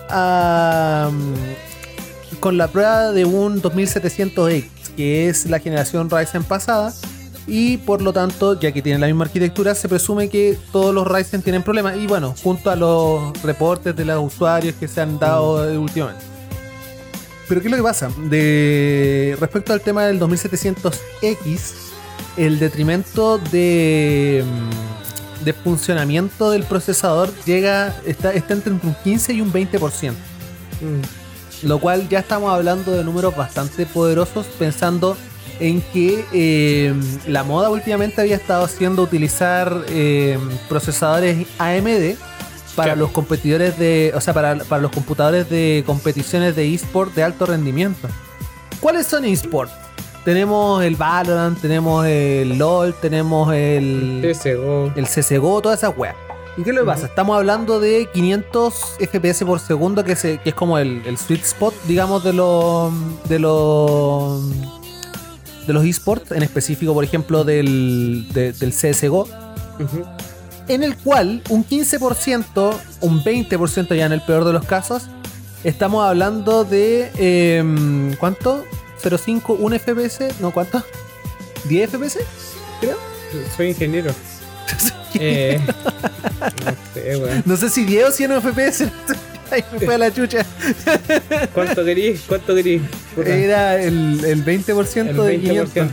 con 2.41 2.59
la 2.59 2.69
prueba 2.69 3.13
de 3.13 3.25
un 3.25 3.63
2700X, 3.63 4.65
que 4.97 5.29
es 5.29 5.47
la 5.47 5.61
generación 5.61 6.11
Ryzen 6.11 6.43
pasada. 6.43 6.93
Y 7.53 7.79
por 7.79 8.01
lo 8.01 8.13
tanto, 8.13 8.61
ya 8.61 8.71
que 8.71 8.81
tienen 8.81 9.01
la 9.01 9.09
misma 9.09 9.25
arquitectura, 9.25 9.75
se 9.75 9.89
presume 9.89 10.29
que 10.29 10.57
todos 10.71 10.95
los 10.95 11.05
Ryzen 11.05 11.43
tienen 11.43 11.65
problemas. 11.65 11.97
Y 11.97 12.07
bueno, 12.07 12.33
junto 12.45 12.71
a 12.71 12.77
los 12.77 13.43
reportes 13.43 13.97
de 13.97 14.05
los 14.05 14.25
usuarios 14.25 14.77
que 14.77 14.87
se 14.87 15.01
han 15.01 15.19
dado 15.19 15.69
eh, 15.69 15.77
últimamente. 15.77 16.25
Pero 17.49 17.61
¿qué 17.61 17.67
es 17.67 17.71
lo 17.73 17.77
que 17.77 17.83
pasa? 17.83 18.09
De 18.29 19.37
respecto 19.41 19.73
al 19.73 19.81
tema 19.81 20.05
del 20.05 20.21
2700X, 20.21 21.73
el 22.37 22.61
detrimento 22.61 23.39
de, 23.39 24.45
mm, 24.47 25.45
de 25.45 25.53
funcionamiento 25.53 26.53
del 26.53 26.63
procesador 26.63 27.33
llega 27.47 27.97
está, 28.07 28.33
está 28.33 28.55
entre 28.55 28.75
un 28.75 28.95
15 29.03 29.33
y 29.33 29.41
un 29.41 29.53
20%. 29.53 30.13
Mm. 30.13 31.67
Lo 31.67 31.81
cual 31.81 32.09
ya 32.09 32.21
estamos 32.21 32.53
hablando 32.53 32.93
de 32.93 33.03
números 33.03 33.35
bastante 33.35 33.87
poderosos 33.87 34.47
pensando 34.57 35.17
en 35.61 35.81
que 35.93 36.25
eh, 36.33 36.95
la 37.27 37.45
moda 37.45 37.71
últimamente 37.71 38.21
había 38.21 38.37
estado 38.37 38.65
haciendo 38.65 39.03
utilizar 39.03 39.85
eh, 39.89 40.39
procesadores 40.69 41.47
AMD 41.59 42.17
para 42.75 42.93
Claro. 42.93 43.01
los 43.01 43.11
competidores 43.11 43.79
de, 43.79 44.13
o 44.15 44.21
sea, 44.21 44.33
para, 44.33 44.57
para 44.57 44.81
los 44.81 44.91
computadores 44.93 45.51
de 45.51 45.83
competiciones 45.87 46.57
de 46.57 46.73
eSport 46.75 47.15
de 47.15 47.23
alto 47.25 47.45
rendimiento. 47.47 48.09
¿Cuáles 48.81 49.07
son 49.07 49.25
eSports? 49.25 49.73
Tenemos 50.25 50.83
el 50.83 50.97
Valorant, 50.97 51.61
tenemos 51.61 52.07
el 52.07 52.57
LOL, 52.59 52.95
tenemos 53.01 53.53
el, 53.53 54.21
CSGO. 54.35 54.93
el 54.95 55.07
CSGO, 55.07 55.61
todas 55.61 55.79
esas 55.83 55.97
weas. 55.97 56.15
¿Y 56.57 56.63
qué 56.63 56.71
es 56.71 56.77
lo 56.77 56.83
que 56.83 56.87
pasa? 56.87 57.07
Estamos 57.07 57.37
hablando 57.37 57.81
de 57.81 58.09
500 58.13 58.97
FPS 59.01 59.45
por 59.45 59.61
segundo, 59.61 60.05
que, 60.05 60.17
se, 60.17 60.39
que 60.39 60.51
es 60.51 60.55
como 60.55 60.79
el, 60.79 61.03
el 61.07 61.17
sweet 61.17 61.43
spot, 61.43 61.75
digamos, 61.87 62.23
de 62.25 62.33
los 62.33 62.93
de 63.29 63.39
los 63.39 64.43
de 65.71 65.75
los 65.75 65.85
esports, 65.85 66.33
en 66.33 66.43
específico, 66.43 66.93
por 66.95 67.05
ejemplo, 67.05 67.45
del, 67.45 68.27
de- 68.33 68.53
del 68.53 68.73
CSGO, 68.73 69.23
Ujú. 69.79 70.05
en 70.69 70.83
el 70.83 70.97
cual 70.97 71.43
un 71.49 71.65
15%, 71.65 72.75
un 73.01 73.23
20% 73.25 73.95
ya 73.97 74.07
en 74.07 74.13
el 74.13 74.21
peor 74.23 74.45
de 74.45 74.53
los 74.53 74.65
casos, 74.65 75.05
estamos 75.65 76.05
hablando 76.05 76.65
de 76.65 77.11
em, 77.59 78.15
¿cuánto? 78.17 78.65
0.5, 79.03 79.57
1 79.59 79.79
FPS, 79.79 80.35
no, 80.41 80.51
¿cuánto? 80.51 80.83
¿10 81.69 81.89
FPS? 81.89 82.19
Soy 83.57 83.69
ingeniero. 83.69 84.13
Eh, 85.15 85.61
no 86.65 86.73
sé, 86.95 87.17
weón. 87.17 87.43
No 87.45 87.57
sé 87.57 87.69
si 87.69 87.85
10 87.85 88.09
o 88.09 88.13
100 88.13 88.31
FPS. 88.43 88.85
Ahí 89.53 89.65
me 89.73 89.81
fue 89.81 89.95
a 89.95 89.99
la 89.99 90.13
chucha. 90.13 90.45
¿Cuánto 91.55 91.85
querís? 91.85 92.23
¿Cuánto 92.27 92.55
querís? 92.55 92.83
Era 93.25 93.81
el, 93.81 94.25
el 94.25 94.45
20% 94.45 95.09
El 95.09 95.17
de 95.17 95.41
500. 95.41 95.75
20%. 95.75 95.91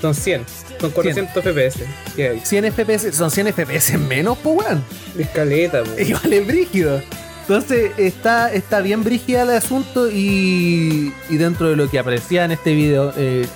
Son 0.00 0.14
100. 0.14 0.44
Son 0.80 0.90
400 0.90 1.44
FPS. 1.44 1.84
¿Qué 2.16 2.28
hay? 2.28 2.40
100 2.40 2.72
FPS, 2.72 3.14
son 3.14 3.30
100 3.30 3.52
FPS 3.52 3.98
menos, 3.98 4.36
pues 4.42 4.56
weón. 4.56 4.84
Escaleta, 5.16 5.84
po. 5.84 5.90
Igual 6.00 6.32
es 6.32 6.46
brígido. 6.46 7.02
Entonces 7.42 7.92
está, 7.98 8.52
está 8.52 8.80
bien 8.80 9.04
brígida 9.04 9.42
el 9.42 9.50
asunto 9.50 10.10
y, 10.10 11.12
y 11.28 11.36
dentro 11.36 11.68
de 11.68 11.76
lo 11.76 11.90
que 11.90 11.98
aparecía 11.98 12.44
en 12.44 12.52
este 12.52 12.72
video, 12.72 13.12
eh, 13.16 13.46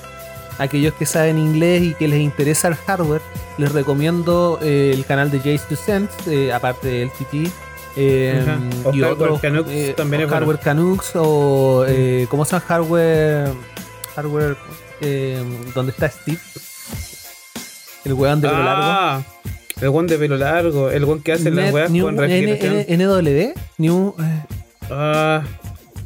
aquellos 0.58 0.94
que 0.94 1.06
saben 1.06 1.38
inglés 1.38 1.82
y 1.82 1.94
que 1.94 2.08
les 2.08 2.20
interesa 2.20 2.68
el 2.68 2.74
hardware, 2.74 3.22
les 3.58 3.72
recomiendo 3.72 4.58
eh, 4.62 4.92
el 4.92 5.04
canal 5.04 5.30
de 5.30 5.38
Jace 5.38 5.76
Sense, 5.76 6.12
eh, 6.26 6.52
aparte 6.52 6.88
del 6.88 7.10
TT. 7.10 7.50
Eh, 7.96 8.44
y 8.92 9.00
Hardware 9.00 9.12
otros 9.12 9.40
Canucks 9.40 9.70
eh, 9.70 9.94
también 9.96 10.22
o 10.22 10.24
es 10.24 10.30
bueno. 10.30 10.46
Hardware 10.46 10.58
Canucks 10.62 11.10
o 11.14 11.84
eh, 11.88 12.26
¿cómo 12.30 12.44
se 12.44 12.52
llama? 12.52 12.64
Hardware 12.66 13.48
Hardware 14.14 14.56
eh, 15.00 15.42
donde 15.74 15.92
está 15.92 16.08
Steve 16.08 16.38
el 18.04 18.12
weón 18.12 18.40
de 18.40 18.48
pelo 18.48 18.62
largo 18.62 18.82
Ah, 18.84 19.22
el 19.80 19.90
guan 19.90 20.06
de 20.06 20.16
pelo 20.18 20.36
largo. 20.36 20.90
El 20.90 21.04
guan 21.04 21.20
que 21.20 21.32
hace 21.32 21.50
las 21.50 21.66
Net- 21.66 21.74
weas 21.74 21.90
New- 21.90 22.04
con 22.04 22.14
N- 22.14 22.22
refrigeración. 22.22 22.84
N- 22.88 23.04
NW 23.06 23.54
New 23.78 24.14
Ah, 24.90 25.42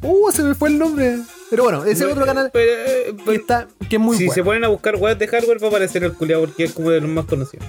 Uh, 0.02 0.30
se 0.32 0.42
me 0.42 0.54
fue 0.54 0.70
el 0.70 0.78
nombre. 0.78 1.18
Pero 1.50 1.64
bueno, 1.64 1.84
ese 1.84 2.04
no, 2.04 2.12
otro 2.12 2.24
canal 2.24 2.48
pero, 2.52 2.72
eh, 2.72 3.14
que, 3.22 3.34
está, 3.34 3.66
que 3.90 3.96
es 3.96 4.00
muy 4.00 4.16
si 4.16 4.24
bueno. 4.24 4.34
se 4.34 4.44
ponen 4.44 4.64
a 4.64 4.68
buscar 4.68 4.96
weas 4.96 5.18
de 5.18 5.26
hardware 5.28 5.62
va 5.62 5.66
a 5.66 5.70
aparecer 5.70 6.02
el 6.04 6.14
culiao 6.14 6.40
porque 6.40 6.64
es 6.64 6.72
como 6.72 6.88
de 6.90 7.00
los 7.02 7.10
más 7.10 7.26
conocidos. 7.26 7.66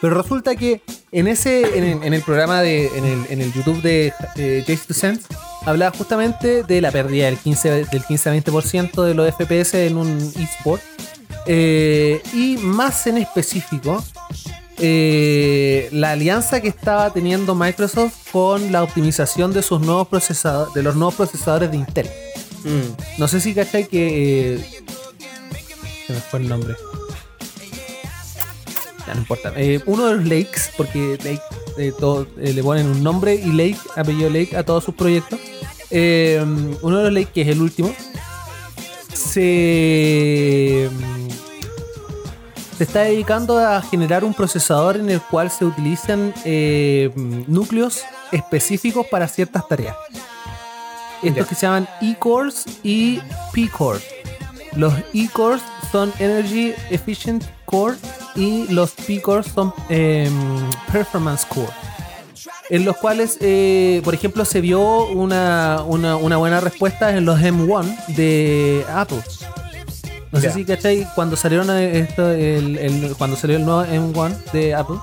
Pero 0.00 0.14
resulta 0.14 0.56
que 0.56 0.80
en 1.12 1.28
ese, 1.28 1.76
en 1.76 1.84
el, 1.84 2.02
en 2.02 2.14
el 2.14 2.22
programa 2.22 2.62
de, 2.62 2.86
en 2.96 3.04
el, 3.04 3.26
en 3.28 3.40
el 3.40 3.52
YouTube 3.52 3.82
de 3.82 4.12
eh, 4.36 4.64
Jace 4.66 4.86
to 4.88 4.94
Sense, 4.94 5.22
hablaba 5.66 5.96
justamente 5.96 6.62
de 6.62 6.80
la 6.80 6.90
pérdida 6.90 7.26
del 7.26 7.36
15, 7.36 7.86
del 7.86 8.04
15 8.04 8.30
a 8.30 8.34
20% 8.34 9.04
de 9.04 9.14
los 9.14 9.34
FPS 9.34 9.74
en 9.74 9.96
un 9.96 10.18
eSport. 10.38 10.82
Eh, 11.46 12.22
y 12.32 12.56
más 12.58 13.06
en 13.06 13.18
específico, 13.18 14.02
eh, 14.78 15.88
la 15.92 16.12
alianza 16.12 16.60
que 16.60 16.68
estaba 16.68 17.12
teniendo 17.12 17.54
Microsoft 17.54 18.30
con 18.32 18.72
la 18.72 18.82
optimización 18.82 19.52
de 19.52 19.62
sus 19.62 19.80
nuevos 19.80 20.08
procesadores, 20.08 20.72
de 20.74 20.82
los 20.82 20.96
nuevos 20.96 21.14
procesadores 21.14 21.70
de 21.70 21.76
Intel. 21.76 22.08
Mm. 22.64 23.18
No 23.18 23.28
sé 23.28 23.40
si 23.40 23.54
cachai 23.54 23.86
que. 23.86 24.54
eh, 24.54 24.64
se 26.06 26.12
me 26.14 26.20
fue 26.20 26.40
el 26.40 26.48
nombre. 26.48 26.74
Ya 29.10 29.14
no 29.14 29.22
importa. 29.22 29.52
Eh, 29.56 29.80
uno 29.86 30.06
de 30.06 30.14
los 30.14 30.24
Lakes, 30.24 30.60
porque 30.76 31.18
Lake, 31.24 31.42
eh, 31.78 31.92
todo, 31.98 32.28
eh, 32.38 32.52
le 32.52 32.62
ponen 32.62 32.86
un 32.86 33.02
nombre 33.02 33.34
y 33.34 33.50
Lake, 33.50 33.78
apellido 33.96 34.30
Lake, 34.30 34.56
a 34.56 34.62
todos 34.62 34.84
sus 34.84 34.94
proyectos. 34.94 35.40
Uno 35.90 36.98
de 36.98 37.04
los 37.04 37.12
Lake, 37.12 37.30
que 37.34 37.40
es 37.42 37.48
el 37.48 37.60
último, 37.60 37.92
se. 39.12 40.88
mm, 40.92 41.30
Se 42.78 42.84
está 42.84 43.00
dedicando 43.00 43.58
a 43.58 43.82
generar 43.82 44.24
un 44.24 44.32
procesador 44.32 44.96
en 44.96 45.10
el 45.10 45.20
cual 45.20 45.50
se 45.50 45.64
utilizan 45.66 46.32
núcleos 47.46 48.04
específicos 48.32 49.06
para 49.10 49.26
ciertas 49.28 49.66
tareas. 49.68 49.96
Estos 51.22 51.36
Ya. 51.36 51.44
que 51.48 51.54
se 51.56 51.66
llaman 51.66 51.88
E-cores 52.00 52.64
y 52.82 53.20
P-cores. 53.52 54.02
Los 54.76 54.94
E-cores 55.12 55.62
son 55.90 56.12
Energy 56.18 56.72
Efficient 56.90 57.44
Core 57.64 57.96
y 58.36 58.66
los 58.72 58.92
P-cores 58.92 59.46
son 59.54 59.74
em, 59.88 60.32
Performance 60.92 61.44
Core. 61.46 61.72
En 62.70 62.84
los 62.84 62.96
cuales, 62.96 63.36
eh, 63.40 64.00
por 64.04 64.14
ejemplo, 64.14 64.44
se 64.44 64.60
vio 64.60 65.06
una, 65.08 65.82
una- 65.84 66.16
una 66.16 66.36
buena 66.36 66.60
respuesta 66.60 67.16
en 67.16 67.24
los 67.24 67.40
M1 67.40 67.96
de 68.14 68.84
Apple. 68.94 69.20
No 70.30 70.38
sé 70.40 70.46
si 70.54 70.64
cachai, 70.64 71.06
cuando 71.16 71.34
salieron 71.34 71.68
eh, 71.70 71.98
esto, 71.98 72.30
el, 72.30 72.78
el- 72.78 73.14
cuando 73.18 73.36
salió 73.36 73.56
el 73.56 73.64
nuevo 73.64 73.82
M1 73.84 74.36
de 74.52 74.74
Apple, 74.76 74.98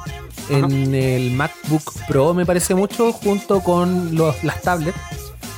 en 0.49 0.95
el 0.95 1.31
MacBook 1.31 1.93
Pro 2.07 2.33
me 2.33 2.45
parece 2.45 2.73
mucho, 2.73 3.11
junto 3.11 3.59
con 3.59 4.15
los, 4.15 4.41
las 4.45 4.61
tablets, 4.61 4.97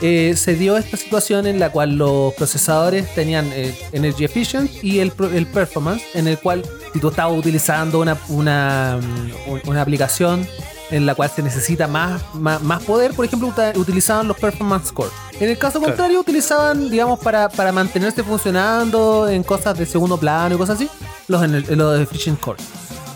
eh, 0.01 0.34
se 0.38 0.55
dio 0.55 0.77
esta 0.77 0.97
situación 0.97 1.45
en 1.47 1.59
la 1.59 1.71
cual 1.71 1.97
los 1.97 2.34
procesadores 2.35 3.13
tenían 3.15 3.49
eh, 3.53 3.77
Energy 3.91 4.23
Efficient 4.26 4.71
y 4.84 4.99
el, 4.99 5.11
el 5.34 5.45
Performance, 5.47 6.03
en 6.13 6.27
el 6.27 6.38
cual 6.39 6.63
si 6.93 6.99
tú 6.99 7.09
estabas 7.09 7.38
utilizando 7.38 7.99
una, 7.99 8.17
una, 8.30 8.99
mm, 9.01 9.67
una 9.69 9.81
aplicación 9.81 10.47
en 10.91 11.05
la 11.05 11.15
cual 11.15 11.30
se 11.30 11.43
necesita 11.43 11.88
más, 11.88 12.21
más, 12.34 12.61
más 12.63 12.84
poder, 12.84 13.13
por 13.13 13.26
ejemplo, 13.26 13.53
utilizaban 13.76 14.27
los 14.27 14.38
Performance 14.38 14.91
Core. 14.91 15.11
En 15.39 15.49
el 15.49 15.57
caso 15.57 15.80
Claro. 15.80 15.93
contrario, 15.93 16.19
utilizaban, 16.19 16.89
digamos, 16.89 17.19
para, 17.19 17.47
para 17.49 17.71
mantenerse 17.71 18.23
funcionando 18.23 19.27
en 19.30 19.43
cosas 19.43 19.77
de 19.77 19.85
segundo 19.85 20.17
plano 20.17 20.55
y 20.55 20.57
cosas 20.57 20.77
así, 20.77 20.89
los, 21.27 21.47
los 21.47 21.99
Efficient 21.99 22.39
Core. 22.39 22.59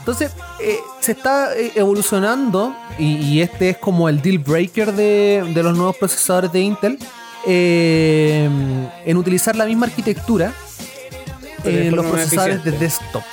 Entonces, 0.04 0.32
eh, 0.62 0.80
se 1.00 1.14
está 1.14 1.56
eh, 1.56 1.72
evolucionando, 1.76 2.76
y, 3.00 3.16
y 3.16 3.42
este 3.42 3.70
es 3.70 3.78
como 3.78 4.10
el 4.10 4.22
deal 4.22 4.38
breaker 4.38 4.92
de, 4.92 5.50
de 5.54 5.64
los 5.64 5.78
nuevos 5.78 5.96
procesadores 5.96 6.52
de 6.52 6.60
Intel, 6.60 7.00
eh, 7.48 8.50
en 9.06 9.18
utilizar 9.18 9.56
la 9.56 9.66
misma 9.66 9.86
arquitectura 9.86 10.54
en 11.64 11.96
los 11.96 12.06
procesadores 12.06 12.64
de 12.66 12.72
desktop, 12.72 13.24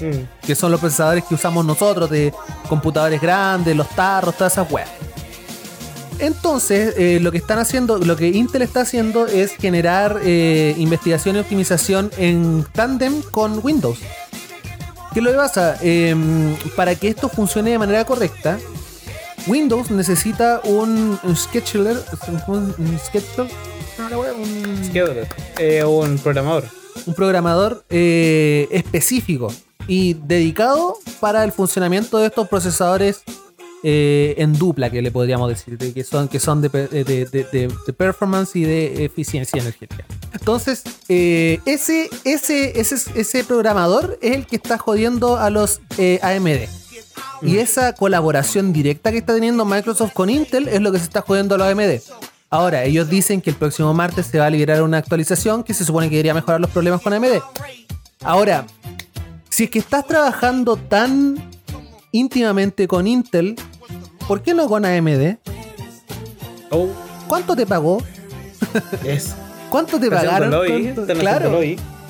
Mm. 0.00 0.46
que 0.46 0.54
son 0.54 0.70
los 0.70 0.78
procesadores 0.78 1.24
que 1.24 1.34
usamos 1.34 1.64
nosotros 1.64 2.08
de 2.08 2.32
computadores 2.68 3.20
grandes, 3.20 3.74
los 3.74 3.88
tarros, 3.88 4.36
todas 4.36 4.52
esas 4.52 4.70
weas. 4.70 4.88
Entonces, 6.20 6.94
eh, 6.98 7.18
lo 7.20 7.32
que 7.32 7.38
están 7.38 7.58
haciendo, 7.58 7.98
lo 7.98 8.16
que 8.16 8.28
Intel 8.28 8.62
está 8.62 8.82
haciendo 8.82 9.26
es 9.26 9.52
generar 9.56 10.20
eh, 10.22 10.74
investigación 10.78 11.34
y 11.36 11.38
optimización 11.40 12.10
en 12.18 12.64
tándem 12.72 13.22
con 13.30 13.60
Windows. 13.62 13.98
¿Qué 15.12 15.20
es 15.20 15.24
lo 15.24 15.30
que 15.30 15.36
pasa? 15.36 15.76
Em, 15.80 16.54
para 16.76 16.94
que 16.94 17.08
esto 17.08 17.28
funcione 17.28 17.70
de 17.70 17.78
manera 17.78 18.04
correcta, 18.04 18.58
Windows 19.46 19.90
necesita 19.90 20.60
un, 20.64 21.18
un 21.22 21.36
scheduler, 21.36 21.96
un, 22.48 22.74
un 22.78 22.98
scheduler, 22.98 23.50
un- 24.38 24.84
Scheduler. 24.84 25.26
Eh, 25.58 25.84
un 25.84 26.18
programador. 26.18 26.64
un 27.06 27.14
programador 27.14 27.84
eh, 27.88 28.68
específico 28.70 29.52
y 29.86 30.14
dedicado 30.14 30.98
para 31.20 31.44
el 31.44 31.52
funcionamiento 31.52 32.18
de 32.18 32.26
estos 32.26 32.46
procesadores 32.48 33.22
eh, 33.82 34.34
en 34.38 34.52
dupla, 34.54 34.90
que 34.90 35.00
le 35.02 35.10
podríamos 35.10 35.48
decir, 35.48 35.78
de 35.78 35.92
que 35.92 36.02
son, 36.04 36.28
que 36.28 36.40
son 36.40 36.60
de, 36.60 36.70
pe- 36.70 36.88
de- 36.88 37.04
de- 37.04 37.24
de- 37.26 37.72
de 37.86 37.92
performance 37.92 38.56
y 38.56 38.62
de 38.64 39.04
eficiencia 39.04 39.60
energética. 39.60 40.04
Entonces, 40.32 40.82
eh, 41.08 41.60
ese, 41.64 42.10
ese, 42.24 42.80
ese, 42.80 42.96
ese 43.14 43.44
programador 43.44 44.18
es 44.20 44.34
el 44.36 44.46
que 44.46 44.56
está 44.56 44.78
jodiendo 44.78 45.36
a 45.36 45.50
los 45.50 45.80
eh, 45.96 46.18
AMD. 46.22 46.68
Y 47.42 47.58
esa 47.58 47.92
colaboración 47.94 48.72
directa 48.72 49.12
que 49.12 49.18
está 49.18 49.32
teniendo 49.34 49.64
Microsoft 49.64 50.12
con 50.12 50.28
Intel 50.28 50.66
es 50.68 50.80
lo 50.80 50.90
que 50.90 50.98
se 50.98 51.04
está 51.04 51.20
jodiendo 51.22 51.54
a 51.54 51.58
los 51.58 51.68
AMD. 51.68 52.00
Ahora, 52.50 52.82
ellos 52.84 53.08
dicen 53.08 53.40
que 53.40 53.50
el 53.50 53.56
próximo 53.56 53.92
martes 53.94 54.26
se 54.26 54.38
va 54.38 54.46
a 54.46 54.50
liberar 54.50 54.82
una 54.82 54.98
actualización 54.98 55.62
que 55.62 55.74
se 55.74 55.84
supone 55.84 56.08
que 56.08 56.16
debería 56.16 56.34
mejorar 56.34 56.60
los 56.60 56.70
problemas 56.70 57.00
con 57.02 57.12
AMD. 57.12 57.40
Ahora, 58.22 58.66
si 59.50 59.64
es 59.64 59.70
que 59.70 59.78
estás 59.78 60.06
trabajando 60.06 60.76
tan 60.76 61.36
íntimamente 62.10 62.88
con 62.88 63.06
Intel, 63.06 63.54
¿por 64.28 64.42
qué 64.42 64.54
no 64.54 64.68
con 64.68 64.84
AMD? 64.84 65.36
Oh, 66.70 66.86
¿Cuánto 67.26 67.56
te 67.56 67.66
pagó? 67.66 68.00
es. 69.04 69.34
¿Cuánto 69.70 69.98
te 69.98 70.10
pagaron? 70.10 70.50
lobby, 70.50 70.68
¿Cuánto- 70.68 71.00
están 71.02 71.18
Claro. 71.18 71.60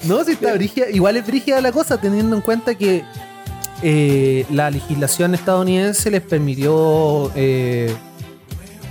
No, 0.05 0.23
si 0.25 0.33
está 0.33 0.53
brígida, 0.55 0.91
igual 0.91 1.17
es 1.17 1.27
brígida 1.27 1.61
la 1.61 1.73
cosa, 1.73 2.01
teniendo 2.01 2.37
en 2.37 2.43
cuenta 2.43 2.75
que 2.77 3.03
eh, 3.83 4.47
la 4.51 4.71
legislación 4.71 5.35
estadounidense 5.35 6.11
les 6.11 6.23
permitió. 6.23 7.33
eh, 7.35 7.95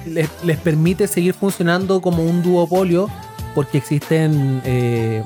les, 0.06 0.30
les 0.44 0.58
permite 0.58 1.06
seguir 1.08 1.34
funcionando 1.34 2.00
como 2.02 2.24
un 2.24 2.42
duopolio 2.42 3.10
porque 3.54 3.78
existen 3.78 4.62
eh, 4.64 5.22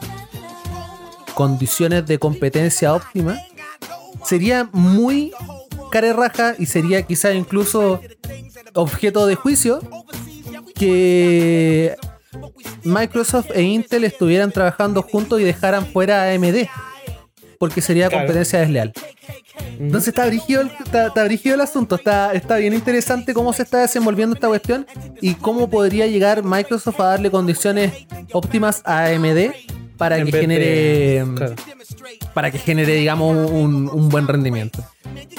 condiciones 1.36 2.06
de 2.06 2.18
competencia 2.20 2.94
óptima. 2.94 3.38
Sería 4.26 4.70
muy 4.72 5.32
carerraja 5.92 6.56
y 6.58 6.66
sería 6.66 7.04
quizá 7.04 7.34
incluso 7.34 8.02
objeto 8.74 9.28
de 9.28 9.36
juicio 9.36 9.80
que 10.74 11.96
Microsoft 12.84 13.52
e 13.54 13.62
Intel 13.62 14.04
estuvieran 14.06 14.52
trabajando 14.52 15.04
juntos 15.04 15.40
y 15.40 15.44
dejaran 15.44 15.86
fuera 15.86 16.24
a 16.24 16.34
AMD. 16.34 16.68
Porque 17.60 17.82
sería 17.82 18.08
Claro. 18.10 18.24
competencia 18.26 18.60
desleal. 18.60 18.92
Entonces 19.80 20.08
está 20.10 20.26
brígido, 20.26 20.62
el, 20.62 20.72
está, 20.84 21.08
está 21.08 21.24
brígido 21.24 21.56
el 21.56 21.62
asunto. 21.62 21.96
Está, 21.96 22.34
está 22.34 22.58
bien 22.58 22.74
interesante 22.74 23.34
cómo 23.36 23.54
se 23.54 23.62
está 23.64 23.80
desenvolviendo 23.82 24.34
esta 24.34 24.48
cuestión 24.48 24.88
y 25.22 25.36
cómo 25.36 25.70
podría 25.70 26.08
llegar 26.08 26.44
Microsoft 26.44 27.00
a 27.00 27.06
darle 27.06 27.30
condiciones 27.30 28.08
óptimas 28.32 28.82
a 28.86 29.06
AMD 29.06 29.52
para 30.02 30.18
En 30.18 30.26
que 30.26 30.32
genere. 30.32 30.66
de- 30.66 31.26
claro. 31.36 31.56
Para 32.34 32.50
que 32.50 32.58
genere, 32.58 32.94
digamos, 32.96 33.52
un, 33.52 33.88
un 33.90 34.10
buen 34.10 34.28
rendimiento. 34.28 34.84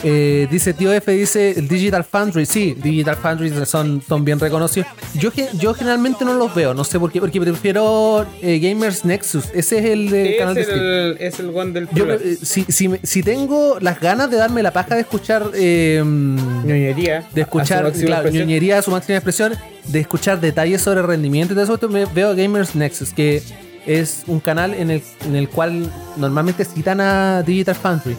Eh, 0.05 0.47
dice 0.51 0.75
Tío 0.75 0.93
F, 0.93 1.11
dice 1.13 1.53
el 1.59 1.67
Digital 1.67 2.05
Foundry. 2.05 2.45
Sí, 2.47 2.77
Digital 2.81 3.17
Foundry 3.17 3.51
son, 3.67 4.03
son 4.07 4.25
bien 4.25 4.39
reconocidos. 4.39 4.87
Yo, 5.15 5.31
yo 5.59 5.75
generalmente 5.75 6.25
no 6.25 6.35
los 6.35 6.55
veo, 6.55 6.75
no 6.75 6.85
sé 6.85 6.99
por 7.01 7.11
qué, 7.11 7.21
porque 7.21 7.41
prefiero 7.41 8.27
eh, 8.43 8.59
Gamers 8.61 9.05
Nexus. 9.05 9.47
Ese 9.55 9.79
es 9.79 9.85
el 9.87 10.11
del 10.11 10.37
canal 10.37 10.55
de 10.55 10.63
el, 10.63 11.17
es 11.19 11.41
el 11.41 11.49
one 11.49 11.73
del 11.73 11.89
Yo, 11.93 12.05
eh, 12.13 12.37
si, 12.43 12.65
si, 12.69 12.91
si 13.03 13.23
tengo 13.23 13.79
las 13.81 13.99
ganas 14.01 14.31
de 14.31 14.37
darme 14.37 14.63
la 14.63 14.73
paja 14.73 14.95
de 14.95 15.01
escuchar 15.01 15.51
eh, 15.55 16.03
ñoñería. 16.05 17.21
de 17.21 17.43
a 17.43 17.45
su 17.47 17.59
escuchar 17.59 17.93
claro, 17.93 18.29
ñoñería 18.31 18.79
a 18.79 18.83
su 18.83 18.91
máxima 18.91 19.17
expresión, 19.17 19.55
de 19.87 20.01
escuchar 20.01 20.41
detalles 20.41 20.83
sobre 20.83 21.03
rendimiento 21.03 21.55
y 21.55 21.57
todo 21.57 21.75
eso, 21.75 21.89
me 21.89 22.05
veo 22.05 22.35
Gamers 22.37 22.75
Nexus, 22.75 23.13
que 23.13 23.43
es 23.87 24.25
un 24.27 24.41
canal 24.41 24.75
en 24.75 24.91
el, 24.91 25.03
en 25.25 25.37
el 25.37 25.49
cual 25.49 25.91
normalmente 26.17 26.65
citan 26.65 27.01
a 27.01 27.43
Digital 27.43 27.75
Foundry. 27.75 28.17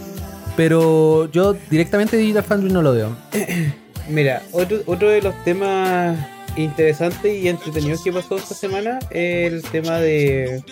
Pero 0.56 1.30
yo 1.32 1.56
directamente 1.70 2.18
Digital 2.18 2.44
Foundry 2.44 2.72
no 2.72 2.82
lo 2.82 2.94
veo. 2.94 3.16
Mira, 4.10 4.44
otro, 4.52 4.80
otro 4.86 5.10
de 5.10 5.22
los 5.22 5.44
temas 5.44 6.18
interesantes 6.56 7.42
y 7.44 7.48
entretenidos 7.48 8.04
que 8.04 8.12
pasó 8.12 8.38
esta 8.38 8.54
semana 8.54 9.00
es 9.10 9.54
el 9.54 9.64
tema 9.64 9.98
de 9.98 10.64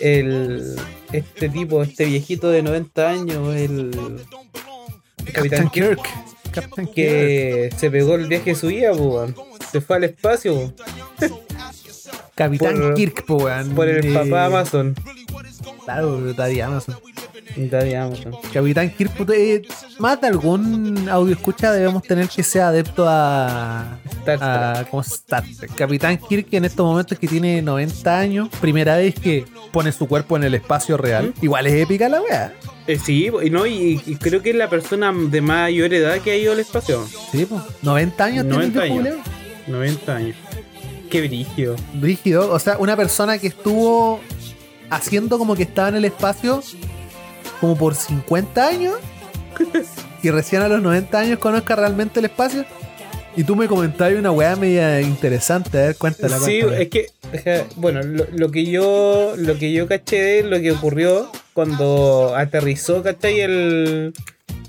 el 0.00 0.76
este 1.12 1.48
tipo, 1.48 1.82
este 1.82 2.06
viejito 2.06 2.50
de 2.50 2.62
90 2.62 3.08
años, 3.08 3.54
el 3.54 4.20
Capitán 5.32 5.68
Kirk, 5.70 6.00
Captain 6.50 6.86
Kirk. 6.86 6.94
que 6.94 7.70
se 7.76 7.90
pegó 7.90 8.14
el 8.14 8.26
viaje 8.26 8.50
de 8.50 8.56
su 8.56 8.68
vida, 8.68 8.92
se 9.70 9.80
fue 9.80 9.96
al 9.96 10.04
espacio 10.04 10.72
Capitán 12.34 12.74
por- 12.80 12.94
Kirk, 12.94 13.24
po, 13.26 13.36
weón. 13.36 13.70
por 13.74 13.88
el 13.88 14.04
Eh, 14.04 14.12
papá 14.14 14.46
Amazon. 14.46 14.94
Claro, 15.84 16.32
Daddy 16.34 16.60
Amazon. 16.60 16.96
Daddy 17.56 17.94
Amazon. 17.94 18.32
Capitán 18.52 18.90
Kirk, 18.90 19.12
eh, 19.32 19.62
más 20.00 20.20
de 20.20 20.26
algún 20.26 21.08
audio 21.08 21.32
escucha 21.34 21.70
debemos 21.70 22.02
tener 22.02 22.28
que 22.28 22.42
sea 22.42 22.68
adepto 22.68 23.04
a, 23.08 23.98
Star 24.24 24.38
a 24.42 24.84
¿cómo 24.90 25.02
se- 25.04 25.14
Star 25.14 25.44
Trek. 25.58 25.72
Capitán 25.76 26.18
Kirk 26.18 26.48
en 26.52 26.64
estos 26.64 26.84
momentos 26.84 27.16
que 27.18 27.28
tiene 27.28 27.62
90 27.62 28.18
años, 28.18 28.48
primera 28.60 28.96
vez 28.96 29.14
que 29.14 29.44
pone 29.72 29.92
su 29.92 30.08
cuerpo 30.08 30.36
en 30.36 30.44
el 30.44 30.54
espacio 30.54 30.96
real. 30.96 31.32
Igual 31.42 31.66
es 31.68 31.74
épica 31.74 32.08
la 32.08 32.20
wea. 32.22 32.52
Eh, 32.88 32.98
sí, 32.98 33.30
y 33.42 33.50
no, 33.50 33.66
y, 33.66 34.02
y 34.04 34.16
creo 34.16 34.42
que 34.42 34.50
es 34.50 34.56
la 34.56 34.68
persona 34.68 35.12
de 35.14 35.40
mayor 35.40 35.94
edad 35.94 36.18
que 36.18 36.32
ha 36.32 36.36
ido 36.36 36.52
al 36.52 36.58
espacio. 36.60 37.06
Sí, 37.30 37.44
pues. 37.46 37.62
90 37.82 38.24
años 38.24 38.46
tiene 38.48 38.64
el 38.64 38.72
90 38.74 38.80
viejo 38.82 38.94
años. 39.00 39.14
culiao. 39.22 39.68
90 39.68 40.16
años. 40.16 40.36
Qué 41.14 41.20
brillo. 41.20 41.76
Brígido. 41.92 42.50
O 42.50 42.58
sea, 42.58 42.76
una 42.78 42.96
persona 42.96 43.38
que 43.38 43.46
estuvo 43.46 44.18
haciendo 44.90 45.38
como 45.38 45.54
que 45.54 45.62
estaba 45.62 45.90
en 45.90 45.94
el 45.94 46.06
espacio 46.06 46.60
como 47.60 47.78
por 47.78 47.94
50 47.94 48.66
años 48.66 48.96
y 50.24 50.30
recién 50.30 50.62
a 50.62 50.68
los 50.68 50.82
90 50.82 51.16
años 51.16 51.38
conozca 51.38 51.76
realmente 51.76 52.18
el 52.18 52.24
espacio. 52.24 52.64
Y 53.36 53.44
tú 53.44 53.54
me 53.54 53.68
comentabas 53.68 54.14
una 54.14 54.32
weá 54.32 54.56
media 54.56 55.00
interesante, 55.02 55.78
a 55.78 55.82
ver, 55.82 55.96
cuéntala. 55.96 56.40
Sí, 56.40 56.58
cuéntala. 56.58 56.82
es 56.82 56.88
que, 56.88 57.06
es 57.32 57.42
que, 57.42 57.64
bueno, 57.76 58.02
lo, 58.02 58.26
lo 58.32 58.50
que 58.50 58.64
yo 58.64 59.34
lo 59.36 59.56
que 59.56 59.72
yo 59.72 59.86
caché 59.86 60.20
de 60.20 60.42
lo 60.42 60.60
que 60.60 60.72
ocurrió 60.72 61.30
cuando 61.52 62.34
aterrizó, 62.34 63.04
¿cachai? 63.04 63.38
El, 63.38 64.14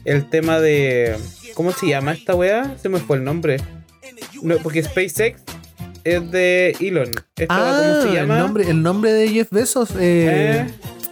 el 0.03 0.29
tema 0.29 0.59
de. 0.59 1.17
¿Cómo 1.55 1.71
se 1.71 1.87
llama 1.87 2.11
esta 2.11 2.35
weá? 2.35 2.77
Se 2.79 2.87
me 2.87 2.99
fue 2.99 3.17
el 3.17 3.23
nombre. 3.23 3.57
No, 4.43 4.57
porque 4.57 4.83
SpaceX 4.83 5.44
es 6.05 6.31
de 6.31 6.75
Elon. 6.79 7.11
Ah, 7.49 7.99
¿Cómo 7.99 8.01
se 8.09 8.17
llama? 8.17 8.35
El 8.35 8.39
nombre, 8.43 8.69
el 8.69 8.81
nombre 8.81 9.11
de 9.13 9.27
Jeff 9.29 9.47
Bezos. 9.51 9.91
Eh, 9.91 10.65
Eh. 10.67 10.67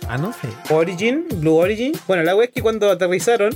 Ah, 0.08 0.18
no 0.18 0.32
sé. 0.34 0.48
Origin, 0.74 1.26
Blue 1.38 1.56
Origin. 1.56 1.94
Bueno, 2.08 2.24
la 2.24 2.36
wea 2.36 2.46
es 2.48 2.52
que 2.54 2.62
cuando 2.62 2.90
aterrizaron, 2.92 3.54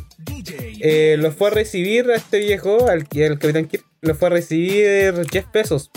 eh, 0.81 1.15
los 1.19 1.35
fue 1.35 1.49
a 1.49 1.51
recibir 1.51 2.09
a 2.09 2.15
este 2.15 2.39
viejo, 2.39 2.87
al, 2.89 3.01
al 3.29 3.39
Capitán 3.39 3.65
Kirk, 3.67 3.83
lo 4.01 4.15
fue 4.15 4.27
a 4.27 4.31
recibir 4.31 5.13
Jeff 5.31 5.45
Bezos 5.53 5.91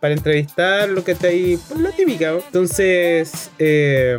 para 0.00 0.14
entrevistar 0.14 0.88
lo 0.88 1.02
que 1.04 1.12
está 1.12 1.26
ahí, 1.28 1.58
pues, 1.68 1.80
la 1.80 1.90
típica. 1.90 2.30
¿no? 2.32 2.38
Entonces, 2.38 3.50
eh, 3.58 4.16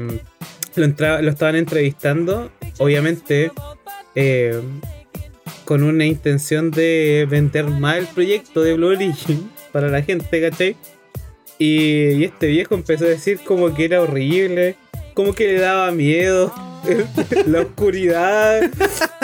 lo, 0.76 0.86
entra- 0.86 1.22
lo 1.22 1.30
estaban 1.32 1.56
entrevistando, 1.56 2.52
obviamente, 2.80 3.52
eh, 4.16 4.60
con 5.64 5.84
una 5.84 6.06
intención 6.06 6.70
de 6.72 7.26
vender 7.30 7.66
más 7.66 7.98
el 7.98 8.08
proyecto 8.08 8.62
de 8.62 8.74
Blue 8.74 8.88
Origin 8.88 9.50
para 9.72 9.90
la 9.90 10.02
gente, 10.02 10.42
¿cachai? 10.42 10.76
Y, 11.60 12.12
y 12.12 12.24
este 12.24 12.48
viejo 12.48 12.76
empezó 12.76 13.06
a 13.06 13.10
decir 13.10 13.40
como 13.46 13.74
que 13.74 13.86
era 13.86 14.02
horrible, 14.02 14.76
como 15.14 15.34
que 15.34 15.48
le 15.48 15.60
daba 15.60 15.92
miedo, 15.92 16.54
la 17.48 17.62
oscuridad, 17.62 18.62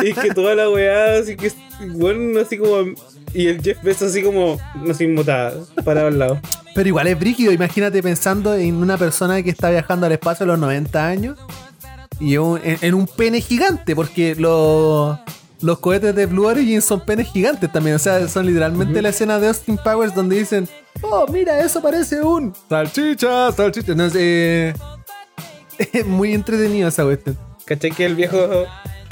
y 0.02 0.14
que 0.14 0.34
toda 0.34 0.56
la 0.56 0.70
weá, 0.70 1.20
así 1.20 1.36
que, 1.36 1.52
bueno, 1.90 2.40
así 2.40 2.58
como. 2.58 2.94
Y 3.34 3.48
el 3.48 3.62
Jeff 3.62 3.82
Bezos 3.82 4.10
así 4.10 4.22
como, 4.22 4.60
no 4.76 4.94
sé, 4.94 5.06
inmutada, 5.06 5.54
parado 5.84 6.08
al 6.08 6.20
lado. 6.20 6.40
Pero 6.76 6.88
igual 6.88 7.08
es 7.08 7.20
brígido, 7.20 7.52
imagínate 7.52 8.02
pensando 8.02 8.56
en 8.56 8.76
una 8.76 8.98
persona 8.98 9.42
que 9.42 9.50
está 9.50 9.70
viajando 9.70 10.06
al 10.06 10.12
espacio 10.12 10.44
a 10.44 10.48
los 10.48 10.60
90 10.60 11.08
años 11.08 11.40
y 12.20 12.36
en 12.36 12.94
un 12.94 13.08
pene 13.08 13.42
gigante, 13.42 13.96
porque 13.96 14.36
los, 14.36 15.18
los 15.64 15.80
cohetes 15.80 16.14
de 16.14 16.26
Blue 16.26 16.46
Origin 16.46 16.82
son 16.82 17.00
penes 17.00 17.32
gigantes 17.32 17.72
también, 17.72 17.96
o 17.96 18.00
sea, 18.00 18.28
son 18.28 18.46
literalmente 18.46 19.02
la 19.02 19.10
escena 19.10 19.40
de 19.40 19.48
Austin 19.48 19.78
Powers 19.78 20.14
donde 20.14 20.36
dicen, 20.36 20.68
oh, 21.02 21.26
mira, 21.32 21.58
eso 21.60 21.82
parece 21.82 22.22
un 22.22 22.54
salchicha, 22.68 23.50
salchicha. 23.54 23.94
Entonces, 23.94 24.22
eh, 24.22 24.74
es 25.94 26.06
muy 26.06 26.34
entretenido 26.34 26.90
esa 26.90 27.04
cuestión. 27.04 27.38
¿Cachai 27.66 27.92
que 27.92 28.06
el 28.06 28.16
viejo... 28.16 28.38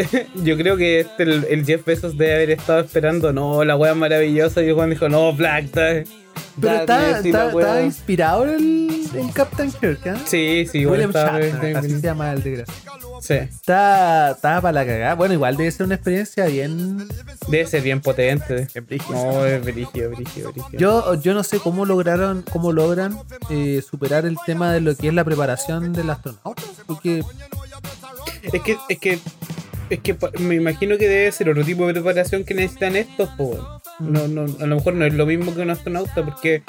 Yo 0.36 0.58
creo 0.58 0.78
que 0.78 1.02
este, 1.02 1.24
el, 1.24 1.46
el 1.50 1.66
Jeff 1.66 1.86
Bezos 1.86 2.18
debe 2.18 2.36
haber 2.36 2.52
estado 2.52 2.80
esperando, 2.82 3.32
no, 3.34 3.64
la 3.64 3.76
weá 3.76 3.94
maravillosa, 3.96 4.62
y 4.62 4.68
el 4.70 4.74
Juan 4.76 4.90
dijo, 4.90 5.10
no, 5.10 5.34
Black, 5.34 5.66
da- 5.72 6.04
Pero 6.60 6.74
está, 6.76 7.20
está, 7.20 7.48
weá". 7.50 7.68
está 7.68 7.82
inspirado 7.84 8.46
el, 8.46 8.90
el 9.16 9.34
Captain 9.34 9.72
Kirk, 9.72 10.06
¿ah? 10.08 10.18
Sí, 10.26 10.66
sí, 10.72 10.80
igual 10.80 11.00
William 11.06 11.12
Shatner, 11.12 11.78
así 11.78 11.90
se 11.92 12.02
llama 12.02 12.32
el 12.34 12.44
desgraciado. 12.44 13.02
Sí. 13.22 13.36
Está, 13.36 14.32
está 14.32 14.60
para 14.62 14.72
la 14.72 14.86
cagada. 14.86 15.14
Bueno, 15.14 15.36
igual 15.36 15.56
debe 15.56 15.70
ser 15.70 15.86
una 15.86 15.94
experiencia 15.94 16.46
bien. 16.48 17.08
Debe 17.50 17.68
ser 17.68 17.84
bien 17.84 18.02
potente. 18.02 18.68
brígida. 18.88 19.14
No, 19.16 19.46
es 19.46 19.64
brígido, 19.64 20.10
brígido, 20.10 20.52
brígido. 20.52 20.80
Yo, 20.80 21.14
yo 21.22 21.36
no 21.36 21.44
sé 21.44 21.60
cómo 21.60 21.86
lograron, 21.86 22.44
cómo 22.52 22.72
logran 22.72 23.16
eh, 23.52 23.84
superar 23.88 24.26
el 24.26 24.38
tema 24.48 24.74
de 24.74 24.82
lo 24.82 24.96
que 24.96 25.10
es 25.10 25.14
la 25.14 25.24
preparación 25.24 25.94
del 25.94 26.10
astronauta. 26.10 26.64
Porque 26.88 27.22
Es 28.52 28.62
que, 28.64 28.76
es 28.90 28.98
que, 29.00 29.20
es 29.96 30.00
que 30.02 30.16
me 30.40 30.56
imagino 30.56 30.98
que 30.98 31.08
debe 31.08 31.32
ser 31.32 31.50
otro 31.50 31.64
tipo 31.64 31.86
de 31.88 31.94
preparación 31.94 32.44
que 32.44 32.54
necesitan 32.54 32.96
estos, 32.96 33.30
po, 33.38 33.44
weón. 33.46 33.66
no, 34.00 34.28
no, 34.28 34.42
a 34.64 34.66
lo 34.66 34.76
mejor 34.78 34.94
no 34.96 35.06
es 35.06 35.14
lo 35.14 35.26
mismo 35.26 35.54
que 35.54 35.62
un 35.62 35.70
astronauta, 35.70 36.24
porque 36.26 36.64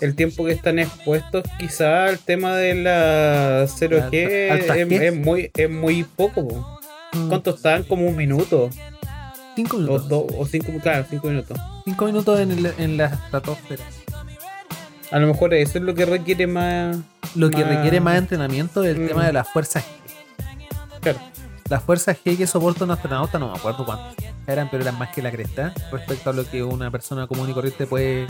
el 0.00 0.14
tiempo 0.14 0.44
que 0.44 0.52
están 0.52 0.78
expuestos, 0.78 1.42
quizá 1.58 2.06
al 2.06 2.18
tema 2.18 2.54
de 2.56 2.74
la 2.76 3.66
0G 3.66 4.50
Alta- 4.50 4.54
alta 4.54 4.76
es, 4.78 4.88
G. 4.88 5.02
es 5.02 5.16
muy, 5.16 5.50
es 5.54 5.70
muy 5.70 6.04
poco. 6.04 6.46
po. 6.46 6.78
mm, 7.14 7.28
¿Cuánto 7.28 7.50
están? 7.54 7.82
Como 7.84 8.06
un 8.06 8.16
minuto. 8.16 8.70
cinco 9.56 9.76
O, 9.76 9.80
minutos. 9.80 10.08
dos, 10.08 10.24
o 10.38 10.46
cinco, 10.46 10.72
claro, 10.80 11.04
cinco 11.10 11.26
minutos. 11.28 11.58
Cinco 11.84 12.06
minutos 12.06 12.38
en, 12.40 12.52
el- 12.52 12.74
en 12.78 12.96
la 12.96 13.06
estratosfera. 13.06 13.82
A 15.10 15.18
lo 15.18 15.26
mejor 15.26 15.52
eso 15.54 15.78
es 15.78 15.84
lo 15.84 15.94
que 15.94 16.04
requiere 16.06 16.46
más. 16.46 16.96
Lo 17.34 17.50
que 17.50 17.64
requiere 17.64 17.98
más 18.00 18.18
entrenamiento 18.18 18.84
es 18.84 18.94
el 18.94 19.00
Mm. 19.02 19.08
tema 19.08 19.26
de 19.26 19.32
las 19.32 19.48
fuerzas. 19.48 19.84
Claro. 21.00 21.18
Las 21.68 21.82
fuerzas 21.82 22.16
G 22.24 22.36
que 22.36 22.46
soporta 22.46 22.84
un 22.84 22.90
astronauta, 22.90 23.38
no 23.38 23.50
me 23.52 23.58
acuerdo 23.58 23.84
cuántas 23.84 24.14
eran, 24.46 24.70
pero 24.70 24.82
eran 24.82 24.98
más 24.98 25.14
que 25.14 25.20
la 25.20 25.30
cresta 25.30 25.74
respecto 25.92 26.30
a 26.30 26.32
lo 26.32 26.48
que 26.48 26.62
una 26.62 26.90
persona 26.90 27.26
común 27.26 27.50
y 27.50 27.52
corriente 27.52 27.86
puede 27.86 28.26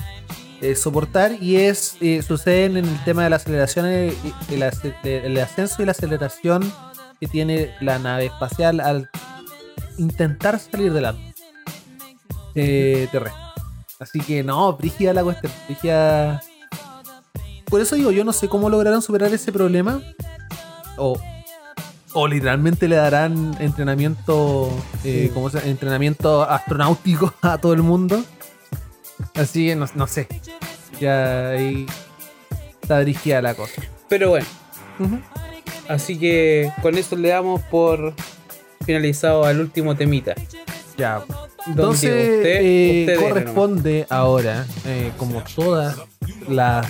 eh, 0.61 0.75
soportar. 0.75 1.33
Y 1.41 1.57
es 1.57 1.97
eh, 2.01 2.23
suceden 2.23 2.77
en 2.77 2.85
el 2.85 3.05
tema 3.05 3.23
de 3.25 3.31
la 3.31 3.37
aceleración, 3.37 3.87
el 3.87 5.39
ascenso 5.41 5.83
y 5.83 5.87
la 5.87 5.93
aceleración 5.93 6.73
que 7.21 7.29
tiene 7.29 7.75
la 7.81 7.99
nave 7.99 8.27
espacial 8.27 8.81
al 8.81 9.09
intentar 9.99 10.59
salir 10.59 10.93
del 10.93 11.07
atmósfera 11.07 11.39
eh, 12.55 13.09
terrestre. 13.11 13.43
Así 14.01 14.21
que 14.21 14.43
no, 14.43 14.73
brígida 14.77 15.13
la 15.13 15.23
cuestión, 15.23 15.53
brígida. 15.67 16.43
Por 17.67 17.81
eso 17.81 17.97
digo, 17.97 18.11
yo 18.11 18.25
no 18.25 18.33
sé 18.33 18.49
cómo 18.49 18.69
lograron 18.71 19.03
superar 19.03 19.33
ese 19.33 19.53
problema. 19.53 20.01
O, 20.97 21.21
o 22.15 22.27
literalmente 22.29 22.89
le 22.89 22.97
darán 22.97 23.57
entrenamiento, 23.61 24.71
eh, 25.05 25.25
Sí. 25.27 25.31
¿cómo 25.35 25.51
se 25.51 25.59
llama? 25.59 25.71
entrenamiento 25.71 26.43
astronáutico 26.43 27.33
a 27.43 27.59
todo 27.59 27.73
el 27.73 27.83
mundo. 27.83 28.25
Así 29.35 29.67
que 29.67 29.77
no, 29.77 29.87
no 29.95 30.07
sé. 30.07 30.27
Ya 31.01 31.51
ahí 31.51 31.87
está 32.83 32.99
dirigida 33.01 33.41
la 33.43 33.55
cosa. 33.55 33.83
Pero 34.09 34.31
bueno, 34.31 34.47
así 35.89 36.19
que 36.19 36.73
con 36.83 36.97
eso 36.97 37.15
le 37.17 37.29
damos 37.29 37.61
por 37.63 38.15
finalizado 38.85 39.45
al 39.45 39.61
último 39.61 39.95
temita. 39.97 40.35
Ya. 40.97 41.23
Entonces 41.67 42.11
usted- 42.11 42.61
eh, 42.63 43.07
usted 43.07 43.29
corresponde 43.29 44.07
ahora, 44.09 44.67
eh, 44.87 45.13
como 45.19 45.43
todas 45.55 45.97
las 46.49 46.87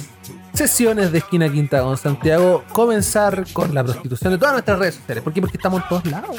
sesiones 0.58 1.12
de 1.12 1.18
esquina 1.18 1.48
quinta 1.48 1.80
con 1.82 1.96
Santiago, 1.96 2.64
comenzar 2.72 3.46
con 3.52 3.72
la 3.72 3.84
prostitución 3.84 4.32
de 4.32 4.38
todas 4.38 4.54
nuestras 4.54 4.76
redes 4.76 4.96
sociales. 4.96 5.22
¿Por 5.22 5.32
qué? 5.32 5.40
Porque 5.40 5.56
estamos 5.56 5.82
en 5.82 5.88
todos 5.88 6.06
lados. 6.06 6.36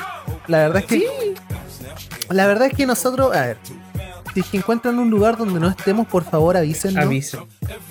La 0.48 0.58
verdad 0.58 0.80
es 0.80 0.86
que. 0.86 1.36
La 2.30 2.46
verdad 2.46 2.68
es 2.68 2.74
que 2.74 2.86
nosotros, 2.86 3.34
a 3.34 3.46
ver, 3.46 3.58
si 4.34 4.41
es 4.41 4.46
que 4.48 4.58
encuentran 4.58 5.00
un 5.00 5.10
lugar 5.10 5.38
donde 5.38 5.58
no 5.58 5.70
estemos, 5.70 6.06
por 6.06 6.26
favor 6.26 6.58
avísenos. 6.58 7.02
Avisen. 7.02 7.40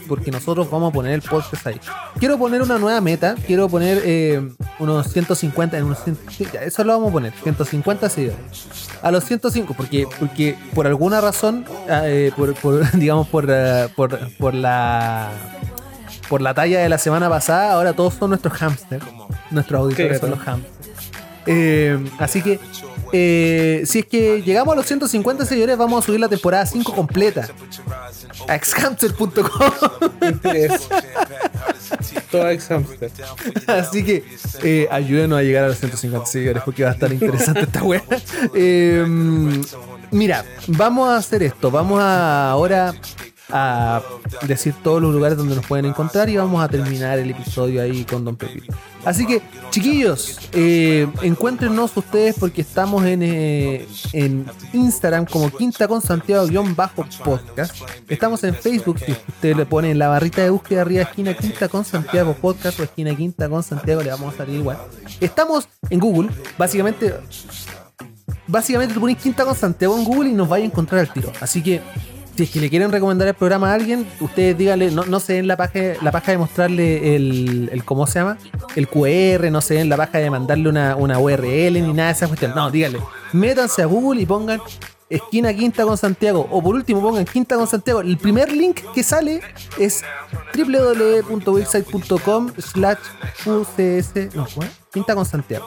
Porque 0.07 0.31
nosotros 0.31 0.71
vamos 0.71 0.91
a 0.91 0.93
poner 0.93 1.15
el 1.15 1.23
podcast 1.23 1.67
ahí. 1.67 1.81
Quiero 2.19 2.37
poner 2.37 2.61
una 2.61 2.77
nueva 2.79 3.01
meta. 3.01 3.35
Quiero 3.47 3.67
poner 3.67 4.03
eh, 4.05 4.47
unos 4.79 5.11
150. 5.11 5.79
En 5.79 5.85
unos 5.85 6.05
100 6.05 6.19
ya, 6.53 6.61
eso 6.61 6.85
lo 6.85 6.93
vamos 6.93 7.09
a 7.09 7.13
poner. 7.13 7.33
150 7.43 8.07
seguidores. 8.11 8.69
A 9.01 9.11
los 9.11 9.25
105. 9.25 9.73
Porque, 9.75 10.07
porque 10.21 10.59
por 10.75 10.87
alguna 10.87 11.23
razón, 11.23 11.65
ah, 11.89 12.03
eh, 12.05 12.33
por, 12.37 12.53
por, 12.53 12.93
digamos, 12.99 13.29
por, 13.29 13.47
eh, 13.49 13.89
por, 13.97 14.19
por 14.37 14.53
la. 14.53 15.31
Por 16.29 16.43
la 16.43 16.55
talla 16.55 16.81
de 16.81 16.89
la 16.89 16.99
semana 16.99 17.29
pasada, 17.29 17.73
ahora 17.73 17.93
todos 17.93 18.15
son 18.15 18.31
nuestros 18.31 18.55
hamsters. 18.55 19.05
Nuestros 19.51 19.81
auditores 19.81 20.21
son 20.21 20.31
los 20.31 20.41
hamsters. 20.41 20.79
Eh, 21.47 21.99
así 22.19 22.43
que, 22.43 22.61
eh, 23.13 23.83
si 23.87 24.01
es 24.01 24.07
que 24.07 24.43
llegamos 24.43 24.75
a 24.75 24.77
los 24.77 24.87
150 24.87 25.47
seguidores, 25.47 25.79
vamos 25.79 26.05
a 26.05 26.07
subir 26.07 26.21
la 26.21 26.29
temporada 26.29 26.67
5 26.67 26.93
completa 26.95 27.49
a 28.47 28.55
exhamster.com. 28.55 29.41
Todo 32.31 32.51
ex 32.51 32.67
hamster. 32.69 33.11
Así 33.67 34.05
que 34.05 34.23
eh, 34.63 34.87
ayúdenos 34.91 35.39
a 35.39 35.43
llegar 35.43 35.65
a 35.65 35.69
los 35.69 35.79
150 35.79 36.27
seguidores 36.27 36.63
porque 36.63 36.85
va 36.85 36.91
a 36.91 36.93
estar 36.93 37.11
interesante 37.11 37.61
esta 37.63 37.83
wea. 37.83 38.03
Mira, 40.11 40.45
vamos 40.67 41.09
a 41.09 41.17
hacer 41.17 41.43
esto. 41.43 41.71
Vamos 41.71 42.01
a 42.03 42.51
ahora 42.51 42.95
a 43.51 44.03
decir 44.47 44.75
todos 44.83 45.01
los 45.01 45.13
lugares 45.13 45.39
donde 45.39 45.57
nos 45.57 45.67
pueden 45.67 45.87
encontrar 45.87 46.29
y 46.29 46.37
vamos 46.37 46.63
a 46.63 46.69
terminar 46.69 47.19
el 47.19 47.31
episodio 47.31 47.83
ahí 47.83 48.05
con 48.05 48.25
Don 48.25 48.37
Pepito. 48.37 48.75
Así 49.05 49.27
que, 49.27 49.41
chiquillos, 49.71 50.39
eh, 50.53 51.09
encuéntrenos 51.23 51.97
ustedes 51.97 52.37
porque 52.39 52.61
estamos 52.61 53.05
en, 53.07 53.23
eh, 53.23 53.87
en 54.13 54.45
Instagram 54.73 55.25
como 55.25 55.51
Quinta 55.51 55.89
con 55.89 56.03
Santiago-podcast. 56.03 57.75
Estamos 58.09 58.45
en 58.45 58.55
Facebook, 58.55 58.99
si 58.99 59.13
usted 59.13 59.57
le 59.57 59.65
pone 59.65 59.91
en 59.93 59.99
la 59.99 60.09
barrita 60.09 60.43
de 60.43 60.51
búsqueda 60.51 60.83
arriba 60.83 61.03
esquina 61.03 61.35
Quinta 61.35 61.69
con 61.69 61.85
Santiago 61.85 62.35
Podcast 62.35 62.81
o 62.81 62.83
esquina 62.83 63.15
Quinta 63.15 63.49
con 63.49 63.63
Santiago, 63.63 64.03
le 64.03 64.11
vamos 64.11 64.35
a 64.35 64.39
salir 64.39 64.57
igual. 64.57 64.79
Estamos 65.21 65.69
en 65.89 66.01
Google, 66.01 66.31
básicamente. 66.59 67.15
Básicamente 68.47 68.95
tú 68.95 69.01
pones 69.01 69.17
Quinta 69.17 69.45
con 69.45 69.55
Santiago 69.55 69.97
en 69.97 70.05
Google 70.05 70.31
y 70.31 70.33
nos 70.33 70.49
vais 70.49 70.65
a 70.65 70.67
encontrar 70.67 71.01
al 71.01 71.13
tiro. 71.13 71.33
Así 71.41 71.63
que 71.63 71.81
Si 72.39 72.45
es 72.45 72.51
que 72.51 72.61
le 72.61 72.71
quieren 72.71 72.93
recomendar 72.93 73.27
el 73.27 73.35
programa 73.35 73.73
a 73.73 73.75
alguien, 73.75 74.07
ustedes 74.21 74.57
díganle, 74.57 74.93
no, 74.93 75.05
no 75.05 75.19
se 75.19 75.33
den 75.33 75.49
la 75.49 75.57
paja, 75.57 75.81
la 76.01 76.13
paja 76.13 76.31
de 76.31 76.39
mostrarle 76.39 77.17
el, 77.17 77.69
el, 77.73 77.85
¿cómo 77.85 78.07
se 78.07 78.21
llama? 78.21 78.39
El 78.77 78.87
QR, 78.87 79.51
no 79.51 79.61
se 79.61 79.75
den 79.75 79.89
la 79.89 79.97
paja 79.97 80.19
de 80.19 80.31
mandarle 80.31 80.69
una, 80.69 80.95
una 80.95 81.19
URL 81.19 81.73
ni 81.73 81.93
nada 81.93 82.11
de 82.11 82.13
esa 82.13 82.29
cuestión. 82.29 82.53
No, 82.55 82.71
díganle, 82.71 83.01
métanse 83.33 83.83
a 83.83 83.87
Google 83.87 84.23
y 84.23 84.27
pongan 84.27 84.61
esquina 85.11 85.53
quinta 85.53 85.83
con 85.83 85.99
Santiago. 85.99 86.47
O 86.53 86.63
por 86.63 86.77
último 86.77 87.03
pongan 87.03 87.25
quinta 87.25 87.57
con 87.57 87.67
Santiago. 87.67 88.03
El 88.03 88.19
primer 88.19 88.53
link 88.53 88.83
que 88.95 89.03
sale 89.03 89.41
es 89.77 90.05
www.website.com 90.57 92.53
slash 92.57 92.99
QCS. 93.43 94.37
No, 94.37 94.47
quinta 94.93 95.17
con 95.17 95.25
Santiago. 95.25 95.67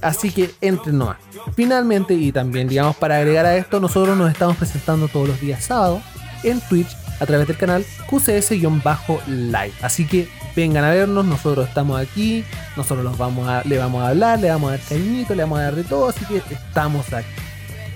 Así 0.00 0.30
que 0.30 0.50
entren 0.60 0.98
nomás. 0.98 1.18
Finalmente, 1.54 2.14
y 2.14 2.32
también 2.32 2.68
digamos 2.68 2.96
para 2.96 3.16
agregar 3.16 3.46
a 3.46 3.56
esto, 3.56 3.80
nosotros 3.80 4.16
nos 4.16 4.30
estamos 4.30 4.56
presentando 4.56 5.08
todos 5.08 5.28
los 5.28 5.40
días 5.40 5.64
sábado 5.64 6.02
en 6.42 6.60
Twitch 6.60 6.88
a 7.20 7.26
través 7.26 7.46
del 7.46 7.56
canal 7.56 7.84
QCS-Live. 8.08 9.72
Así 9.80 10.06
que 10.06 10.28
vengan 10.56 10.84
a 10.84 10.90
vernos, 10.90 11.24
nosotros 11.24 11.68
estamos 11.68 12.00
aquí, 12.00 12.44
nosotros 12.76 13.04
los 13.04 13.16
vamos 13.16 13.48
a, 13.48 13.62
le 13.64 13.78
vamos 13.78 14.02
a 14.02 14.08
hablar, 14.08 14.40
le 14.40 14.50
vamos 14.50 14.68
a 14.68 14.76
dar 14.76 14.86
cariñito, 14.86 15.34
le 15.34 15.42
vamos 15.42 15.58
a 15.60 15.62
dar 15.62 15.74
de 15.76 15.84
todo, 15.84 16.08
así 16.08 16.24
que 16.24 16.42
estamos 16.52 17.12
aquí. 17.12 17.28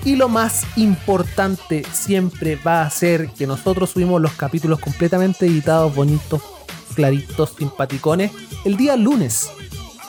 Y 0.05 0.15
lo 0.15 0.29
más 0.29 0.65
importante 0.77 1.83
siempre 1.93 2.55
va 2.57 2.83
a 2.83 2.91
ser 2.91 3.29
que 3.31 3.47
nosotros 3.49 3.91
subimos 3.91 4.21
los 4.21 4.33
capítulos 4.33 4.79
completamente 4.79 5.47
editados, 5.47 5.93
bonitos, 5.93 6.43
claritos, 6.95 7.55
simpaticones, 7.59 8.31
el 8.65 8.77
día 8.77 8.97
lunes 8.97 9.51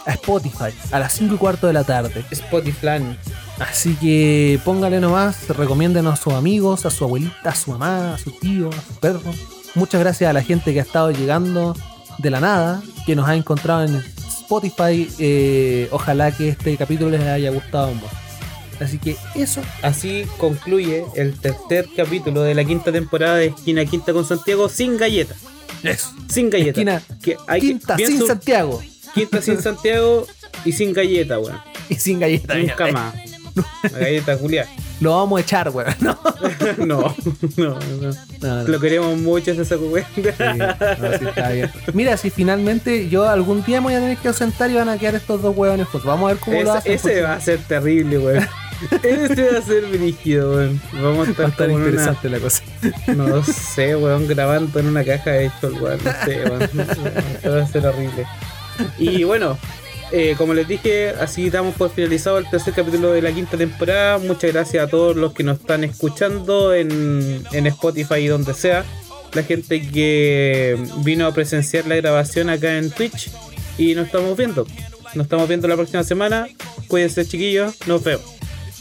a 0.07 0.13
Spotify 0.13 0.73
a 0.91 0.99
las 0.99 1.13
5 1.13 1.35
y 1.35 1.37
cuarto 1.37 1.67
de 1.67 1.73
la 1.73 1.83
tarde. 1.83 2.23
Spotify. 2.31 3.17
Así 3.59 3.95
que 3.95 4.59
póngale 4.63 4.99
nomás, 4.99 5.47
recomiéndenos 5.49 6.13
a 6.13 6.23
sus 6.23 6.33
amigos, 6.33 6.85
a 6.85 6.89
su 6.91 7.03
abuelita, 7.03 7.49
a 7.49 7.55
su 7.55 7.71
mamá, 7.71 8.13
a 8.15 8.17
su 8.17 8.31
tío, 8.31 8.69
a 8.69 8.71
su 8.73 8.99
perro. 8.99 9.33
Muchas 9.75 9.99
gracias 9.99 10.29
a 10.29 10.33
la 10.33 10.41
gente 10.43 10.73
que 10.73 10.79
ha 10.79 10.83
estado 10.83 11.11
llegando 11.11 11.75
de 12.19 12.29
la 12.29 12.39
nada, 12.39 12.81
que 13.05 13.15
nos 13.15 13.27
ha 13.27 13.35
encontrado 13.35 13.83
en 13.83 13.95
Spotify. 13.95 15.09
Eh, 15.19 15.87
ojalá 15.91 16.31
que 16.31 16.49
este 16.49 16.77
capítulo 16.77 17.09
les 17.11 17.21
haya 17.23 17.51
gustado 17.51 17.93
mucho. 17.93 18.07
Así 18.79 18.99
que 18.99 19.17
eso. 19.35 19.61
Así 19.81 20.25
concluye 20.37 21.03
el 21.15 21.33
tercer 21.39 21.87
capítulo 21.95 22.43
de 22.43 22.53
la 22.53 22.63
quinta 22.63 22.91
temporada 22.91 23.37
de 23.37 23.47
Esquina 23.47 23.83
Quinta 23.85 24.13
con 24.13 24.23
Santiago 24.23 24.69
sin 24.69 24.97
galletas. 24.97 25.37
Eso. 25.83 26.11
Sin 26.29 26.49
galletas. 26.51 26.77
Esquina 26.77 27.01
que 27.21 27.37
hay 27.47 27.59
que- 27.61 27.67
Quinta 27.67 27.97
sin 27.97 28.25
Santiago. 28.27 28.81
Quinta 29.17 29.41
sin 29.41 29.61
Santiago 29.61 30.27
y 30.65 30.71
sin 30.71 30.93
galleta, 30.93 31.39
weón. 31.39 31.59
Y 31.89 31.95
sin 31.95 32.19
galleta. 32.19 32.55
Nunca 32.55 32.91
más. 32.91 33.15
La 33.91 33.99
galleta 33.99 34.37
Julián. 34.37 34.67
Lo 34.99 35.15
vamos 35.15 35.39
a 35.39 35.41
echar, 35.41 35.69
weón. 35.69 35.93
No. 36.77 37.15
No, 37.57 37.79
no. 38.41 38.63
Lo 38.63 38.79
queremos 38.79 39.17
mucho 39.17 39.51
ese 39.51 39.65
saco, 39.65 39.85
weón. 39.85 40.05
Sí, 40.15 40.21
no, 40.21 41.17
sí, 41.17 41.25
está 41.25 41.49
bien. 41.49 41.71
Mira, 41.93 42.17
si 42.17 42.29
finalmente 42.29 43.09
yo 43.09 43.27
algún 43.27 43.63
día 43.63 43.79
me 43.81 43.85
voy 43.87 43.95
a 43.95 43.99
tener 43.99 44.17
que 44.17 44.27
ausentar 44.27 44.69
y 44.69 44.75
van 44.75 44.89
a 44.89 44.97
quedar 44.97 45.15
estos 45.15 45.41
dos 45.41 45.55
hueones 45.55 45.87
juntos. 45.87 46.07
Vamos 46.07 46.29
a 46.29 46.33
ver 46.33 46.43
cómo 46.43 46.61
lo 46.61 46.69
Ese, 46.69 46.77
hacen. 46.77 46.93
ese 46.93 47.01
porque 47.01 47.21
va 47.21 47.33
a 47.33 47.41
ser 47.41 47.59
terrible, 47.59 48.17
weón. 48.19 48.47
Ese 49.01 49.51
va 49.51 49.57
a 49.57 49.61
ser 49.61 49.85
brígido, 49.85 50.55
weón. 50.55 50.81
Vamos 50.93 51.27
a 51.29 51.31
va 51.41 51.45
a 51.45 51.49
estar 51.49 51.69
una, 51.69 51.79
interesante 51.79 52.29
la 52.29 52.39
cosa. 52.39 52.63
no 53.15 53.43
sé, 53.43 53.95
weón, 53.95 54.27
grabando 54.27 54.79
en 54.79 54.87
una 54.87 55.03
caja 55.03 55.31
de 55.31 55.45
hecho, 55.47 55.69
weón. 55.79 55.99
No 56.03 56.11
sé, 56.25 56.43
weón. 56.43 56.61
Esto 56.61 57.51
va 57.55 57.63
a 57.63 57.67
ser 57.67 57.87
horrible. 57.87 58.27
Y 58.99 59.23
bueno, 59.23 59.57
eh, 60.11 60.35
como 60.37 60.53
les 60.53 60.67
dije, 60.67 61.09
así 61.09 61.49
damos 61.49 61.75
por 61.75 61.89
finalizado 61.91 62.37
el 62.37 62.49
tercer 62.49 62.73
capítulo 62.73 63.11
de 63.11 63.21
la 63.21 63.31
quinta 63.31 63.57
temporada. 63.57 64.17
Muchas 64.17 64.53
gracias 64.53 64.83
a 64.83 64.89
todos 64.89 65.15
los 65.15 65.33
que 65.33 65.43
nos 65.43 65.59
están 65.59 65.83
escuchando 65.83 66.73
en, 66.73 67.43
en 67.51 67.67
Spotify 67.67 68.15
y 68.15 68.27
donde 68.27 68.53
sea. 68.53 68.85
La 69.33 69.43
gente 69.43 69.81
que 69.81 70.77
vino 71.03 71.27
a 71.27 71.33
presenciar 71.33 71.85
la 71.85 71.95
grabación 71.95 72.49
acá 72.49 72.77
en 72.77 72.89
Twitch. 72.91 73.29
Y 73.77 73.93
nos 73.93 74.07
estamos 74.07 74.35
viendo. 74.37 74.65
Nos 75.13 75.25
estamos 75.25 75.47
viendo 75.47 75.67
la 75.67 75.75
próxima 75.75 76.03
semana. 76.03 76.47
Cuídense, 76.87 77.25
chiquillos. 77.27 77.75
Nos 77.87 78.03
vemos. 78.03 78.25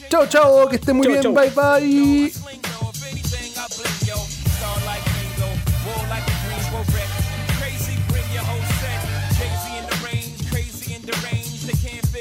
Chao, 0.09 0.27
chao, 0.29 0.69
que 0.69 0.77
estén 0.77 0.97
muy 0.97 1.05
Chau, 1.07 1.13
bien. 1.13 1.23
chau. 1.23 1.35
Bye, 1.35 2.31
bye. 2.31 2.76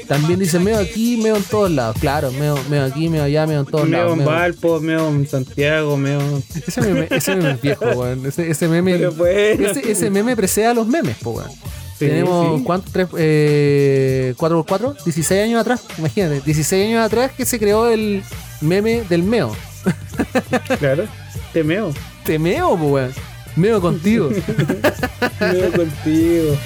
También 0.08 0.38
dice 0.38 0.58
meo 0.58 0.78
aquí, 0.78 1.16
meo 1.22 1.36
en 1.36 1.42
todos 1.44 1.70
lados. 1.70 1.96
Claro, 2.00 2.30
meo, 2.32 2.56
meo 2.70 2.84
aquí, 2.84 3.08
meo 3.08 3.24
allá, 3.24 3.46
meo 3.46 3.60
en 3.60 3.66
todos 3.66 3.88
Meo 3.88 3.98
lados. 4.00 4.12
en 4.12 4.18
meo- 4.18 4.26
Valpo, 4.28 4.80
meo 4.80 5.08
en 5.08 5.26
Santiago, 5.26 5.96
meo. 5.96 6.20
Ese 6.66 6.80
meme, 6.80 7.06
ese 7.10 7.36
meme 7.36 7.50
es 7.52 7.60
viejo, 7.62 7.84
weón. 7.86 8.24
Ese, 8.26 8.50
ese 8.50 8.68
meme. 8.68 8.92
Pero 8.96 9.12
bueno. 9.12 9.66
Ese, 9.68 9.90
ese 9.90 10.10
meme 10.10 10.36
precede 10.36 10.66
a 10.66 10.74
los 10.74 10.86
memes, 10.86 11.16
po, 11.18 11.30
weón. 11.32 11.50
Sí, 11.98 12.06
Tenemos, 12.06 12.58
sí. 12.58 12.64
¿cuánto? 12.64 12.90
Tres, 12.92 13.08
eh, 13.16 14.34
¿4 14.36 14.48
por 14.50 14.66
4 14.66 14.94
16 15.04 15.42
años 15.44 15.60
atrás, 15.60 15.82
imagínate. 15.98 16.40
16 16.44 16.88
años 16.88 17.04
atrás 17.04 17.32
que 17.36 17.46
se 17.46 17.58
creó 17.58 17.88
el 17.88 18.22
meme 18.60 19.02
del 19.08 19.22
meo. 19.22 19.54
Claro, 20.78 21.04
te 21.52 21.62
meo. 21.64 21.92
Te 22.24 22.38
meo, 22.38 22.76
po, 22.76 22.86
weón. 22.86 23.12
Meo 23.56 23.80
contigo. 23.80 24.28
Meo 25.40 25.72
contigo. 25.72 26.56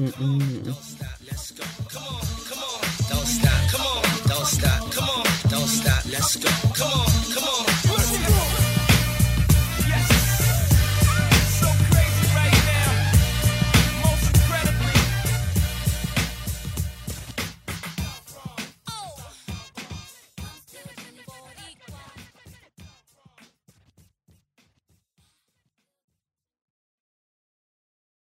Mm, 0.00 0.12
mm. 0.12 0.64
Don't 0.64 0.74
stop, 0.76 0.89